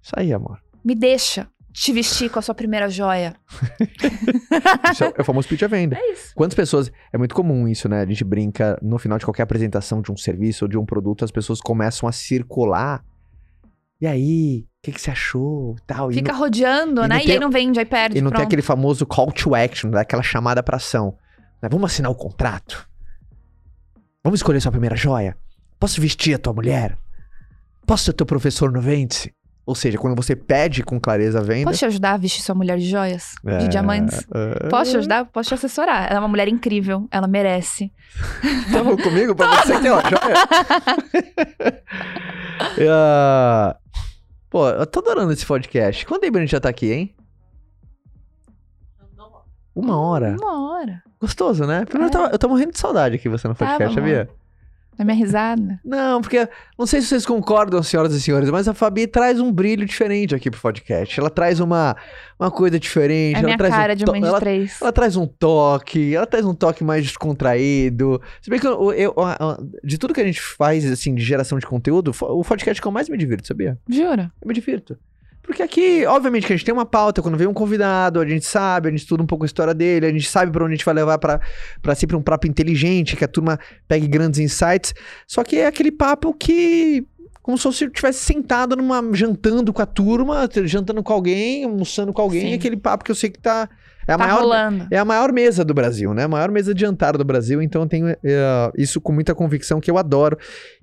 Isso 0.01 0.13
aí, 0.15 0.33
amor. 0.33 0.59
Me 0.83 0.93
deixa 0.93 1.47
te 1.73 1.91
vestir 1.91 2.29
com 2.29 2.39
a 2.39 2.41
sua 2.41 2.53
primeira 2.55 2.89
joia. 2.89 3.35
Isso 4.91 5.03
é, 5.03 5.13
é 5.17 5.21
o 5.21 5.23
famoso 5.25 5.47
pedir 5.47 5.65
a 5.65 5.67
venda. 5.67 5.97
É 5.97 6.11
isso. 6.11 6.33
Quantas 6.35 6.55
pessoas. 6.55 6.91
É 7.11 7.17
muito 7.17 7.35
comum 7.35 7.67
isso, 7.67 7.89
né? 7.89 8.01
A 8.01 8.05
gente 8.05 8.23
brinca 8.23 8.77
no 8.81 8.97
final 8.97 9.17
de 9.17 9.25
qualquer 9.25 9.43
apresentação 9.43 10.01
de 10.01 10.11
um 10.11 10.17
serviço 10.17 10.65
ou 10.65 10.69
de 10.69 10.77
um 10.77 10.85
produto, 10.85 11.25
as 11.25 11.31
pessoas 11.31 11.59
começam 11.59 12.07
a 12.07 12.11
circular. 12.11 13.03
E 13.99 14.07
aí, 14.07 14.65
o 14.65 14.67
que, 14.83 14.91
que 14.91 15.01
você 15.01 15.11
achou? 15.11 15.75
Tal. 15.87 16.11
E 16.11 16.15
Fica 16.15 16.31
não- 16.33 16.39
rodeando, 16.39 17.01
e 17.03 17.07
né? 17.07 17.15
não 17.15 17.17
E 17.17 17.23
tem- 17.25 17.33
aí 17.33 17.39
não 17.39 17.49
vende, 17.49 17.79
aí 17.79 17.85
perde. 17.85 18.17
E 18.17 18.21
não 18.21 18.29
tem 18.29 18.35
pronto. 18.35 18.47
aquele 18.47 18.61
famoso 18.61 19.05
call 19.05 19.31
to 19.31 19.55
action, 19.55 19.89
daquela 19.89 20.23
chamada 20.23 20.61
pra 20.63 20.77
ação. 20.77 21.17
Vamos 21.69 21.91
assinar 21.91 22.11
o 22.11 22.15
contrato? 22.15 22.87
Vamos 24.23 24.39
escolher 24.39 24.59
sua 24.61 24.71
primeira 24.71 24.95
joia? 24.95 25.37
Posso 25.79 25.99
vestir 26.01 26.33
a 26.35 26.39
tua 26.39 26.53
mulher? 26.53 26.97
Posso 27.85 28.05
ser 28.05 28.13
teu 28.13 28.25
professor 28.25 28.71
no 28.71 28.81
vende 28.81 29.31
Ou 29.65 29.75
seja, 29.75 29.97
quando 29.99 30.15
você 30.15 30.35
pede 30.35 30.81
com 30.83 30.99
clareza 30.99 31.39
a 31.39 31.43
venda. 31.43 31.65
Posso 31.69 31.79
te 31.79 31.85
ajudar 31.85 32.13
a 32.13 32.17
vestir 32.17 32.41
sua 32.41 32.55
mulher 32.55 32.77
de 32.79 32.89
joias? 32.89 33.35
é, 33.45 33.57
De 33.59 33.67
diamantes? 33.67 34.25
é, 34.33 34.69
Posso 34.69 34.91
te 34.91 34.97
ajudar? 34.97 35.25
Posso 35.25 35.49
te 35.49 35.53
assessorar. 35.53 36.05
Ela 36.07 36.15
é 36.15 36.19
uma 36.19 36.27
mulher 36.27 36.47
incrível. 36.47 37.07
Ela 37.11 37.27
merece. 37.27 37.91
Tamo 38.71 38.97
comigo 39.01 39.35
pra 39.35 39.61
você 39.63 39.79
ter 39.79 39.91
uma 39.91 40.01
joia? 40.01 40.35
Ah, 42.89 43.75
Pô, 44.49 44.69
eu 44.69 44.85
tô 44.85 44.99
adorando 45.01 45.31
esse 45.33 45.45
podcast. 45.45 46.05
Quanto 46.05 46.21
tempo 46.21 46.37
a 46.37 46.41
gente 46.41 46.51
já 46.51 46.59
tá 46.61 46.69
aqui, 46.69 46.91
hein? 46.91 47.15
Uma 49.75 49.99
hora. 49.99 50.37
Uma 50.39 50.69
hora. 50.71 51.03
Gostoso, 51.25 51.65
né? 51.65 51.85
Primeiro, 51.85 52.05
É. 52.05 52.15
eu, 52.15 52.21
tava- 52.21 52.33
eu 52.35 52.39
tô 52.39 52.47
morrendo 52.47 52.71
de 52.73 52.79
saudade 52.79 53.15
aqui 53.15 53.27
você 53.27 53.47
no 53.47 53.55
Tava, 53.55 53.71
podcast, 53.71 53.95
sabia? 53.95 54.29
Na 54.97 55.03
minha 55.03 55.17
risada. 55.17 55.77
Não, 55.83 56.21
porque 56.21 56.47
não 56.79 56.85
sei 56.85 57.01
se 57.01 57.07
vocês 57.07 57.25
concordam, 57.25 57.83
senhoras 57.83 58.13
e 58.13 58.21
senhores, 58.21 58.49
mas 58.49 58.65
a 58.65 58.73
Fabi 58.73 59.05
traz 59.07 59.41
um 59.41 59.51
brilho 59.51 59.85
diferente 59.85 60.33
aqui 60.33 60.49
pro 60.49 60.57
podcast. 60.61 61.19
Ela 61.19 61.29
traz 61.29 61.59
uma, 61.59 61.97
uma 62.39 62.49
coisa 62.49 62.79
diferente. 62.79 63.35
É 63.35 63.39
ela 63.39 63.43
minha 63.47 63.57
traz 63.57 63.73
cara 63.73 63.91
um 63.91 63.95
de 63.97 64.05
mãe 64.05 64.21
de 64.21 64.27
ela, 64.27 64.39
três. 64.39 64.81
ela 64.81 64.93
traz 64.93 65.17
um 65.17 65.27
toque, 65.27 66.15
ela 66.15 66.25
traz 66.25 66.45
um 66.45 66.53
toque 66.53 66.81
mais 66.81 67.03
descontraído. 67.03 68.21
Se 68.41 68.49
bem 68.49 68.57
que 68.57 68.65
eu, 68.67 68.93
eu- 68.93 69.13
a- 69.17 69.57
de 69.83 69.97
tudo 69.97 70.13
que 70.13 70.21
a 70.21 70.25
gente 70.25 70.41
faz, 70.41 70.89
assim, 70.89 71.13
de 71.13 71.23
geração 71.23 71.59
de 71.59 71.65
conteúdo, 71.65 72.11
o 72.21 72.43
podcast 72.45 72.81
que 72.81 72.87
eu 72.87 72.91
mais 72.91 73.09
me 73.09 73.17
divirto, 73.17 73.45
sabia? 73.47 73.77
Jura? 73.89 74.31
Eu 74.41 74.47
me 74.47 74.53
divirto. 74.53 74.97
Porque 75.45 75.61
aqui, 75.61 76.05
obviamente, 76.05 76.47
que 76.47 76.53
a 76.53 76.55
gente 76.55 76.65
tem 76.65 76.73
uma 76.73 76.85
pauta, 76.85 77.21
quando 77.21 77.37
vem 77.37 77.47
um 77.47 77.53
convidado, 77.53 78.19
a 78.19 78.25
gente 78.25 78.45
sabe, 78.45 78.87
a 78.87 78.91
gente 78.91 79.01
estuda 79.01 79.21
um 79.21 79.27
pouco 79.27 79.43
a 79.43 79.45
história 79.45 79.73
dele, 79.73 80.07
a 80.07 80.11
gente 80.11 80.27
sabe 80.27 80.51
pra 80.51 80.63
onde 80.63 80.73
a 80.73 80.75
gente 80.75 80.85
vai 80.85 80.95
levar 80.95 81.19
pra, 81.19 81.39
pra 81.81 81.93
sempre 81.93 82.15
um 82.15 82.21
papo 82.21 82.47
inteligente, 82.47 83.15
que 83.15 83.23
a 83.23 83.27
turma 83.27 83.59
pegue 83.87 84.07
grandes 84.07 84.39
insights. 84.39 84.93
Só 85.27 85.43
que 85.43 85.57
é 85.57 85.67
aquele 85.67 85.91
papo 85.91 86.33
que. 86.33 87.05
Como 87.43 87.59
se 87.59 87.65
você 87.65 87.85
estivesse 87.85 88.25
sentado 88.25 88.75
numa. 88.75 89.03
jantando 89.13 89.71
com 89.71 89.81
a 89.81 89.85
turma, 89.85 90.49
jantando 90.63 91.03
com 91.03 91.13
alguém, 91.13 91.63
almoçando 91.63 92.11
com 92.11 92.21
alguém, 92.21 92.49
Sim. 92.49 92.53
aquele 92.55 92.77
papo 92.77 93.03
que 93.03 93.11
eu 93.11 93.15
sei 93.15 93.29
que 93.29 93.39
tá. 93.39 93.69
É 94.07 94.13
a 94.13 94.17
tá 94.17 94.25
maior. 94.25 94.41
rolando. 94.41 94.87
É 94.91 94.97
a 94.97 95.05
maior 95.05 95.31
mesa 95.31 95.65
do 95.65 95.73
Brasil, 95.73 96.13
né? 96.13 96.23
A 96.23 96.27
maior 96.27 96.51
mesa 96.51 96.73
de 96.73 96.81
jantar 96.81 97.17
do 97.17 97.23
Brasil. 97.23 97.61
Então 97.61 97.81
eu 97.81 97.87
tenho 97.87 98.09
eh, 98.09 98.71
isso 98.77 99.01
com 99.01 99.11
muita 99.11 99.33
convicção 99.33 99.79
que 99.81 99.89
eu 99.89 99.97
adoro. 99.97 100.37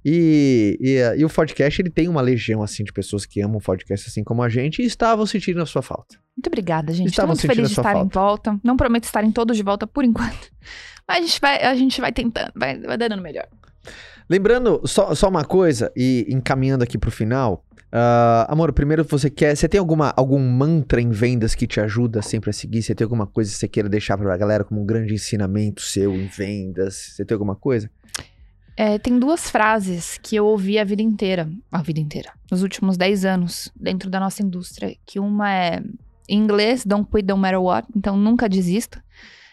E, 0.05 0.77
e, 0.81 0.97
eh, 0.97 1.19
e 1.19 1.25
o 1.25 1.31
podcast, 1.31 1.81
ele 1.81 1.91
tem 1.91 2.09
uma 2.09 2.21
legião, 2.21 2.63
assim, 2.63 2.83
de 2.83 2.93
pessoas 2.93 3.25
que 3.25 3.41
amam 3.41 3.59
o 3.59 3.61
podcast 3.61 4.09
assim 4.09 4.25
como 4.25 4.43
a 4.43 4.49
gente 4.49 4.83
e 4.83 4.85
estavam 4.85 5.25
sentindo 5.25 5.63
a 5.63 5.67
sua 5.67 5.83
falta. 5.83 6.17
Muito 6.37 6.47
obrigada, 6.47 6.93
gente. 6.93 7.11
Estavam 7.11 7.35
muito 7.35 7.47
feliz 7.47 7.69
de 7.69 7.79
estar 7.79 7.97
em 7.97 8.09
volta. 8.09 8.59
Não 8.65 8.77
prometo 8.77 9.05
estarem 9.05 9.31
todos 9.31 9.57
de 9.57 9.63
volta 9.63 9.87
por 9.87 10.05
enquanto. 10.05 10.51
Mas 11.07 11.19
a 11.19 11.21
gente 11.21 11.41
vai, 11.41 11.63
a 11.63 11.75
gente 11.75 12.01
vai 12.01 12.13
tentando, 12.13 12.53
vai, 12.55 12.79
vai 12.81 12.97
dando 12.97 13.21
melhor. 13.21 13.47
Lembrando, 14.29 14.81
só, 14.85 15.15
só 15.15 15.29
uma 15.29 15.45
coisa, 15.45 15.93
e 15.97 16.27
encaminhando 16.29 16.83
aqui 16.83 16.97
pro 16.97 17.11
final. 17.11 17.65
Ah, 17.95 18.47
amor, 18.49 18.73
primeiro 18.73 19.05
você 19.05 19.29
quer. 19.29 19.55
Você 19.55 19.69
tem 19.69 19.79
alguma, 19.79 20.15
algum 20.17 20.39
mantra 20.39 20.99
em 20.99 21.11
vendas 21.11 21.55
que 21.55 21.67
te 21.67 21.79
ajuda 21.79 22.23
sempre 22.23 22.49
a 22.49 22.53
seguir? 22.53 22.83
Você 22.83 22.95
tem 22.95 23.05
alguma 23.05 23.27
coisa 23.27 23.51
que 23.51 23.59
você 23.59 23.69
queira 23.69 23.89
deixar 23.89 24.17
pra 24.17 24.35
galera 24.35 24.65
como 24.65 24.81
um 24.81 24.87
grande 24.87 25.13
ensinamento 25.13 25.83
seu 25.83 26.15
em 26.15 26.27
vendas? 26.27 26.95
Você 26.95 27.25
tem 27.25 27.35
alguma 27.35 27.55
coisa? 27.55 27.91
É, 28.75 28.99
tem 28.99 29.19
duas 29.19 29.51
frases 29.51 30.19
que 30.23 30.35
eu 30.35 30.47
ouvi 30.47 30.79
a 30.79 30.85
vida 30.85 31.03
inteira, 31.03 31.51
a 31.71 31.83
vida 31.83 32.01
inteira, 32.01 32.33
nos 32.51 32.63
últimos 32.63 32.97
10 32.97 33.27
anos, 33.27 33.71
dentro 33.77 34.09
da 34.09 34.19
nossa 34.19 34.43
indústria. 34.43 34.97
Que 35.05 35.21
uma 35.21 35.53
é 35.53 35.83
em 36.27 36.39
inglês, 36.39 36.87
don't 36.87 37.07
quit 37.11 37.27
no 37.29 37.37
matter 37.37 37.61
what, 37.61 37.87
então 37.95 38.17
nunca 38.17 38.49
desista. 38.49 39.05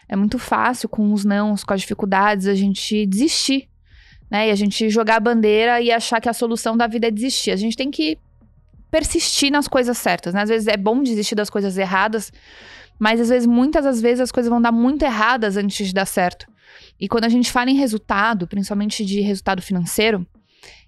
É 0.08 0.16
muito 0.16 0.38
fácil 0.38 0.88
com 0.88 1.12
os 1.12 1.26
nãos, 1.26 1.62
com 1.62 1.74
as 1.74 1.82
dificuldades, 1.82 2.46
a 2.46 2.54
gente 2.54 3.04
desistir, 3.04 3.68
né? 4.30 4.48
E 4.48 4.50
a 4.50 4.54
gente 4.54 4.88
jogar 4.88 5.16
a 5.16 5.20
bandeira 5.20 5.82
e 5.82 5.92
achar 5.92 6.22
que 6.22 6.28
a 6.28 6.32
solução 6.32 6.74
da 6.74 6.86
vida 6.86 7.08
é 7.08 7.10
desistir. 7.10 7.50
A 7.50 7.56
gente 7.56 7.76
tem 7.76 7.90
que 7.90 8.18
persistir 8.90 9.50
nas 9.50 9.68
coisas 9.68 9.96
certas, 9.98 10.34
né? 10.34 10.42
Às 10.42 10.48
vezes 10.48 10.68
é 10.68 10.76
bom 10.76 11.02
desistir 11.02 11.34
das 11.34 11.50
coisas 11.50 11.78
erradas, 11.78 12.32
mas 12.98 13.20
às 13.20 13.28
vezes, 13.28 13.46
muitas 13.46 13.84
das 13.84 14.00
vezes, 14.00 14.20
as 14.20 14.32
coisas 14.32 14.50
vão 14.50 14.60
dar 14.60 14.72
muito 14.72 15.02
erradas 15.04 15.56
antes 15.56 15.86
de 15.86 15.94
dar 15.94 16.06
certo. 16.06 16.46
E 16.98 17.08
quando 17.08 17.24
a 17.24 17.28
gente 17.28 17.50
fala 17.50 17.70
em 17.70 17.76
resultado, 17.76 18.46
principalmente 18.46 19.04
de 19.04 19.20
resultado 19.20 19.62
financeiro, 19.62 20.26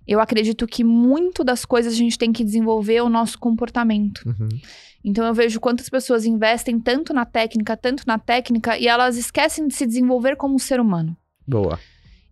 eu 0.07 0.21
acredito 0.21 0.67
que 0.67 0.85
muito 0.85 1.43
das 1.43 1.65
coisas 1.65 1.95
a 1.95 1.97
gente 1.97 2.19
tem 2.19 2.33
que 2.33 2.45
desenvolver 2.45 3.01
o 3.01 3.09
nosso 3.09 3.39
comportamento. 3.39 4.23
Uhum. 4.27 4.49
Então 5.05 5.25
eu 5.25 5.35
vejo 5.35 5.59
quantas 5.59 5.89
pessoas 5.89 6.25
investem 6.25 6.79
tanto 6.79 7.13
na 7.15 7.25
técnica, 7.25 7.77
tanto 7.77 8.05
na 8.07 8.19
técnica, 8.19 8.77
e 8.77 8.87
elas 8.87 9.17
esquecem 9.17 9.67
de 9.67 9.75
se 9.75 9.87
desenvolver 9.87 10.37
como 10.37 10.55
um 10.55 10.59
ser 10.59 10.81
humano. 10.81 11.17
Boa. 11.47 11.79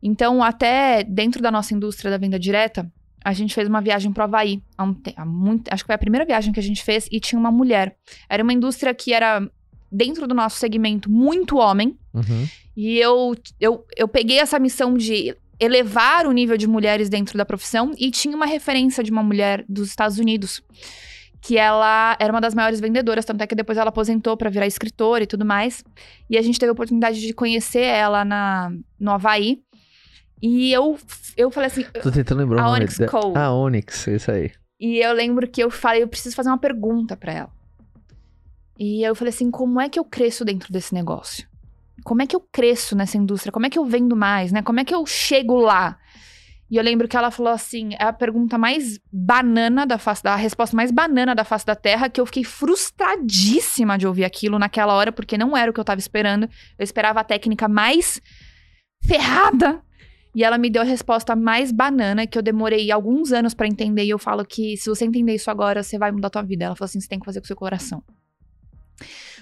Então, 0.03 0.43
até 0.43 1.03
dentro 1.05 1.43
da 1.43 1.51
nossa 1.51 1.75
indústria 1.75 2.11
da 2.11 2.17
venda 2.17 2.39
direta, 2.39 2.91
a 3.25 3.33
gente 3.33 3.55
fez 3.55 3.69
uma 3.69 3.81
viagem 3.81 4.13
para 4.13 4.23
o 4.23 4.25
Havaí. 4.25 4.63
Há 4.77 4.85
um 4.85 4.97
há 5.17 5.25
muito- 5.25 5.73
acho 5.73 5.83
que 5.83 5.87
foi 5.87 5.95
a 5.95 5.99
primeira 5.99 6.25
viagem 6.25 6.53
que 6.53 6.61
a 6.61 6.63
gente 6.63 6.83
fez 6.83 7.09
e 7.11 7.21
tinha 7.21 7.39
uma 7.39 7.51
mulher. 7.51 7.97
Era 8.29 8.43
uma 8.43 8.53
indústria 8.53 8.95
que 8.95 9.13
era, 9.13 9.47
dentro 9.91 10.27
do 10.27 10.35
nosso 10.35 10.59
segmento, 10.59 11.11
muito 11.11 11.57
homem. 11.59 11.97
Uhum. 12.15 12.49
E 12.77 12.99
eu, 12.99 13.35
eu, 13.61 13.85
eu 13.97 14.09
peguei 14.09 14.39
essa 14.39 14.59
missão 14.59 14.95
de 14.95 15.37
elevar 15.59 16.27
o 16.27 16.33
nível 16.33 16.57
de 16.57 16.67
mulheres 16.67 17.11
dentro 17.11 17.37
da 17.37 17.45
profissão 17.45 17.93
e 17.99 18.11
tinha 18.11 18.35
uma 18.35 18.47
referência 18.47 19.05
de 19.05 19.11
uma 19.11 19.23
mulher 19.23 19.65
dos 19.69 19.89
Estados 19.89 20.19
Unidos. 20.19 20.63
Que 21.43 21.57
ela 21.57 22.17
era 22.21 22.33
uma 22.33 22.41
das 22.41 22.55
maiores 22.55 22.81
vendedoras, 22.81 23.25
tanto 23.25 23.43
é 23.43 23.47
que 23.47 23.55
depois 23.55 23.79
ela 23.79 23.89
aposentou 23.89 24.37
para 24.37 24.51
virar 24.51 24.67
escritora 24.67 25.25
e 25.25 25.27
tudo 25.27 25.45
mais. 25.45 25.83
E 26.29 26.37
a 26.37 26.43
gente 26.43 26.59
teve 26.59 26.69
a 26.69 26.73
oportunidade 26.73 27.19
de 27.21 27.33
conhecer 27.33 27.83
ela 27.83 28.25
na, 28.25 28.71
no 28.99 29.11
Havaí. 29.11 29.63
E 30.43 30.73
eu, 30.73 30.99
eu 31.37 31.51
falei 31.51 31.67
assim. 31.67 31.85
Tô 32.03 32.11
tentando 32.11 32.39
lembrar 32.39 32.63
A 32.63 32.65
o 32.65 32.67
nome 32.69 32.81
Onyx 32.81 32.99
dela. 32.99 33.11
Co. 33.11 33.33
Ah, 33.37 33.53
Onyx, 33.53 34.07
isso 34.07 34.31
aí. 34.31 34.51
E 34.79 34.99
eu 34.99 35.13
lembro 35.13 35.47
que 35.47 35.63
eu 35.63 35.71
falei, 35.71 36.03
eu 36.03 36.09
preciso 36.09 36.35
fazer 36.35 36.49
uma 36.49 36.59
pergunta 36.59 37.17
pra 37.17 37.33
ela. 37.33 37.51
E 38.79 39.03
eu 39.03 39.15
falei 39.15 39.29
assim, 39.29 39.51
como 39.51 39.79
é 39.79 39.91
que 39.91 39.99
eu 39.99 40.05
cresço 40.05 40.43
dentro 40.43 40.73
desse 40.73 40.95
negócio? 40.95 41.47
Como 42.03 42.23
é 42.23 42.27
que 42.27 42.35
eu 42.35 42.41
cresço 42.41 42.97
nessa 42.97 43.19
indústria? 43.19 43.53
Como 43.53 43.67
é 43.67 43.71
que 43.71 43.79
eu 43.79 43.85
vendo 43.85 44.17
mais, 44.17 44.53
né? 44.53 44.63
Como 44.63 44.81
é 44.81 44.85
que 44.85 44.95
eu 44.95 45.05
chego 45.05 45.59
lá? 45.59 45.99
E 46.71 46.77
eu 46.77 46.83
lembro 46.83 47.07
que 47.07 47.17
ela 47.17 47.31
falou 47.31 47.53
assim, 47.53 47.91
é 47.99 48.05
a 48.05 48.13
pergunta 48.13 48.57
mais 48.57 48.99
banana 49.13 49.85
da 49.85 49.99
face 49.99 50.23
da 50.23 50.33
a 50.33 50.37
resposta 50.37 50.75
mais 50.75 50.91
banana 50.91 51.35
da 51.35 51.45
face 51.45 51.67
da 51.67 51.75
Terra, 51.75 52.09
que 52.09 52.21
eu 52.21 52.25
fiquei 52.25 52.45
frustradíssima 52.45 53.99
de 53.99 54.07
ouvir 54.07 54.25
aquilo 54.25 54.59
naquela 54.59 54.95
hora, 54.95 55.11
porque 55.13 55.37
não 55.37 55.57
era 55.57 55.71
o 55.71 55.75
que 55.75 55.81
eu 55.81 55.85
tava 55.85 55.99
esperando. 55.99 56.49
Eu 56.79 56.85
esperava 56.85 57.21
a 57.21 57.25
técnica 57.25 57.69
mais 57.69 58.23
ferrada. 59.05 59.83
E 60.35 60.45
ela 60.45 60.57
me 60.57 60.71
deu 60.71 60.83
a 60.83 60.85
resposta 60.85 61.35
mais 61.35 61.73
banana, 61.73 62.27
que 62.27 62.39
eu 62.39 62.43
demorei 62.43 62.91
alguns 62.93 63.33
anos 63.33 63.53
pra 63.53 63.67
entender. 63.67 64.05
E 64.05 64.11
eu 64.11 64.19
falo 64.19 64.45
que 64.45 64.77
se 64.77 64.89
você 64.89 65.05
entender 65.05 65.35
isso 65.35 65.51
agora, 65.51 65.83
você 65.83 65.99
vai 65.99 66.13
mudar 66.13 66.29
a 66.29 66.31
tua 66.31 66.43
vida. 66.43 66.65
Ela 66.67 66.77
falou 66.77 66.87
assim: 66.87 67.01
você 67.01 67.09
tem 67.09 67.19
que 67.19 67.27
fazer 67.27 67.41
com 67.41 67.45
o 67.45 67.47
seu 67.49 67.57
coração. 67.57 68.03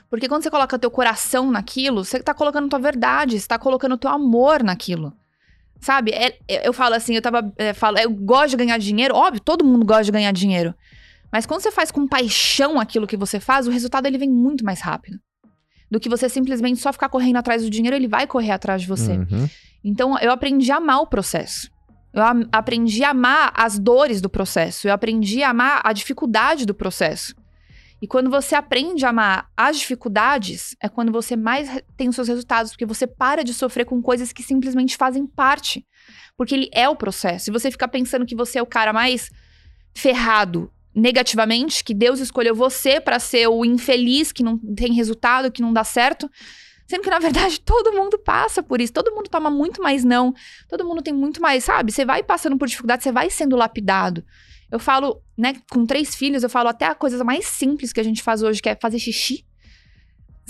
Porque 0.09 0.29
quando 0.29 0.43
você 0.43 0.51
coloca 0.51 0.79
teu 0.79 0.91
coração 0.91 1.51
naquilo, 1.51 2.05
você 2.05 2.23
tá 2.23 2.33
colocando 2.33 2.69
tua 2.69 2.79
verdade, 2.79 3.39
você 3.39 3.47
tá 3.47 3.59
colocando 3.59 3.99
teu 3.99 4.11
amor 4.11 4.63
naquilo. 4.63 5.13
Sabe? 5.81 6.11
É- 6.13 6.39
é- 6.49 6.67
eu 6.67 6.73
falo 6.73 6.95
assim, 6.95 7.15
eu 7.15 7.23
tava. 7.23 7.53
é, 7.57 7.73
falo, 7.75 7.99
eu 7.99 8.11
gosto 8.11 8.51
de 8.51 8.57
ganhar 8.57 8.79
dinheiro, 8.79 9.15
óbvio, 9.15 9.41
todo 9.43 9.65
mundo 9.65 9.85
gosta 9.85 10.05
de 10.05 10.13
ganhar 10.13 10.33
dinheiro. 10.33 10.75
Mas 11.31 11.45
quando 11.45 11.61
você 11.61 11.71
faz 11.71 11.91
com 11.91 12.09
paixão 12.09 12.81
aquilo 12.81 13.07
que 13.07 13.17
você 13.17 13.39
faz, 13.39 13.67
o 13.67 13.71
resultado 13.71 14.07
ele 14.07 14.17
vem 14.17 14.31
muito 14.31 14.65
mais 14.65 14.81
rápido. 14.81 15.21
Do 15.91 15.99
que 15.99 16.09
você 16.09 16.29
simplesmente 16.29 16.81
só 16.81 16.93
ficar 16.93 17.09
correndo 17.09 17.37
atrás 17.37 17.63
do 17.63 17.71
dinheiro, 17.71 17.97
ele 17.97 18.09
vai 18.09 18.27
correr 18.27 18.51
atrás 18.51 18.83
de 18.83 18.89
você. 18.89 19.13
Uhum. 19.13 19.49
Então, 19.83 20.19
eu 20.19 20.31
aprendi 20.31 20.71
a 20.71 20.77
amar 20.77 21.01
o 21.01 21.07
processo. 21.07 21.71
Eu 22.13 22.23
am- 22.23 22.49
aprendi 22.53 23.05
a 23.05 23.11
amar 23.11 23.53
as 23.57 23.79
dores 23.79 24.21
do 24.21 24.29
processo. 24.29 24.89
Eu 24.89 24.93
aprendi 24.93 25.43
a 25.43 25.51
amar 25.51 25.81
a 25.85 25.93
dificuldade 25.93 26.67
do 26.67 26.75
processo. 26.75 27.35
E 28.01 28.07
quando 28.07 28.31
você 28.31 28.55
aprende 28.55 29.05
a 29.05 29.09
amar 29.09 29.49
as 29.57 29.79
dificuldades, 29.79 30.77
é 30.81 30.89
quando 30.89 31.11
você 31.11 31.35
mais 31.35 31.69
tem 31.97 32.09
os 32.09 32.15
seus 32.15 32.29
resultados, 32.29 32.71
porque 32.71 32.87
você 32.87 33.07
para 33.07 33.43
de 33.43 33.53
sofrer 33.53 33.85
com 33.85 34.01
coisas 34.01 34.33
que 34.33 34.43
simplesmente 34.43 34.97
fazem 34.97 35.27
parte. 35.27 35.85
Porque 36.37 36.55
ele 36.55 36.71
é 36.73 36.89
o 36.89 36.95
processo. 36.95 37.51
E 37.51 37.53
você 37.53 37.71
fica 37.71 37.89
pensando 37.89 38.25
que 38.27 38.37
você 38.37 38.59
é 38.59 38.63
o 38.63 38.67
cara 38.67 38.93
mais 38.93 39.31
ferrado 39.95 40.71
negativamente, 40.99 41.85
que 41.85 41.95
Deus 41.95 42.21
escolheu 42.21 42.55
você 42.55 43.01
pra 43.01 43.19
ser 43.19 43.49
o 43.49 43.65
infeliz 43.65 44.33
que 44.33 44.43
não 44.43 44.59
tem 44.59 44.93
resultado, 44.93 45.51
que 45.51 45.63
não 45.63 45.73
dá 45.73 45.85
certo. 45.85 46.31
Sendo 46.87 47.03
que, 47.03 47.11
na 47.11 47.19
verdade, 47.19 47.61
todo 47.65 47.93
mundo 47.93 48.19
passa 48.19 48.63
por 48.63 48.81
isso. 48.81 48.93
Todo 48.93 49.15
mundo 49.15 49.29
toma 49.29 49.51
muito 49.51 49.83
mais 49.83 50.05
não. 50.05 50.35
Todo 50.69 50.85
mundo 50.85 51.03
tem 51.03 51.13
muito 51.13 51.41
mais, 51.41 51.65
sabe? 51.65 51.93
Você 51.93 52.05
vai 52.05 52.23
passando 52.23 52.57
por 52.59 52.67
dificuldade, 52.67 53.03
você 53.03 53.13
vai 53.13 53.31
sendo 53.31 53.57
lapidado. 53.57 54.25
Eu 54.71 54.79
falo, 54.79 55.23
né, 55.37 55.55
com 55.71 55.87
três 55.87 56.15
filhos, 56.15 56.43
eu 56.43 56.51
falo 56.51 56.69
até 56.69 56.87
a 56.87 56.95
coisa 56.95 57.23
mais 57.25 57.47
simples 57.47 57.93
que 57.93 58.01
a 58.01 58.03
gente 58.03 58.23
faz 58.23 58.43
hoje, 58.43 58.61
que 58.61 58.69
é 58.69 58.77
fazer 58.81 58.99
xixi. 58.99 59.45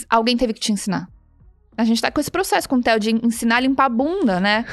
Alguém 0.08 0.36
teve 0.36 0.54
que 0.54 0.60
te 0.60 0.72
ensinar. 0.72 1.08
A 1.78 1.84
gente 1.84 2.02
tá 2.02 2.10
com 2.10 2.20
esse 2.20 2.30
processo 2.30 2.68
com 2.68 2.74
o 2.74 2.82
Theo 2.82 2.98
de 2.98 3.12
ensinar 3.24 3.58
a 3.58 3.60
limpar 3.60 3.84
a 3.84 3.88
bunda, 3.88 4.40
né? 4.40 4.64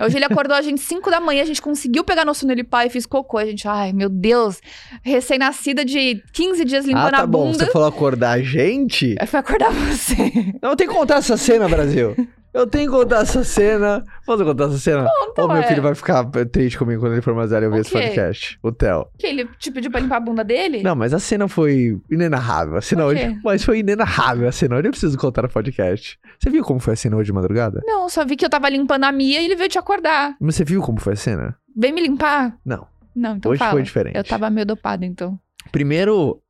Hoje 0.00 0.16
ele 0.16 0.24
acordou 0.24 0.56
a 0.56 0.62
gente 0.62 0.78
5 0.92 1.10
da 1.10 1.18
manhã, 1.18 1.42
a 1.42 1.44
gente 1.44 1.60
conseguiu 1.60 2.04
pegar 2.04 2.24
no 2.24 2.32
sono 2.32 2.52
limpar 2.52 2.86
e 2.86 2.90
fiz 2.90 3.04
cocô. 3.04 3.36
A 3.38 3.44
gente, 3.44 3.66
ai, 3.66 3.92
meu 3.92 4.08
Deus, 4.08 4.60
recém-nascida 5.02 5.84
de 5.84 6.22
15 6.32 6.64
dias 6.64 6.84
limpando 6.86 7.14
ah, 7.14 7.18
tá 7.18 7.22
a 7.24 7.26
bom. 7.26 7.46
bunda. 7.46 7.64
Você 7.64 7.72
falou 7.72 7.88
acordar 7.88 8.38
a 8.38 8.42
gente? 8.42 9.16
Aí 9.18 9.26
foi 9.26 9.40
acordar 9.40 9.72
você. 9.90 10.54
Não, 10.62 10.76
tenho 10.76 10.88
que 10.88 10.96
contar 10.96 11.16
essa 11.16 11.36
cena, 11.36 11.68
Brasil. 11.68 12.14
Eu 12.52 12.66
tenho 12.66 12.90
que 12.90 12.96
contar 12.98 13.20
essa 13.22 13.42
cena. 13.42 14.04
Posso 14.26 14.44
contar 14.44 14.64
essa 14.64 14.78
cena? 14.78 15.08
Conta, 15.08 15.42
Ou 15.42 15.48
meu 15.48 15.56
ué. 15.56 15.62
filho 15.68 15.80
vai 15.82 15.94
ficar 15.94 16.22
triste 16.50 16.76
comigo 16.78 17.00
quando 17.00 17.12
ele 17.12 17.22
for 17.22 17.34
mais 17.34 17.50
velho 17.50 17.64
e 17.64 17.66
ouvir 17.66 17.78
O 17.78 17.80
esse 17.80 17.90
quê? 17.90 17.98
podcast. 17.98 18.58
O 18.62 18.70
Theo. 18.70 19.06
Que 19.18 19.26
ele 19.26 19.48
te 19.58 19.70
pediu 19.70 19.90
pra 19.90 20.00
limpar 20.00 20.16
a 20.16 20.20
bunda 20.20 20.44
dele? 20.44 20.82
Não, 20.82 20.94
mas 20.94 21.14
a 21.14 21.18
cena 21.18 21.48
foi 21.48 21.98
inenarrável. 22.10 22.76
A 22.76 22.82
cena 22.82 23.06
hoje. 23.06 23.38
Mas 23.42 23.64
foi 23.64 23.78
inenarrável 23.78 24.46
a 24.46 24.52
cena. 24.52 24.76
Eu 24.76 24.82
nem 24.82 24.90
preciso 24.90 25.16
contar 25.16 25.42
no 25.42 25.48
podcast. 25.48 26.18
Você 26.38 26.50
viu 26.50 26.62
como 26.62 26.78
foi 26.78 26.92
a 26.92 26.96
cena 26.96 27.16
hoje 27.16 27.26
de 27.26 27.32
madrugada? 27.32 27.80
Não, 27.86 28.06
só 28.10 28.22
vi 28.24 28.36
que 28.36 28.44
eu 28.44 28.50
tava 28.50 28.68
limpando 28.68 29.04
a 29.04 29.12
Mia 29.12 29.40
e 29.40 29.46
ele 29.46 29.56
veio 29.56 29.70
te 29.70 29.78
acordar. 29.78 30.36
Mas 30.38 30.54
você 30.56 30.64
viu 30.64 30.82
como 30.82 31.00
foi 31.00 31.14
a 31.14 31.16
cena? 31.16 31.56
Vem 31.74 31.92
me 31.92 32.02
limpar? 32.02 32.54
Não. 32.66 32.86
Não, 33.16 33.36
então 33.36 33.50
hoje 33.50 33.58
fala. 33.60 33.72
foi 33.72 33.82
diferente. 33.82 34.16
Eu 34.16 34.24
tava 34.24 34.50
meio 34.50 34.66
dopada, 34.66 35.06
então. 35.06 35.38
Primeiro, 35.70 36.41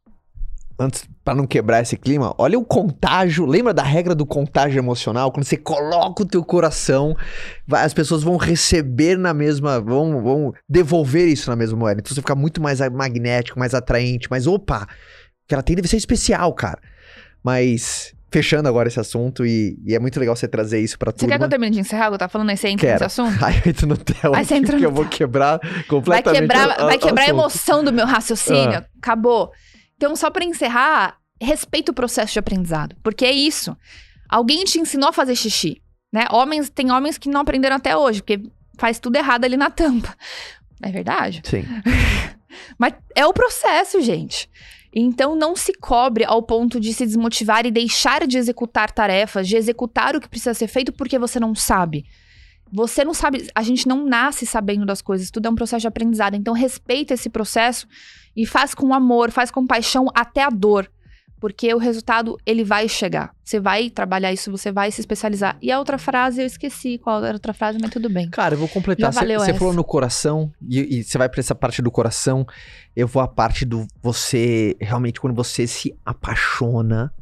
antes, 0.78 1.04
pra 1.24 1.34
não 1.34 1.46
quebrar 1.46 1.80
esse 1.82 1.96
clima, 1.96 2.34
olha 2.38 2.58
o 2.58 2.64
contágio. 2.64 3.46
Lembra 3.46 3.72
da 3.74 3.82
regra 3.82 4.14
do 4.14 4.26
contágio 4.26 4.78
emocional? 4.78 5.30
Quando 5.32 5.44
você 5.44 5.56
coloca 5.56 6.22
o 6.22 6.26
teu 6.26 6.44
coração, 6.44 7.16
vai- 7.66 7.84
as 7.84 7.94
pessoas 7.94 8.22
vão 8.22 8.36
receber 8.36 9.16
na 9.18 9.32
mesma, 9.34 9.80
vão, 9.80 10.22
vão 10.22 10.52
devolver 10.68 11.28
isso 11.28 11.48
na 11.50 11.56
mesma 11.56 11.78
moeda. 11.78 12.00
Então 12.00 12.14
você 12.14 12.20
fica 12.20 12.34
muito 12.34 12.60
mais 12.62 12.80
magnético, 12.90 13.58
mais 13.58 13.74
atraente, 13.74 14.28
mas 14.30 14.46
opa, 14.46 14.82
o 14.84 15.48
que 15.48 15.54
ela 15.54 15.62
tem 15.62 15.76
deve 15.76 15.88
ser 15.88 15.96
especial, 15.96 16.52
cara. 16.54 16.78
Mas 17.42 18.12
fechando 18.30 18.66
agora 18.66 18.88
esse 18.88 18.98
assunto 18.98 19.44
e, 19.44 19.78
e 19.84 19.94
é 19.94 19.98
muito 19.98 20.18
legal 20.18 20.34
você 20.34 20.48
trazer 20.48 20.80
isso 20.80 20.98
pra 20.98 21.10
Você 21.12 21.18
turma. 21.18 21.32
quer 21.34 21.38
que 21.38 21.44
eu 21.44 21.48
termine 21.50 21.72
de 21.74 21.80
encerrar? 21.80 22.06
Eu 22.10 22.16
tá 22.16 22.28
falando 22.30 22.48
aí, 22.48 22.56
você 22.56 22.68
entra 22.68 22.86
Quero. 22.86 23.04
nesse 23.04 23.20
assunto? 23.20 23.44
Aí 23.44 23.56
eu 23.64 23.70
entro 23.70 23.86
no 23.86 23.96
tela 23.96 24.38
Aí 24.38 24.44
você 24.44 24.54
entra 24.54 24.74
que 24.76 24.80
no 24.82 24.88
eu 24.88 24.92
vou 24.92 25.04
quebrar 25.04 25.58
Vai 25.62 25.82
completamente 25.84 26.40
quebrar, 26.40 26.80
o- 26.80 26.82
o 26.84 26.86
vai 26.86 26.96
quebrar 26.98 27.24
a 27.24 27.28
emoção 27.28 27.84
do 27.84 27.92
meu 27.92 28.06
raciocínio. 28.06 28.78
Ah. 28.78 28.84
Acabou. 28.98 29.52
Então, 30.02 30.16
só 30.16 30.32
pra 30.32 30.44
encerrar, 30.44 31.16
respeita 31.40 31.92
o 31.92 31.94
processo 31.94 32.32
de 32.32 32.38
aprendizado. 32.40 32.96
Porque 33.04 33.24
é 33.24 33.30
isso. 33.30 33.76
Alguém 34.28 34.64
te 34.64 34.80
ensinou 34.80 35.10
a 35.10 35.12
fazer 35.12 35.36
xixi. 35.36 35.80
Né? 36.12 36.26
Homens, 36.32 36.68
tem 36.68 36.90
homens 36.90 37.16
que 37.18 37.28
não 37.28 37.42
aprenderam 37.42 37.76
até 37.76 37.96
hoje, 37.96 38.20
porque 38.20 38.42
faz 38.76 38.98
tudo 38.98 39.14
errado 39.14 39.44
ali 39.44 39.56
na 39.56 39.70
tampa. 39.70 40.12
É 40.82 40.90
verdade. 40.90 41.40
Sim. 41.44 41.64
Mas 42.76 42.94
é 43.14 43.24
o 43.24 43.32
processo, 43.32 44.00
gente. 44.00 44.50
Então 44.92 45.36
não 45.36 45.54
se 45.54 45.72
cobre 45.72 46.24
ao 46.24 46.42
ponto 46.42 46.80
de 46.80 46.92
se 46.92 47.06
desmotivar 47.06 47.64
e 47.64 47.70
deixar 47.70 48.26
de 48.26 48.36
executar 48.36 48.90
tarefas, 48.90 49.46
de 49.46 49.54
executar 49.54 50.16
o 50.16 50.20
que 50.20 50.28
precisa 50.28 50.52
ser 50.52 50.66
feito 50.66 50.92
porque 50.92 51.16
você 51.16 51.38
não 51.38 51.54
sabe. 51.54 52.06
Você 52.72 53.04
não 53.04 53.12
sabe, 53.12 53.48
a 53.54 53.62
gente 53.62 53.86
não 53.86 54.06
nasce 54.06 54.46
sabendo 54.46 54.86
das 54.86 55.02
coisas, 55.02 55.30
tudo 55.30 55.46
é 55.46 55.50
um 55.50 55.54
processo 55.54 55.82
de 55.82 55.88
aprendizado. 55.88 56.34
Então 56.34 56.54
respeita 56.54 57.12
esse 57.12 57.28
processo 57.28 57.86
e 58.34 58.46
faz 58.46 58.74
com 58.74 58.94
amor, 58.94 59.30
faz 59.30 59.50
com 59.50 59.66
paixão 59.66 60.06
até 60.14 60.42
a 60.42 60.48
dor. 60.48 60.90
Porque 61.38 61.74
o 61.74 61.78
resultado, 61.78 62.38
ele 62.46 62.62
vai 62.62 62.88
chegar. 62.88 63.34
Você 63.42 63.58
vai 63.58 63.90
trabalhar 63.90 64.32
isso, 64.32 64.48
você 64.48 64.70
vai 64.70 64.92
se 64.92 65.00
especializar. 65.00 65.58
E 65.60 65.72
a 65.72 65.78
outra 65.78 65.98
frase, 65.98 66.40
eu 66.40 66.46
esqueci 66.46 66.98
qual 66.98 67.18
era 67.18 67.32
a 67.32 67.34
outra 67.34 67.52
frase, 67.52 67.78
mas 67.80 67.90
tudo 67.90 68.08
bem. 68.08 68.30
Cara, 68.30 68.54
eu 68.54 68.58
vou 68.58 68.68
completar. 68.68 69.12
Você 69.12 69.52
falou 69.52 69.74
no 69.74 69.82
coração, 69.82 70.52
e, 70.66 71.02
você 71.02 71.18
vai 71.18 71.28
pra 71.28 71.40
essa 71.40 71.52
parte 71.52 71.82
do 71.82 71.90
coração. 71.90 72.46
Eu 72.94 73.08
vou 73.08 73.20
à 73.20 73.26
parte 73.26 73.64
do 73.64 73.88
você, 74.00 74.76
realmente, 74.80 75.20
quando 75.20 75.34
você 75.34 75.66
se 75.66 75.92
apaixona. 76.06 77.12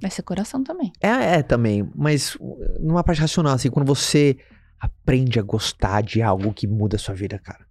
Vai 0.00 0.10
ser 0.12 0.22
coração 0.22 0.62
também. 0.62 0.92
É, 1.00 1.38
é 1.38 1.42
também, 1.42 1.90
mas 1.96 2.36
uh, 2.36 2.56
numa 2.78 3.02
parte 3.02 3.20
racional, 3.20 3.54
assim, 3.54 3.70
quando 3.70 3.86
você 3.86 4.38
aprende 4.80 5.38
a 5.38 5.42
gostar 5.42 6.02
de 6.02 6.22
algo 6.22 6.52
que 6.52 6.66
muda 6.66 6.96
a 6.96 6.98
sua 6.98 7.14
vida, 7.14 7.38
cara. 7.38 7.66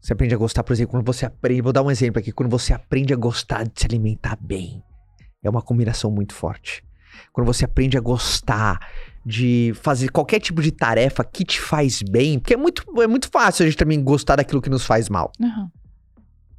Você 0.00 0.12
aprende 0.12 0.34
a 0.34 0.38
gostar, 0.38 0.62
por 0.62 0.72
exemplo, 0.72 0.92
quando 0.92 1.04
você 1.04 1.26
aprende. 1.26 1.60
Vou 1.60 1.72
dar 1.72 1.82
um 1.82 1.90
exemplo 1.90 2.18
aqui. 2.18 2.32
Quando 2.32 2.48
você 2.48 2.72
aprende 2.72 3.12
a 3.12 3.16
gostar 3.16 3.64
de 3.64 3.72
se 3.74 3.86
alimentar 3.86 4.36
bem. 4.40 4.82
É 5.42 5.50
uma 5.50 5.60
combinação 5.60 6.10
muito 6.10 6.34
forte. 6.34 6.82
Quando 7.32 7.46
você 7.46 7.64
aprende 7.64 7.98
a 7.98 8.00
gostar 8.00 8.78
de 9.24 9.72
fazer 9.82 10.10
qualquer 10.10 10.40
tipo 10.40 10.62
de 10.62 10.70
tarefa 10.70 11.22
que 11.22 11.44
te 11.44 11.60
faz 11.60 12.02
bem. 12.02 12.38
Porque 12.38 12.54
é 12.54 12.56
muito, 12.56 12.84
é 13.02 13.06
muito 13.06 13.28
fácil 13.30 13.64
a 13.64 13.66
gente 13.66 13.76
também 13.76 14.02
gostar 14.02 14.36
daquilo 14.36 14.62
que 14.62 14.70
nos 14.70 14.86
faz 14.86 15.08
mal 15.08 15.32
Uhum. 15.38 15.70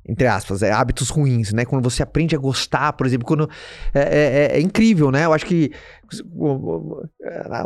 Entre 0.07 0.27
aspas, 0.27 0.63
é, 0.63 0.71
hábitos 0.71 1.09
ruins, 1.09 1.53
né? 1.53 1.63
Quando 1.63 1.83
você 1.83 2.01
aprende 2.01 2.35
a 2.35 2.39
gostar, 2.39 2.93
por 2.93 3.05
exemplo, 3.05 3.25
quando 3.25 3.49
é, 3.93 4.49
é- 4.53 4.57
é 4.57 4.61
incrível, 4.61 5.11
né? 5.11 5.25
Eu 5.25 5.33
acho 5.33 5.45
que 5.45 5.71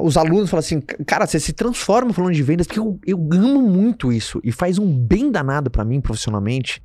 os, 0.02 0.18
alunos 0.18 0.50
falam 0.50 0.60
assim, 0.60 0.82
cara, 0.82 1.26
você 1.26 1.40
se 1.40 1.54
transforma 1.54 2.14
falando 2.14 2.34
de 2.34 2.44
vendas 2.44 2.68
porque 2.68 2.80
eu, 2.80 3.00
eu 3.06 3.18
amo 3.32 3.62
muito 3.62 4.12
isso 4.12 4.40
e 4.44 4.52
faz 4.52 4.78
um 4.78 5.00
bem 5.00 5.32
danado 5.32 5.72
pra 5.72 5.86
mim 5.86 6.02
profissionalmente. 6.02 6.84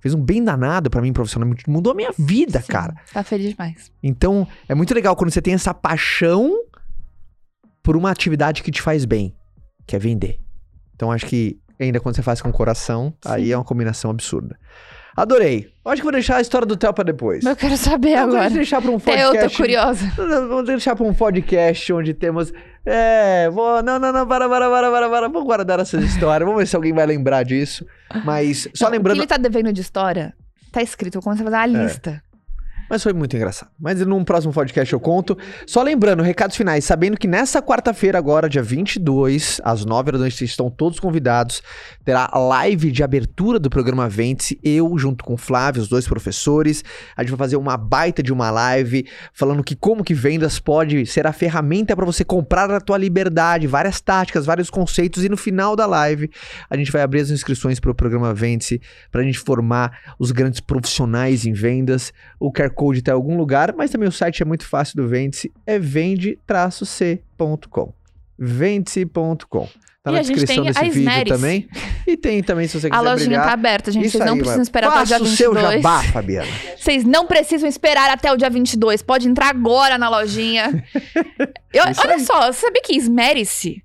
Fez 0.00 0.12
um 0.12 0.22
bem 0.22 0.44
danado 0.44 0.90
pra 0.90 1.00
mim 1.00 1.14
profissionalmente, 1.14 1.68
mudou 1.68 1.92
a 1.92 1.96
minha 1.96 2.12
vida, 2.18 2.60
Sim, 2.60 2.68
cara. 2.70 2.94
Tá 3.10 3.24
feliz 3.24 3.52
demais. 3.52 3.90
Então, 4.02 4.46
é 4.68 4.74
muito 4.74 4.92
legal 4.92 5.16
quando 5.16 5.32
você 5.32 5.40
tem 5.40 5.54
essa 5.54 5.72
paixão 5.72 6.52
por 7.82 7.96
uma 7.96 8.10
atividade 8.10 8.62
que 8.62 8.70
te 8.70 8.82
faz 8.82 9.06
bem, 9.06 9.34
que 9.86 9.96
é 9.96 9.98
vender. 9.98 10.38
Então, 10.94 11.10
acho 11.10 11.24
que 11.24 11.58
ainda 11.80 12.00
quando 12.00 12.14
você 12.16 12.22
faz 12.22 12.40
com 12.40 12.48
o 12.48 12.52
coração, 12.52 13.12
aí 13.24 13.46
Sim. 13.46 13.52
é 13.52 13.56
uma 13.56 13.64
combinação 13.64 14.10
absurda. 14.10 14.56
Adorei. 15.16 15.70
Acho 15.84 15.96
que 15.96 16.02
vou 16.02 16.12
deixar 16.12 16.36
a 16.38 16.40
história 16.40 16.66
do 16.66 16.76
Theo 16.76 16.92
pra 16.92 17.04
depois. 17.04 17.44
Eu 17.44 17.54
quero 17.54 17.76
saber 17.76 18.14
Não, 18.16 18.20
Vamos 18.22 18.34
agora. 18.34 18.50
deixar 18.50 18.82
pra 18.82 18.90
um 18.90 18.96
Até 18.96 19.12
eu 19.22 19.26
tô 19.26 19.30
podcast. 19.32 19.56
curiosa. 19.56 20.12
Vamos 20.16 20.64
deixar 20.66 20.96
pra 20.96 21.04
um 21.06 21.14
podcast 21.14 21.92
onde 21.92 22.12
temos. 22.14 22.52
É, 22.84 23.48
vou. 23.50 23.80
Não, 23.80 23.98
não, 24.00 24.12
não, 24.12 24.26
para, 24.26 24.48
para, 24.48 24.68
para, 24.68 24.90
para, 24.90 25.08
para. 25.10 25.28
Vou 25.28 25.44
guardar 25.44 25.78
essas 25.78 26.02
histórias. 26.02 26.44
Vamos 26.46 26.60
ver 26.62 26.66
se 26.66 26.74
alguém 26.74 26.92
vai 26.92 27.06
lembrar 27.06 27.44
disso. 27.44 27.86
Mas, 28.24 28.68
só 28.74 28.86
Não, 28.86 28.90
O 28.90 28.92
lembrando. 28.92 29.14
que 29.16 29.20
ele 29.20 29.26
tá 29.28 29.36
devendo 29.36 29.72
de 29.72 29.80
história, 29.80 30.34
tá 30.72 30.82
escrito. 30.82 31.18
Eu 31.18 31.22
comecei 31.22 31.46
a 31.46 31.50
fazer 31.50 31.76
uma 31.76 31.84
É. 31.84 32.20
Mas 32.88 33.02
foi 33.02 33.12
muito 33.12 33.34
engraçado. 33.36 33.70
Mas 33.78 34.04
num 34.04 34.24
próximo 34.24 34.52
podcast 34.52 34.92
eu 34.92 35.00
conto. 35.00 35.36
Só 35.66 35.82
lembrando, 35.82 36.22
recados 36.22 36.56
finais, 36.56 36.84
sabendo 36.84 37.16
que 37.16 37.26
nessa 37.26 37.62
quarta-feira, 37.62 38.18
agora, 38.18 38.48
dia 38.48 38.62
22, 38.62 39.60
às 39.64 39.84
9 39.84 40.10
horas 40.10 40.20
da 40.20 40.24
noite, 40.24 40.36
vocês 40.36 40.50
estão 40.50 40.70
todos 40.70 41.00
convidados. 41.00 41.62
Terá 42.04 42.30
live 42.34 42.90
de 42.90 43.02
abertura 43.02 43.58
do 43.58 43.70
programa 43.70 44.08
Vente. 44.08 44.58
Eu, 44.62 44.96
junto 44.98 45.24
com 45.24 45.34
o 45.34 45.36
Flávio, 45.38 45.80
os 45.80 45.88
dois 45.88 46.06
professores. 46.06 46.84
A 47.16 47.22
gente 47.22 47.30
vai 47.30 47.38
fazer 47.38 47.56
uma 47.56 47.76
baita 47.76 48.22
de 48.22 48.32
uma 48.32 48.50
live 48.50 49.06
falando 49.32 49.64
que 49.64 49.74
como 49.74 50.04
que 50.04 50.14
vendas 50.14 50.58
pode 50.58 51.06
ser 51.06 51.26
a 51.26 51.32
ferramenta 51.32 51.96
para 51.96 52.04
você 52.04 52.24
comprar 52.24 52.70
a 52.70 52.80
tua 52.80 52.98
liberdade, 52.98 53.66
várias 53.66 54.00
táticas, 54.00 54.44
vários 54.44 54.68
conceitos. 54.68 55.24
E 55.24 55.28
no 55.28 55.36
final 55.36 55.74
da 55.74 55.86
live, 55.86 56.30
a 56.68 56.76
gente 56.76 56.92
vai 56.92 57.02
abrir 57.02 57.20
as 57.20 57.30
inscrições 57.30 57.80
para 57.80 57.90
o 57.90 57.94
programa 57.94 58.34
Vente 58.34 58.80
para 59.10 59.22
a 59.22 59.24
gente 59.24 59.38
formar 59.38 59.98
os 60.18 60.30
grandes 60.30 60.60
profissionais 60.60 61.46
em 61.46 61.52
vendas. 61.52 62.12
O 62.38 62.52
QR 62.52 62.73
Code 62.74 62.98
está 63.00 63.12
em 63.12 63.14
algum 63.14 63.36
lugar, 63.36 63.74
mas 63.76 63.90
também 63.90 64.08
o 64.08 64.12
site 64.12 64.42
é 64.42 64.44
muito 64.44 64.66
fácil 64.66 64.96
do 64.96 65.06
Vende-se, 65.08 65.52
é 65.66 65.78
vende-c.com. 65.78 67.92
Vende-se.com. 68.38 69.68
Tá 70.02 70.10
E 70.10 70.14
na 70.14 70.18
a 70.18 70.22
descrição 70.22 70.64
desse 70.64 70.78
a 70.78 70.82
vídeo 70.82 71.24
também. 71.26 71.66
E 72.06 72.14
tem 72.16 72.42
também, 72.42 72.68
se 72.68 72.78
você 72.78 72.88
A 72.88 72.90
quiser 72.90 73.02
lojinha 73.02 73.26
brilhar. 73.28 73.46
tá 73.46 73.52
aberta, 73.52 73.90
gente. 73.90 74.10
Vocês 74.10 74.22
não 74.24 74.32
aí, 74.34 74.38
precisam 74.38 74.52
mano. 74.56 74.62
esperar 74.62 74.88
até 74.88 75.00
o 75.00 75.04
dia 75.06 75.18
Faça 75.18 75.30
o 75.32 75.36
seu 75.36 75.52
22. 75.54 75.82
jabá, 75.82 76.02
Fabiana. 76.02 76.48
Vocês 76.76 77.04
não 77.04 77.26
precisam 77.26 77.68
esperar 77.68 78.10
até 78.10 78.30
o 78.32 78.36
dia 78.36 78.50
22. 78.50 79.02
Pode 79.02 79.28
entrar 79.28 79.48
agora 79.48 79.96
na 79.96 80.08
lojinha. 80.10 80.84
Eu- 81.72 81.84
olha 81.84 82.14
aí. 82.16 82.20
só, 82.20 82.52
você 82.52 82.60
sabia 82.66 82.82
que 82.82 82.94
Esmere-se 82.96 83.82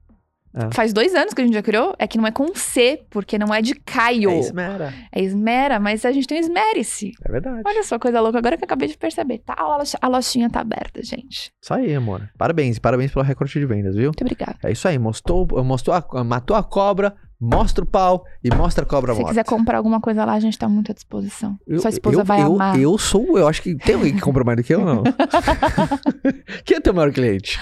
Ah. 0.53 0.69
faz 0.73 0.91
dois 0.91 1.13
anos 1.13 1.33
que 1.33 1.41
a 1.41 1.43
gente 1.45 1.53
já 1.53 1.61
criou? 1.61 1.95
É 1.99 2.07
que 2.07 2.17
não 2.17 2.25
é 2.25 2.31
com 2.31 2.53
C, 2.55 3.03
porque 3.09 3.37
não 3.37 3.53
é 3.53 3.61
de 3.61 3.75
Caio. 3.75 4.29
É 4.31 4.39
esmera. 4.39 4.93
É 5.11 5.21
Esmera, 5.21 5.79
mas 5.79 6.03
a 6.05 6.11
gente 6.11 6.25
tem 6.27 6.37
o 6.39 6.41
Esmere-se. 6.41 7.11
É 7.23 7.31
verdade. 7.31 7.61
Olha 7.65 7.83
só, 7.83 7.99
coisa 7.99 8.19
louca. 8.19 8.37
Agora 8.39 8.57
que 8.57 8.63
eu 8.63 8.65
acabei 8.65 8.87
de 8.87 8.97
perceber. 8.97 9.39
Tá, 9.39 9.55
a 10.01 10.07
lojinha 10.07 10.49
tá 10.49 10.61
aberta, 10.61 11.03
gente. 11.03 11.51
Isso 11.61 11.73
aí, 11.73 11.93
amor. 11.93 12.29
Parabéns, 12.37 12.79
parabéns 12.79 13.11
pelo 13.11 13.23
recorde 13.23 13.53
de 13.59 13.65
vendas, 13.65 13.95
viu? 13.95 14.05
Muito 14.05 14.21
obrigada. 14.21 14.57
É 14.63 14.71
isso 14.71 14.87
aí, 14.87 14.97
mostrou, 14.97 15.47
mostrou 15.63 15.95
a, 15.95 16.23
matou 16.23 16.55
a 16.55 16.63
cobra, 16.63 17.13
mostra 17.39 17.83
o 17.83 17.87
pau 17.87 18.23
e 18.43 18.49
mostra 18.53 18.83
a 18.83 18.87
cobra 18.87 19.13
Se 19.13 19.19
morta. 19.19 19.31
quiser 19.31 19.45
comprar 19.45 19.77
alguma 19.77 20.01
coisa 20.01 20.25
lá, 20.25 20.33
a 20.33 20.39
gente 20.39 20.57
tá 20.57 20.67
muito 20.67 20.91
à 20.91 20.95
disposição. 20.95 21.57
Eu- 21.67 21.79
Sua 21.79 21.89
esposa 21.91 22.21
eu, 22.21 22.25
vai 22.25 22.41
eu, 22.41 22.55
amar. 22.55 22.79
Eu 22.79 22.97
sou, 22.97 23.37
eu 23.37 23.47
acho 23.47 23.61
que 23.61 23.75
tem 23.75 23.95
alguém 23.95 24.15
que 24.15 24.21
compra 24.21 24.43
mais 24.43 24.57
do 24.57 24.63
que 24.63 24.73
eu, 24.73 24.83
não? 24.83 25.03
Quem 26.65 26.77
é 26.77 26.79
teu 26.81 26.93
maior 26.93 27.11
cliente? 27.13 27.59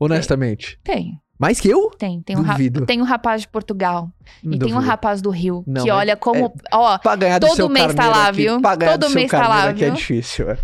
Honestamente. 0.00 0.78
Tem, 0.84 1.18
Mais 1.38 1.60
que 1.60 1.68
eu? 1.68 1.90
tem. 1.96 2.20
Tem 2.22 2.36
um, 2.36 2.42
ra- 2.42 2.56
tem 2.86 3.00
um 3.00 3.04
rapaz 3.04 3.42
de 3.42 3.48
Portugal. 3.48 4.10
E 4.42 4.58
tem 4.58 4.74
um 4.74 4.78
rapaz 4.78 5.22
do 5.22 5.30
Rio. 5.30 5.62
Não, 5.66 5.84
que 5.84 5.90
olha 5.90 6.16
como. 6.16 6.52
Ó, 6.72 6.98
Pra 6.98 7.14
ganhar 7.14 7.38
do 7.38 7.46
Todo 7.46 7.56
seu 7.56 7.68
mês 7.68 7.94
tá 7.94 8.08
lá, 8.08 8.28
aqui, 8.28 8.36
viu? 8.42 8.60
Pra 8.60 8.74
ganhar 8.74 8.92
Todo 8.92 9.00
do 9.02 9.06
seu 9.06 9.14
mês 9.14 9.30
tá 9.30 9.46
lá, 9.48 9.66
é 9.68 9.72
viu? 9.72 9.92
difícil. 9.92 10.50
É. 10.50 10.58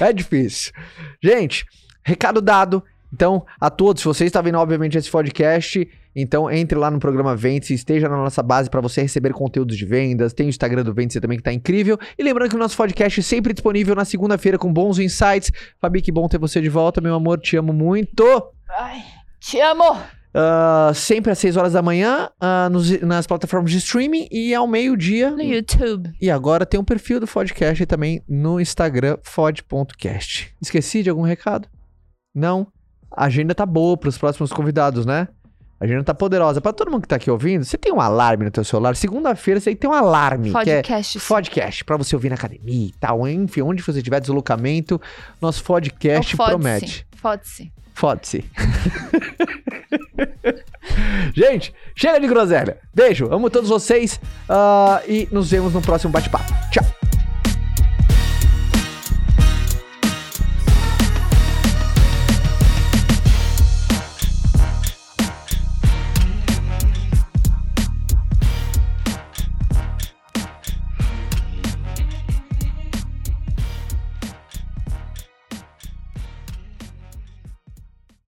é 0.00 0.12
difícil. 0.12 0.72
Gente, 1.22 1.64
recado 2.04 2.40
dado. 2.40 2.82
Então, 3.12 3.44
a 3.60 3.68
todos, 3.70 4.02
se 4.02 4.06
você 4.06 4.24
está 4.26 4.40
vendo, 4.40 4.56
obviamente, 4.58 4.96
esse 4.96 5.10
podcast, 5.10 5.88
então 6.14 6.48
entre 6.48 6.78
lá 6.78 6.90
no 6.92 7.00
programa 7.00 7.34
Ventes, 7.34 7.70
esteja 7.70 8.08
na 8.08 8.16
nossa 8.16 8.40
base 8.40 8.70
para 8.70 8.80
você 8.80 9.02
receber 9.02 9.32
conteúdos 9.32 9.76
de 9.76 9.84
vendas. 9.84 10.32
Tem 10.32 10.46
o 10.46 10.48
Instagram 10.48 10.84
do 10.84 10.94
Ventes 10.94 11.20
também 11.20 11.36
que 11.38 11.42
tá 11.42 11.52
incrível. 11.52 11.98
E 12.16 12.22
lembrando 12.22 12.50
que 12.50 12.56
o 12.56 12.58
nosso 12.58 12.76
podcast 12.76 13.18
é 13.18 13.22
sempre 13.22 13.52
disponível 13.52 13.96
na 13.96 14.04
segunda-feira 14.04 14.56
com 14.58 14.72
bons 14.72 14.98
insights. 15.00 15.50
Fabi, 15.80 16.00
que 16.02 16.12
bom 16.12 16.28
ter 16.28 16.38
você 16.38 16.60
de 16.60 16.68
volta, 16.68 17.00
meu 17.00 17.14
amor. 17.16 17.40
Te 17.40 17.56
amo 17.56 17.72
muito. 17.72 18.22
Ai, 18.78 19.02
te 19.40 19.60
amo! 19.60 19.96
Ah, 20.32 20.92
sempre 20.94 21.32
às 21.32 21.38
6 21.38 21.56
horas 21.56 21.72
da 21.72 21.82
manhã 21.82 22.30
ah, 22.40 22.68
nos- 22.70 23.00
nas 23.00 23.26
plataformas 23.26 23.72
de 23.72 23.78
streaming 23.78 24.28
e 24.30 24.54
ao 24.54 24.66
meio-dia. 24.68 25.30
No 25.32 25.42
YouTube. 25.42 26.12
E 26.20 26.30
agora 26.30 26.64
tem 26.64 26.78
um 26.78 26.84
perfil 26.84 27.18
do 27.18 27.26
Fodcast 27.26 27.84
também 27.86 28.22
no 28.28 28.60
Instagram, 28.60 29.18
fod.cast. 29.22 30.54
Esqueci 30.62 31.02
de 31.02 31.10
algum 31.10 31.22
recado? 31.22 31.68
Não? 32.34 32.68
A 33.10 33.24
agenda 33.24 33.54
tá 33.54 33.66
boa 33.66 33.96
pros 33.96 34.16
próximos 34.16 34.52
convidados, 34.52 35.04
né? 35.04 35.26
A 35.80 35.84
agenda 35.84 36.04
tá 36.04 36.14
poderosa. 36.14 36.60
Pra 36.60 36.72
todo 36.72 36.90
mundo 36.92 37.02
que 37.02 37.08
tá 37.08 37.16
aqui 37.16 37.30
ouvindo, 37.30 37.64
você 37.64 37.76
tem 37.78 37.90
um 37.92 38.00
alarme 38.00 38.44
no 38.44 38.50
teu 38.52 38.62
celular. 38.62 38.94
Segunda-feira 38.94 39.58
você 39.58 39.74
tem 39.74 39.88
um 39.90 39.92
alarme, 39.94 40.52
que 40.52 40.70
é 40.70 40.82
Podcast. 41.26 41.84
pra 41.84 41.96
você 41.96 42.14
ouvir 42.14 42.28
na 42.28 42.34
academia 42.36 42.86
e 42.88 42.92
tal. 43.00 43.26
Enfim, 43.26 43.62
onde 43.62 43.82
você 43.82 44.00
tiver 44.02 44.20
deslocamento, 44.20 45.00
nosso 45.40 45.64
Fodcast 45.64 46.32
É 46.32 46.34
o 46.34 46.36
Fode-se. 46.36 46.50
promete. 46.52 47.06
Fode-se. 47.16 47.72
Fode-se. 48.00 48.42
Gente, 51.34 51.74
chega 51.94 52.18
de 52.18 52.26
groselha. 52.26 52.78
Beijo, 52.94 53.30
amo 53.30 53.50
todos 53.50 53.68
vocês 53.68 54.18
ah, 54.48 55.02
e 55.06 55.28
nos 55.30 55.50
vemos 55.50 55.74
no 55.74 55.82
próximo 55.82 56.10
bate-papo. 56.10 56.50
Tchau. 56.70 56.99